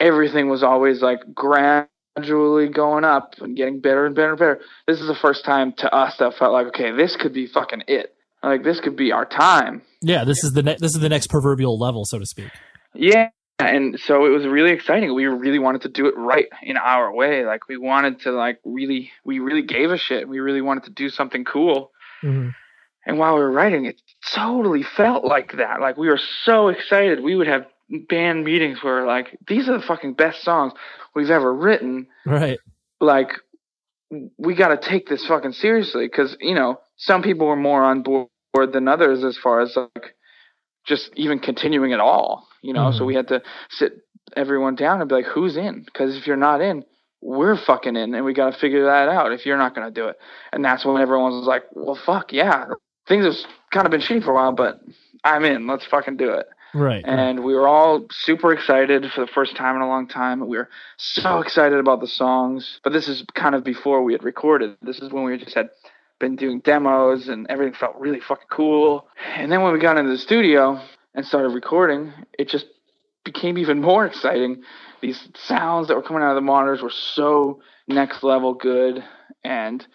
everything 0.01 0.49
was 0.49 0.65
always 0.65 1.03
like 1.03 1.21
gradually 1.35 2.69
going 2.69 3.05
up 3.05 3.35
and 3.39 3.57
getting 3.57 3.81
better 3.81 4.05
and 4.05 4.15
better 4.15 4.31
and 4.31 4.39
better. 4.39 4.61
This 4.89 5.01
is 5.01 5.07
the 5.07 5.15
first 5.15 5.45
time 5.45 5.73
to 5.79 5.95
us 5.95 6.17
that 6.19 6.35
felt 6.35 6.53
like, 6.53 6.67
okay, 6.69 6.91
this 6.91 7.17
could 7.17 7.33
be 7.33 7.47
fucking 7.47 7.85
it. 7.87 8.15
Like 8.43 8.65
this 8.65 8.81
could 8.81 8.97
be 8.97 9.13
our 9.13 9.25
time. 9.25 9.83
Yeah, 10.01 10.25
this 10.25 10.45
is 10.45 10.53
the 10.53 10.63
ne- 10.63 10.77
this 10.79 10.95
is 10.95 11.01
the 11.01 11.09
next 11.09 11.29
proverbial 11.29 11.79
level, 11.79 12.05
so 12.05 12.19
to 12.19 12.27
speak. 12.27 12.51
Yeah. 12.95 13.29
And 13.59 13.99
so 13.99 14.25
it 14.25 14.29
was 14.29 14.47
really 14.47 14.71
exciting. 14.71 15.13
We 15.15 15.27
really 15.27 15.59
wanted 15.59 15.83
to 15.83 15.89
do 15.89 16.07
it 16.07 16.15
right 16.17 16.47
in 16.63 16.77
our 16.77 17.13
way. 17.13 17.45
Like 17.45 17.69
we 17.69 17.77
wanted 17.77 18.21
to 18.21 18.31
like 18.31 18.61
really 18.65 19.11
we 19.25 19.41
really 19.41 19.63
gave 19.63 19.91
a 19.91 19.99
shit. 19.99 20.29
We 20.29 20.39
really 20.39 20.61
wanted 20.63 20.85
to 20.85 20.91
do 20.91 21.09
something 21.09 21.45
cool. 21.45 21.91
Mm-hmm. 22.23 22.51
And 23.07 23.19
while 23.19 23.35
we 23.35 23.41
were 23.41 23.51
writing, 23.51 23.87
it 23.87 24.01
totally 24.33 24.85
felt 24.85 25.25
like 25.25 25.57
that. 25.57 25.81
Like 25.81 25.97
we 25.97 26.09
were 26.09 26.21
so 26.45 26.69
excited. 26.69 27.21
We 27.23 27.35
would 27.35 27.49
have 27.49 27.67
band 28.09 28.45
meetings 28.45 28.83
where 28.83 29.07
like 29.07 29.37
these 29.49 29.69
are 29.69 29.79
the 29.79 29.85
fucking 29.85 30.15
best 30.15 30.45
songs 30.45 30.73
we've 31.15 31.31
ever 31.31 31.53
written. 31.53 32.07
Right. 32.25 32.61
Like 33.01 33.31
we 34.37 34.55
got 34.55 34.69
to 34.69 34.89
take 34.89 35.09
this 35.09 35.27
fucking 35.27 35.53
seriously 35.53 36.07
because 36.07 36.37
you 36.41 36.55
know 36.55 36.81
some 36.97 37.23
people 37.23 37.47
were 37.49 37.57
more 37.57 37.83
on 37.83 38.03
board 38.03 38.29
than 38.67 38.89
others 38.89 39.25
as 39.25 39.37
far 39.37 39.61
as 39.61 39.77
like 39.77 40.15
just 40.87 41.11
even 41.17 41.39
continuing 41.39 41.93
at 41.93 42.01
all. 42.01 42.47
You 42.63 42.73
know, 42.73 42.87
Mm-hmm. 42.89 42.99
so 42.99 43.05
we 43.05 43.15
had 43.15 43.29
to 43.29 43.43
sit 43.71 43.93
everyone 44.37 44.75
down 44.75 45.01
and 45.01 45.09
be 45.09 45.15
like, 45.15 45.27
"Who's 45.27 45.57
in?" 45.57 45.83
Because 45.85 46.17
if 46.17 46.27
you're 46.27 46.37
not 46.37 46.61
in, 46.61 46.85
we're 47.21 47.57
fucking 47.57 47.97
in, 47.97 48.15
and 48.15 48.25
we 48.25 48.35
got 48.35 48.53
to 48.53 48.59
figure 48.59 48.85
that 48.85 49.09
out. 49.09 49.33
If 49.33 49.47
you're 49.47 49.59
not 49.59 49.75
gonna 49.75 49.91
do 49.91 50.09
it, 50.09 50.17
and 50.53 50.65
that's 50.65 50.85
when 50.85 51.01
everyone 51.01 51.33
was 51.33 51.47
like, 51.47 51.65
"Well, 51.75 51.99
fuck 52.05 52.33
yeah." 52.33 52.67
Things 53.07 53.25
have 53.25 53.35
kind 53.71 53.87
of 53.87 53.91
been 53.91 54.01
shitty 54.01 54.23
for 54.25 54.33
a 54.33 54.35
while, 54.35 54.53
but 54.53 54.81
I'm 55.25 55.45
in. 55.45 55.67
Let's 55.67 55.87
fucking 55.87 56.17
do 56.17 56.31
it. 56.33 56.47
Right. 56.75 57.03
And 57.07 57.43
we 57.43 57.55
were 57.55 57.67
all 57.67 58.05
super 58.11 58.53
excited 58.53 59.11
for 59.15 59.23
the 59.23 59.27
first 59.33 59.57
time 59.57 59.75
in 59.77 59.81
a 59.83 59.89
long 59.89 60.07
time. 60.07 60.47
We 60.47 60.59
were 60.59 60.69
so 60.99 61.39
excited 61.41 61.79
about 61.79 62.01
the 62.01 62.07
songs. 62.07 62.81
But 62.85 62.93
this 62.93 63.09
is 63.09 63.25
kind 63.35 63.55
of 63.55 63.65
before 63.65 64.03
we 64.03 64.13
had 64.13 64.23
recorded. 64.23 64.77
This 64.83 64.99
is 64.99 65.11
when 65.11 65.25
we 65.25 65.39
just 65.39 65.55
had 65.55 65.71
been 66.19 66.37
doing 66.37 66.61
demos 66.61 67.29
and 67.29 67.47
everything 67.49 67.75
felt 67.75 67.97
really 67.97 68.21
fucking 68.21 68.49
cool. 68.51 69.07
And 69.37 69.51
then 69.51 69.63
when 69.63 69.73
we 69.73 69.79
got 69.79 69.99
into 69.99 70.11
the 70.11 70.19
studio 70.19 70.81
and 71.15 71.25
started 71.25 71.51
recording, 71.51 72.13
it 72.39 72.49
just 72.49 72.67
became 73.25 73.59
even 73.59 73.81
more 73.81 74.07
exciting. 74.07 74.63
These 75.01 75.29
sounds 75.35 75.89
that 75.89 75.97
were 75.97 76.03
coming 76.03 76.23
out 76.23 76.31
of 76.31 76.37
the 76.37 76.41
monitors 76.41 76.83
were 76.83 76.91
so 76.91 77.61
next 77.87 78.23
level 78.23 78.55
good. 78.55 79.05
And 79.45 79.87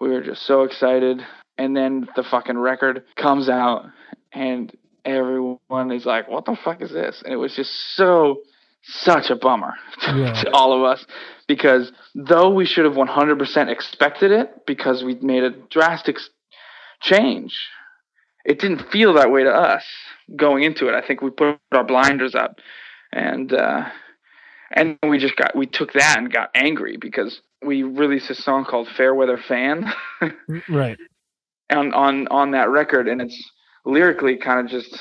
we 0.00 0.08
were 0.10 0.22
just 0.22 0.46
so 0.46 0.62
excited. 0.62 1.20
And 1.58 1.76
then 1.76 2.08
the 2.16 2.22
fucking 2.22 2.58
record 2.58 3.04
comes 3.16 3.48
out 3.48 3.86
and 4.32 4.72
everyone 5.04 5.90
is 5.90 6.06
like, 6.06 6.28
"What 6.28 6.44
the 6.44 6.56
fuck 6.56 6.80
is 6.80 6.90
this?" 6.90 7.22
And 7.22 7.32
it 7.32 7.36
was 7.36 7.54
just 7.54 7.72
so 7.96 8.42
such 8.82 9.30
a 9.30 9.36
bummer 9.36 9.74
Yeah. 10.06 10.32
to 10.42 10.50
all 10.52 10.72
of 10.76 10.82
us 10.84 11.04
because 11.48 11.92
though 12.14 12.50
we 12.50 12.66
should 12.66 12.84
have 12.84 12.94
100% 12.94 13.68
expected 13.68 14.30
it 14.32 14.66
because 14.66 15.04
we 15.04 15.14
made 15.16 15.44
a 15.44 15.50
drastic 15.70 16.16
change, 17.00 17.56
it 18.44 18.58
didn't 18.58 18.90
feel 18.90 19.14
that 19.14 19.30
way 19.30 19.44
to 19.44 19.50
us 19.50 19.84
going 20.36 20.64
into 20.64 20.88
it. 20.88 20.94
I 20.94 21.06
think 21.06 21.22
we 21.22 21.30
put 21.30 21.58
our 21.72 21.84
blinders 21.84 22.34
up 22.34 22.58
and 23.12 23.52
uh 23.52 23.88
and 24.74 24.98
we 25.06 25.18
just 25.18 25.36
got 25.36 25.54
we 25.54 25.66
took 25.66 25.92
that 25.92 26.16
and 26.18 26.32
got 26.32 26.50
angry 26.54 26.96
because 26.96 27.40
we 27.64 27.82
released 27.82 28.30
a 28.30 28.34
song 28.34 28.64
called 28.64 28.88
Fairweather 28.96 29.36
Fan 29.36 29.92
Right. 30.68 30.98
on 31.70 31.92
on 31.92 32.26
on 32.28 32.52
that 32.52 32.70
record 32.70 33.06
and 33.08 33.20
it's 33.20 33.50
lyrically 33.84 34.36
kind 34.36 34.60
of 34.60 34.68
just 34.68 34.98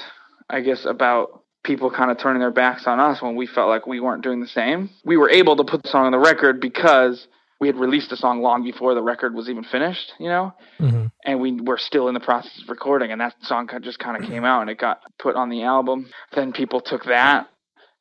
i 0.49 0.59
guess 0.59 0.85
about 0.85 1.40
people 1.63 1.91
kind 1.91 2.09
of 2.11 2.17
turning 2.17 2.39
their 2.39 2.51
backs 2.51 2.87
on 2.87 2.99
us 2.99 3.21
when 3.21 3.35
we 3.35 3.45
felt 3.45 3.69
like 3.69 3.85
we 3.85 3.99
weren't 3.99 4.23
doing 4.23 4.39
the 4.39 4.47
same. 4.47 4.89
We 5.05 5.17
were 5.17 5.29
able 5.29 5.55
to 5.57 5.63
put 5.63 5.83
the 5.83 5.89
song 5.89 6.05
on 6.05 6.11
the 6.11 6.19
record 6.19 6.59
because 6.59 7.27
we 7.59 7.67
had 7.67 7.77
released 7.77 8.09
the 8.09 8.17
song 8.17 8.41
long 8.41 8.63
before 8.63 8.95
the 8.95 9.03
record 9.03 9.35
was 9.35 9.47
even 9.47 9.63
finished 9.63 10.13
you 10.19 10.27
know? 10.27 10.53
Mm-hmm. 10.79 11.05
and 11.25 11.39
we 11.39 11.61
were 11.61 11.77
still 11.77 12.07
in 12.07 12.13
the 12.15 12.19
process 12.19 12.59
of 12.63 12.69
recording 12.69 13.11
and 13.11 13.21
that 13.21 13.35
song 13.43 13.69
just 13.81 13.99
kind 13.99 14.21
of 14.21 14.27
came 14.27 14.43
out 14.43 14.61
and 14.61 14.69
it 14.69 14.79
got 14.79 15.01
put 15.19 15.35
on 15.35 15.49
the 15.49 15.63
album. 15.63 16.09
Then 16.33 16.51
people 16.51 16.81
took 16.81 17.05
that 17.05 17.47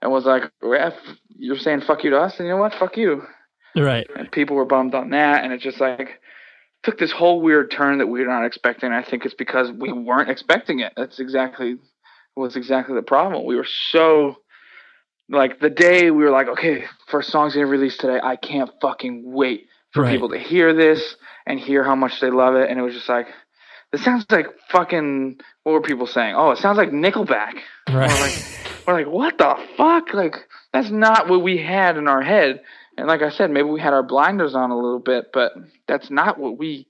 and 0.02 0.10
was 0.10 0.24
like 0.24 0.50
"Ref, 0.62 0.94
you're 1.28 1.58
saying 1.58 1.82
fuck 1.82 2.02
you 2.02 2.10
to 2.10 2.18
us? 2.18 2.38
And 2.38 2.48
you 2.48 2.54
know 2.54 2.60
what? 2.60 2.74
Fuck 2.74 2.96
you. 2.96 3.22
Right. 3.76 4.06
and 4.16 4.32
people 4.32 4.56
were 4.56 4.64
bummed 4.64 4.94
on 4.94 5.10
that 5.10 5.44
and 5.44 5.52
it 5.52 5.60
just 5.60 5.80
like 5.80 6.20
took 6.82 6.98
this 6.98 7.12
whole 7.12 7.42
weird 7.42 7.70
turn 7.70 7.98
that 7.98 8.06
we 8.06 8.20
were 8.20 8.26
not 8.26 8.46
expecting. 8.46 8.90
I 8.90 9.04
think 9.04 9.26
it's 9.26 9.34
because 9.34 9.70
we 9.70 9.92
weren't 9.92 10.30
expecting 10.30 10.80
it. 10.80 10.94
That's 10.96 11.20
exactly 11.20 11.76
was 12.36 12.56
exactly 12.56 12.94
the 12.94 13.02
problem 13.02 13.44
we 13.44 13.56
were 13.56 13.66
so 13.90 14.36
like 15.28 15.60
the 15.60 15.70
day 15.70 16.10
we 16.10 16.24
were 16.24 16.30
like 16.30 16.48
okay 16.48 16.84
first 17.08 17.30
song's 17.30 17.54
gonna 17.54 17.66
release 17.66 17.96
today 17.96 18.20
i 18.22 18.36
can't 18.36 18.70
fucking 18.80 19.22
wait 19.24 19.66
for 19.92 20.02
Right. 20.02 20.10
people 20.12 20.28
to 20.30 20.38
hear 20.38 20.72
this 20.74 21.16
and 21.46 21.58
hear 21.60 21.84
how 21.84 21.94
much 21.96 22.20
they 22.20 22.30
love 22.30 22.54
it 22.56 22.70
and 22.70 22.78
it 22.78 22.82
was 22.82 22.94
just 22.94 23.08
like 23.08 23.26
this 23.92 24.04
sounds 24.04 24.24
like 24.30 24.46
fucking 24.70 25.40
what 25.64 25.72
were 25.72 25.82
people 25.82 26.06
saying 26.06 26.34
oh 26.36 26.50
it 26.52 26.58
sounds 26.58 26.78
like 26.78 26.90
nickelback 26.90 27.54
Right. 27.88 28.08
we're 28.08 28.18
like, 28.20 28.44
we're 28.86 28.94
like, 28.94 29.08
what 29.08 29.38
the 29.38 29.56
fuck? 29.76 30.14
Like, 30.14 30.36
that's 30.72 30.90
not 30.90 31.28
what 31.28 31.42
we 31.42 31.58
had 31.58 31.96
in 31.96 32.06
our 32.08 32.22
head. 32.22 32.62
And 32.96 33.08
like 33.08 33.22
I 33.22 33.30
said, 33.30 33.50
maybe 33.50 33.68
we 33.68 33.80
had 33.80 33.92
our 33.92 34.02
blinders 34.04 34.54
on 34.54 34.70
a 34.70 34.76
little 34.76 35.00
bit, 35.00 35.26
but 35.32 35.52
that's 35.88 36.10
not 36.10 36.38
what 36.38 36.58
we 36.58 36.86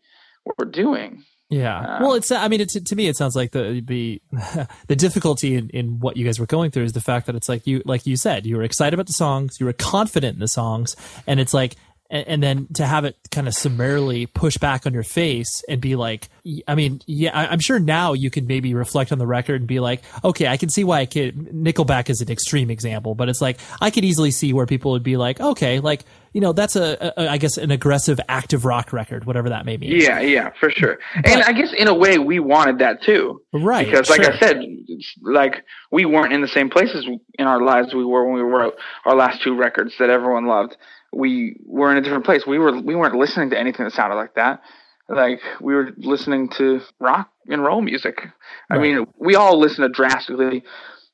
were 0.58 0.66
doing. 0.66 1.24
Yeah. 1.50 1.80
Uh, 1.80 1.98
well, 2.00 2.14
it's. 2.14 2.30
I 2.30 2.46
mean, 2.48 2.60
it's, 2.60 2.80
to 2.80 2.96
me, 2.96 3.08
it 3.08 3.16
sounds 3.16 3.34
like 3.34 3.50
the 3.50 3.82
the 3.84 4.22
the 4.86 4.96
difficulty 4.96 5.56
in, 5.56 5.68
in 5.70 5.98
what 5.98 6.16
you 6.16 6.24
guys 6.24 6.38
were 6.38 6.46
going 6.46 6.70
through 6.70 6.84
is 6.84 6.92
the 6.92 7.00
fact 7.00 7.26
that 7.26 7.34
it's 7.34 7.48
like 7.48 7.66
you, 7.66 7.82
like 7.84 8.06
you 8.06 8.16
said, 8.16 8.46
you 8.46 8.56
were 8.56 8.62
excited 8.62 8.94
about 8.94 9.08
the 9.08 9.12
songs, 9.12 9.58
you 9.58 9.66
were 9.66 9.72
confident 9.72 10.34
in 10.34 10.40
the 10.40 10.48
songs, 10.48 10.94
and 11.26 11.40
it's 11.40 11.52
like, 11.52 11.74
and, 12.10 12.28
and 12.28 12.42
then 12.42 12.68
to 12.74 12.84
have 12.84 13.04
it 13.04 13.16
kind 13.30 13.48
of 13.48 13.54
summarily 13.54 14.26
push 14.26 14.58
back 14.58 14.86
on 14.86 14.92
your 14.92 15.02
face 15.02 15.62
and 15.68 15.80
be 15.80 15.96
like, 15.96 16.28
I 16.66 16.74
mean, 16.74 17.00
yeah, 17.06 17.30
I, 17.38 17.46
I'm 17.46 17.60
sure 17.60 17.78
now 17.78 18.12
you 18.12 18.30
can 18.30 18.46
maybe 18.46 18.74
reflect 18.74 19.12
on 19.12 19.18
the 19.18 19.26
record 19.26 19.60
and 19.60 19.68
be 19.68 19.80
like, 19.80 20.02
okay, 20.24 20.46
I 20.48 20.56
can 20.56 20.68
see 20.68 20.84
why 20.84 21.00
I 21.00 21.06
could. 21.06 21.36
Nickelback 21.36 22.10
is 22.10 22.20
an 22.20 22.30
extreme 22.30 22.70
example, 22.70 23.14
but 23.14 23.28
it's 23.28 23.40
like 23.40 23.58
I 23.80 23.90
could 23.90 24.04
easily 24.04 24.30
see 24.30 24.52
where 24.52 24.66
people 24.66 24.92
would 24.92 25.02
be 25.02 25.16
like, 25.16 25.40
okay, 25.40 25.80
like 25.80 26.04
you 26.32 26.40
know, 26.40 26.52
that's 26.52 26.76
a, 26.76 27.12
a 27.16 27.30
I 27.30 27.38
guess 27.38 27.56
an 27.56 27.70
aggressive 27.70 28.20
active 28.28 28.64
rock 28.64 28.92
record, 28.92 29.24
whatever 29.24 29.48
that 29.48 29.66
may 29.66 29.76
mean. 29.76 30.00
Yeah, 30.00 30.20
yeah, 30.20 30.50
for 30.60 30.70
sure. 30.70 30.98
and 31.14 31.42
I 31.42 31.52
guess 31.52 31.72
in 31.76 31.88
a 31.88 31.94
way 31.94 32.18
we 32.18 32.38
wanted 32.38 32.78
that 32.78 33.02
too. 33.02 33.42
Right. 33.52 33.86
Because 33.86 34.08
like 34.08 34.22
sure. 34.22 34.32
I 34.32 34.38
said, 34.38 34.58
it's 34.60 35.14
like 35.22 35.64
we 35.90 36.04
weren't 36.04 36.32
in 36.32 36.40
the 36.40 36.48
same 36.48 36.70
places 36.70 37.06
in 37.34 37.46
our 37.46 37.60
lives 37.60 37.94
we 37.94 38.04
were 38.04 38.24
when 38.24 38.34
we 38.34 38.42
wrote 38.42 38.74
our 39.04 39.16
last 39.16 39.42
two 39.42 39.56
records 39.56 39.94
that 39.98 40.10
everyone 40.10 40.46
loved. 40.46 40.76
We 41.12 41.56
were 41.66 41.90
in 41.90 41.96
a 41.98 42.00
different 42.00 42.24
place. 42.24 42.46
We 42.46 42.58
were 42.58 42.80
we 42.80 42.94
weren't 42.94 43.14
listening 43.16 43.50
to 43.50 43.58
anything 43.58 43.84
that 43.84 43.92
sounded 43.92 44.16
like 44.16 44.34
that. 44.34 44.62
Like 45.08 45.40
we 45.60 45.74
were 45.74 45.90
listening 45.98 46.48
to 46.50 46.80
rock 47.00 47.30
and 47.48 47.64
roll 47.64 47.80
music. 47.80 48.22
I 48.70 48.76
Right. 48.76 48.82
mean, 48.82 49.06
we 49.18 49.34
all 49.34 49.58
listen 49.58 49.82
to 49.82 49.88
drastically 49.88 50.62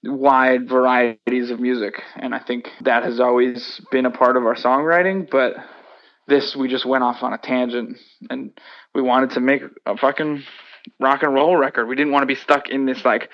wide 0.05 0.69
varieties 0.69 1.51
of 1.51 1.61
music, 1.61 1.95
and 2.17 2.35
I 2.35 2.39
think 2.41 2.69
that 2.83 3.05
has 3.05 3.21
always 3.21 3.81
been 3.91 4.05
a 4.07 4.11
part 4.11 4.37
of 4.37 4.45
our 4.45 4.55
songwriting. 4.55 5.29
But 5.31 5.55
this, 6.29 6.55
we 6.55 6.69
just 6.69 6.85
went 6.85 7.05
off 7.05 7.23
on 7.23 7.33
a 7.33 7.39
tangent, 7.39 7.97
and 8.29 8.51
we 8.95 9.01
wanted 9.01 9.31
to 9.31 9.41
make 9.41 9.63
a 9.87 9.97
fucking 9.97 10.43
rock 11.01 11.23
and 11.23 11.35
roll 11.35 11.57
record. 11.57 11.87
We 11.89 11.97
didn't 11.97 12.13
want 12.13 12.23
to 12.23 12.27
be 12.27 12.35
stuck 12.35 12.69
in 12.69 12.85
this 12.85 13.05
like 13.05 13.31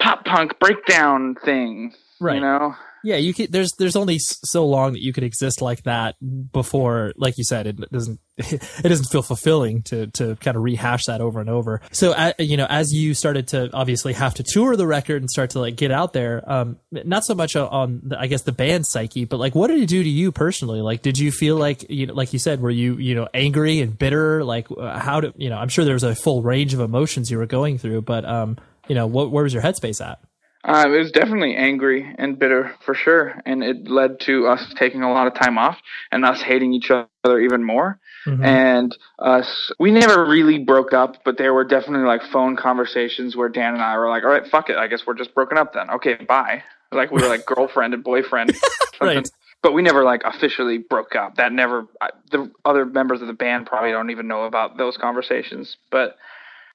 pop 0.00 0.24
punk 0.24 0.58
breakdown 0.58 1.36
thing. 1.44 1.92
Right. 2.20 2.36
You 2.36 2.40
know? 2.40 2.74
Yeah, 3.06 3.18
you 3.18 3.32
could. 3.32 3.52
There's 3.52 3.70
there's 3.74 3.94
only 3.94 4.18
so 4.18 4.66
long 4.66 4.94
that 4.94 5.00
you 5.00 5.12
could 5.12 5.22
exist 5.22 5.62
like 5.62 5.84
that 5.84 6.16
before, 6.52 7.12
like 7.16 7.38
you 7.38 7.44
said, 7.44 7.68
it 7.68 7.92
doesn't 7.92 8.18
it 8.36 8.82
doesn't 8.82 9.06
feel 9.12 9.22
fulfilling 9.22 9.82
to 9.82 10.08
to 10.08 10.34
kind 10.36 10.56
of 10.56 10.64
rehash 10.64 11.04
that 11.04 11.20
over 11.20 11.38
and 11.38 11.48
over. 11.48 11.80
So, 11.92 12.14
uh, 12.14 12.32
you 12.40 12.56
know, 12.56 12.66
as 12.68 12.92
you 12.92 13.14
started 13.14 13.46
to 13.48 13.70
obviously 13.72 14.12
have 14.14 14.34
to 14.34 14.42
tour 14.42 14.74
the 14.74 14.88
record 14.88 15.22
and 15.22 15.30
start 15.30 15.50
to 15.50 15.60
like 15.60 15.76
get 15.76 15.92
out 15.92 16.14
there, 16.14 16.42
um, 16.50 16.78
not 16.90 17.24
so 17.24 17.36
much 17.36 17.54
on, 17.54 17.68
on 17.68 18.00
the, 18.02 18.18
I 18.18 18.26
guess 18.26 18.42
the 18.42 18.50
band 18.50 18.88
psyche, 18.88 19.24
but 19.24 19.38
like 19.38 19.54
what 19.54 19.68
did 19.68 19.80
it 19.80 19.86
do 19.88 20.02
to 20.02 20.08
you 20.08 20.32
personally? 20.32 20.80
Like, 20.80 21.02
did 21.02 21.16
you 21.16 21.30
feel 21.30 21.54
like 21.54 21.88
you 21.88 22.06
know, 22.08 22.14
like 22.14 22.32
you 22.32 22.40
said, 22.40 22.60
were 22.60 22.70
you 22.70 22.96
you 22.96 23.14
know 23.14 23.28
angry 23.32 23.80
and 23.82 23.96
bitter? 23.96 24.42
Like, 24.42 24.66
uh, 24.76 24.98
how 24.98 25.20
do 25.20 25.32
you 25.36 25.48
know? 25.48 25.58
I'm 25.58 25.68
sure 25.68 25.84
there 25.84 25.94
was 25.94 26.02
a 26.02 26.16
full 26.16 26.42
range 26.42 26.74
of 26.74 26.80
emotions 26.80 27.30
you 27.30 27.38
were 27.38 27.46
going 27.46 27.78
through, 27.78 28.02
but 28.02 28.24
um, 28.24 28.56
you 28.88 28.96
know, 28.96 29.06
what 29.06 29.30
where 29.30 29.44
was 29.44 29.54
your 29.54 29.62
headspace 29.62 30.04
at? 30.04 30.18
Uh, 30.66 30.84
it 30.88 30.98
was 30.98 31.12
definitely 31.12 31.54
angry 31.54 32.12
and 32.18 32.40
bitter 32.40 32.74
for 32.84 32.92
sure, 32.92 33.40
and 33.46 33.62
it 33.62 33.88
led 33.88 34.18
to 34.18 34.48
us 34.48 34.74
taking 34.76 35.02
a 35.02 35.12
lot 35.12 35.28
of 35.28 35.34
time 35.34 35.56
off 35.56 35.78
and 36.10 36.24
us 36.24 36.42
hating 36.42 36.72
each 36.72 36.90
other 36.90 37.38
even 37.38 37.62
more. 37.62 38.00
Mm-hmm. 38.26 38.44
And 38.44 38.98
us, 39.20 39.70
we 39.78 39.92
never 39.92 40.26
really 40.26 40.58
broke 40.58 40.92
up, 40.92 41.18
but 41.24 41.38
there 41.38 41.54
were 41.54 41.62
definitely 41.62 42.08
like 42.08 42.22
phone 42.32 42.56
conversations 42.56 43.36
where 43.36 43.48
Dan 43.48 43.74
and 43.74 43.82
I 43.82 43.96
were 43.96 44.08
like, 44.08 44.24
"All 44.24 44.30
right, 44.30 44.44
fuck 44.48 44.68
it, 44.68 44.76
I 44.76 44.88
guess 44.88 45.06
we're 45.06 45.14
just 45.14 45.32
broken 45.36 45.56
up 45.56 45.72
then. 45.72 45.88
Okay, 45.88 46.16
bye." 46.16 46.64
Like 46.90 47.12
we 47.12 47.22
were 47.22 47.28
like 47.28 47.46
girlfriend 47.46 47.94
and 47.94 48.02
boyfriend. 48.04 48.56
Right. 48.98 49.28
But 49.62 49.74
we 49.74 49.82
never 49.82 50.04
like 50.04 50.22
officially 50.24 50.78
broke 50.78 51.14
up. 51.14 51.34
That 51.36 51.52
never. 51.52 51.86
I, 52.00 52.08
the 52.30 52.50
other 52.64 52.86
members 52.86 53.20
of 53.20 53.26
the 53.26 53.34
band 53.34 53.66
probably 53.66 53.90
don't 53.90 54.08
even 54.08 54.26
know 54.26 54.44
about 54.44 54.78
those 54.78 54.96
conversations, 54.96 55.76
but 55.90 56.16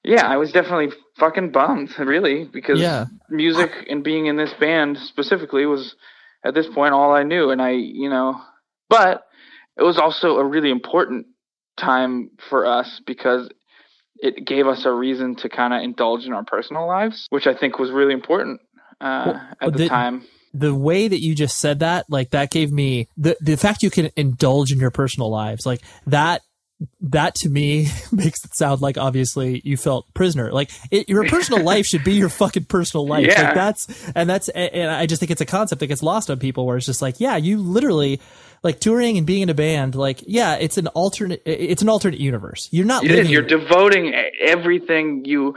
yeah, 0.04 0.26
I 0.26 0.36
was 0.36 0.52
definitely 0.52 0.90
fucking 1.18 1.52
bummed, 1.52 1.90
really, 1.98 2.44
because 2.44 2.80
Yeah. 2.80 3.06
music 3.28 3.70
and 3.88 4.02
being 4.02 4.26
in 4.26 4.36
this 4.36 4.52
band 4.54 4.98
specifically 4.98 5.66
was 5.66 5.94
at 6.44 6.54
this 6.54 6.66
point 6.74 6.92
all 6.94 7.12
I 7.12 7.22
knew, 7.22 7.50
and 7.50 7.62
I, 7.62 7.70
you 7.70 8.10
know, 8.10 8.40
but 8.88 9.24
it 9.78 9.82
was 9.82 9.98
also 9.98 10.36
a 10.38 10.44
really 10.44 10.70
important 10.70 11.26
time 11.76 12.30
for 12.50 12.66
us 12.66 13.00
because 13.06 13.48
it 14.16 14.44
gave 14.46 14.66
us 14.66 14.84
a 14.84 14.92
reason 14.92 15.36
to 15.36 15.48
kind 15.48 15.72
of 15.72 15.82
indulge 15.82 16.26
in 16.26 16.32
our 16.32 16.44
personal 16.44 16.86
lives, 16.86 17.26
which 17.30 17.46
I 17.46 17.54
think 17.54 17.78
was 17.78 17.90
really 17.90 18.12
important 18.12 18.60
uh, 19.00 19.34
at 19.60 19.72
the, 19.72 19.78
the- 19.78 19.88
time. 19.88 20.24
the 20.52 20.74
way 20.74 21.08
that 21.08 21.20
you 21.20 21.34
just 21.34 21.58
said 21.58 21.78
that, 21.80 22.06
like 22.08 22.30
that 22.30 22.50
gave 22.50 22.70
me 22.70 23.08
the 23.16 23.36
the 23.40 23.56
fact 23.56 23.82
you 23.82 23.90
can 23.90 24.10
indulge 24.16 24.70
in 24.72 24.78
your 24.78 24.90
personal 24.90 25.30
lives, 25.30 25.64
like 25.64 25.80
that. 26.06 26.42
That 27.00 27.34
to 27.36 27.48
me 27.48 27.88
makes 28.12 28.44
it 28.44 28.54
sound 28.54 28.80
like 28.80 28.98
obviously 28.98 29.60
you 29.64 29.76
felt 29.76 30.06
prisoner. 30.14 30.50
Like 30.52 30.70
it, 30.90 31.08
your 31.08 31.26
personal 31.28 31.62
life 31.72 31.86
should 31.86 32.04
be 32.04 32.14
your 32.14 32.28
fucking 32.28 32.64
personal 32.64 33.06
life. 33.06 33.26
Yeah. 33.26 33.42
Like 33.42 33.54
that's 33.54 34.10
and 34.14 34.28
that's 34.28 34.48
and 34.50 34.90
I 34.90 35.06
just 35.06 35.20
think 35.20 35.30
it's 35.30 35.40
a 35.40 35.46
concept 35.46 35.80
that 35.80 35.86
gets 35.88 36.02
lost 36.02 36.30
on 36.30 36.38
people 36.38 36.66
where 36.66 36.76
it's 36.76 36.86
just 36.86 37.02
like 37.02 37.20
yeah, 37.20 37.36
you 37.36 37.58
literally 37.58 38.20
like 38.62 38.78
touring 38.80 39.18
and 39.18 39.26
being 39.26 39.42
in 39.42 39.48
a 39.48 39.54
band. 39.54 39.94
Like 39.94 40.22
yeah, 40.26 40.56
it's 40.56 40.78
an 40.78 40.86
alternate. 40.88 41.42
It's 41.44 41.82
an 41.82 41.88
alternate 41.88 42.20
universe. 42.20 42.68
You're 42.72 42.86
not 42.86 43.04
It 43.04 43.10
is. 43.10 43.16
living. 43.18 43.32
You're 43.32 43.42
devoting 43.42 44.14
everything 44.40 45.24
you 45.24 45.56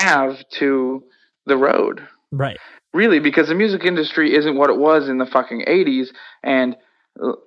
have 0.00 0.36
to 0.58 1.02
the 1.46 1.56
road. 1.56 2.06
right. 2.30 2.56
really 2.94 3.18
because 3.18 3.48
the 3.48 3.54
music 3.54 3.84
industry 3.84 4.34
isn't 4.36 4.56
what 4.56 4.70
it 4.70 4.76
was 4.76 5.08
in 5.08 5.18
the 5.18 5.26
fucking 5.26 5.64
80s 5.66 6.08
and 6.44 6.76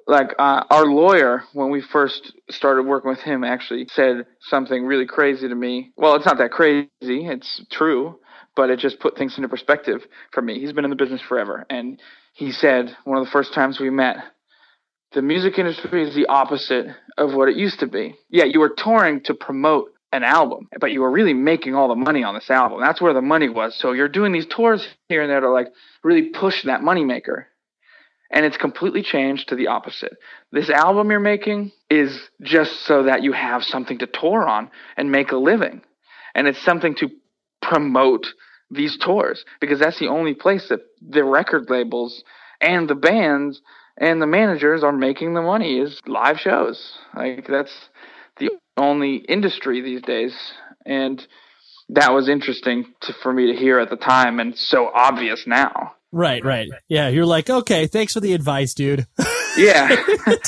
like 0.08 0.30
uh, 0.38 0.64
our 0.70 0.86
lawyer 0.86 1.44
when 1.54 1.70
we 1.70 1.82
first 1.82 2.34
started 2.50 2.84
working 2.84 3.10
with 3.10 3.20
him 3.20 3.44
actually 3.44 3.88
said 3.90 4.26
something 4.42 4.86
really 4.86 5.06
crazy 5.06 5.48
to 5.48 5.56
me 5.56 5.92
well 5.98 6.16
it's 6.16 6.26
not 6.26 6.38
that 6.38 6.52
crazy 6.52 6.90
it's 7.02 7.66
true 7.72 8.20
but 8.56 8.70
it 8.70 8.80
just 8.80 9.00
put 9.00 9.18
things 9.18 9.38
into 9.38 9.50
perspective 9.50 10.06
for 10.32 10.42
me 10.42 10.60
he's 10.60 10.74
been 10.74 10.86
in 10.86 10.92
the 10.92 10.96
business 10.96 11.22
forever 11.22 11.66
and 11.70 12.00
he 12.34 12.52
said 12.52 12.96
one 13.06 13.18
of 13.18 13.26
the 13.26 13.32
first 13.32 13.54
times 13.54 13.80
we 13.80 13.90
met 13.90 14.18
the 15.14 15.22
music 15.22 15.58
industry 15.58 16.08
is 16.08 16.14
the 16.14 16.28
opposite 16.28 16.86
of 17.18 17.34
what 17.34 17.50
it 17.50 17.56
used 17.56 17.80
to 17.80 17.88
be 17.88 18.16
yeah 18.30 18.46
you 18.46 18.60
were 18.60 18.74
touring 18.78 19.22
to 19.22 19.34
promote 19.34 19.90
an 20.16 20.24
album, 20.24 20.70
but 20.80 20.94
you 20.94 21.02
were 21.02 21.12
really 21.12 21.34
making 21.34 21.76
all 21.76 21.90
the 21.90 21.96
money 21.96 22.24
on 22.24 22.34
this 22.36 22.50
album. 22.50 22.80
That's 22.80 23.02
where 23.02 23.14
the 23.14 23.22
money 23.22 23.50
was. 23.50 23.76
So 23.78 23.92
you're 23.92 24.08
doing 24.08 24.32
these 24.32 24.46
tours 24.46 24.88
here 25.10 25.22
and 25.22 25.30
there 25.30 25.42
to 25.42 25.50
like 25.50 25.68
really 26.04 26.30
push 26.30 26.64
that 26.64 26.82
moneymaker. 26.82 27.46
And 28.32 28.46
it's 28.46 28.58
completely 28.58 29.04
changed 29.04 29.50
to 29.50 29.56
the 29.56 29.68
opposite. 29.68 30.18
This 30.52 30.70
album 30.70 31.12
you're 31.12 31.20
making 31.20 31.72
is 31.90 32.30
just 32.42 32.86
so 32.86 33.04
that 33.04 33.24
you 33.24 33.32
have 33.34 33.64
something 33.64 34.00
to 34.00 34.08
tour 34.08 34.48
on 34.48 34.72
and 34.98 35.12
make 35.12 35.32
a 35.32 35.38
living. 35.38 35.82
And 36.34 36.48
it's 36.48 36.62
something 36.62 36.96
to 36.96 37.10
promote 37.62 38.28
these 38.72 38.98
tours 38.98 39.46
because 39.62 39.80
that's 39.80 40.00
the 40.00 40.08
only 40.08 40.34
place 40.34 40.70
that 40.70 40.82
the 41.08 41.24
record 41.24 41.70
labels 41.70 42.24
and 42.62 42.90
the 42.90 42.96
bands 42.96 43.62
and 43.98 44.22
the 44.22 44.28
managers 44.28 44.84
are 44.84 44.92
making 44.92 45.34
the 45.34 45.42
money 45.42 45.80
is 45.80 46.02
live 46.08 46.40
shows. 46.40 46.98
Like 47.16 47.48
that's 47.48 47.90
the 48.38 48.50
only 48.78 49.18
industry 49.18 49.82
these 49.82 50.02
days, 50.02 50.36
and 50.86 51.26
that 51.90 52.14
was 52.14 52.28
interesting 52.30 52.86
to, 53.02 53.14
for 53.22 53.32
me 53.34 53.52
to 53.52 53.58
hear 53.58 53.80
at 53.80 53.90
the 53.90 53.96
time, 53.96 54.40
and 54.40 54.58
so 54.58 54.90
obvious 54.94 55.46
now. 55.46 55.94
Right, 56.12 56.44
right. 56.46 56.70
Yeah, 56.88 57.10
you're 57.10 57.26
like, 57.26 57.50
okay, 57.50 57.88
thanks 57.88 58.14
for 58.14 58.20
the 58.22 58.34
advice, 58.34 58.74
dude. 58.74 59.06
Yeah. 59.58 59.96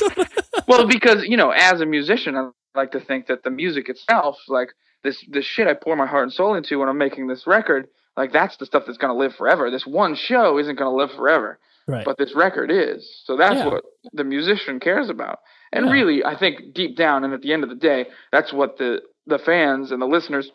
well, 0.68 0.86
because 0.86 1.24
you 1.26 1.38
know, 1.38 1.52
as 1.52 1.80
a 1.80 1.86
musician, 1.86 2.36
I 2.36 2.50
like 2.76 2.92
to 2.92 3.00
think 3.00 3.28
that 3.28 3.42
the 3.44 3.50
music 3.50 3.88
itself, 3.88 4.36
like 4.50 4.70
this, 5.02 5.24
this 5.30 5.46
shit 5.46 5.66
I 5.68 5.76
pour 5.76 5.96
my 5.96 6.06
heart 6.06 6.24
and 6.24 6.34
soul 6.34 6.56
into 6.56 6.80
when 6.80 6.90
I'm 6.90 6.98
making 6.98 7.28
this 7.28 7.48
record, 7.48 7.88
like 8.18 8.34
that's 8.34 8.58
the 8.58 8.66
stuff 8.66 8.84
that's 8.86 8.98
gonna 8.98 9.16
live 9.16 9.34
forever. 9.36 9.72
This 9.72 9.86
one 9.88 10.16
show 10.16 10.58
isn't 10.58 10.78
gonna 10.78 10.94
live 10.94 11.12
forever, 11.16 11.58
Right. 11.88 12.04
but 12.04 12.18
this 12.18 12.36
record 12.36 12.70
is. 12.70 13.10
So 13.24 13.38
that's 13.38 13.56
Yeah. 13.56 13.68
what 13.68 13.84
the 14.12 14.26
musician 14.26 14.82
cares 14.82 15.10
about. 15.10 15.40
And 15.72 15.86
Yeah. 15.86 15.92
really, 15.94 16.26
I 16.26 16.36
think 16.38 16.74
deep 16.74 16.98
down 16.98 17.24
and 17.24 17.34
at 17.34 17.42
the 17.42 17.54
end 17.54 17.64
of 17.64 17.70
the 17.70 17.76
day, 17.76 18.08
that's 18.34 18.52
what 18.52 18.78
the 18.78 19.02
the 19.26 19.40
fans 19.40 19.92
and 19.94 20.02
the 20.02 20.06
listeners 20.06 20.52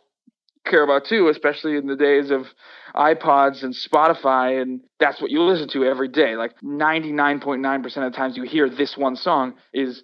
care 0.65 0.83
about 0.83 1.07
too, 1.09 1.29
especially 1.29 1.77
in 1.77 1.87
the 1.87 1.97
days 1.97 2.31
of 2.31 2.47
iPods 2.95 3.63
and 3.63 3.75
Spotify, 3.75 4.61
and 4.61 4.81
that's 5.01 5.21
what 5.21 5.31
you 5.31 5.43
listen 5.43 5.69
to 5.71 5.85
every 5.85 6.09
day. 6.09 6.37
Like 6.37 6.53
99.9% 6.63 7.85
of 7.85 8.13
the 8.13 8.17
times 8.17 8.37
you 8.37 8.45
hear 8.45 8.69
this 8.69 8.97
one 8.97 9.17
song 9.17 9.55
is 9.73 10.03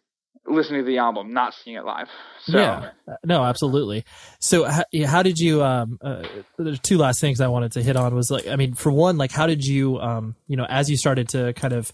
listening 0.50 0.80
to 0.82 0.86
the 0.86 0.98
album, 0.98 1.32
not 1.32 1.54
seeing 1.54 1.76
it 1.76 1.84
live. 1.84 2.08
So, 2.44 2.58
Yeah, 2.58 2.90
no, 3.24 3.44
absolutely. 3.44 4.04
So, 4.40 4.64
how, 4.64 4.84
how 5.06 5.22
did 5.22 5.38
you? 5.38 5.62
Um, 5.62 5.98
uh, 6.00 6.22
there's 6.56 6.80
two 6.80 6.98
last 6.98 7.20
things 7.20 7.40
I 7.40 7.48
wanted 7.48 7.72
to 7.72 7.82
hit 7.82 7.96
on. 7.96 8.14
Was 8.14 8.30
like, 8.30 8.46
I 8.46 8.56
mean, 8.56 8.74
for 8.74 8.90
one, 8.90 9.18
like, 9.18 9.32
how 9.32 9.46
did 9.46 9.64
you, 9.64 9.98
um, 9.98 10.34
you 10.46 10.56
know, 10.56 10.64
as 10.64 10.90
you 10.90 10.96
started 10.96 11.28
to 11.30 11.52
kind 11.54 11.74
of, 11.74 11.92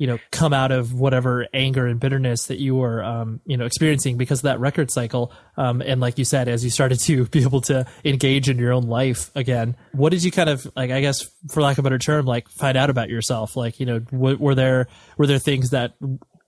you 0.00 0.06
know, 0.06 0.18
come 0.30 0.54
out 0.54 0.72
of 0.72 0.94
whatever 0.94 1.46
anger 1.52 1.86
and 1.86 2.00
bitterness 2.00 2.46
that 2.46 2.58
you 2.58 2.74
were, 2.74 3.04
um, 3.04 3.38
you 3.44 3.58
know, 3.58 3.66
experiencing 3.66 4.16
because 4.16 4.38
of 4.40 4.44
that 4.44 4.58
record 4.58 4.90
cycle, 4.90 5.30
um, 5.58 5.82
and 5.82 6.00
like 6.00 6.16
you 6.16 6.24
said, 6.24 6.48
as 6.48 6.64
you 6.64 6.70
started 6.70 6.98
to 7.00 7.26
be 7.36 7.42
able 7.42 7.60
to 7.60 7.84
engage 8.02 8.48
in 8.48 8.58
your 8.58 8.72
own 8.72 8.84
life 8.84 9.30
again, 9.34 9.76
what 9.92 10.08
did 10.10 10.24
you 10.24 10.30
kind 10.30 10.48
of 10.48 10.66
like? 10.74 10.90
I 10.90 11.02
guess, 11.02 11.28
for 11.50 11.60
lack 11.60 11.76
of 11.76 11.80
a 11.80 11.82
better 11.84 11.98
term, 11.98 12.24
like 12.24 12.48
find 12.48 12.78
out 12.78 12.88
about 12.88 13.10
yourself. 13.10 13.56
Like, 13.56 13.78
you 13.78 13.84
know, 13.84 13.98
w- 13.98 14.38
were 14.38 14.54
there 14.54 14.88
were 15.18 15.26
there 15.26 15.38
things 15.38 15.68
that 15.70 15.92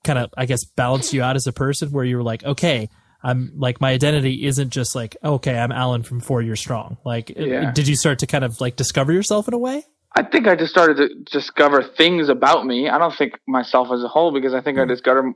kind 0.03 0.19
of, 0.19 0.31
I 0.37 0.47
guess, 0.47 0.65
balanced 0.65 1.13
you 1.13 1.23
out 1.23 1.37
as 1.37 1.47
a 1.47 1.53
person 1.53 1.91
where 1.93 2.05
you 2.07 2.17
were 2.17 2.23
like, 2.25 2.43
okay. 2.45 2.89
I'm 3.25 3.53
like 3.57 3.81
my 3.81 3.93
identity 3.93 4.47
isn't 4.47 4.71
just 4.71 4.97
like 4.97 5.17
okay 5.23 5.57
I'm 5.57 5.71
Alan 5.71 6.03
from 6.03 6.19
Four 6.19 6.43
Year 6.43 6.57
Strong. 6.57 6.97
Like, 7.05 7.29
Yeah. 7.37 7.71
did 7.71 7.87
you 7.87 7.95
start 7.95 8.19
to 8.19 8.27
kind 8.27 8.43
of 8.43 8.61
like 8.61 8.75
discover 8.75 9.13
yourself 9.13 9.47
in 9.47 9.55
a 9.55 9.59
way? 9.59 9.85
I 10.15 10.23
think 10.23 10.47
I 10.47 10.55
just 10.55 10.71
started 10.71 10.97
to 10.97 11.09
discover 11.31 11.83
things 11.83 12.29
about 12.29 12.67
me. 12.67 12.89
I 12.89 12.99
don't 12.99 13.15
think 13.17 13.39
myself 13.47 13.89
as 13.93 14.05
a 14.05 14.09
whole 14.09 14.33
because 14.33 14.53
I 14.55 14.61
think 14.61 14.79
I 14.79 14.85
discovered 14.85 15.35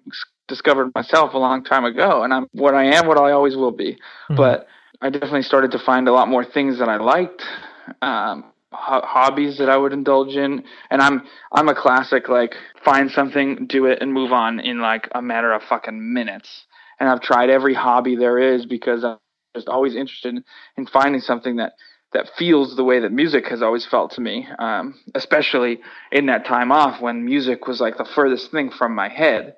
discovered 0.49 0.93
myself 0.95 1.35
a 1.35 1.39
long 1.39 1.65
time 1.65 1.85
ago, 1.85 2.23
and 2.23 2.33
I'm 2.33 2.47
what 2.53 2.75
I 2.75 2.85
am, 2.85 3.07
what 3.07 3.19
I 3.19 3.33
always 3.33 3.57
will 3.57 3.73
be. 3.73 3.99
But 4.37 4.69
I 5.01 5.11
definitely 5.11 5.43
started 5.43 5.71
to 5.73 5.79
find 5.79 6.09
a 6.09 6.13
lot 6.13 6.29
more 6.29 6.45
things 6.45 6.79
that 6.79 6.89
I 6.89 6.97
liked, 6.97 7.43
um, 8.03 8.45
ho- 8.73 9.03
hobbies 9.05 9.59
that 9.59 9.69
I 9.71 9.77
would 9.77 9.93
indulge 9.93 10.37
in, 10.37 10.63
and 10.91 11.01
I'm 11.01 11.23
I'm 11.53 11.69
a 11.69 11.75
classic 11.75 12.29
like 12.29 12.55
find 12.85 13.11
something, 13.11 13.67
do 13.67 13.87
it, 13.87 14.03
and 14.03 14.13
move 14.13 14.33
on 14.33 14.61
in 14.61 14.81
like 14.81 15.09
a 15.15 15.23
matter 15.23 15.53
of 15.53 15.63
fucking 15.63 16.13
minutes. 16.13 16.67
And 17.01 17.09
I've 17.09 17.21
tried 17.21 17.51
every 17.51 17.75
hobby 17.75 18.17
there 18.17 18.39
is 18.39 18.67
because 18.67 19.05
I'm 19.05 19.19
just 19.55 19.69
always 19.69 19.95
interested 19.95 20.35
in, 20.35 20.45
in 20.77 20.87
finding 20.87 21.21
something 21.21 21.57
that 21.57 21.73
that 22.13 22.31
feels 22.39 22.77
the 22.77 22.85
way 22.85 23.01
that 23.01 23.13
music 23.13 23.47
has 23.49 23.63
always 23.63 23.85
felt 23.85 24.13
to 24.13 24.21
me, 24.21 24.47
um, 24.59 24.95
especially 25.15 25.81
in 26.13 26.27
that 26.27 26.47
time 26.47 26.73
off 26.73 27.01
when 27.01 27.25
music 27.25 27.67
was 27.67 27.81
like 27.81 27.99
the 27.99 28.09
furthest 28.15 28.51
thing 28.51 28.71
from 28.71 28.95
my 28.95 29.09
head, 29.09 29.57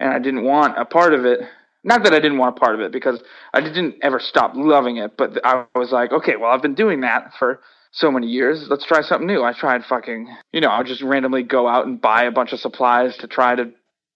and 0.00 0.10
I 0.12 0.18
didn't 0.18 0.44
want 0.44 0.78
a 0.78 0.84
part 0.84 1.14
of 1.14 1.24
it. 1.24 1.40
Not 1.84 2.04
that 2.04 2.14
I 2.14 2.20
didn't 2.20 2.38
want 2.38 2.56
a 2.56 2.60
part 2.60 2.74
of 2.74 2.80
it, 2.80 2.92
because 2.92 3.20
I 3.52 3.60
didn't 3.60 3.96
ever 4.02 4.20
stop 4.20 4.52
loving 4.54 4.96
it, 4.96 5.16
but 5.16 5.44
I 5.44 5.66
was 5.74 5.92
like, 5.92 6.12
okay, 6.12 6.36
well, 6.36 6.50
I've 6.50 6.62
been 6.62 6.74
doing 6.74 7.00
that 7.00 7.32
for 7.38 7.60
so 7.90 8.10
many 8.10 8.26
years. 8.26 8.66
Let's 8.70 8.86
try 8.86 9.02
something 9.02 9.26
new. 9.26 9.42
I 9.42 9.52
tried 9.52 9.84
fucking, 9.84 10.28
you 10.52 10.60
know, 10.60 10.68
I'll 10.68 10.84
just 10.84 11.02
randomly 11.02 11.42
go 11.42 11.68
out 11.68 11.86
and 11.86 12.00
buy 12.00 12.24
a 12.24 12.30
bunch 12.30 12.52
of 12.52 12.60
supplies 12.60 13.16
to 13.18 13.26
try 13.26 13.54
to 13.54 13.70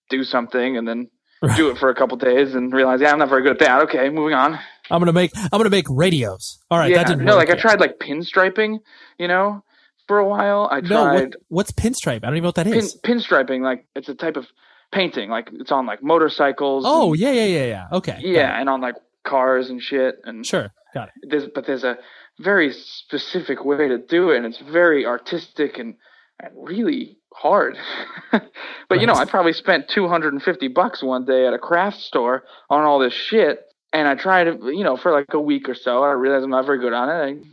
do 0.08 0.24
something, 0.24 0.76
and 0.76 0.86
then 0.86 1.10
do 1.56 1.68
it 1.70 1.76
for 1.76 1.90
a 1.90 1.94
couple 1.94 2.16
days 2.16 2.54
and 2.54 2.72
realize, 2.72 3.00
yeah, 3.00 3.12
I'm 3.12 3.18
not 3.18 3.28
very 3.28 3.42
good 3.42 3.52
at 3.52 3.58
that. 3.58 3.82
Okay, 3.82 4.08
moving 4.08 4.34
on. 4.34 4.58
I'm 4.90 5.00
gonna 5.00 5.12
make 5.12 5.32
I'm 5.36 5.48
gonna 5.58 5.70
make 5.70 5.86
radios. 5.90 6.58
All 6.70 6.78
right, 6.78 6.90
yeah, 6.90 6.98
that 6.98 7.06
didn't 7.08 7.24
no, 7.24 7.36
work 7.36 7.48
like 7.48 7.56
I 7.58 7.60
tried 7.60 7.80
like 7.80 7.98
pinstriping, 7.98 8.78
you 9.18 9.28
know, 9.28 9.64
for 10.06 10.18
a 10.18 10.26
while. 10.28 10.68
I 10.70 10.80
No, 10.80 10.86
tried 10.88 11.12
what, 11.14 11.34
what's 11.48 11.72
pinstripe? 11.72 12.16
I 12.16 12.18
don't 12.26 12.34
even 12.34 12.42
know 12.44 12.48
what 12.48 12.54
that 12.56 12.66
pin, 12.66 12.76
is. 12.78 12.98
pinstriping. 13.04 13.62
Like 13.62 13.86
it's 13.94 14.08
a 14.08 14.14
type 14.14 14.36
of 14.36 14.46
painting. 14.92 15.28
Like 15.30 15.50
it's 15.52 15.72
on 15.72 15.86
like 15.86 16.02
motorcycles. 16.02 16.84
Oh 16.86 17.12
and- 17.12 17.20
yeah, 17.20 17.32
yeah, 17.32 17.44
yeah, 17.46 17.64
yeah. 17.66 17.86
Okay. 17.92 18.18
yeah, 18.20 18.60
and 18.60 18.68
on 18.68 18.80
like 18.80 18.94
cars 19.24 19.70
and 19.70 19.82
shit. 19.82 20.16
And 20.24 20.46
Sure, 20.46 20.72
got 20.94 21.08
it. 21.08 21.14
There's, 21.28 21.46
but 21.54 21.66
there's 21.66 21.84
a 21.84 21.96
very 22.38 22.72
specific 22.72 23.64
way 23.64 23.88
to 23.88 23.98
do 23.98 24.30
it, 24.30 24.36
and 24.36 24.46
it's 24.46 24.58
very 24.58 25.04
artistic 25.06 25.78
and, 25.78 25.94
and 26.40 26.52
really 26.56 27.18
hard. 27.34 27.76
but 28.32 29.00
you 29.00 29.06
know, 29.06 29.14
I 29.14 29.24
probably 29.24 29.52
spent 29.52 29.88
250 29.88 30.68
bucks 30.68 31.02
one 31.02 31.24
day 31.24 31.46
at 31.46 31.52
a 31.54 31.58
craft 31.58 31.98
store 32.00 32.44
on 32.70 32.84
all 32.84 32.98
this 32.98 33.12
shit. 33.14 33.62
And 33.92 34.06
I 34.08 34.14
tried 34.14 34.46
it, 34.46 34.60
you 34.62 34.84
know, 34.84 34.96
for 34.96 35.12
like 35.12 35.32
a 35.32 35.40
week 35.40 35.68
or 35.68 35.74
so. 35.74 36.02
I 36.02 36.12
realized 36.12 36.44
I'm 36.44 36.50
not 36.50 36.66
very 36.66 36.78
good 36.78 36.92
on 36.92 37.08
it. 37.08 37.12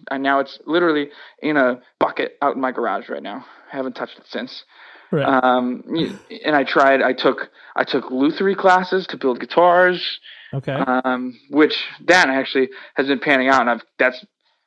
I, 0.09 0.13
and 0.15 0.23
now 0.23 0.39
it's 0.39 0.59
literally 0.65 1.09
in 1.41 1.57
a 1.57 1.81
bucket 1.99 2.37
out 2.41 2.55
in 2.55 2.61
my 2.61 2.71
garage 2.71 3.07
right 3.07 3.23
now. 3.23 3.45
I 3.71 3.77
haven't 3.77 3.93
touched 3.93 4.17
it 4.17 4.25
since. 4.27 4.63
Right. 5.11 5.25
Um, 5.25 5.83
and 6.43 6.55
I 6.55 6.63
tried. 6.63 7.01
I 7.01 7.13
took 7.13 7.49
I 7.75 7.83
took 7.83 8.09
lutherie 8.09 8.55
classes 8.55 9.05
to 9.07 9.17
build 9.17 9.39
guitars 9.39 10.19
Okay. 10.53 10.71
um, 10.71 11.37
which 11.49 11.83
that 12.05 12.29
actually 12.29 12.69
has 12.95 13.07
been 13.07 13.19
panning 13.19 13.49
out, 13.49 13.61
and 13.61 13.69
I've 13.69 13.81
that's 13.97 14.23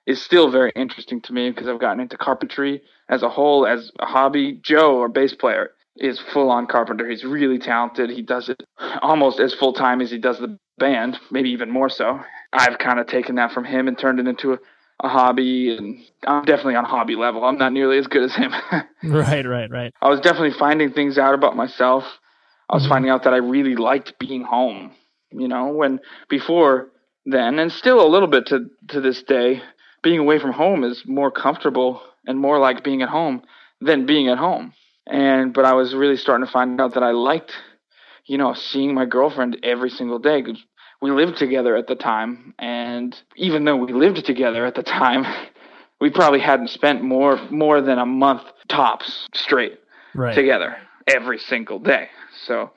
is 0.06 0.22
still 0.22 0.50
very 0.50 0.72
interesting 0.76 1.20
to 1.22 1.32
me 1.32 1.50
because 1.50 1.68
I've 1.68 1.80
gotten 1.80 2.00
into 2.00 2.16
carpentry 2.16 2.82
as 3.08 3.22
a 3.22 3.28
whole 3.28 3.66
as 3.66 3.90
a 3.98 4.06
hobby. 4.06 4.60
Joe, 4.62 5.00
our 5.00 5.08
bass 5.08 5.34
player, 5.34 5.70
is 5.96 6.20
full 6.32 6.50
on 6.50 6.66
carpenter. 6.66 7.08
He's 7.08 7.24
really 7.24 7.58
talented. 7.58 8.10
He 8.10 8.22
does 8.22 8.48
it 8.48 8.62
almost 9.02 9.40
as 9.40 9.54
full 9.54 9.72
time 9.72 10.00
as 10.00 10.10
he 10.10 10.18
does 10.18 10.38
the 10.38 10.58
band, 10.78 11.18
maybe 11.30 11.50
even 11.50 11.70
more 11.70 11.88
so. 11.88 12.20
I've 12.52 12.78
kind 12.78 12.98
of 13.00 13.06
taken 13.06 13.36
that 13.36 13.52
from 13.52 13.64
him 13.64 13.88
and 13.88 13.98
turned 13.98 14.20
it 14.20 14.26
into 14.26 14.52
a, 14.54 14.58
a 15.00 15.08
hobby. 15.08 15.76
And 15.76 15.98
I'm 16.26 16.44
definitely 16.44 16.76
on 16.76 16.84
hobby 16.84 17.16
level. 17.16 17.44
I'm 17.44 17.58
not 17.58 17.72
nearly 17.72 17.98
as 17.98 18.06
good 18.06 18.22
as 18.24 18.34
him. 18.34 18.52
right, 19.04 19.46
right, 19.46 19.70
right. 19.70 19.92
I 20.00 20.08
was 20.08 20.20
definitely 20.20 20.52
finding 20.58 20.92
things 20.92 21.18
out 21.18 21.34
about 21.34 21.56
myself. 21.56 22.04
I 22.70 22.76
was 22.76 22.84
Mhm. 22.84 22.88
finding 22.88 23.10
out 23.10 23.24
that 23.24 23.34
I 23.34 23.38
really 23.38 23.76
liked 23.76 24.18
being 24.18 24.42
home. 24.42 24.92
You 25.32 25.48
know, 25.48 25.68
when 25.68 26.00
before 26.28 26.88
then, 27.26 27.58
and 27.58 27.70
still 27.72 28.04
a 28.04 28.08
little 28.08 28.28
bit 28.28 28.46
to 28.46 28.70
to 28.88 29.00
this 29.00 29.22
day, 29.22 29.60
being 30.02 30.18
away 30.20 30.38
from 30.38 30.52
home 30.52 30.84
is 30.84 31.02
more 31.06 31.30
comfortable 31.30 32.00
and 32.26 32.38
more 32.38 32.58
like 32.58 32.84
being 32.84 33.02
at 33.02 33.08
home 33.08 33.42
than 33.80 34.06
being 34.06 34.28
at 34.28 34.38
home. 34.38 34.72
And 35.06 35.52
but 35.52 35.64
I 35.64 35.74
was 35.74 35.94
really 35.94 36.16
starting 36.16 36.46
to 36.46 36.52
find 36.52 36.80
out 36.80 36.94
that 36.94 37.02
I 37.02 37.10
liked, 37.10 37.52
you 38.26 38.38
know, 38.38 38.54
seeing 38.54 38.94
my 38.94 39.04
girlfriend 39.06 39.58
every 39.62 39.90
single 39.90 40.18
day 40.18 40.42
'cause 40.42 40.62
we 41.00 41.10
lived 41.10 41.36
together 41.36 41.76
at 41.76 41.86
the 41.86 41.94
time, 41.94 42.54
and 42.58 43.20
even 43.36 43.64
though 43.64 43.76
we 43.76 43.92
lived 43.92 44.24
together 44.24 44.64
at 44.66 44.74
the 44.74 44.82
time, 44.82 45.24
we 46.00 46.10
probably 46.10 46.40
hadn't 46.40 46.68
spent 46.68 47.02
more 47.02 47.38
more 47.50 47.80
than 47.80 47.98
a 47.98 48.06
month 48.06 48.42
tops 48.68 49.26
straight 49.34 49.78
Right. 50.14 50.34
together 50.34 50.76
every 51.06 51.38
single 51.38 51.78
day. 51.78 52.08
So, 52.46 52.70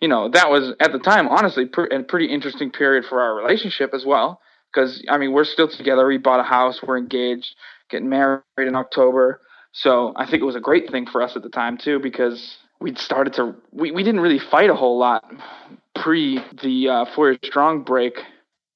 you 0.00 0.08
know, 0.08 0.28
that 0.30 0.50
was 0.50 0.74
at 0.80 0.92
the 0.92 0.98
time, 0.98 1.28
honestly, 1.28 1.66
pr- 1.66 1.84
a 1.92 2.02
pretty 2.02 2.26
interesting 2.26 2.70
period 2.70 3.04
for 3.04 3.20
our 3.20 3.34
relationship 3.34 3.92
as 3.94 4.04
well. 4.06 4.40
Because 4.72 5.04
I 5.08 5.18
mean, 5.18 5.32
we're 5.32 5.44
still 5.44 5.68
together. 5.68 6.06
We 6.06 6.18
bought 6.18 6.40
a 6.40 6.44
house. 6.44 6.82
We're 6.82 6.98
engaged. 6.98 7.54
Getting 7.90 8.08
married 8.08 8.42
in 8.58 8.74
October. 8.76 9.40
So 9.72 10.12
I 10.16 10.24
think 10.26 10.40
it 10.42 10.46
was 10.46 10.56
a 10.56 10.60
great 10.60 10.90
thing 10.90 11.06
for 11.06 11.20
us 11.22 11.36
at 11.36 11.42
the 11.42 11.48
time 11.48 11.76
too, 11.76 11.98
because 12.00 12.56
we'd 12.84 12.98
started 12.98 13.32
to 13.38 13.54
we, 13.72 13.90
we 13.90 14.02
didn't 14.04 14.20
really 14.26 14.38
fight 14.54 14.70
a 14.70 14.74
whole 14.82 14.98
lot 14.98 15.22
pre 16.02 16.40
the 16.62 16.76
uh, 16.88 17.04
four 17.14 17.30
year 17.30 17.38
strong 17.44 17.82
break 17.82 18.14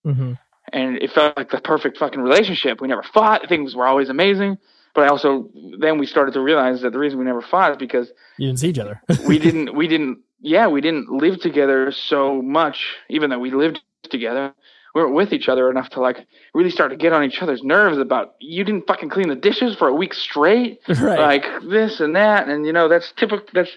Mm-hmm. 0.07 0.33
and 0.73 0.97
it 1.05 1.11
felt 1.13 1.37
like 1.37 1.51
the 1.51 1.61
perfect 1.61 1.99
fucking 1.99 2.21
relationship. 2.21 2.81
We 2.81 2.89
never 2.89 3.03
fought. 3.03 3.49
Things 3.49 3.75
were 3.75 3.87
always 3.87 4.09
amazing. 4.09 4.57
But 4.95 5.05
I 5.05 5.09
also 5.09 5.51
then 5.85 5.99
we 5.99 6.07
started 6.07 6.33
to 6.35 6.41
realize 6.41 6.81
that 6.83 6.93
the 6.93 6.99
reason 6.99 7.19
we 7.19 7.25
never 7.27 7.43
fought 7.43 7.73
is 7.73 7.77
because 7.77 8.09
You 8.39 8.47
didn't 8.49 8.61
see 8.61 8.71
each 8.71 8.79
other. 8.79 9.03
we 9.27 9.39
didn't 9.47 9.75
we 9.75 9.87
didn't 9.89 10.19
yeah 10.41 10.67
we 10.69 10.81
didn't 10.81 11.11
live 11.11 11.41
together 11.41 11.93
so 11.93 12.41
much. 12.41 12.79
Even 13.11 13.29
though 13.31 13.39
we 13.47 13.51
lived 13.51 13.81
together, 14.09 14.55
we 14.95 15.03
weren't 15.03 15.15
with 15.15 15.33
each 15.33 15.49
other 15.49 15.69
enough 15.71 15.91
to 15.91 16.01
like 16.01 16.27
really 16.55 16.71
start 16.71 16.91
to 16.91 16.97
get 16.97 17.13
on 17.13 17.23
each 17.25 17.43
other's 17.43 17.63
nerves 17.63 17.99
about 17.99 18.35
you 18.41 18.65
didn't 18.65 18.87
fucking 18.87 19.11
clean 19.11 19.29
the 19.29 19.37
dishes 19.49 19.77
for 19.77 19.89
a 19.89 19.95
week 20.03 20.15
straight, 20.15 20.81
Right. 20.89 21.19
like 21.31 21.45
this 21.69 22.01
and 22.01 22.17
that, 22.17 22.49
and 22.49 22.65
you 22.67 22.73
know 22.73 22.89
that's 22.89 23.13
typical. 23.13 23.47
That's 23.53 23.77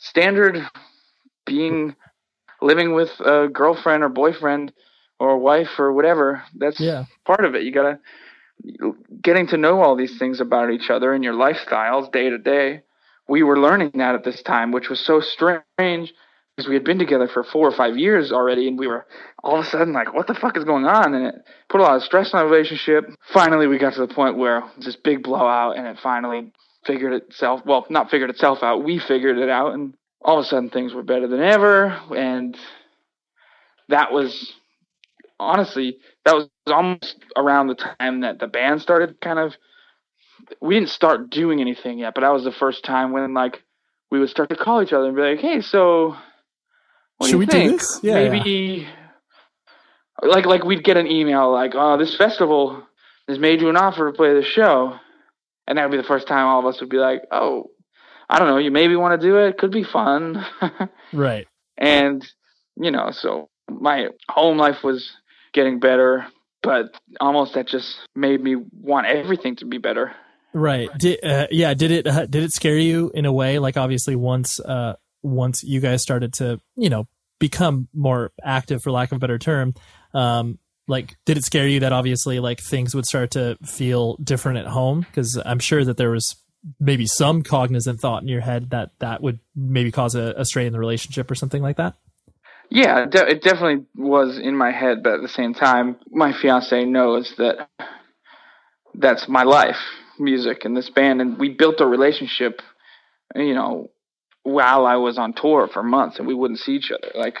standard 0.00 0.66
being 1.46 1.94
living 2.60 2.94
with 2.94 3.10
a 3.20 3.48
girlfriend 3.48 4.02
or 4.02 4.08
boyfriend 4.08 4.72
or 5.18 5.38
wife 5.38 5.78
or 5.78 5.92
whatever. 5.92 6.42
That's 6.56 6.80
Yeah. 6.80 7.04
part 7.24 7.44
of 7.44 7.54
it. 7.54 7.62
You 7.62 7.72
gotta 7.72 8.00
getting 9.22 9.46
to 9.46 9.56
know 9.56 9.82
all 9.82 9.96
these 9.96 10.18
things 10.18 10.40
about 10.40 10.70
each 10.70 10.90
other 10.90 11.12
and 11.12 11.24
your 11.24 11.32
lifestyles 11.32 12.12
day 12.12 12.28
to 12.28 12.36
day. 12.38 12.82
We 13.28 13.42
were 13.42 13.58
learning 13.58 13.92
that 13.94 14.14
at 14.14 14.24
this 14.24 14.42
time, 14.42 14.72
which 14.72 14.90
was 14.90 15.00
so 15.00 15.20
strange 15.20 16.12
because 16.56 16.68
we 16.68 16.74
had 16.74 16.84
been 16.84 16.98
together 16.98 17.28
for 17.28 17.42
four 17.42 17.66
or 17.66 17.72
five 17.72 17.96
years 17.96 18.32
already, 18.32 18.68
and 18.68 18.78
we 18.78 18.86
were 18.86 19.06
all 19.42 19.60
of 19.60 19.66
a 19.66 19.68
sudden 19.68 19.94
like, 19.94 20.12
"What 20.12 20.26
the 20.26 20.34
fuck 20.34 20.56
is 20.56 20.64
going 20.64 20.84
on?" 20.84 21.14
And 21.14 21.26
it 21.28 21.34
put 21.68 21.80
a 21.80 21.84
lot 21.84 21.96
of 21.96 22.02
stress 22.02 22.34
on 22.34 22.40
our 22.40 22.46
relationship. 22.46 23.10
Finally, 23.32 23.66
we 23.66 23.78
got 23.78 23.94
to 23.94 24.00
the 24.00 24.14
point 24.14 24.36
where 24.36 24.64
this 24.76 24.96
big 24.96 25.22
blowout, 25.22 25.76
and 25.76 25.86
it 25.86 25.98
finally 26.00 26.52
figured 26.90 27.12
itself. 27.12 27.62
Well, 27.64 27.86
not 27.88 28.10
figured 28.10 28.30
itself 28.30 28.62
out. 28.62 28.82
We 28.84 28.98
figured 28.98 29.38
it 29.38 29.48
out, 29.48 29.74
and 29.74 29.94
all 30.22 30.38
of 30.38 30.44
a 30.44 30.48
sudden 30.48 30.70
things 30.70 30.92
were 30.92 31.02
better 31.02 31.28
than 31.28 31.40
ever. 31.40 31.86
And 32.16 32.56
that 33.88 34.12
was 34.12 34.52
honestly 35.38 35.96
that 36.24 36.34
was 36.34 36.48
almost 36.66 37.16
around 37.36 37.68
the 37.68 37.74
time 37.74 38.20
that 38.20 38.38
the 38.38 38.46
band 38.46 38.82
started 38.82 39.20
kind 39.20 39.38
of 39.38 39.54
we 40.60 40.74
didn't 40.74 40.90
start 40.90 41.30
doing 41.30 41.60
anything 41.60 41.98
yet 41.98 42.14
but 42.14 42.20
that 42.20 42.32
was 42.32 42.44
the 42.44 42.52
first 42.52 42.84
time 42.84 43.12
when 43.12 43.32
like 43.32 43.62
we 44.10 44.20
would 44.20 44.28
start 44.28 44.50
to 44.50 44.56
call 44.56 44.82
each 44.82 44.92
other 44.92 45.06
and 45.06 45.16
be 45.16 45.22
like 45.22 45.40
hey 45.40 45.62
so 45.62 46.14
what 47.16 47.28
Should 47.28 47.32
do 47.32 47.38
we 47.38 47.44
you 47.46 47.50
do 47.50 47.72
this? 47.78 48.00
Yeah, 48.02 48.28
maybe 48.28 48.86
like 50.22 50.44
like 50.44 50.62
we'd 50.62 50.84
get 50.84 50.98
an 50.98 51.06
email 51.06 51.50
like 51.50 51.72
oh 51.74 51.96
this 51.96 52.14
festival 52.14 52.82
has 53.26 53.38
made 53.38 53.62
you 53.62 53.70
an 53.70 53.76
offer 53.76 54.10
to 54.10 54.16
play 54.16 54.34
the 54.34 54.44
show 54.44 54.98
and 55.70 55.78
that 55.78 55.84
would 55.84 55.92
be 55.96 55.96
the 56.02 56.06
first 56.08 56.26
time 56.28 56.46
all 56.46 56.58
of 56.58 56.66
us 56.66 56.80
would 56.80 56.90
be 56.90 56.98
like 56.98 57.22
oh 57.30 57.70
i 58.28 58.38
don't 58.38 58.48
know 58.48 58.58
you 58.58 58.70
maybe 58.70 58.96
want 58.96 59.18
to 59.18 59.26
do 59.26 59.36
it 59.38 59.56
could 59.56 59.70
be 59.72 59.84
fun 59.84 60.44
Right. 61.14 61.46
and 61.78 62.26
you 62.76 62.90
know 62.90 63.10
so 63.12 63.48
my 63.70 64.08
home 64.28 64.58
life 64.58 64.82
was 64.84 65.10
getting 65.54 65.78
better 65.80 66.26
but 66.62 66.86
almost 67.20 67.54
that 67.54 67.66
just 67.68 67.96
made 68.14 68.42
me 68.42 68.56
want 68.72 69.06
everything 69.06 69.56
to 69.56 69.64
be 69.64 69.78
better 69.78 70.12
Right. 70.52 70.90
Did, 70.98 71.24
uh, 71.24 71.46
yeah. 71.52 71.74
Did 71.74 71.92
it 71.92 72.06
uh, 72.08 72.26
did 72.26 72.42
it 72.42 72.52
scare 72.52 72.76
you 72.76 73.12
in 73.14 73.24
a 73.24 73.32
way? 73.32 73.60
Like 73.60 73.76
obviously 73.76 74.16
once 74.16 74.58
uh 74.58 74.94
once 75.22 75.62
you 75.62 75.78
guys 75.80 76.02
started 76.02 76.32
to 76.34 76.58
you 76.74 76.90
know 76.90 77.06
become 77.38 77.86
more 77.94 78.32
active, 78.42 78.82
for 78.82 78.90
lack 78.90 79.12
of 79.12 79.16
a 79.16 79.18
better 79.20 79.38
term, 79.38 79.74
um, 80.12 80.58
like 80.90 81.16
did 81.24 81.38
it 81.38 81.44
scare 81.44 81.66
you 81.66 81.80
that 81.80 81.92
obviously 81.92 82.40
like 82.40 82.60
things 82.60 82.94
would 82.94 83.06
start 83.06 83.30
to 83.32 83.56
feel 83.64 84.16
different 84.16 84.58
at 84.58 84.66
home? 84.66 85.00
Because 85.00 85.40
I'm 85.44 85.60
sure 85.60 85.84
that 85.84 85.96
there 85.96 86.10
was 86.10 86.36
maybe 86.78 87.06
some 87.06 87.42
cognizant 87.42 88.00
thought 88.00 88.22
in 88.22 88.28
your 88.28 88.40
head 88.40 88.70
that 88.70 88.90
that 88.98 89.22
would 89.22 89.40
maybe 89.56 89.90
cause 89.90 90.14
a, 90.14 90.34
a 90.36 90.44
strain 90.44 90.66
in 90.66 90.72
the 90.72 90.78
relationship 90.78 91.30
or 91.30 91.34
something 91.34 91.62
like 91.62 91.76
that. 91.76 91.94
yeah 92.70 93.06
de- 93.06 93.30
it 93.30 93.42
definitely 93.42 93.86
was 93.96 94.38
in 94.38 94.54
my 94.56 94.70
head 94.70 95.02
but 95.02 95.14
at 95.14 95.22
the 95.22 95.28
same 95.28 95.54
time 95.54 95.96
my 96.10 96.32
fiance 96.32 96.84
knows 96.84 97.34
that 97.38 97.68
that's 98.94 99.28
my 99.28 99.42
life 99.42 99.78
music 100.18 100.64
and 100.64 100.76
this 100.76 100.90
band 100.90 101.20
and 101.20 101.38
we 101.38 101.48
built 101.48 101.80
a 101.80 101.86
relationship 101.86 102.60
you 103.34 103.54
know 103.54 103.90
while 104.42 104.86
i 104.86 104.96
was 104.96 105.18
on 105.18 105.32
tour 105.32 105.68
for 105.72 105.82
months 105.82 106.18
and 106.18 106.28
we 106.28 106.34
wouldn't 106.34 106.60
see 106.60 106.72
each 106.72 106.92
other 106.92 107.10
like 107.14 107.36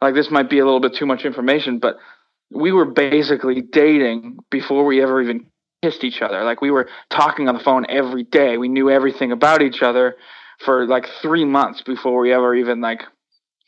like 0.00 0.14
this 0.14 0.30
might 0.30 0.50
be 0.50 0.58
a 0.58 0.64
little 0.64 0.80
bit 0.80 0.94
too 0.96 1.06
much 1.06 1.24
information 1.24 1.78
but 1.78 1.96
we 2.54 2.72
were 2.72 2.84
basically 2.84 3.62
dating 3.62 4.38
before 4.50 4.84
we 4.84 5.02
ever 5.02 5.20
even 5.22 5.46
kissed 5.82 6.04
each 6.04 6.22
other. 6.22 6.44
Like 6.44 6.60
we 6.60 6.70
were 6.70 6.88
talking 7.10 7.48
on 7.48 7.54
the 7.54 7.62
phone 7.62 7.86
every 7.88 8.24
day. 8.24 8.56
We 8.56 8.68
knew 8.68 8.90
everything 8.90 9.32
about 9.32 9.62
each 9.62 9.82
other 9.82 10.16
for 10.64 10.86
like 10.86 11.06
three 11.20 11.44
months 11.44 11.82
before 11.82 12.20
we 12.20 12.32
ever 12.32 12.54
even 12.54 12.80
like 12.80 13.02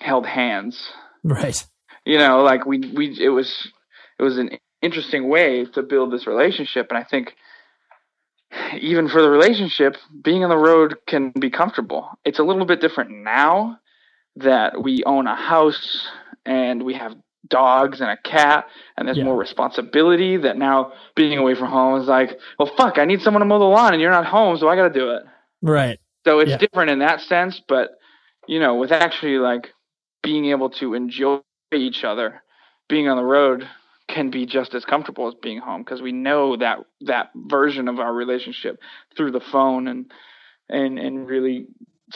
held 0.01 0.27
hands. 0.27 0.91
Right. 1.23 1.65
you 2.05 2.19
know 2.19 2.43
like 2.43 2.67
we 2.67 2.79
we 2.95 3.17
it 3.19 3.31
was 3.31 3.73
it 4.19 4.23
was 4.23 4.37
an 4.37 4.51
interesting 4.83 5.29
way 5.29 5.65
to 5.65 5.83
build 5.83 6.13
this 6.13 6.27
relationship 6.27 6.89
and 6.91 6.99
i 6.99 7.03
think 7.03 7.35
even 8.81 9.09
for 9.09 9.23
the 9.23 9.31
relationship 9.31 9.97
being 10.23 10.45
on 10.45 10.51
the 10.51 10.57
road 10.57 10.97
can 11.07 11.33
be 11.39 11.51
comfortable. 11.51 12.09
It's 12.25 12.39
a 12.39 12.43
little 12.43 12.67
bit 12.67 12.81
different 12.81 13.11
now 13.11 13.79
that 14.37 14.83
we 14.83 15.03
own 15.05 15.27
a 15.27 15.37
house 15.37 16.09
and 16.45 16.83
we 16.83 16.95
have 16.95 17.15
dogs 17.49 18.01
and 18.01 18.11
a 18.11 18.17
cat 18.19 18.67
and 18.97 19.07
there's 19.07 19.19
Yeah. 19.19 19.25
more 19.25 19.37
responsibility 19.37 20.37
that 20.39 20.57
now 20.57 20.93
being 21.15 21.39
away 21.39 21.55
from 21.55 21.69
home 21.69 22.01
is 22.01 22.09
like 22.09 22.39
well 22.59 22.71
fuck 22.77 22.99
i 22.99 23.05
need 23.05 23.21
someone 23.21 23.41
to 23.41 23.47
mow 23.47 23.59
the 23.59 23.65
lawn 23.65 23.93
and 23.93 24.01
you're 24.01 24.11
not 24.11 24.27
home 24.27 24.57
so 24.57 24.69
i 24.69 24.77
got 24.77 24.89
to 24.89 24.99
do 24.99 25.11
it 25.11 25.23
Right. 25.63 25.99
so 26.27 26.41
it's 26.41 26.51
Yeah. 26.51 26.59
different 26.59 26.91
in 26.91 26.99
that 27.01 27.21
sense, 27.23 27.61
but 27.69 27.99
you 28.47 28.61
know, 28.61 28.75
with 28.77 28.93
actually 28.93 29.39
like 29.39 29.73
being 30.23 30.47
able 30.47 30.71
to 30.71 30.95
enjoy 30.95 31.41
each 31.75 32.05
other, 32.05 32.43
being 32.89 33.09
on 33.09 33.17
the 33.17 33.25
road 33.25 33.67
can 34.09 34.31
be 34.31 34.45
just 34.47 34.75
as 34.75 34.85
comfortable 34.85 35.27
as 35.29 35.35
being 35.43 35.59
home 35.59 35.83
because 35.83 36.03
we 36.03 36.13
know 36.13 36.57
that 36.57 36.79
that 37.03 37.31
version 37.35 37.89
of 37.89 37.99
our 37.99 38.13
relationship 38.13 38.79
through 39.17 39.31
the 39.31 39.41
phone 39.41 39.89
and 39.89 40.13
and 40.69 40.99
and 40.99 41.27
really 41.27 41.67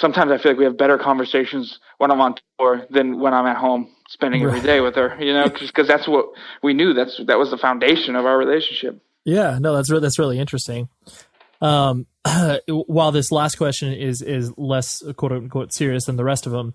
sometimes 0.00 0.30
I 0.32 0.38
feel 0.38 0.52
like 0.52 0.58
we 0.58 0.64
have 0.64 0.76
better 0.78 0.98
conversations 0.98 1.78
when 1.98 2.10
I'm 2.10 2.20
on 2.20 2.34
tour 2.58 2.86
than 2.90 3.18
when 3.20 3.34
I'm 3.34 3.46
at 3.46 3.56
home 3.56 3.88
spending 4.08 4.42
every 4.42 4.58
Right. 4.60 4.66
day 4.66 4.80
with 4.80 4.94
her, 4.96 5.16
you 5.20 5.32
know, 5.34 5.48
just 5.60 5.72
because 5.74 5.86
that's 5.88 6.06
what 6.08 6.26
we 6.62 6.72
knew 6.74 6.94
that's 6.94 7.20
that 7.26 7.38
was 7.38 7.50
the 7.50 7.58
foundation 7.58 8.16
of 8.16 8.24
our 8.26 8.38
relationship. 8.38 9.00
Yeah, 9.24 9.58
no, 9.60 9.74
that's 9.76 9.90
re- 9.90 10.00
that's 10.00 10.18
really 10.18 10.38
interesting. 10.38 10.88
Um, 11.60 12.06
while 12.68 13.12
this 13.12 13.30
last 13.32 13.56
question 13.56 13.92
is 13.92 14.22
is 14.22 14.52
less 14.56 15.02
quote 15.16 15.32
unquote 15.32 15.72
serious 15.72 16.04
than 16.06 16.16
the 16.16 16.24
rest 16.24 16.46
of 16.46 16.52
them, 16.52 16.74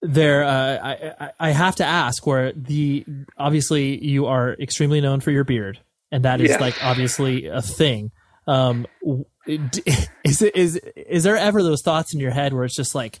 there 0.00 0.44
uh, 0.44 0.78
I 0.82 1.12
I- 1.26 1.30
I 1.38 1.50
have 1.50 1.76
to 1.76 1.84
ask 1.84 2.26
where 2.26 2.52
the 2.52 3.04
obviously 3.36 4.02
you 4.04 4.26
are 4.26 4.54
extremely 4.54 5.00
known 5.00 5.20
for 5.20 5.30
your 5.30 5.44
beard, 5.44 5.78
and 6.10 6.24
that 6.24 6.40
is 6.40 6.50
Yes. 6.50 6.60
like 6.60 6.82
obviously 6.84 7.46
a 7.46 7.62
thing. 7.62 8.10
Um, 8.46 8.86
is 9.46 10.42
it 10.42 10.56
is 10.56 10.76
is 10.76 11.24
there 11.24 11.36
ever 11.36 11.62
those 11.62 11.82
thoughts 11.82 12.14
in 12.14 12.20
your 12.20 12.30
head 12.30 12.52
where 12.52 12.64
it's 12.64 12.76
just 12.76 12.94
like, 12.94 13.20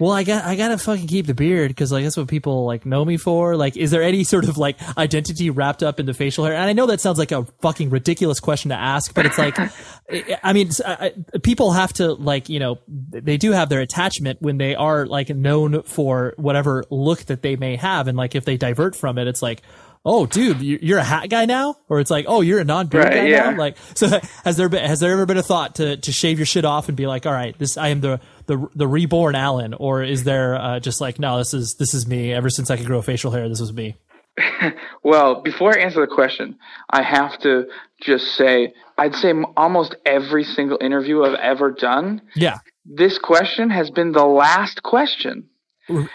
well, 0.00 0.10
I 0.10 0.24
got 0.24 0.44
I 0.44 0.56
gotta 0.56 0.78
fucking 0.78 1.06
keep 1.06 1.26
the 1.26 1.34
beard 1.34 1.68
because 1.68 1.92
like 1.92 2.02
that's 2.04 2.16
what 2.16 2.26
people 2.26 2.64
like 2.64 2.84
know 2.86 3.04
me 3.04 3.16
for. 3.18 3.56
Like, 3.56 3.76
is 3.76 3.90
there 3.90 4.02
any 4.02 4.24
sort 4.24 4.48
of 4.48 4.56
like 4.58 4.76
identity 4.96 5.50
wrapped 5.50 5.82
up 5.82 6.00
in 6.00 6.06
the 6.06 6.14
facial 6.14 6.44
hair? 6.44 6.54
And 6.54 6.64
I 6.64 6.72
know 6.72 6.86
that 6.86 7.00
sounds 7.00 7.18
like 7.18 7.30
a 7.32 7.44
fucking 7.60 7.90
ridiculous 7.90 8.40
question 8.40 8.70
to 8.70 8.74
ask, 8.76 9.14
but 9.14 9.26
it's 9.26 9.38
like, 9.38 9.58
I- 10.42 10.52
mean, 10.52 10.70
I- 10.84 11.12
people 11.42 11.72
have 11.72 11.92
to 11.94 12.14
like 12.14 12.48
you 12.48 12.58
know 12.58 12.78
they 12.88 13.36
do 13.36 13.52
have 13.52 13.68
their 13.68 13.80
attachment 13.80 14.40
when 14.42 14.56
they 14.58 14.74
are 14.74 15.06
like 15.06 15.28
known 15.28 15.82
for 15.82 16.34
whatever 16.36 16.84
look 16.90 17.24
that 17.26 17.42
they 17.42 17.56
may 17.56 17.76
have, 17.76 18.08
and 18.08 18.16
like 18.16 18.34
if 18.34 18.44
they 18.44 18.56
divert 18.56 18.96
from 18.96 19.18
it, 19.18 19.28
it's 19.28 19.42
like. 19.42 19.62
Oh, 20.04 20.26
dude, 20.26 20.60
you- 20.60 20.78
you're 20.82 20.98
a 20.98 21.04
hat 21.04 21.28
guy 21.30 21.44
now, 21.44 21.76
or 21.88 22.00
it's 22.00 22.10
like, 22.10 22.24
oh, 22.28 22.40
you're 22.40 22.58
a 22.60 22.64
non-beard 22.64 23.04
Right, 23.04 23.14
guy 23.14 23.26
yeah. 23.26 23.50
now. 23.50 23.56
Like, 23.58 23.76
so 23.94 24.08
has 24.44 24.56
there 24.56 24.68
been 24.68 24.84
has 24.84 25.00
there 25.00 25.12
ever 25.12 25.26
been 25.26 25.36
a 25.38 25.42
thought 25.42 25.76
to 25.76 25.96
to 25.96 26.12
shave 26.12 26.38
your 26.38 26.46
shit 26.46 26.64
off 26.64 26.88
and 26.88 26.96
be 26.96 27.06
like, 27.06 27.26
all 27.26 27.32
right, 27.32 27.56
this 27.58 27.76
I 27.76 27.88
am 27.88 28.00
the 28.00 28.20
the 28.46 28.66
the 28.74 28.86
reborn 28.88 29.34
Alan, 29.34 29.74
or 29.74 30.02
is 30.02 30.24
there 30.24 30.54
uh, 30.56 30.80
just 30.80 31.00
like, 31.00 31.18
no, 31.18 31.38
this 31.38 31.54
is 31.54 31.76
this 31.78 31.94
is 31.94 32.06
me. 32.06 32.32
Ever 32.32 32.50
since 32.50 32.70
I 32.70 32.76
could 32.76 32.86
grow 32.86 33.00
facial 33.02 33.30
hair, 33.30 33.48
this 33.48 33.60
was 33.60 33.72
me. 33.72 33.96
Well, 35.04 35.42
before 35.42 35.76
I 35.76 35.82
answer 35.82 36.00
the 36.00 36.06
question, 36.14 36.56
I 36.88 37.02
have 37.02 37.36
to 37.40 37.66
just 38.00 38.36
say 38.36 38.72
I'd 38.96 39.16
say 39.16 39.32
almost 39.56 39.96
every 40.06 40.44
single 40.44 40.78
interview 40.80 41.24
I've 41.24 41.34
ever 41.34 41.72
done, 41.72 42.22
Yeah, 42.36 42.58
this 42.86 43.18
question 43.18 43.68
has 43.70 43.90
been 43.90 44.12
the 44.12 44.24
last 44.24 44.82
question. 44.84 45.48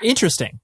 interesting. 0.01 0.59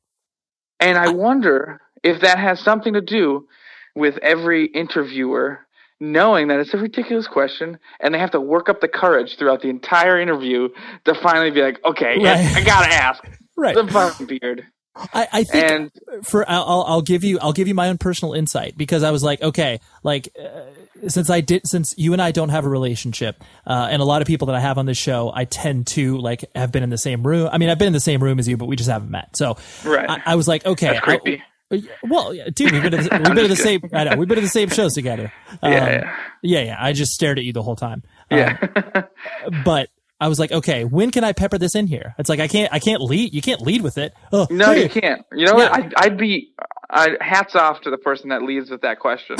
And 0.79 0.97
I 0.97 1.09
wonder 1.09 1.79
if 2.03 2.21
that 2.21 2.37
has 2.39 2.59
something 2.59 2.93
to 2.93 3.01
do 3.01 3.47
with 3.95 4.17
every 4.17 4.65
interviewer 4.65 5.59
knowing 5.99 6.49
that 6.49 6.59
it's 6.59 6.73
a 6.73 6.77
ridiculous 6.77 7.27
question 7.27 7.77
and 8.01 8.13
they 8.13 8.19
have 8.19 8.31
to 8.31 8.41
work 8.41 8.67
up 8.67 8.81
the 8.81 8.87
courage 8.87 9.37
throughout 9.37 9.61
the 9.61 9.69
entire 9.69 10.19
interview 10.19 10.67
to 11.05 11.13
finally 11.15 11.49
be 11.51 11.61
like, 11.61 11.79
okay, 11.85 12.17
Right. 12.19 12.55
I 12.55 12.63
gotta 12.63 12.93
ask. 12.93 13.23
Right. 13.55 13.75
The 13.75 13.85
fucking 13.87 14.25
beard. 14.25 14.65
I, 14.95 15.27
I 15.31 15.43
think 15.43 15.71
And- 15.71 16.25
for 16.25 16.43
I'll, 16.49 16.63
I'll- 16.63 16.85
I'll 16.87 17.01
give 17.03 17.23
you 17.23 17.37
I'll 17.39 17.53
give 17.53 17.67
you 17.67 17.75
my 17.75 17.89
own 17.89 17.97
personal 17.99 18.33
insight 18.33 18.75
because 18.77 19.03
I 19.03 19.11
was 19.11 19.23
like 19.23 19.41
okay 19.43 19.79
like 20.03 20.29
uh, 20.43 21.07
since 21.07 21.29
I 21.29 21.41
did 21.41 21.67
since 21.67 21.93
you 21.97 22.13
and 22.13 22.21
I 22.21 22.31
don't 22.31 22.49
have 22.49 22.65
a 22.65 22.69
relationship 22.69 23.43
uh, 23.67 23.87
and 23.91 24.01
a 24.01 24.05
lot 24.05 24.21
of 24.23 24.27
people 24.27 24.47
that 24.47 24.55
I 24.55 24.59
have 24.59 24.77
on 24.79 24.85
this 24.87 24.97
show 24.97 25.31
I 25.33 25.45
tend 25.45 25.85
to 25.87 26.17
like 26.17 26.45
have 26.55 26.71
been 26.71 26.81
in 26.83 26.89
the 26.89 26.97
same 26.97 27.25
room 27.25 27.47
I 27.51 27.59
mean 27.59 27.69
I've 27.69 27.77
been 27.77 27.87
in 27.87 27.93
the 27.93 27.99
same 27.99 28.21
room 28.23 28.39
as 28.39 28.47
you 28.47 28.57
but 28.57 28.65
we 28.65 28.75
just 28.75 28.89
haven't 28.89 29.09
met 29.11 29.35
so 29.37 29.55
Right. 29.85 30.09
I, 30.09 30.21
I 30.25 30.35
was 30.35 30.47
like 30.47 30.65
okay 30.65 30.87
That's 30.87 30.99
creepy. 31.01 31.37
I- 31.37 31.43
well, 32.03 32.33
yeah, 32.33 32.49
dude, 32.53 32.71
we've 32.71 32.81
been 32.83 32.91
to 32.91 32.97
the, 32.97 33.09
we've 33.17 33.23
been 33.35 33.35
to 33.35 33.47
the 33.47 33.55
same. 33.55 33.81
I 33.93 34.03
know 34.05 34.15
we've 34.17 34.27
been 34.27 34.35
to 34.37 34.41
the 34.41 34.47
same 34.47 34.69
shows 34.69 34.93
together. 34.93 35.31
Um, 35.61 35.71
Yeah, 35.71 35.89
yeah. 35.89 36.15
yeah, 36.41 36.61
yeah. 36.61 36.75
I 36.79 36.93
just 36.93 37.11
stared 37.13 37.37
at 37.39 37.45
you 37.45 37.53
the 37.53 37.63
whole 37.63 37.75
time. 37.75 38.03
Yeah. 38.31 38.57
Um, 39.45 39.61
but 39.65 39.89
I 40.19 40.27
was 40.29 40.39
like, 40.39 40.51
okay, 40.51 40.85
when 40.85 41.11
can 41.11 41.23
I 41.23 41.33
pepper 41.33 41.57
this 41.57 41.75
in 41.75 41.87
here? 41.87 42.15
It's 42.17 42.29
like 42.29 42.39
I 42.39 42.47
can't, 42.47 42.71
I 42.73 42.79
can't 42.79 43.01
lead. 43.01 43.33
You 43.33 43.41
can't 43.41 43.61
lead 43.61 43.81
with 43.81 43.97
it. 43.97 44.13
Oh, 44.31 44.47
No, 44.49 44.71
hey. 44.73 44.83
you 44.83 44.89
can't. 44.89 45.25
You 45.33 45.45
know 45.47 45.55
what? 45.55 45.71
I'd, 45.73 45.93
I'd 45.97 46.17
be. 46.17 46.53
I 46.93 47.17
hats 47.21 47.55
off 47.55 47.81
to 47.81 47.89
the 47.89 47.97
person 47.97 48.29
that 48.29 48.43
leads 48.43 48.69
with 48.69 48.81
that 48.81 48.99
question. 48.99 49.35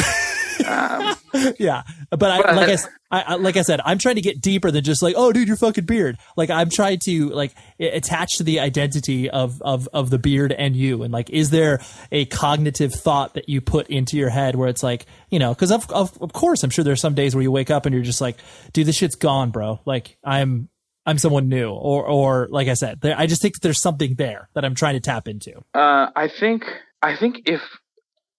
um, 0.68 1.16
yeah, 1.60 1.84
but 2.10 2.32
I, 2.32 2.42
But- 2.42 2.56
like 2.56 2.70
I, 2.70 2.74
I- 3.12 3.22
I- 3.34 3.36
like 3.36 3.58
I 3.58 3.62
said, 3.62 3.80
I'm 3.86 3.98
trying 4.00 4.16
to 4.16 4.22
get 4.22 4.42
deeper 4.42 4.72
than 4.72 4.84
just 4.84 5.04
like, 5.04 5.14
oh, 5.18 5.32
dude, 5.32 5.48
your 5.48 5.58
fucking 5.58 5.86
beard. 5.86 6.18
Like 6.36 6.50
I'm 6.50 6.70
trying 6.70 7.00
to 7.06 7.30
like 7.30 7.54
attach 7.80 8.38
to 8.38 8.44
the 8.44 8.60
identity 8.60 9.30
of 9.30 9.62
of 9.62 9.88
of 9.94 10.10
the 10.10 10.18
beard 10.20 10.52
and 10.52 10.76
you, 10.76 11.04
and 11.04 11.14
like, 11.14 11.30
is 11.30 11.52
there 11.52 11.80
a 12.12 12.26
cognitive 12.26 12.92
thought 12.94 13.36
that 13.36 13.50
you 13.50 13.62
put 13.62 13.88
into 13.88 14.18
your 14.18 14.30
head 14.30 14.56
where 14.56 14.68
it's 14.70 14.82
like, 14.84 15.06
you 15.30 15.38
know, 15.40 15.54
because 15.54 15.72
of, 15.72 15.90
of 15.92 16.18
of 16.22 16.34
course, 16.34 16.64
I'm 16.64 16.70
sure 16.72 16.84
there's 16.84 17.02
some 17.02 17.14
days 17.14 17.36
where 17.36 17.42
you 17.44 17.52
wake 17.52 17.70
up 17.70 17.86
and 17.86 17.94
you're 17.94 18.04
just 18.04 18.22
like, 18.22 18.38
dude, 18.74 18.88
this 18.88 18.96
shit's 18.98 19.16
gone, 19.16 19.52
bro. 19.52 19.80
Like 19.86 20.18
I'm. 20.24 20.70
I'm 21.06 21.18
someone 21.18 21.50
new, 21.50 21.70
or, 21.70 22.06
or 22.06 22.48
like 22.50 22.70
I 22.70 22.76
said, 22.76 23.02
there, 23.02 23.14
I 23.20 23.26
just 23.28 23.42
think 23.42 23.60
there's 23.60 23.82
something 23.82 24.16
there 24.16 24.48
that 24.54 24.64
I'm 24.64 24.74
trying 24.74 24.94
to 24.94 25.02
tap 25.02 25.28
into. 25.28 25.58
Uh, 25.74 26.08
I 26.16 26.30
think 26.30 26.64
I 27.04 27.16
think 27.16 27.44
if 27.48 27.62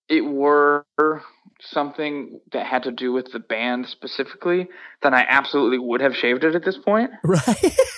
it 0.09 0.23
were 0.23 0.85
something 1.61 2.41
that 2.53 2.67
had 2.67 2.83
to 2.85 2.93
do 2.93 3.13
with 3.13 3.31
the 3.33 3.39
band 3.39 3.87
specifically, 3.87 4.69
then 5.03 5.15
I 5.15 5.25
absolutely 5.29 5.79
would 5.79 6.01
have 6.01 6.15
shaved 6.15 6.45
it 6.45 6.55
at 6.55 6.65
this 6.65 6.79
point. 6.79 7.11
Right. 7.25 7.77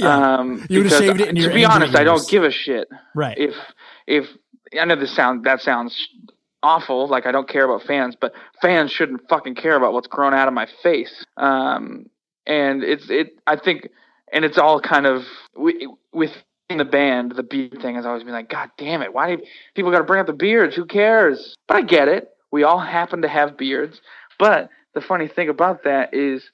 Um, 0.00 0.64
You 0.68 0.78
would've 0.84 0.96
shaved 0.96 1.20
it 1.20 1.28
in 1.28 1.34
To 1.34 1.52
be 1.52 1.64
honest, 1.64 1.96
I 1.96 2.04
don't 2.04 2.28
give 2.28 2.44
a 2.44 2.52
shit. 2.52 2.86
Right. 3.16 3.36
If 3.36 3.54
if 4.06 4.26
I 4.80 4.84
know 4.84 4.94
this 4.94 5.12
sound 5.16 5.42
that 5.44 5.60
sounds 5.60 6.08
awful, 6.62 7.08
like 7.08 7.26
I 7.26 7.32
don't 7.32 7.48
care 7.48 7.64
about 7.64 7.84
fans, 7.84 8.14
but 8.20 8.32
fans 8.62 8.92
shouldn't 8.92 9.28
fucking 9.28 9.56
care 9.56 9.74
about 9.74 9.92
what's 9.92 10.06
grown 10.06 10.34
out 10.34 10.46
of 10.46 10.54
my 10.54 10.68
face. 10.84 11.24
Um, 11.36 12.06
and 12.46 12.84
it's 12.84 13.10
it. 13.10 13.40
I 13.48 13.56
think, 13.56 13.88
and 14.32 14.44
it's 14.44 14.56
all 14.58 14.80
kind 14.80 15.06
of 15.06 15.24
wi- 15.56 15.86
within 16.12 16.36
the 16.76 16.84
band. 16.84 17.32
The 17.32 17.42
beard 17.42 17.78
thing 17.80 17.94
has 17.94 18.04
always 18.04 18.24
been 18.24 18.34
like, 18.34 18.50
God 18.50 18.70
damn 18.76 19.00
it! 19.00 19.14
Why 19.14 19.34
do 19.34 19.42
people 19.74 19.90
got 19.90 19.98
to 19.98 20.04
bring 20.04 20.20
up 20.20 20.26
the 20.26 20.34
beards? 20.34 20.76
Who 20.76 20.84
cares? 20.84 21.56
But 21.66 21.78
I 21.78 21.82
get 21.82 22.08
it. 22.08 22.28
We 22.52 22.64
all 22.64 22.78
happen 22.78 23.22
to 23.22 23.28
have 23.28 23.56
beards. 23.56 24.00
But 24.38 24.68
the 24.94 25.00
funny 25.00 25.28
thing 25.28 25.48
about 25.48 25.84
that 25.84 26.12
is, 26.12 26.50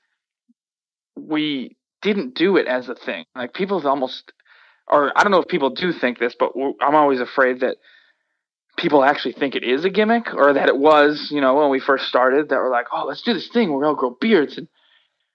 we 1.17 1.77
didn't 2.03 2.35
do 2.37 2.57
it 2.57 2.69
as 2.69 2.89
a 2.89 2.95
thing. 2.95 3.25
Like 3.35 3.55
people 3.55 3.87
almost, 3.87 4.33
or 4.87 5.13
I 5.17 5.23
don't 5.23 5.33
know 5.33 5.43
if 5.43 5.49
people 5.49 5.71
do 5.71 5.93
think 5.93 6.19
this, 6.19 6.37
but 6.39 6.53
I'm 6.81 6.95
always 6.95 7.21
afraid 7.21 7.61
that 7.61 7.77
people 8.77 9.05
actually 9.05 9.33
think 9.33 9.55
it 9.55 9.65
is 9.65 9.85
a 9.85 9.91
gimmick 9.91 10.35
or 10.35 10.53
that 10.53 10.69
it 10.69 10.77
was, 10.77 11.29
you 11.31 11.41
know, 11.41 11.55
when 11.55 11.71
we 11.71 11.81
first 11.81 12.07
started 12.07 12.49
that 12.49 12.57
we're 12.57 12.71
like, 12.71 12.87
oh, 12.93 13.05
let's 13.07 13.23
do 13.23 13.33
this 13.33 13.49
thing 13.49 13.71
where 13.71 13.79
we 13.79 13.87
all 13.87 13.95
grow 13.95 14.17
beards. 14.21 14.59
And, 14.59 14.69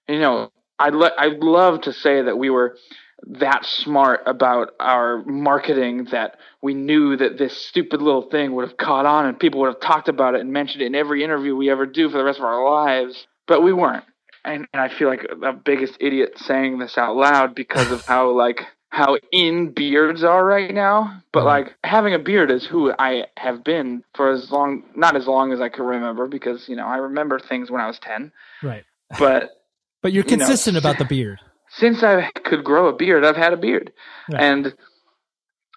you 0.08 0.18
know, 0.18 0.52
I'd, 0.78 0.94
I'd 0.94 1.38
love 1.38 1.82
to 1.82 1.92
say 1.92 2.22
that 2.22 2.38
we 2.38 2.50
were 2.50 2.76
that 3.26 3.64
smart 3.64 4.22
about 4.26 4.70
our 4.80 5.22
marketing 5.24 6.06
that 6.10 6.36
we 6.62 6.74
knew 6.74 7.16
that 7.16 7.38
this 7.38 7.56
stupid 7.56 8.00
little 8.00 8.28
thing 8.30 8.54
would 8.54 8.66
have 8.66 8.76
caught 8.76 9.06
on 9.06 9.26
and 9.26 9.38
people 9.38 9.60
would 9.60 9.72
have 9.72 9.80
talked 9.80 10.08
about 10.08 10.34
it 10.34 10.40
and 10.40 10.52
mentioned 10.52 10.82
it 10.82 10.86
in 10.86 10.94
every 10.94 11.22
interview 11.22 11.54
we 11.54 11.70
ever 11.70 11.86
do 11.86 12.08
for 12.08 12.18
the 12.18 12.24
rest 12.24 12.38
of 12.38 12.44
our 12.44 12.64
lives. 12.64 13.26
But 13.46 13.62
we 13.62 13.72
weren't. 13.72 14.04
And, 14.44 14.66
and 14.72 14.80
I 14.80 14.88
feel 14.88 15.08
like 15.08 15.22
the 15.22 15.52
biggest 15.52 15.96
idiot 16.00 16.32
saying 16.36 16.78
this 16.78 16.96
out 16.96 17.14
loud 17.14 17.54
because 17.54 17.90
of 17.90 18.04
how 18.06 18.30
like 18.30 18.62
how 18.88 19.18
in 19.30 19.72
beards 19.72 20.24
are 20.24 20.44
right 20.44 20.72
now. 20.72 21.22
But 21.32 21.40
mm-hmm. 21.40 21.46
like 21.48 21.76
having 21.84 22.14
a 22.14 22.18
beard 22.18 22.50
is 22.50 22.64
who 22.64 22.92
I 22.98 23.26
have 23.36 23.62
been 23.62 24.02
for 24.14 24.30
as 24.30 24.50
long 24.50 24.84
not 24.96 25.14
as 25.14 25.26
long 25.26 25.52
as 25.52 25.60
I 25.60 25.68
can 25.68 25.84
remember 25.84 26.26
because, 26.26 26.68
you 26.68 26.76
know, 26.76 26.86
I 26.86 26.96
remember 26.96 27.38
things 27.38 27.70
when 27.70 27.80
I 27.80 27.86
was 27.86 27.98
ten. 27.98 28.32
Right. 28.62 28.84
But 29.18 29.50
But 30.02 30.12
you're 30.12 30.24
You 30.24 30.36
know, 30.36 30.46
consistent 30.46 30.76
about 30.76 30.98
the 30.98 31.04
beard. 31.04 31.40
Since 31.70 32.02
I 32.02 32.30
could 32.44 32.64
grow 32.64 32.88
a 32.88 32.94
beard, 32.96 33.24
I've 33.24 33.36
had 33.36 33.52
a 33.54 33.56
beard, 33.58 33.92
Right. 34.28 34.40
and 34.40 34.74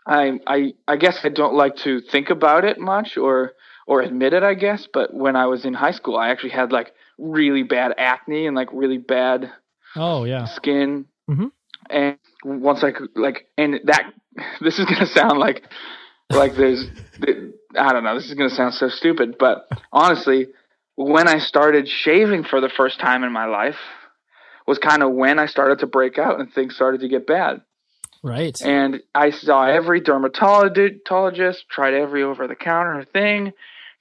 I 0.08 0.40
I 0.48 0.74
I 0.88 0.98
guess 0.98 1.20
I 1.24 1.30
don't 1.30 1.56
like 1.56 1.76
to 1.78 2.02
think 2.02 2.30
about 2.30 2.66
it 2.66 2.80
much 2.80 3.18
or 3.18 3.54
or 3.88 4.02
admit 4.02 4.34
it. 4.34 4.44
I 4.44 4.54
guess, 4.56 4.88
but 4.92 5.14
when 5.14 5.36
I 5.36 5.46
was 5.48 5.66
in 5.66 5.74
high 5.74 5.92
school, 5.92 6.18
I 6.18 6.30
actually 6.30 6.52
had 6.52 6.72
like 6.72 6.94
really 7.18 7.64
bad 7.64 7.94
acne 7.98 8.48
and 8.48 8.56
like 8.56 8.70
really 8.74 8.98
bad 8.98 9.52
Oh 9.96 10.26
yeah. 10.26 10.46
skin, 10.48 11.06
Mhm. 11.30 11.52
and 11.90 12.18
once 12.44 12.84
I 12.84 12.92
could 12.92 13.10
like, 13.16 13.48
and 13.58 13.80
that 13.86 14.14
this 14.62 14.80
is 14.80 14.86
gonna 14.86 15.06
sound 15.08 15.40
like 15.40 15.66
like 16.32 16.56
there's 16.56 16.86
I 17.78 17.94
don't 17.94 18.04
know. 18.04 18.16
This 18.16 18.28
is 18.28 18.36
gonna 18.36 18.50
sound 18.50 18.74
so 18.74 18.90
stupid, 18.90 19.38
but 19.40 19.68
honestly, 19.92 20.48
when 20.96 21.28
I 21.28 21.40
started 21.40 21.88
shaving 21.88 22.44
for 22.44 22.62
the 22.62 22.70
first 22.70 23.00
time 23.00 23.24
in 23.24 23.32
my 23.32 23.46
life 23.46 23.78
was 24.68 24.78
kind 24.78 25.04
of 25.04 25.12
when 25.12 25.40
I 25.40 25.46
started 25.46 25.80
to 25.80 25.88
break 25.88 26.18
out 26.18 26.40
and 26.40 26.52
things 26.52 26.76
started 26.76 27.02
to 27.02 27.08
get 27.08 27.28
bad. 27.28 27.62
Right. 28.24 28.58
And 28.62 29.02
I 29.14 29.32
saw 29.32 29.66
every 29.66 30.00
dermatologist, 30.00 31.70
tried 31.70 31.94
every 31.94 32.24
over 32.24 32.48
the 32.48 32.56
counter 32.56 33.04
thing. 33.12 33.52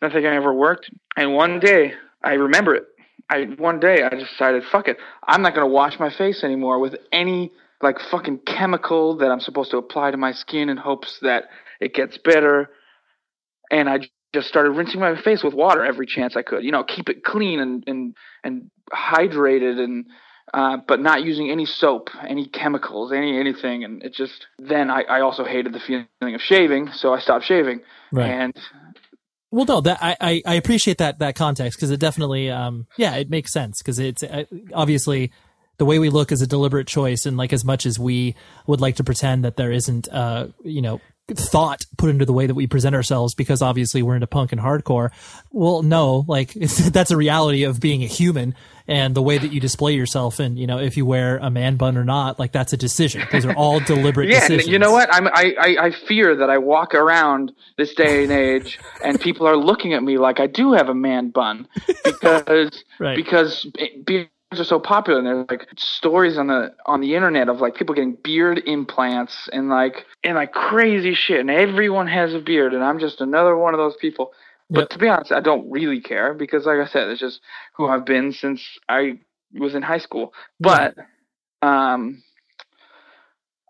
Nothing 0.00 0.24
ever 0.24 0.54
worked. 0.54 0.90
And 1.16 1.34
one 1.34 1.58
day, 1.58 1.94
I 2.22 2.34
remember 2.34 2.74
it. 2.74 2.84
I 3.28 3.44
one 3.58 3.80
day 3.80 4.02
I 4.02 4.10
just 4.10 4.32
decided, 4.32 4.62
fuck 4.70 4.88
it. 4.88 4.98
I'm 5.26 5.42
not 5.42 5.54
gonna 5.54 5.66
wash 5.66 5.98
my 5.98 6.10
face 6.10 6.44
anymore 6.44 6.78
with 6.78 6.96
any 7.10 7.50
like 7.80 7.98
fucking 8.10 8.40
chemical 8.46 9.16
that 9.18 9.30
I'm 9.30 9.40
supposed 9.40 9.70
to 9.72 9.76
apply 9.78 10.12
to 10.12 10.16
my 10.16 10.32
skin 10.32 10.68
in 10.68 10.76
hopes 10.76 11.18
that 11.22 11.44
it 11.80 11.94
gets 11.94 12.18
better. 12.18 12.70
And 13.70 13.88
I 13.88 14.00
just 14.32 14.48
started 14.48 14.70
rinsing 14.70 15.00
my 15.00 15.20
face 15.20 15.42
with 15.42 15.54
water 15.54 15.84
every 15.84 16.06
chance 16.06 16.36
I 16.36 16.42
could. 16.42 16.62
You 16.62 16.70
know, 16.70 16.84
keep 16.84 17.08
it 17.08 17.24
clean 17.24 17.58
and 17.58 17.84
and 17.86 18.16
and 18.44 18.70
hydrated 18.92 19.78
and 19.78 20.06
uh, 20.54 20.78
but 20.86 21.00
not 21.00 21.22
using 21.22 21.50
any 21.50 21.66
soap, 21.66 22.10
any 22.26 22.46
chemicals, 22.46 23.12
any 23.12 23.38
anything. 23.38 23.84
And 23.84 24.02
it 24.02 24.14
just 24.14 24.46
then 24.58 24.90
I, 24.90 25.02
I 25.02 25.20
also 25.20 25.44
hated 25.44 25.72
the 25.72 25.80
feeling 25.80 26.34
of 26.34 26.40
shaving, 26.40 26.90
so 26.92 27.14
I 27.14 27.20
stopped 27.20 27.44
shaving. 27.44 27.80
Right. 28.10 28.28
And 28.28 28.54
Well, 29.50 29.64
no, 29.64 29.80
that 29.80 29.98
I, 30.02 30.42
I, 30.44 30.54
appreciate 30.54 30.98
that 30.98 31.20
that 31.20 31.34
context 31.36 31.78
because 31.78 31.90
it 31.90 32.00
definitely, 32.00 32.50
um, 32.50 32.86
yeah, 32.96 33.16
it 33.16 33.30
makes 33.30 33.52
sense 33.52 33.78
because 33.78 33.98
it's 33.98 34.22
uh, 34.22 34.44
obviously 34.74 35.32
the 35.78 35.86
way 35.86 35.98
we 35.98 36.10
look 36.10 36.32
is 36.32 36.42
a 36.42 36.46
deliberate 36.46 36.86
choice, 36.86 37.24
and 37.24 37.36
like 37.36 37.52
as 37.52 37.64
much 37.64 37.86
as 37.86 37.98
we 37.98 38.34
would 38.66 38.80
like 38.80 38.96
to 38.96 39.04
pretend 39.04 39.44
that 39.44 39.56
there 39.56 39.72
isn't, 39.72 40.08
uh, 40.12 40.48
you 40.64 40.82
know, 40.82 41.00
thought 41.28 41.86
put 41.96 42.10
into 42.10 42.24
the 42.24 42.32
way 42.32 42.46
that 42.46 42.54
we 42.54 42.66
present 42.66 42.94
ourselves 42.94 43.34
because 43.34 43.62
obviously 43.62 44.02
we're 44.02 44.14
into 44.14 44.26
punk 44.26 44.52
and 44.52 44.60
hardcore. 44.60 45.10
Well, 45.50 45.82
no, 45.82 46.24
like 46.28 46.52
that's 46.54 47.10
a 47.10 47.16
reality 47.16 47.62
of 47.64 47.80
being 47.80 48.02
a 48.02 48.06
human 48.06 48.54
and 48.88 49.14
the 49.14 49.22
way 49.22 49.38
that 49.38 49.52
you 49.52 49.60
display 49.60 49.92
yourself, 49.94 50.40
and 50.40 50.58
you 50.58 50.66
know, 50.66 50.78
if 50.78 50.96
you 50.96 51.06
wear 51.06 51.38
a 51.38 51.50
man 51.50 51.76
bun 51.76 51.96
or 51.96 52.04
not, 52.04 52.40
like 52.40 52.50
that's 52.50 52.72
a 52.72 52.76
decision. 52.76 53.22
Those 53.30 53.44
are 53.46 53.54
all 53.54 53.78
deliberate 53.86 54.28
yeah, 54.28 54.40
decisions. 54.40 54.64
and 54.64 54.72
you 54.72 54.78
know 54.80 54.90
what? 54.90 55.08
I'm, 55.14 55.28
I, 55.28 55.54
I 55.60 55.76
I 55.86 55.90
fear 56.08 56.34
that 56.34 56.50
I 56.50 56.58
walk 56.58 56.92
around 56.92 57.52
this 57.78 57.94
day 57.94 58.24
and 58.24 58.32
age, 58.32 58.80
and 59.04 59.20
people 59.20 59.46
are 59.46 59.56
looking 59.56 59.94
at 59.94 60.02
me 60.02 60.18
like 60.18 60.40
I 60.40 60.48
do 60.48 60.72
have 60.72 60.88
a 60.88 60.94
man 60.94 61.30
bun 61.30 61.68
because 62.04 62.84
Right. 62.98 63.14
because 63.16 63.64
beards 64.04 64.28
are 64.60 64.64
so 64.64 64.78
popular, 64.78 65.18
and 65.18 65.26
there's 65.26 65.46
like 65.50 65.68
stories 65.76 66.38
on 66.38 66.46
the 66.46 66.74
on 66.86 67.00
the 67.00 67.14
internet 67.14 67.48
of 67.48 67.60
like 67.60 67.74
people 67.74 67.94
getting 67.94 68.16
beard 68.22 68.62
implants 68.66 69.48
and 69.52 69.68
like 69.68 70.06
and 70.24 70.34
like 70.34 70.52
crazy 70.52 71.14
shit, 71.14 71.40
and 71.40 71.50
everyone 71.50 72.06
has 72.06 72.34
a 72.34 72.40
beard, 72.40 72.74
and 72.74 72.82
I'm 72.82 72.98
just 72.98 73.20
another 73.20 73.56
one 73.56 73.74
of 73.74 73.78
those 73.78 73.96
people. 74.00 74.32
But 74.70 74.90
to 74.90 74.98
be 74.98 75.08
honest, 75.08 75.32
I 75.32 75.40
don't 75.40 75.70
really 75.70 76.00
care 76.00 76.32
because, 76.32 76.64
like 76.64 76.78
I 76.78 76.86
said, 76.86 77.08
it's 77.08 77.20
just 77.20 77.40
who 77.76 77.86
I've 77.86 78.06
been 78.06 78.32
since 78.32 78.62
I 78.88 79.18
was 79.52 79.74
in 79.74 79.82
high 79.82 79.98
school. 79.98 80.32
But 80.58 80.94
um, 81.60 82.22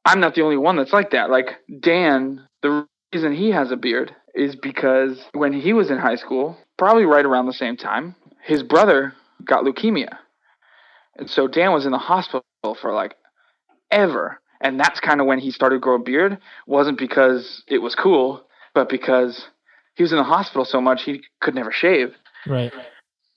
I'm 0.04 0.20
not 0.20 0.34
the 0.34 0.42
only 0.42 0.56
one 0.56 0.76
that's 0.76 0.92
like 0.92 1.10
that. 1.10 1.28
Like 1.30 1.56
Dan, 1.80 2.46
the 2.62 2.86
reason 3.12 3.34
he 3.34 3.50
has 3.50 3.72
a 3.72 3.76
beard 3.76 4.14
is 4.34 4.56
because 4.56 5.20
when 5.32 5.52
he 5.52 5.72
was 5.72 5.90
in 5.90 5.98
high 5.98 6.16
school, 6.16 6.56
probably 6.78 7.04
right 7.04 7.24
around 7.24 7.46
the 7.46 7.52
same 7.52 7.76
time, 7.76 8.14
his 8.42 8.62
brother 8.62 9.14
got 9.44 9.64
leukemia. 9.64 10.18
And 11.16 11.28
so 11.28 11.46
Dan 11.46 11.72
was 11.72 11.86
in 11.86 11.92
the 11.92 11.98
hospital 11.98 12.44
for 12.80 12.92
like 12.92 13.14
ever. 13.90 14.40
And 14.60 14.78
that's 14.78 15.00
kind 15.00 15.20
of 15.20 15.26
when 15.26 15.38
he 15.38 15.50
started 15.50 15.76
to 15.76 15.80
grow 15.80 15.96
a 15.96 15.98
beard. 15.98 16.38
Wasn't 16.66 16.98
because 16.98 17.62
it 17.66 17.78
was 17.78 17.94
cool, 17.94 18.44
but 18.74 18.88
because 18.88 19.46
he 19.94 20.02
was 20.02 20.12
in 20.12 20.18
the 20.18 20.24
hospital 20.24 20.64
so 20.64 20.80
much 20.80 21.02
he 21.04 21.22
could 21.40 21.54
never 21.54 21.72
shave. 21.72 22.14
Right. 22.46 22.72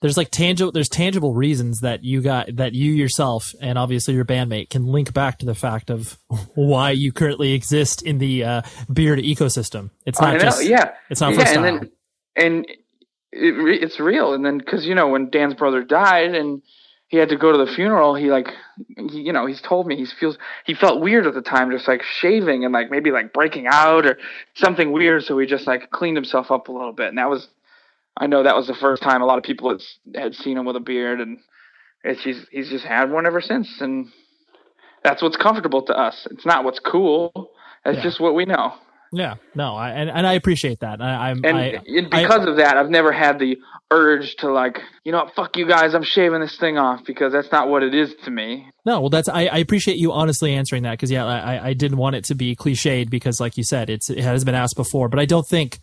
There's 0.02 0.16
like 0.16 0.30
tangible 0.30 0.72
there's 0.72 0.88
tangible 0.88 1.34
reasons 1.34 1.80
that 1.80 2.04
you 2.04 2.20
got 2.20 2.54
that 2.56 2.74
you 2.74 2.92
yourself 2.92 3.52
and 3.60 3.78
obviously 3.78 4.14
your 4.14 4.26
bandmate 4.26 4.68
can 4.68 4.84
link 4.84 5.12
back 5.12 5.38
to 5.38 5.46
the 5.46 5.54
fact 5.54 5.90
of 5.90 6.18
why 6.54 6.90
you 6.90 7.12
currently 7.12 7.54
exist 7.54 8.02
in 8.02 8.18
the 8.18 8.44
uh, 8.44 8.62
beard 8.92 9.18
ecosystem. 9.18 9.90
It's 10.04 10.20
not 10.20 10.38
just 10.38 10.64
yeah, 10.64 10.92
it's 11.10 11.20
not 11.20 11.34
yeah, 11.34 11.44
for 11.44 11.58
and 11.58 11.64
then 11.64 11.90
and 12.36 12.66
it, 13.32 13.82
it's 13.82 13.98
real. 13.98 14.34
And 14.34 14.44
then 14.44 14.58
because 14.58 14.86
you 14.86 14.94
know 14.94 15.08
when 15.08 15.30
Dan's 15.30 15.54
brother 15.54 15.82
died 15.82 16.34
and 16.34 16.62
he 17.08 17.18
had 17.18 17.28
to 17.28 17.36
go 17.36 17.52
to 17.52 17.58
the 17.58 17.70
funeral, 17.72 18.14
he 18.14 18.30
like 18.30 18.48
he, 18.96 19.20
you 19.20 19.32
know 19.32 19.46
he's 19.46 19.60
told 19.60 19.86
me 19.86 19.96
he 19.96 20.06
feels 20.06 20.36
he 20.64 20.74
felt 20.74 21.00
weird 21.00 21.26
at 21.26 21.34
the 21.34 21.42
time, 21.42 21.70
just 21.70 21.86
like 21.88 22.02
shaving 22.02 22.64
and 22.64 22.72
like 22.72 22.90
maybe 22.90 23.10
like 23.10 23.32
breaking 23.32 23.66
out 23.68 24.06
or 24.06 24.18
something 24.54 24.92
weird. 24.92 25.22
So 25.24 25.38
he 25.38 25.46
just 25.46 25.66
like 25.66 25.90
cleaned 25.90 26.16
himself 26.16 26.50
up 26.50 26.68
a 26.68 26.72
little 26.72 26.92
bit, 26.92 27.08
and 27.08 27.18
that 27.18 27.30
was 27.30 27.48
I 28.16 28.26
know 28.26 28.42
that 28.42 28.56
was 28.56 28.66
the 28.66 28.74
first 28.74 29.02
time 29.02 29.22
a 29.22 29.26
lot 29.26 29.38
of 29.38 29.44
people 29.44 29.70
had, 29.70 29.80
had 30.20 30.34
seen 30.34 30.56
him 30.56 30.64
with 30.64 30.76
a 30.76 30.80
beard, 30.80 31.20
and 31.20 31.38
it's 32.02 32.22
he's 32.24 32.46
he's 32.50 32.70
just 32.70 32.84
had 32.84 33.10
one 33.10 33.26
ever 33.26 33.40
since, 33.40 33.80
and 33.80 34.08
that's 35.04 35.22
what's 35.22 35.36
comfortable 35.36 35.82
to 35.82 35.92
us. 35.96 36.26
It's 36.30 36.46
not 36.46 36.64
what's 36.64 36.80
cool. 36.80 37.52
It's 37.84 37.98
Yeah. 37.98 38.02
just 38.02 38.20
what 38.20 38.34
we 38.34 38.46
know. 38.46 38.74
Yeah, 39.12 39.34
no, 39.54 39.76
I, 39.76 39.90
and 39.90 40.10
and 40.10 40.26
I 40.26 40.34
appreciate 40.34 40.80
that. 40.80 41.00
I, 41.00 41.30
I'm 41.30 41.44
And, 41.44 41.56
I, 41.56 41.80
and 41.86 42.10
because 42.10 42.46
of 42.46 42.56
that, 42.56 42.76
I've 42.76 42.90
never 42.90 43.12
had 43.12 43.38
the 43.38 43.56
urge 43.90 44.36
to 44.36 44.50
like, 44.50 44.80
you 45.04 45.12
know, 45.12 45.24
what, 45.24 45.34
fuck 45.34 45.56
you 45.56 45.66
guys, 45.66 45.94
I'm 45.94 46.02
shaving 46.02 46.40
this 46.40 46.56
thing 46.58 46.76
off 46.76 47.04
because 47.06 47.32
that's 47.32 47.50
not 47.52 47.68
what 47.68 47.82
it 47.82 47.94
is 47.94 48.14
to 48.24 48.30
me. 48.30 48.70
No, 48.84 49.00
well, 49.00 49.10
that's 49.10 49.28
I, 49.28 49.46
I 49.46 49.58
appreciate 49.58 49.98
you 49.98 50.12
honestly 50.12 50.54
answering 50.54 50.82
that 50.82 50.92
because 50.92 51.10
yeah, 51.10 51.24
I, 51.24 51.68
I 51.68 51.72
didn't 51.74 51.98
want 51.98 52.16
it 52.16 52.24
to 52.24 52.34
be 52.34 52.56
cliched 52.56 53.10
because 53.10 53.40
like 53.40 53.56
you 53.56 53.64
said, 53.64 53.90
it's 53.90 54.10
it 54.10 54.18
has 54.18 54.44
been 54.44 54.54
asked 54.54 54.76
before, 54.76 55.08
but 55.08 55.18
I 55.20 55.24
don't 55.24 55.46
think 55.46 55.78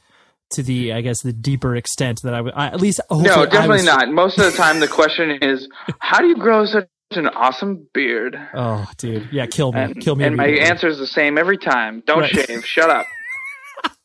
to 0.52 0.64
the 0.64 0.94
I 0.94 1.02
guess 1.02 1.22
the 1.22 1.34
deeper 1.34 1.76
extent 1.76 2.22
that 2.24 2.34
I 2.34 2.42
would 2.42 2.54
I, 2.54 2.68
at 2.68 2.82
least 2.82 3.02
no, 3.10 3.18
I 3.20 3.46
definitely 3.46 3.78
was- 3.78 3.86
not. 3.86 4.12
Most 4.12 4.38
of 4.38 4.46
the 4.46 4.58
time, 4.58 4.80
the 4.80 4.88
question 4.88 5.40
is, 5.42 5.68
how 6.00 6.20
do 6.20 6.28
you 6.28 6.36
grow 6.36 6.66
such 6.66 6.88
an 7.18 7.28
awesome 7.30 7.88
beard? 7.94 8.38
Oh, 8.54 8.86
dude, 8.98 9.30
yeah, 9.32 9.46
kill 9.46 9.72
me, 9.72 9.80
And, 9.82 10.02
kill 10.02 10.16
me. 10.16 10.26
and 10.26 10.36
my 10.36 10.48
answer 10.48 10.88
is 10.88 10.98
the 11.00 11.08
same 11.08 11.38
every 11.38 11.58
time. 11.58 12.04
Don't 12.06 12.20
Right. 12.22 12.32
shave. 12.32 12.66
Shut 12.66 12.90
up. 12.90 13.06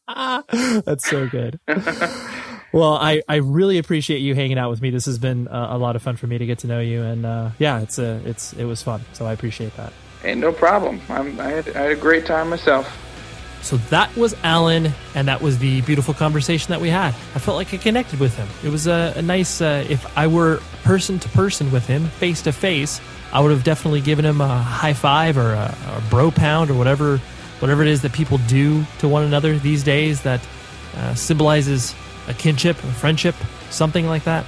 That's 0.84 1.08
so 1.08 1.28
good. 1.28 1.60
well, 2.72 2.94
I, 2.94 3.22
I 3.28 3.36
really 3.36 3.78
appreciate 3.78 4.18
you 4.18 4.34
hanging 4.34 4.58
out 4.58 4.70
with 4.70 4.80
me. 4.80 4.90
This 4.90 5.06
has 5.06 5.18
been 5.18 5.48
uh, 5.48 5.68
a 5.70 5.78
lot 5.78 5.96
of 5.96 6.02
fun 6.02 6.16
for 6.16 6.26
me 6.26 6.38
to 6.38 6.46
get 6.46 6.60
to 6.60 6.66
know 6.66 6.80
you, 6.80 7.02
and 7.02 7.26
uh, 7.26 7.50
yeah, 7.58 7.80
it's 7.80 7.98
a 7.98 8.20
it's 8.24 8.52
it 8.54 8.64
was 8.64 8.82
fun. 8.82 9.02
So 9.12 9.26
I 9.26 9.32
appreciate 9.32 9.76
that. 9.76 9.92
Ain't 10.24 10.40
no 10.40 10.50
problem. 10.52 11.00
I'm, 11.08 11.38
I, 11.38 11.48
had, 11.50 11.68
I 11.76 11.80
had 11.82 11.90
a 11.92 11.96
great 11.96 12.26
time 12.26 12.48
myself. 12.50 12.86
So 13.62 13.76
that 13.90 14.14
was 14.16 14.34
Alan, 14.44 14.92
and 15.14 15.28
that 15.28 15.42
was 15.42 15.58
the 15.58 15.82
beautiful 15.82 16.14
conversation 16.14 16.70
that 16.70 16.80
we 16.80 16.88
had. 16.88 17.08
I 17.34 17.38
felt 17.38 17.56
like 17.56 17.74
I 17.74 17.76
connected 17.76 18.20
with 18.20 18.34
him. 18.36 18.48
It 18.64 18.70
was 18.70 18.86
a, 18.86 19.12
a 19.16 19.22
nice, 19.22 19.60
uh, 19.60 19.84
if 19.88 20.16
I 20.16 20.26
were 20.26 20.60
person 20.84 21.18
to 21.18 21.28
person 21.30 21.70
with 21.70 21.86
him, 21.86 22.06
face 22.06 22.42
to 22.42 22.52
face, 22.52 23.00
I 23.32 23.40
would 23.40 23.50
have 23.50 23.64
definitely 23.64 24.00
given 24.00 24.24
him 24.24 24.40
a 24.40 24.48
high 24.48 24.94
five 24.94 25.36
or 25.36 25.52
a, 25.52 25.76
a 25.88 26.02
bro 26.08 26.30
pound 26.30 26.70
or 26.70 26.74
whatever, 26.74 27.18
whatever 27.58 27.82
it 27.82 27.88
is 27.88 28.02
that 28.02 28.12
people 28.12 28.38
do 28.46 28.84
to 29.00 29.08
one 29.08 29.24
another 29.24 29.58
these 29.58 29.82
days 29.82 30.22
that 30.22 30.40
uh, 30.96 31.14
symbolizes 31.14 31.94
a 32.28 32.34
kinship, 32.34 32.76
a 32.76 32.92
friendship, 32.92 33.34
something 33.70 34.06
like 34.06 34.24
that. 34.24 34.46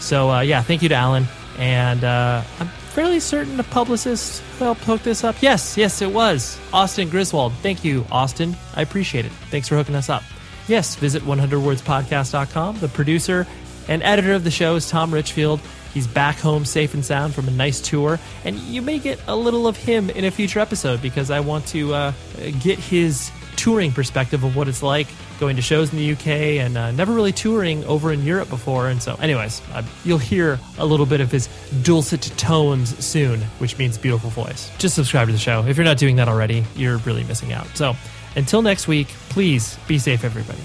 So 0.00 0.30
uh, 0.30 0.40
yeah, 0.40 0.60
thank 0.60 0.82
you 0.82 0.88
to 0.90 0.94
Alan, 0.94 1.24
and 1.58 2.04
uh, 2.04 2.42
I'm 2.58 2.68
fairly 2.90 3.20
certain 3.20 3.58
a 3.60 3.64
publicist 3.64 4.42
helped 4.58 4.82
hook 4.82 5.02
this 5.02 5.24
up. 5.24 5.36
Yes, 5.40 5.76
yes, 5.76 6.02
it 6.02 6.12
was 6.12 6.58
Austin 6.72 7.08
Griswold. 7.08 7.52
Thank 7.62 7.84
you, 7.84 8.04
Austin. 8.10 8.56
I 8.74 8.82
appreciate 8.82 9.24
it. 9.24 9.32
Thanks 9.50 9.68
for 9.68 9.76
hooking 9.76 9.94
us 9.94 10.08
up. 10.08 10.22
Yes, 10.68 10.96
visit 10.96 11.22
100wordspodcast.com. 11.22 12.78
The 12.78 12.88
producer 12.88 13.46
and 13.88 14.02
editor 14.02 14.32
of 14.32 14.44
the 14.44 14.50
show 14.50 14.76
is 14.76 14.88
Tom 14.88 15.12
Richfield. 15.12 15.60
He's 15.92 16.06
back 16.06 16.38
home 16.38 16.64
safe 16.64 16.94
and 16.94 17.04
sound 17.04 17.34
from 17.34 17.48
a 17.48 17.50
nice 17.50 17.80
tour, 17.80 18.20
and 18.44 18.56
you 18.56 18.80
may 18.80 18.98
get 18.98 19.18
a 19.26 19.34
little 19.34 19.66
of 19.66 19.76
him 19.76 20.08
in 20.10 20.24
a 20.24 20.30
future 20.30 20.60
episode 20.60 21.02
because 21.02 21.30
I 21.30 21.40
want 21.40 21.66
to 21.68 21.92
uh, 21.94 22.12
get 22.60 22.78
his 22.78 23.32
touring 23.60 23.92
perspective 23.92 24.42
of 24.42 24.56
what 24.56 24.68
it's 24.68 24.82
like 24.82 25.06
going 25.38 25.54
to 25.54 25.60
shows 25.62 25.92
in 25.92 25.98
the 25.98 26.12
UK 26.12 26.26
and 26.64 26.78
uh, 26.78 26.90
never 26.92 27.12
really 27.12 27.32
touring 27.32 27.84
over 27.84 28.10
in 28.10 28.24
Europe 28.24 28.48
before. 28.48 28.88
And 28.88 29.02
so, 29.02 29.16
anyways, 29.16 29.60
uh, 29.74 29.82
you'll 30.02 30.16
hear 30.16 30.58
a 30.78 30.86
little 30.86 31.04
bit 31.04 31.20
of 31.20 31.30
his 31.30 31.48
dulcet 31.82 32.22
tones 32.38 32.96
soon, 33.04 33.40
which 33.58 33.76
means 33.76 33.98
beautiful 33.98 34.30
voice. 34.30 34.70
Just 34.78 34.94
subscribe 34.94 35.28
to 35.28 35.32
the 35.32 35.38
show. 35.38 35.62
If 35.66 35.76
you're 35.76 35.84
not 35.84 35.98
doing 35.98 36.16
that 36.16 36.28
already, 36.28 36.64
you're 36.74 36.96
really 36.98 37.24
missing 37.24 37.52
out. 37.52 37.66
So, 37.74 37.94
until 38.34 38.62
next 38.62 38.88
week, 38.88 39.08
please 39.28 39.78
be 39.86 39.98
safe, 39.98 40.24
everybody. 40.24 40.60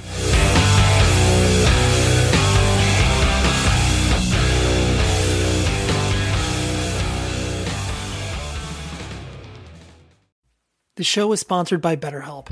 The 10.95 11.03
show 11.03 11.33
is 11.33 11.41
sponsored 11.41 11.81
by 11.81 11.97
BetterHelp. 11.97 12.51